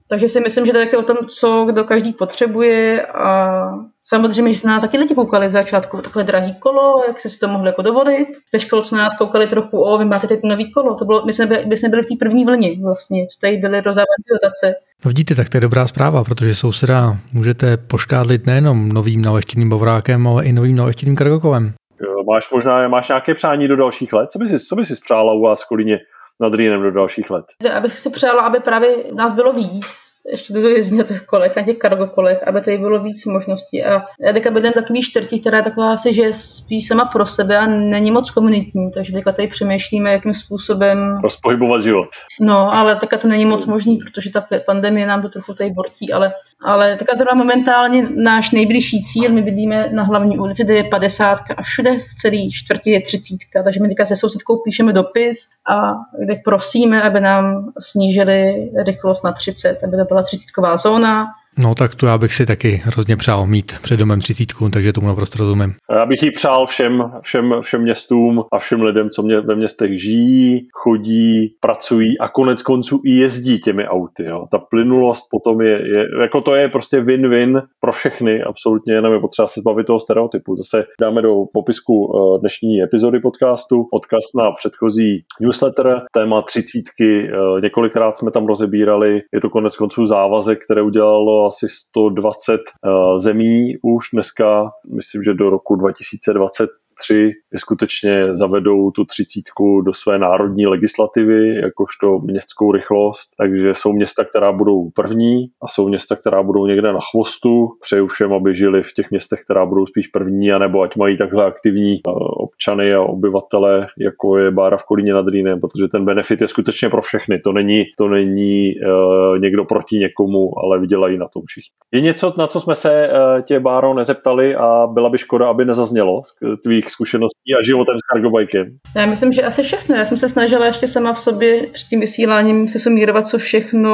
takže 0.10 0.27
si 0.27 0.40
myslím, 0.40 0.65
že 0.65 0.72
to 0.72 0.77
je 0.77 0.86
taky 0.86 0.98
o 0.98 1.03
tom, 1.03 1.18
co 1.27 1.65
kdo 1.65 1.84
každý 1.84 2.14
potřebuje 2.14 3.06
a 3.06 3.56
samozřejmě, 4.03 4.53
že 4.53 4.60
se 4.60 4.68
na 4.68 4.73
nás 4.73 4.82
taky 4.82 4.98
lidi 4.98 5.15
koukali 5.15 5.49
za 5.49 5.60
začátku, 5.60 6.02
takhle 6.02 6.23
drahý 6.23 6.56
kolo, 6.60 7.03
jak 7.07 7.19
se 7.19 7.30
si 7.30 7.40
to 7.40 7.48
mohli 7.48 7.69
jako 7.69 7.82
dovolit. 7.82 8.27
Ve 8.53 8.60
školce 8.60 8.95
na 8.95 9.03
nás 9.03 9.18
koukali 9.18 9.48
trochu, 9.48 9.82
o, 9.82 9.98
vy 9.98 10.06
máte 10.06 10.27
teď 10.27 10.40
nový 10.44 10.72
kolo, 10.72 10.95
to 10.95 11.06
bylo, 11.06 11.26
my 11.26 11.34
jsme, 11.34 11.45
byli, 11.45 11.65
my 11.65 11.77
jsme 11.77 11.90
byli 11.90 12.02
v 12.02 12.06
té 12.06 12.15
první 12.19 12.45
vlně 12.45 12.69
vlastně, 12.84 13.26
co 13.26 13.40
tady 13.41 13.57
byly 13.57 13.82
rozdávané 13.82 14.26
dotace. 14.34 14.76
No 15.06 15.10
vidíte, 15.10 15.36
tak 15.36 15.49
to 15.49 15.57
je 15.57 15.61
dobrá 15.61 15.88
zpráva, 15.88 16.23
protože 16.23 16.56
souseda 16.56 17.18
můžete 17.34 17.77
poškádlit 17.77 18.45
nejenom 18.45 18.90
novým 18.90 19.22
naleštěným 19.22 19.69
bavrákem, 19.69 20.27
ale 20.27 20.45
i 20.45 20.53
novým 20.53 20.76
naleštěným 20.76 21.15
kargokolem. 21.15 21.73
Jo, 22.02 22.23
Máš 22.34 22.52
možná 22.52 22.88
máš 22.88 23.07
nějaké 23.07 23.34
přání 23.34 23.68
do 23.68 23.76
dalších 23.76 24.14
let? 24.14 24.32
Co 24.32 24.40
bys 24.40 24.52
si, 24.52 24.60
co 24.60 24.76
bys 24.76 24.88
si 24.88 24.95
přála 25.03 25.34
u 25.34 25.41
vás 25.41 25.64
v 25.64 25.68
Kolíně 25.68 25.99
nad 26.41 26.53
Rýnem 26.53 26.82
do 26.82 26.91
dalších 26.91 27.30
let? 27.30 27.45
Abych 27.74 27.98
si 27.98 28.10
přála, 28.10 28.41
aby 28.41 28.60
právě 28.60 28.95
nás 29.14 29.34
bylo 29.34 29.53
víc, 29.53 30.16
ještě 30.32 30.53
budu 30.53 30.68
jezdit 30.68 30.98
na 30.98 31.03
těch 31.03 31.22
kolech, 31.22 31.56
na 31.56 31.64
těch 31.64 31.78
cargo 31.78 32.07
kolech, 32.07 32.48
aby 32.48 32.62
tady 32.62 32.78
bylo 32.78 33.03
víc 33.03 33.26
možností. 33.26 33.84
A 33.84 34.02
já 34.20 34.34
teďka 34.34 34.52
bydlím 34.52 34.74
takový 34.74 35.02
čtvrtí, 35.02 35.41
která 35.41 35.57
je 35.57 35.64
taková 35.64 35.94
asi, 35.94 36.14
že 36.14 36.22
je 36.22 36.34
spíš 36.34 36.88
sama 36.88 37.06
pro 37.06 37.26
sebe 37.26 37.57
a 37.57 37.66
není 37.66 38.12
moc 38.12 38.32
komunitní, 38.32 38.91
takže 38.91 39.14
teďka 39.14 39.32
tady 39.32 39.48
přemýšlíme, 39.48 40.12
jakým 40.12 40.34
způsobem 40.34 41.20
Rozpohybovat 41.24 41.82
život. 41.82 42.07
No, 42.41 42.74
ale 42.74 42.95
tak 42.95 43.22
to 43.22 43.28
není 43.28 43.45
moc 43.45 43.66
možný, 43.66 43.98
protože 43.98 44.32
ta 44.32 44.48
pandemie 44.66 45.07
nám 45.07 45.22
to 45.22 45.30
trochu 45.30 45.53
tady 45.53 45.70
bortí, 45.70 46.14
ale, 46.14 46.34
ale 46.66 46.95
tak 46.95 47.18
zrovna 47.18 47.34
momentálně 47.34 48.10
náš 48.16 48.52
nejbližší 48.52 49.03
cíl, 49.03 49.32
my 49.32 49.41
bydlíme 49.41 49.90
na 49.94 50.03
hlavní 50.03 50.40
ulici, 50.40 50.64
kde 50.64 50.74
je 50.74 50.84
50 50.84 51.40
a 51.57 51.62
všude 51.62 51.98
v 51.98 52.16
celé 52.16 52.49
čtvrtě 52.52 52.91
je 52.91 53.02
30, 53.02 53.22
takže 53.64 53.80
my 53.82 53.88
teďka 53.88 54.06
se 54.06 54.16
sousedkou 54.16 54.57
píšeme 54.57 54.94
dopis 54.94 55.38
a 55.70 55.91
kde 56.26 56.35
prosíme, 56.35 57.03
aby 57.03 57.19
nám 57.19 57.72
snížili 57.80 58.69
rychlost 58.85 59.23
na 59.23 59.31
30, 59.31 59.84
aby 59.84 59.97
to 59.97 60.06
byla 60.06 60.22
30 60.22 60.45
zóna, 60.76 61.27
No 61.60 61.76
tak 61.76 61.95
tu 61.95 62.06
já 62.06 62.18
bych 62.18 62.34
si 62.34 62.45
taky 62.45 62.82
hrozně 62.84 63.18
přál 63.18 63.48
mít 63.48 63.72
před 63.82 63.98
domem 63.98 64.19
třicítku, 64.19 64.69
takže 64.69 64.94
tomu 64.94 65.07
naprosto 65.07 65.38
rozumím. 65.38 65.73
Já 65.91 66.06
bych 66.06 66.23
ji 66.23 66.32
přál 66.32 66.65
všem, 66.65 67.11
všem, 67.22 67.53
všem 67.61 67.82
městům 67.82 68.44
a 68.53 68.60
všem 68.60 68.82
lidem, 68.82 69.10
co 69.10 69.23
mě 69.23 69.41
ve 69.41 69.56
městech 69.56 70.02
žijí, 70.02 70.68
chodí, 70.73 71.56
pracují 71.61 72.19
a 72.19 72.27
konec 72.30 72.64
konců 72.64 73.02
i 73.06 73.11
jezdí 73.11 73.60
těmi 73.60 73.88
auty. 73.88 74.26
Jo. 74.26 74.45
Ta 74.52 74.57
plynulost 74.57 75.27
potom 75.32 75.61
je, 75.61 75.72
je, 75.72 76.06
jako 76.22 76.41
to 76.41 76.56
je 76.56 76.69
prostě 76.69 77.02
win-win 77.02 77.61
pro 77.80 77.91
všechny, 77.91 78.44
absolutně 78.44 78.94
jenom 78.94 79.14
je 79.14 79.19
potřeba 79.19 79.48
se 79.48 79.60
zbavit 79.60 79.88
toho 79.88 79.99
stereotypu. 79.99 80.56
Zase 80.56 80.86
dáme 81.02 81.22
do 81.22 81.36
popisku 81.53 82.11
eh, 82.15 82.40
dnešní 82.40 82.82
epizody 82.84 83.19
podcastu 83.19 83.88
odkaz 83.94 84.23
na 84.38 84.52
předchozí 84.52 85.23
newsletter, 85.41 86.02
téma 86.14 86.41
třicítky, 86.41 87.30
eh, 87.30 87.61
několikrát 87.61 88.18
jsme 88.18 88.32
tam 88.32 88.45
rozebírali, 88.45 89.22
je 89.34 89.41
to 89.41 89.49
konec 89.49 89.76
konců 89.76 90.06
závazek, 90.06 90.60
které 90.65 90.82
udělalo 90.82 91.44
asi 91.47 91.69
120 91.69 92.51
uh, 92.51 93.17
zemí 93.17 93.73
už 93.81 94.05
dneska, 94.13 94.72
myslím, 94.95 95.23
že 95.23 95.34
do 95.34 95.49
roku 95.49 95.76
2020 95.76 96.69
tři 97.01 97.31
skutečně 97.55 98.34
zavedou 98.34 98.91
tu 98.91 99.05
třicítku 99.05 99.81
do 99.81 99.93
své 99.93 100.19
národní 100.19 100.67
legislativy, 100.67 101.55
jakožto 101.55 102.19
městskou 102.19 102.72
rychlost, 102.72 103.30
takže 103.38 103.73
jsou 103.73 103.93
města, 103.93 104.26
která 104.26 104.51
budou 104.51 104.89
první 104.89 105.45
a 105.63 105.67
jsou 105.67 105.88
města, 105.88 106.15
která 106.15 106.43
budou 106.43 106.65
někde 106.65 106.93
na 106.93 106.99
chvostu. 107.11 107.65
Přeju 107.81 108.07
všem, 108.07 108.34
aby 108.34 108.55
žili 108.55 108.84
v 108.84 108.93
těch 108.93 109.11
městech, 109.11 109.39
která 109.43 109.65
budou 109.65 109.85
spíš 109.85 110.07
první, 110.07 110.51
anebo 110.51 110.81
ať 110.81 110.95
mají 110.95 111.17
takhle 111.17 111.45
aktivní 111.45 111.99
občany 112.38 112.93
a 112.93 113.01
obyvatele, 113.01 113.88
jako 113.99 114.38
je 114.38 114.51
Bára 114.51 114.77
v 114.77 114.85
Kolíně 114.85 115.13
nad 115.13 115.27
Rýnem, 115.27 115.59
protože 115.59 115.88
ten 115.88 116.05
benefit 116.05 116.41
je 116.41 116.47
skutečně 116.47 116.89
pro 116.89 117.01
všechny. 117.01 117.39
To 117.39 117.51
není, 117.51 117.84
to 117.97 118.07
není 118.07 118.73
uh, 118.76 119.39
někdo 119.39 119.65
proti 119.65 119.97
někomu, 119.97 120.59
ale 120.63 120.80
vydělají 120.80 121.17
na 121.17 121.26
tom 121.34 121.43
všichni. 121.45 121.72
Je 121.91 122.01
něco, 122.01 122.34
na 122.38 122.47
co 122.47 122.59
jsme 122.59 122.76
se 122.76 123.09
uh, 123.09 123.41
tě, 123.41 123.59
Báro, 123.59 123.93
nezeptali 123.93 124.55
a 124.55 124.88
byla 124.88 125.09
by 125.09 125.17
škoda, 125.17 125.49
aby 125.49 125.65
nezaznělo 125.65 126.22
z 126.23 126.61
tvých 126.63 126.85
zkušeností 126.90 127.53
a 127.60 127.64
životem 127.66 127.95
s 127.98 128.14
cargobikem? 128.14 128.78
Já 128.95 129.06
myslím, 129.06 129.34
že 129.34 129.44
asi 129.44 129.64
všechno. 129.64 129.95
Já 129.95 130.06
jsem 130.06 130.18
se 130.18 130.30
snažila 130.30 130.66
ještě 130.66 130.88
sama 130.88 131.14
v 131.14 131.20
sobě 131.20 131.68
před 131.68 131.88
tím 131.88 131.99
vysíláním 131.99 132.68
se 132.68 132.80
sumírovat, 132.80 133.28
co 133.28 133.38
všechno 133.38 133.91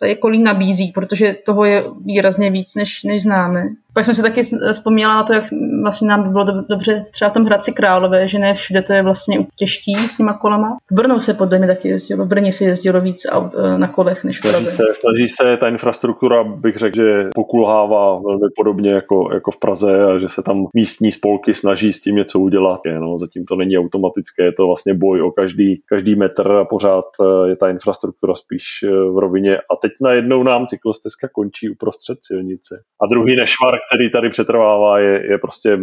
tady 0.00 0.16
Kolín 0.16 0.42
nabízí, 0.42 0.92
protože 0.94 1.36
toho 1.46 1.64
je 1.64 1.84
výrazně 2.04 2.50
víc, 2.50 2.74
než, 2.74 3.04
než 3.04 3.22
známe. 3.22 3.62
Pak 3.98 4.04
jsem 4.04 4.14
si 4.14 4.22
taky 4.22 4.42
vzpomněla 4.72 5.14
na 5.14 5.22
to, 5.22 5.32
jak 5.32 5.44
vlastně 5.82 6.08
nám 6.08 6.22
by 6.22 6.28
bylo 6.28 6.44
dobře 6.68 7.04
třeba 7.10 7.30
v 7.30 7.32
tom 7.32 7.44
Hradci 7.44 7.72
Králové, 7.72 8.28
že 8.28 8.38
ne 8.38 8.54
všude 8.54 8.82
to 8.82 8.92
je 8.92 9.02
vlastně 9.02 9.46
těžký 9.56 9.94
s 9.96 10.16
těma 10.16 10.38
kolama. 10.38 10.76
V 10.92 10.94
Brnu 10.94 11.20
se 11.20 11.34
podle 11.34 11.58
mě 11.58 11.66
taky 11.66 11.88
jezdilo, 11.88 12.24
v 12.24 12.28
Brně 12.28 12.52
se 12.52 12.64
jezdilo 12.64 13.00
víc 13.00 13.26
na 13.76 13.88
kolech 13.88 14.24
než 14.24 14.38
v 14.38 14.40
snaží 14.40 14.52
Praze. 14.52 14.70
se, 14.70 14.84
snaží 14.94 15.28
se, 15.28 15.56
ta 15.56 15.68
infrastruktura 15.68 16.44
bych 16.44 16.76
řekl, 16.76 16.96
že 16.96 17.28
pokulhává 17.34 18.14
velmi 18.14 18.48
podobně 18.56 18.90
jako, 18.90 19.28
jako 19.34 19.50
v 19.50 19.58
Praze 19.58 20.04
a 20.04 20.18
že 20.18 20.28
se 20.28 20.42
tam 20.42 20.66
místní 20.74 21.12
spolky 21.12 21.54
snaží 21.54 21.92
s 21.92 22.00
tím 22.00 22.16
něco 22.16 22.40
udělat. 22.40 22.80
Je, 22.86 23.00
no. 23.00 23.18
Zatím 23.18 23.44
to 23.44 23.56
není 23.56 23.78
automatické, 23.78 24.44
je 24.44 24.52
to 24.52 24.66
vlastně 24.66 24.94
boj 24.94 25.22
o 25.22 25.30
každý, 25.30 25.82
každý 25.88 26.14
metr 26.14 26.52
a 26.52 26.64
pořád 26.64 27.04
eh, 27.20 27.48
je 27.48 27.56
ta 27.56 27.68
infrastruktura 27.68 28.34
spíš 28.34 28.64
eh, 28.84 28.88
v 28.88 29.18
rovině. 29.18 29.56
A 29.56 29.76
teď 29.82 29.92
najednou 30.00 30.42
nám 30.42 30.66
cyklostezka 30.66 31.28
končí 31.32 31.70
uprostřed 31.70 32.18
silnice. 32.22 32.82
A 33.02 33.06
druhý 33.06 33.36
nešvar, 33.36 33.74
který 33.88 34.10
tady 34.10 34.30
přetrvává, 34.30 34.98
je, 34.98 35.30
je 35.30 35.38
prostě 35.38 35.78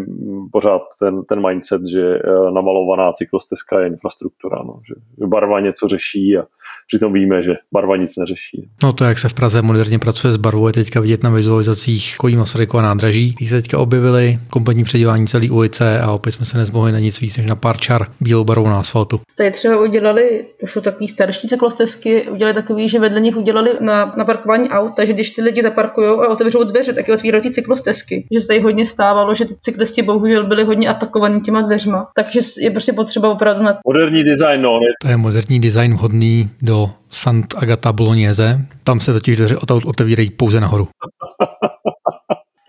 pořád 0.51 0.81
ten, 0.99 1.23
ten 1.23 1.47
mindset, 1.47 1.81
že 1.85 2.15
eh, 2.15 2.51
namalovaná 2.51 3.13
cyklostezka 3.13 3.79
je 3.79 3.87
infrastruktura, 3.87 4.57
no, 4.65 4.79
že, 4.87 5.25
barva 5.27 5.59
něco 5.59 5.87
řeší 5.87 6.37
a 6.37 6.43
přitom 6.87 7.13
víme, 7.13 7.43
že 7.43 7.53
barva 7.73 7.95
nic 7.95 8.17
neřeší. 8.17 8.69
No 8.83 8.93
to, 8.93 9.03
jak 9.03 9.19
se 9.19 9.29
v 9.29 9.33
Praze 9.33 9.61
moderně 9.61 9.99
pracuje 9.99 10.33
s 10.33 10.37
barvou, 10.37 10.67
je 10.67 10.73
teďka 10.73 10.99
vidět 10.99 11.23
na 11.23 11.29
vizualizacích 11.29 12.15
Kojí 12.17 12.35
Masarykova 12.35 12.83
nádraží. 12.83 13.35
Ty 13.35 13.45
se 13.47 13.61
teďka 13.61 13.79
objevily 13.79 14.39
kompletní 14.49 14.83
předělání 14.83 15.27
celé 15.27 15.49
ulice 15.49 15.99
a 15.99 16.11
opět 16.11 16.31
jsme 16.31 16.45
se 16.45 16.57
nezmohli 16.57 16.91
na 16.91 16.99
nic 16.99 17.21
víc 17.21 17.37
než 17.37 17.45
na 17.45 17.55
pár 17.55 17.77
čar 17.77 18.07
bílou 18.19 18.43
barvou 18.43 18.67
na 18.67 18.79
asfaltu. 18.79 19.21
Tady 19.37 19.51
třeba 19.51 19.79
udělali, 19.79 20.45
už 20.61 20.71
jsou 20.71 20.81
takový 20.81 21.07
starší 21.07 21.47
cyklostezky, 21.47 22.21
udělali 22.21 22.53
takový, 22.53 22.89
že 22.89 22.99
vedle 22.99 23.19
nich 23.19 23.37
udělali 23.37 23.71
na, 23.81 24.13
na 24.17 24.25
parkování 24.25 24.69
aut, 24.69 24.93
takže 24.95 25.13
když 25.13 25.29
ty 25.29 25.41
lidi 25.41 25.61
zaparkují 25.61 26.07
a 26.07 26.27
otevřou 26.27 26.63
dveře, 26.63 26.93
tak 26.93 27.07
je 27.07 27.13
otvírají 27.13 27.41
ty 27.41 27.51
cyklostezky. 27.51 27.94
Že 28.33 28.39
se 28.39 28.47
tady 28.47 28.59
hodně 28.59 28.85
stávalo, 28.85 29.33
že 29.35 29.45
ty 29.45 29.53
cyklisti 29.59 30.01
bohužel 30.01 30.47
byli 30.47 30.63
hodně 30.63 30.87
atakovaní 30.87 31.41
těma 31.41 31.61
dveřma. 31.61 32.07
Takže 32.15 32.39
je 32.61 32.71
prostě 32.71 32.93
potřeba 32.93 33.29
opravdu 33.29 33.63
na 33.63 33.77
Moderní 33.87 34.23
design, 34.23 34.61
no, 34.61 34.79
ne, 34.79 34.87
To 35.01 35.07
je 35.07 35.17
moderní 35.17 35.59
design 35.59 35.93
vhodný 35.93 36.49
do 36.61 36.89
Sant 37.09 37.53
Agata 37.57 37.93
Bolognese. 37.93 38.61
Tam 38.83 38.99
se 38.99 39.13
totiž 39.13 39.37
dveře 39.37 39.57
otevírají 39.85 40.29
pouze 40.29 40.59
nahoru. 40.59 40.87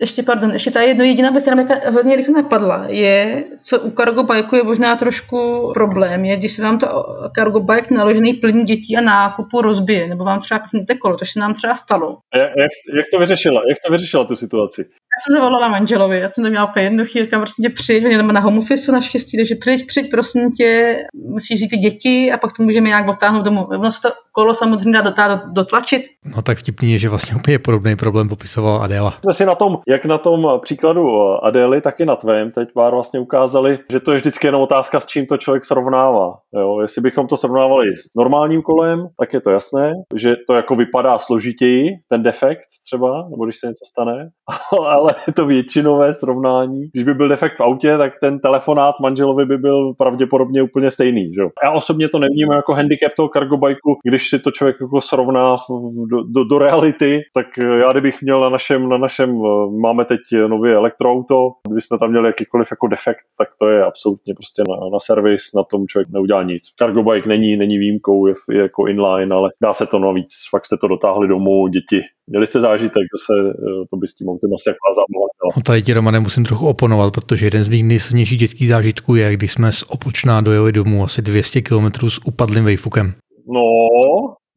ještě, 0.01 0.23
pardon, 0.23 0.51
ještě 0.51 0.71
ta 0.71 0.81
jedno 0.81 1.03
jediná 1.03 1.29
věc, 1.29 1.43
která 1.43 1.55
mě 1.55 1.65
hrozně 1.85 2.15
rychle 2.15 2.33
napadla, 2.33 2.85
je, 2.87 3.43
co 3.59 3.79
u 3.79 3.91
cargo 3.91 4.23
bajku 4.23 4.55
je 4.55 4.63
možná 4.63 4.95
trošku 4.95 5.71
problém, 5.73 6.25
je, 6.25 6.35
když 6.35 6.51
se 6.51 6.63
vám 6.63 6.79
to 6.79 7.05
cargo 7.35 7.59
bike 7.59 7.93
naložený 7.93 8.33
plný 8.33 8.63
dětí 8.63 8.97
a 8.97 9.01
nákupu 9.01 9.61
rozbije, 9.61 10.07
nebo 10.07 10.23
vám 10.23 10.39
třeba 10.39 10.59
pnete 10.71 10.95
kolo, 10.95 11.17
to 11.17 11.25
se 11.25 11.39
nám 11.39 11.53
třeba 11.53 11.75
stalo. 11.75 12.17
jak, 12.35 12.43
jak, 12.43 12.71
jak, 12.97 13.05
to 13.13 13.19
vyřešila? 13.19 13.61
Jak 13.69 13.77
to 13.85 13.91
vyřešila 13.91 14.25
tu 14.25 14.35
situaci? 14.35 14.85
jsem 15.19 15.35
to 15.35 15.41
volala 15.41 15.67
manželovi, 15.67 16.19
já 16.19 16.31
jsem 16.31 16.43
to 16.43 16.49
měla 16.49 16.69
úplně 16.69 16.85
jednoduchý, 16.85 17.23
říkám 17.23 17.41
prostě 17.41 17.61
tě 17.61 17.69
přijď, 17.69 18.03
je 18.03 18.23
na 18.23 18.39
home 18.39 18.57
office 18.57 18.91
naštěstí, 18.91 19.37
takže 19.37 19.55
přijď, 19.55 19.87
přijď, 19.87 20.11
prosím 20.11 20.51
tě, 20.51 20.97
musíš 21.29 21.57
vzít 21.57 21.69
ty 21.69 21.77
děti 21.77 22.31
a 22.31 22.37
pak 22.37 22.53
to 22.57 22.63
můžeme 22.63 22.87
nějak 22.87 23.07
odtáhnout 23.07 23.45
domů. 23.45 23.65
Ono 23.65 23.91
se 23.91 24.01
to 24.01 24.09
kolo 24.31 24.53
samozřejmě 24.53 24.91
dá 24.91 25.01
dotáhnout, 25.01 25.41
dotlačit. 25.53 26.03
No 26.25 26.41
tak 26.41 26.57
vtipný 26.57 26.91
je, 26.91 26.99
že 26.99 27.09
vlastně 27.09 27.35
úplně 27.35 27.59
podobný 27.59 27.95
problém 27.95 28.29
popisoval 28.29 28.83
Adéla. 28.83 29.17
Jsme 29.23 29.33
si 29.33 29.45
na 29.45 29.55
tom, 29.55 29.77
jak 29.87 30.05
na 30.05 30.17
tom 30.17 30.47
příkladu 30.61 31.21
Adély, 31.43 31.81
tak 31.81 31.99
i 31.99 32.05
na 32.05 32.15
tvém 32.15 32.51
teď 32.51 32.69
pár 32.73 32.93
vlastně 32.93 33.19
ukázali, 33.19 33.79
že 33.91 33.99
to 33.99 34.11
je 34.11 34.17
vždycky 34.17 34.47
jenom 34.47 34.61
otázka, 34.61 34.99
s 34.99 35.05
čím 35.05 35.25
to 35.25 35.37
člověk 35.37 35.65
srovnává. 35.65 36.33
Jo? 36.53 36.79
Jestli 36.81 37.01
bychom 37.01 37.27
to 37.27 37.37
srovnávali 37.37 37.95
s 37.95 38.15
normálním 38.17 38.61
kolem, 38.61 39.07
tak 39.19 39.33
je 39.33 39.41
to 39.41 39.51
jasné, 39.51 39.93
že 40.15 40.35
to 40.47 40.53
jako 40.53 40.75
vypadá 40.75 41.19
složitěji, 41.19 41.89
ten 42.09 42.23
defekt 42.23 42.67
třeba, 42.85 43.27
nebo 43.29 43.45
když 43.45 43.57
se 43.57 43.67
něco 43.67 43.85
stane, 43.85 44.29
ale 44.87 45.15
to 45.35 45.45
většinové 45.45 46.13
srovnání. 46.13 46.89
Když 46.93 47.03
by 47.03 47.13
byl 47.13 47.27
defekt 47.27 47.57
v 47.57 47.61
autě, 47.61 47.97
tak 47.97 48.13
ten 48.21 48.39
telefonát 48.39 48.95
manželovi 49.01 49.45
by 49.45 49.57
byl 49.57 49.93
pravděpodobně 49.93 50.63
úplně 50.63 50.91
stejný. 50.91 51.33
Že? 51.33 51.41
Já 51.63 51.71
osobně 51.71 52.09
to 52.09 52.19
nevnímám 52.19 52.55
jako 52.55 52.73
handicap 52.73 53.13
toho 53.17 53.29
cargo 53.29 53.57
bajku, 53.57 53.97
když 54.03 54.29
si 54.29 54.39
to 54.39 54.51
člověk 54.51 54.75
jako 54.81 55.01
srovná 55.01 55.57
do, 56.09 56.23
do, 56.23 56.43
do 56.43 56.57
reality, 56.57 57.21
tak 57.33 57.45
já 57.57 57.91
kdybych 57.91 58.21
měl 58.21 58.41
na 58.41 58.49
našem, 58.49 58.89
na 58.89 58.97
našem, 58.97 59.41
máme 59.81 60.05
teď 60.05 60.19
nově 60.47 60.75
elektroauto, 60.75 61.51
kdybychom 61.67 61.99
tam 61.99 62.09
měli 62.09 62.27
jakýkoliv 62.27 62.67
jako 62.71 62.87
defekt, 62.87 63.25
tak 63.37 63.49
to 63.59 63.69
je 63.69 63.83
absolutně 63.83 64.33
prostě 64.33 64.63
na, 64.69 64.89
na 64.89 64.99
servis, 64.99 65.53
na 65.55 65.63
tom 65.63 65.87
člověk 65.87 66.09
neudělá 66.09 66.43
nic. 66.43 66.63
Cargo 66.79 67.03
bike 67.03 67.29
není, 67.29 67.57
není 67.57 67.77
výjimkou, 67.77 68.27
je, 68.27 68.33
je 68.51 68.61
jako 68.61 68.87
inline, 68.87 69.35
ale 69.35 69.49
dá 69.61 69.73
se 69.73 69.85
to 69.85 69.99
navíc, 69.99 70.33
fakt 70.51 70.65
jste 70.65 70.77
to 70.77 70.87
dotáhli 70.87 71.27
domů, 71.27 71.67
děti 71.67 72.01
Měli 72.29 72.47
jste 72.47 72.59
zážitek, 72.59 73.03
že 73.03 73.17
se 73.25 73.49
eh, 73.49 73.85
to 73.89 73.97
by 73.97 74.07
s 74.07 74.15
tím 74.15 74.29
autem 74.29 74.53
asi 74.53 74.69
jaká 74.69 74.89
zábava 74.95 75.53
No 75.55 75.61
tady 75.61 75.81
ti 75.81 75.93
Romane 75.93 76.19
musím 76.19 76.45
trochu 76.45 76.67
oponovat, 76.67 77.13
protože 77.13 77.45
jeden 77.45 77.63
z 77.63 77.69
mých 77.69 77.83
nejsilnějších 77.83 78.39
dětských 78.39 78.67
zážitků 78.67 79.15
je, 79.15 79.33
když 79.33 79.51
jsme 79.51 79.71
z 79.71 79.83
Opočná 79.83 80.41
dojeli 80.41 80.71
domů 80.71 81.03
asi 81.03 81.21
200 81.21 81.61
km 81.61 82.09
s 82.09 82.19
upadlým 82.25 82.65
vejfukem. 82.65 83.13
No, 83.47 83.61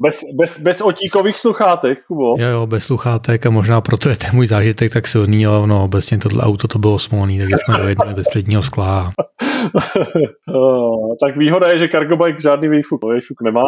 bez, 0.02 0.20
bez, 0.38 0.60
bez 0.60 0.80
otíkových 0.80 1.38
sluchátek, 1.38 1.98
Kubo. 2.06 2.34
Jo, 2.38 2.48
jo, 2.48 2.66
bez 2.66 2.84
sluchátek 2.84 3.46
a 3.46 3.50
možná 3.50 3.80
proto 3.80 4.08
je 4.08 4.16
ten 4.16 4.30
můj 4.32 4.46
zážitek 4.46 4.92
tak 4.92 5.08
silný, 5.08 5.46
ale 5.46 5.66
no, 5.66 5.84
obecně 5.84 6.18
tohle 6.18 6.42
auto 6.44 6.68
to 6.68 6.78
bylo 6.78 6.98
smolný, 6.98 7.38
takže 7.38 7.56
jsme 7.64 7.78
dojednali 7.78 8.14
bez 8.14 8.26
předního 8.28 8.62
skla. 8.62 9.12
tak 11.24 11.36
výhoda 11.36 11.68
je, 11.68 11.78
že 11.78 11.88
Cargo 11.88 12.16
Bike 12.16 12.40
žádný 12.40 12.68
výfuk, 12.68 13.00
výfuk 13.14 13.42
nemá. 13.42 13.62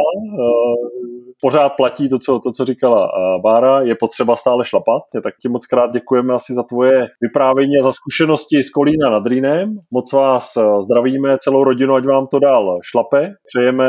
Pořád 1.45 1.73
platí 1.77 2.09
to, 2.09 2.19
co, 2.19 2.39
to, 2.39 2.53
co 2.53 2.65
říkala 2.65 3.09
Bára, 3.43 3.81
je 3.81 3.95
potřeba 3.95 4.37
stále 4.37 4.65
šlapat. 4.65 5.03
Tak 5.23 5.35
ti 5.43 5.49
moc 5.49 5.67
krát 5.67 5.93
děkujeme 5.93 6.35
asi 6.35 6.55
za 6.55 6.63
tvoje 6.63 7.07
vyprávění 7.21 7.79
a 7.81 7.83
za 7.83 7.93
zkušenosti 7.93 8.63
z 8.63 8.71
Kolína 8.71 9.11
nad 9.11 9.27
Rýnem. 9.27 9.79
Moc 9.91 10.13
vás 10.13 10.59
zdravíme, 10.85 11.37
celou 11.39 11.65
rodinu, 11.65 11.95
ať 11.95 12.05
vám 12.05 12.27
to 12.27 12.39
dál 12.39 12.79
šlape. 12.83 13.33
Přejeme, 13.53 13.87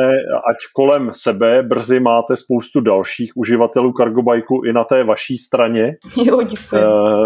ať 0.50 0.58
kolem 0.76 1.10
sebe 1.12 1.64
brzy 1.64 2.00
máte 2.00 2.36
spoustu 2.36 2.82
dalších 2.82 3.32
uživatelů 3.36 3.92
Cargobajku 3.98 4.62
i 4.66 4.74
na 4.74 4.84
té 4.84 5.04
vaší 5.04 5.38
straně. 5.38 5.96
Jo, 6.24 6.42
děkuji. 6.42 6.84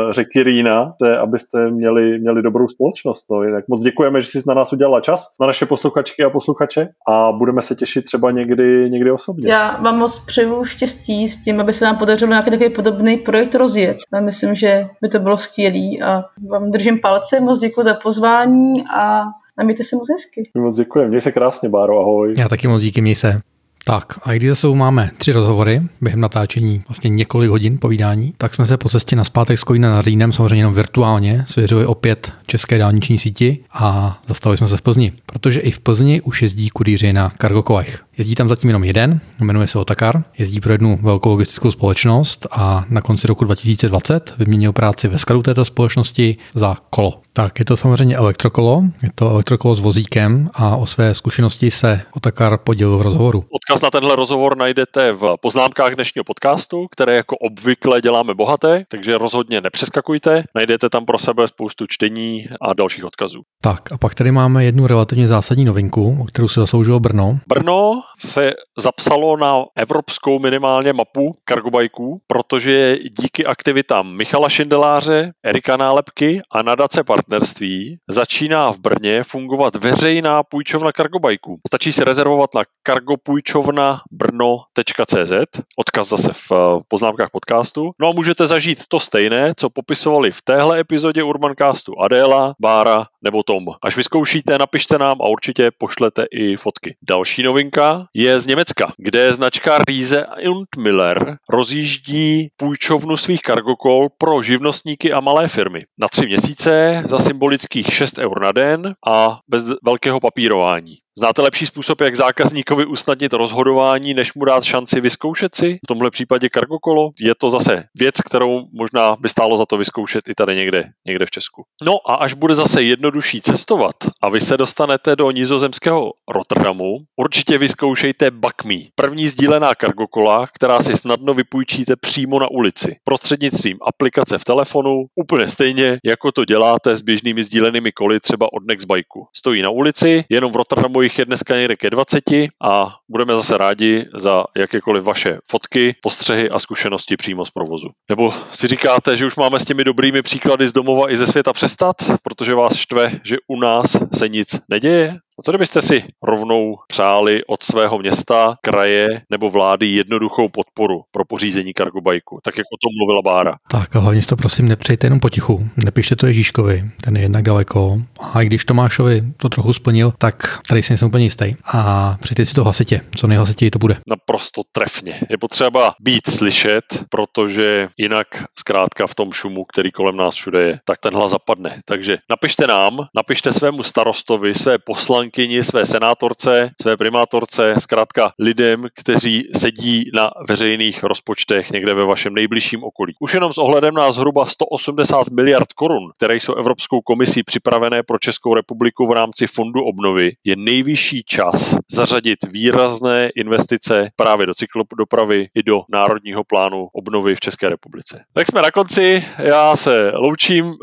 Řeky 0.09 0.43
Rýna, 0.43 0.93
abyste 1.21 1.71
měli, 1.71 2.19
měli 2.19 2.41
dobrou 2.41 2.67
společnost. 2.67 3.25
No, 3.31 3.43
jinak 3.43 3.63
moc 3.67 3.81
děkujeme, 3.81 4.21
že 4.21 4.27
jsi 4.27 4.39
na 4.47 4.53
nás 4.53 4.73
udělala 4.73 5.01
čas, 5.01 5.25
na 5.41 5.47
naše 5.47 5.65
posluchačky 5.65 6.23
a 6.23 6.29
posluchače 6.29 6.87
a 7.09 7.31
budeme 7.31 7.61
se 7.61 7.75
těšit 7.75 8.03
třeba 8.05 8.31
někdy, 8.31 8.89
někdy 8.89 9.11
osobně. 9.11 9.51
Já 9.51 9.77
vám 9.81 9.97
moc 9.97 10.16
přeju 10.19 10.65
štěstí 10.65 11.27
s 11.27 11.43
tím, 11.43 11.59
aby 11.59 11.73
se 11.73 11.85
nám 11.85 11.97
podařilo 11.97 12.29
nějaký 12.29 12.49
takový 12.49 12.69
podobný 12.69 13.17
projekt 13.17 13.55
rozjet. 13.55 13.97
Já 14.13 14.21
myslím, 14.21 14.55
že 14.55 14.87
by 15.01 15.09
to 15.09 15.19
bylo 15.19 15.37
skvělé 15.37 16.05
a 16.05 16.23
vám 16.49 16.71
držím 16.71 16.99
palce, 16.99 17.39
moc 17.39 17.59
děkuji 17.59 17.81
za 17.81 17.93
pozvání 17.93 18.83
a 18.87 19.23
a 19.59 19.63
mějte 19.63 19.83
se 19.83 19.95
moc 19.95 20.09
hezky. 20.09 20.49
Moc 20.61 20.75
děkuji, 20.75 21.07
měj 21.07 21.21
se 21.21 21.31
krásně, 21.31 21.69
Báro, 21.69 21.99
ahoj. 21.99 22.33
Já 22.37 22.49
taky 22.49 22.67
moc 22.67 22.81
díky, 22.81 23.01
měj 23.01 23.15
se. 23.15 23.41
Tak 23.85 24.19
a 24.23 24.33
když 24.33 24.49
zase 24.49 24.67
máme 24.67 25.09
tři 25.17 25.31
rozhovory 25.31 25.81
během 26.01 26.19
natáčení, 26.19 26.81
vlastně 26.87 27.09
několik 27.09 27.49
hodin 27.49 27.77
povídání, 27.81 28.33
tak 28.37 28.55
jsme 28.55 28.65
se 28.65 28.77
po 28.77 28.89
cestě 28.89 29.15
na 29.15 29.23
zpátek 29.23 29.59
s 29.59 29.63
Kolínem 29.63 29.91
nad 29.91 30.05
Rýnem, 30.05 30.31
samozřejmě 30.31 30.55
jenom 30.55 30.73
virtuálně, 30.73 31.43
svěřili 31.47 31.85
opět 31.85 32.31
české 32.47 32.77
dálniční 32.77 33.17
síti 33.17 33.57
a 33.71 34.19
zastavili 34.27 34.57
jsme 34.57 34.67
se 34.67 34.77
v 34.77 34.81
Plzni, 34.81 35.13
protože 35.25 35.59
i 35.59 35.71
v 35.71 35.79
Plzni 35.79 36.21
už 36.21 36.41
jezdí 36.41 36.69
kurýři 36.69 37.13
na 37.13 37.31
cargo 37.41 37.63
kolech. 37.63 38.06
Jezdí 38.17 38.35
tam 38.35 38.49
zatím 38.49 38.69
jenom 38.69 38.83
jeden, 38.83 39.19
jmenuje 39.39 39.67
se 39.67 39.79
Otakar, 39.79 40.23
jezdí 40.37 40.59
pro 40.59 40.71
jednu 40.71 40.99
velkou 41.01 41.29
logistickou 41.29 41.71
společnost 41.71 42.47
a 42.51 42.85
na 42.89 43.01
konci 43.01 43.27
roku 43.27 43.45
2020 43.45 44.33
vyměnil 44.37 44.73
práci 44.73 45.07
ve 45.07 45.19
skladu 45.19 45.43
této 45.43 45.65
společnosti 45.65 46.37
za 46.53 46.75
kolo. 46.89 47.21
Tak 47.33 47.59
je 47.59 47.65
to 47.65 47.77
samozřejmě 47.77 48.15
elektrokolo, 48.15 48.83
je 49.03 49.09
to 49.15 49.29
elektrokolo 49.29 49.75
s 49.75 49.79
vozíkem 49.79 50.49
a 50.53 50.75
o 50.75 50.85
své 50.85 51.13
zkušenosti 51.13 51.71
se 51.71 52.01
Otakar 52.15 52.57
podělil 52.57 52.97
v 52.97 53.01
rozhovoru. 53.01 53.43
Odkaz 53.49 53.81
na 53.81 53.91
tenhle 53.91 54.15
rozhovor 54.15 54.57
najdete 54.57 55.11
v 55.11 55.35
poznámkách 55.41 55.95
dnešního 55.95 56.23
podcastu, 56.23 56.87
které 56.91 57.15
jako 57.15 57.35
obvykle 57.37 58.01
děláme 58.01 58.33
bohaté, 58.33 58.83
takže 58.87 59.17
rozhodně 59.17 59.61
nepřeskakujte, 59.61 60.43
najdete 60.55 60.89
tam 60.89 61.05
pro 61.05 61.17
sebe 61.17 61.47
spoustu 61.47 61.85
čtení 61.87 62.45
a 62.61 62.73
dalších 62.73 63.05
odkazů. 63.05 63.41
Tak 63.61 63.91
a 63.91 63.97
pak 63.97 64.15
tady 64.15 64.31
máme 64.31 64.65
jednu 64.65 64.87
relativně 64.87 65.27
zásadní 65.27 65.65
novinku, 65.65 66.17
o 66.21 66.25
kterou 66.25 66.47
se 66.47 66.59
zasloužilo 66.59 66.99
Brno. 66.99 67.39
Brno 67.47 68.01
se 68.19 68.53
zapsalo 68.77 69.37
na 69.37 69.65
evropskou 69.75 70.39
minimálně 70.39 70.93
mapu 70.93 71.31
kargobajků, 71.45 72.15
protože 72.27 72.97
díky 73.21 73.45
aktivitám 73.45 74.15
Michala 74.15 74.49
Šindeláře, 74.49 75.31
Erika 75.45 75.77
Nálepky 75.77 76.41
a 76.51 76.61
nadace 76.61 77.03
partnerství 77.03 77.97
začíná 78.09 78.71
v 78.71 78.79
Brně 78.79 79.23
fungovat 79.23 79.75
veřejná 79.75 80.43
půjčovna 80.43 80.91
kargobajků. 80.91 81.55
Stačí 81.67 81.93
si 81.93 82.03
rezervovat 82.03 82.49
na 82.55 82.61
kargopůjčovnabrno.cz, 82.83 85.33
odkaz 85.77 86.09
zase 86.09 86.33
v 86.33 86.51
eh, 86.51 86.55
poznámkách 86.87 87.29
podcastu. 87.31 87.91
No 87.99 88.07
a 88.07 88.11
můžete 88.11 88.47
zažít 88.47 88.83
to 88.87 88.99
stejné, 88.99 89.53
co 89.57 89.69
popisovali 89.69 90.31
v 90.31 90.41
téhle 90.41 90.79
epizodě 90.79 91.23
Urbancastu 91.23 91.99
Adéla, 91.99 92.53
Bára 92.61 93.05
nebo 93.23 93.43
Tom. 93.43 93.65
Až 93.83 93.97
vyzkoušíte, 93.97 94.57
napište 94.57 94.97
nám 94.97 95.21
a 95.21 95.27
určitě 95.27 95.71
pošlete 95.77 96.25
i 96.31 96.57
fotky. 96.57 96.91
Další 97.09 97.43
novinka 97.43 97.96
je 98.13 98.39
z 98.39 98.47
Německa, 98.47 98.91
kde 98.97 99.33
značka 99.33 99.77
Riese 99.87 100.25
und 100.49 100.67
Miller 100.77 101.37
rozjíždí 101.49 102.47
půjčovnu 102.57 103.17
svých 103.17 103.41
kargokol 103.41 104.07
pro 104.17 104.43
živnostníky 104.43 105.13
a 105.13 105.19
malé 105.19 105.47
firmy. 105.47 105.85
Na 105.99 106.07
tři 106.07 106.25
měsíce 106.25 107.03
za 107.07 107.19
symbolických 107.19 107.93
6 107.93 108.17
eur 108.17 108.41
na 108.41 108.51
den 108.51 108.93
a 109.07 109.39
bez 109.47 109.65
velkého 109.83 110.19
papírování. 110.19 110.97
Znáte 111.19 111.41
lepší 111.41 111.65
způsob, 111.65 112.01
jak 112.01 112.15
zákazníkovi 112.15 112.85
usnadnit 112.85 113.33
rozhodování, 113.33 114.13
než 114.13 114.33
mu 114.33 114.45
dát 114.45 114.63
šanci 114.63 115.01
vyzkoušet 115.01 115.55
si? 115.55 115.75
V 115.83 115.87
tomhle 115.87 116.09
případě 116.09 116.49
kargokolo 116.49 117.09
je 117.21 117.35
to 117.35 117.49
zase 117.49 117.83
věc, 117.95 118.21
kterou 118.21 118.61
možná 118.73 119.15
by 119.19 119.29
stálo 119.29 119.57
za 119.57 119.65
to 119.65 119.77
vyzkoušet 119.77 120.29
i 120.29 120.33
tady 120.35 120.55
někde, 120.55 120.83
někde 121.07 121.25
v 121.25 121.31
Česku. 121.31 121.63
No 121.85 121.97
a 122.05 122.15
až 122.15 122.33
bude 122.33 122.55
zase 122.55 122.83
jednodušší 122.83 123.41
cestovat 123.41 123.95
a 124.21 124.29
vy 124.29 124.39
se 124.41 124.57
dostanete 124.57 125.15
do 125.15 125.31
nizozemského 125.31 126.11
Rotterdamu, 126.31 126.97
určitě 127.15 127.57
vyzkoušejte 127.57 128.31
Bakmi, 128.31 128.87
první 128.95 129.27
sdílená 129.27 129.75
kargokola, 129.75 130.47
která 130.53 130.81
si 130.81 130.97
snadno 130.97 131.33
vypůjčíte 131.33 131.95
přímo 131.95 132.39
na 132.39 132.51
ulici, 132.51 132.95
prostřednictvím 133.03 133.77
aplikace 133.81 134.37
v 134.37 134.45
telefonu, 134.45 135.05
úplně 135.15 135.47
stejně, 135.47 135.97
jako 136.05 136.31
to 136.31 136.45
děláte 136.45 136.95
s 136.95 137.01
běžnými 137.01 137.43
sdílenými 137.43 137.91
koly 137.91 138.19
třeba 138.19 138.53
od 138.53 138.67
Nextbike. 138.67 139.19
Stojí 139.35 139.61
na 139.61 139.69
ulici, 139.69 140.23
jenom 140.29 140.51
v 140.51 140.55
Rotterdamu 140.55 141.06
jich 141.07 141.19
je 141.19 141.25
dneska 141.25 141.55
někde 141.55 141.75
ke 141.75 141.89
20 141.89 142.23
a 142.61 142.95
budeme 143.09 143.35
zase 143.35 143.57
rádi 143.57 144.05
za 144.15 144.43
jakékoliv 144.57 145.03
vaše 145.03 145.37
fotky, 145.49 145.95
postřehy 146.01 146.49
a 146.49 146.59
zkušenosti 146.59 147.17
přímo 147.17 147.45
z 147.45 147.51
provozu. 147.51 147.87
Nebo 148.09 148.33
si 148.53 148.67
říkáte, 148.67 149.17
že 149.17 149.25
už 149.25 149.35
máme 149.35 149.59
s 149.59 149.65
těmi 149.65 149.83
dobrými 149.83 150.21
příklady 150.21 150.67
z 150.67 150.73
domova 150.73 151.11
i 151.11 151.17
ze 151.17 151.27
světa 151.27 151.53
přestat, 151.53 151.95
protože 152.23 152.55
vás 152.55 152.75
štve, 152.75 153.11
že 153.23 153.37
u 153.47 153.59
nás 153.59 153.97
se 154.13 154.29
nic 154.29 154.59
neděje? 154.69 155.19
A 155.39 155.43
co 155.43 155.51
kdybyste 155.51 155.81
si 155.81 156.03
rovnou 156.23 156.75
přáli 156.87 157.45
od 157.45 157.63
svého 157.63 157.99
města, 157.99 158.55
kraje 158.61 159.07
nebo 159.31 159.49
vlády 159.49 159.87
jednoduchou 159.87 160.49
podporu 160.49 161.01
pro 161.11 161.25
pořízení 161.25 161.73
kargobajku, 161.73 162.39
tak 162.43 162.57
jak 162.57 162.65
o 162.65 162.77
tom 162.81 162.91
mluvila 162.97 163.21
Bára? 163.21 163.57
Tak 163.71 163.95
a 163.95 163.99
hlavně 163.99 164.21
si 164.21 164.27
to 164.27 164.35
prosím 164.35 164.67
nepřejte 164.67 165.05
jenom 165.05 165.19
potichu. 165.19 165.69
Nepište 165.85 166.15
to 166.15 166.27
Ježíškovi, 166.27 166.83
ten 167.03 167.15
je 167.15 167.21
jednak 167.21 167.43
daleko. 167.43 168.01
A 168.33 168.41
i 168.41 168.45
když 168.45 168.65
Tomášovi 168.65 169.23
to 169.37 169.49
trochu 169.49 169.73
splnil, 169.73 170.13
tak 170.17 170.59
tady 170.67 170.83
si 170.83 170.93
nejsem 170.93 171.07
úplně 171.07 171.23
jistý. 171.23 171.55
A 171.73 172.15
přijďte 172.21 172.45
si 172.45 172.53
to 172.53 172.63
hlasitě, 172.63 173.01
co 173.15 173.27
nejhlasitěji 173.27 173.71
to 173.71 173.79
bude. 173.79 173.97
Naprosto 174.07 174.61
trefně. 174.71 175.19
Je 175.29 175.37
potřeba 175.37 175.91
být 176.01 176.29
slyšet, 176.29 177.03
protože 177.09 177.87
jinak 177.97 178.27
zkrátka 178.59 179.07
v 179.07 179.15
tom 179.15 179.31
šumu, 179.31 179.65
který 179.65 179.91
kolem 179.91 180.17
nás 180.17 180.35
všude 180.35 180.61
je, 180.61 180.79
tak 180.85 180.99
ten 180.99 181.13
hlas 181.13 181.31
zapadne. 181.31 181.81
Takže 181.85 182.17
napište 182.29 182.67
nám, 182.67 182.97
napište 183.15 183.53
svému 183.53 183.83
starostovi, 183.83 184.53
své 184.53 184.77
poslanky 184.77 185.26
poslankyni, 185.27 185.63
své 185.63 185.85
senátorce, 185.85 186.69
své 186.81 186.97
primátorce, 186.97 187.75
zkrátka 187.79 188.31
lidem, 188.39 188.87
kteří 188.95 189.43
sedí 189.55 190.09
na 190.13 190.31
veřejných 190.49 191.03
rozpočtech 191.03 191.71
někde 191.71 191.93
ve 191.93 192.05
vašem 192.05 192.33
nejbližším 192.33 192.83
okolí. 192.83 193.13
Už 193.19 193.33
jenom 193.33 193.53
s 193.53 193.57
ohledem 193.57 193.93
na 193.93 194.11
zhruba 194.11 194.45
180 194.45 195.29
miliard 195.29 195.73
korun, 195.73 196.11
které 196.17 196.35
jsou 196.35 196.53
Evropskou 196.53 197.01
komisí 197.01 197.43
připravené 197.43 198.03
pro 198.03 198.19
Českou 198.19 198.53
republiku 198.53 199.07
v 199.07 199.11
rámci 199.11 199.47
Fondu 199.47 199.83
obnovy, 199.83 200.31
je 200.43 200.55
nejvyšší 200.55 201.23
čas 201.23 201.75
zařadit 201.91 202.39
výrazné 202.51 203.29
investice 203.35 204.09
právě 204.15 204.45
do 204.45 204.53
cyklodopravy 204.53 205.47
i 205.55 205.63
do 205.63 205.81
Národního 205.89 206.43
plánu 206.43 206.87
obnovy 206.93 207.35
v 207.35 207.39
České 207.39 207.69
republice. 207.69 208.23
Tak 208.33 208.47
jsme 208.47 208.61
na 208.61 208.71
konci, 208.71 209.25
já 209.37 209.75
se 209.75 210.11
loučím, 210.13 210.65
uh, 210.65 210.75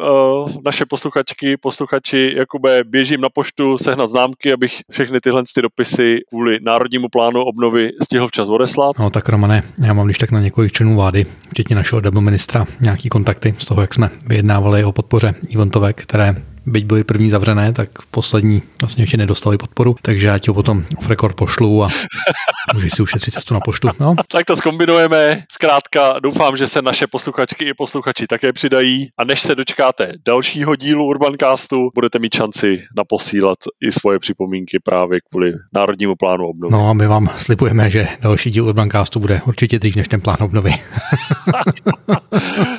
naše 0.65 0.85
posluchačky, 0.87 1.57
posluchači, 1.57 2.33
Jakube, 2.37 2.85
běžím 2.85 3.21
na 3.21 3.29
poštu 3.29 3.79
sehnat 3.79 4.11
známky, 4.11 4.34
abych 4.53 4.81
všechny 4.91 5.21
tyhle 5.21 5.43
ty 5.55 5.63
dopisy 5.63 6.19
kvůli 6.29 6.59
Národnímu 6.63 7.09
plánu 7.09 7.43
obnovy 7.43 7.91
stihl 8.03 8.29
včas 8.29 8.49
odeslat. 8.49 8.99
No 8.99 9.11
tak 9.11 9.29
Romane, 9.29 9.63
já 9.87 9.93
mám 9.93 10.07
když 10.07 10.19
tak 10.19 10.31
na 10.31 10.41
několik 10.41 10.73
členů 10.73 10.97
vlády, 10.97 11.27
včetně 11.51 11.77
našeho 11.77 12.03
ministra, 12.21 12.67
nějaký 12.81 13.09
kontakty 13.09 13.55
z 13.59 13.65
toho, 13.65 13.81
jak 13.81 13.95
jsme 13.95 14.11
vyjednávali 14.27 14.85
o 14.85 14.93
podpoře 14.93 15.35
eventovek, 15.55 16.03
které 16.03 16.35
byť 16.67 16.85
byly 16.85 17.05
první 17.05 17.31
zavřené, 17.31 17.73
tak 17.73 17.89
poslední 18.11 18.63
vlastně 18.83 19.03
ještě 19.03 19.17
nedostali 19.17 19.59
podporu, 19.59 19.97
takže 20.03 20.27
já 20.27 20.39
ti 20.39 20.51
ho 20.51 20.55
potom 20.55 20.85
off 20.99 21.11
record 21.11 21.37
pošlu 21.37 21.85
a 21.85 21.89
můžeš 22.75 22.93
si 22.93 23.03
ušetřit 23.03 23.35
cestu 23.35 23.55
na 23.55 23.61
poštu. 23.61 23.89
No. 24.01 24.15
Tak 24.33 24.45
to 24.45 24.57
zkombinujeme. 24.57 25.43
Zkrátka 25.53 26.19
doufám, 26.19 26.57
že 26.57 26.67
se 26.67 26.83
naše 26.83 27.07
posluchačky 27.07 27.65
i 27.65 27.75
posluchači 27.75 28.27
také 28.27 28.53
přidají 28.53 29.09
a 29.19 29.25
než 29.25 29.43
se 29.43 29.55
dočkáte 29.55 30.13
dalšího 30.27 30.77
dílu 30.77 31.05
Urbancastu, 31.05 31.89
budete 31.95 32.19
mít 32.19 32.35
šanci 32.35 32.83
naposílat 32.97 33.59
i 33.81 33.93
svoje 33.93 34.19
připomínky 34.19 34.79
právě 34.85 35.21
kvůli 35.31 35.53
Národnímu 35.75 36.15
plánu 36.19 36.47
obnovy. 36.47 36.73
No 36.73 36.89
a 36.89 36.93
my 36.93 37.07
vám 37.07 37.31
slibujeme, 37.37 37.91
že 37.91 38.09
další 38.21 38.51
díl 38.51 38.67
Urbancastu 38.67 39.21
bude 39.21 39.41
určitě 39.47 39.79
dřív 39.79 39.97
než 39.97 40.09
ten 40.09 40.21
plán 40.21 40.37
obnovy. 40.41 40.75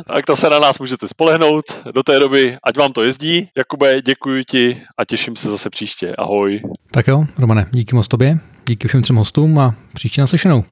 tak 0.07 0.25
to 0.25 0.35
se 0.35 0.49
na 0.49 0.59
nás 0.59 0.79
můžete 0.79 1.07
spolehnout. 1.07 1.65
Do 1.91 2.03
té 2.03 2.19
doby, 2.19 2.57
ať 2.63 2.77
vám 2.77 2.93
to 2.93 3.03
jezdí. 3.03 3.49
Jakube, 3.75 4.01
děkuji 4.01 4.43
ti 4.43 4.81
a 4.97 5.05
těším 5.05 5.35
se 5.35 5.49
zase 5.49 5.69
příště. 5.69 6.15
Ahoj. 6.17 6.61
Tak 6.91 7.07
jo, 7.07 7.25
Romane, 7.37 7.67
díky 7.71 7.95
moc 7.95 8.07
tobě, 8.07 8.39
díky 8.67 8.87
všem 8.87 9.01
třem 9.01 9.15
hostům 9.15 9.59
a 9.59 9.75
příště 9.93 10.21
naslyšenou. 10.21 10.63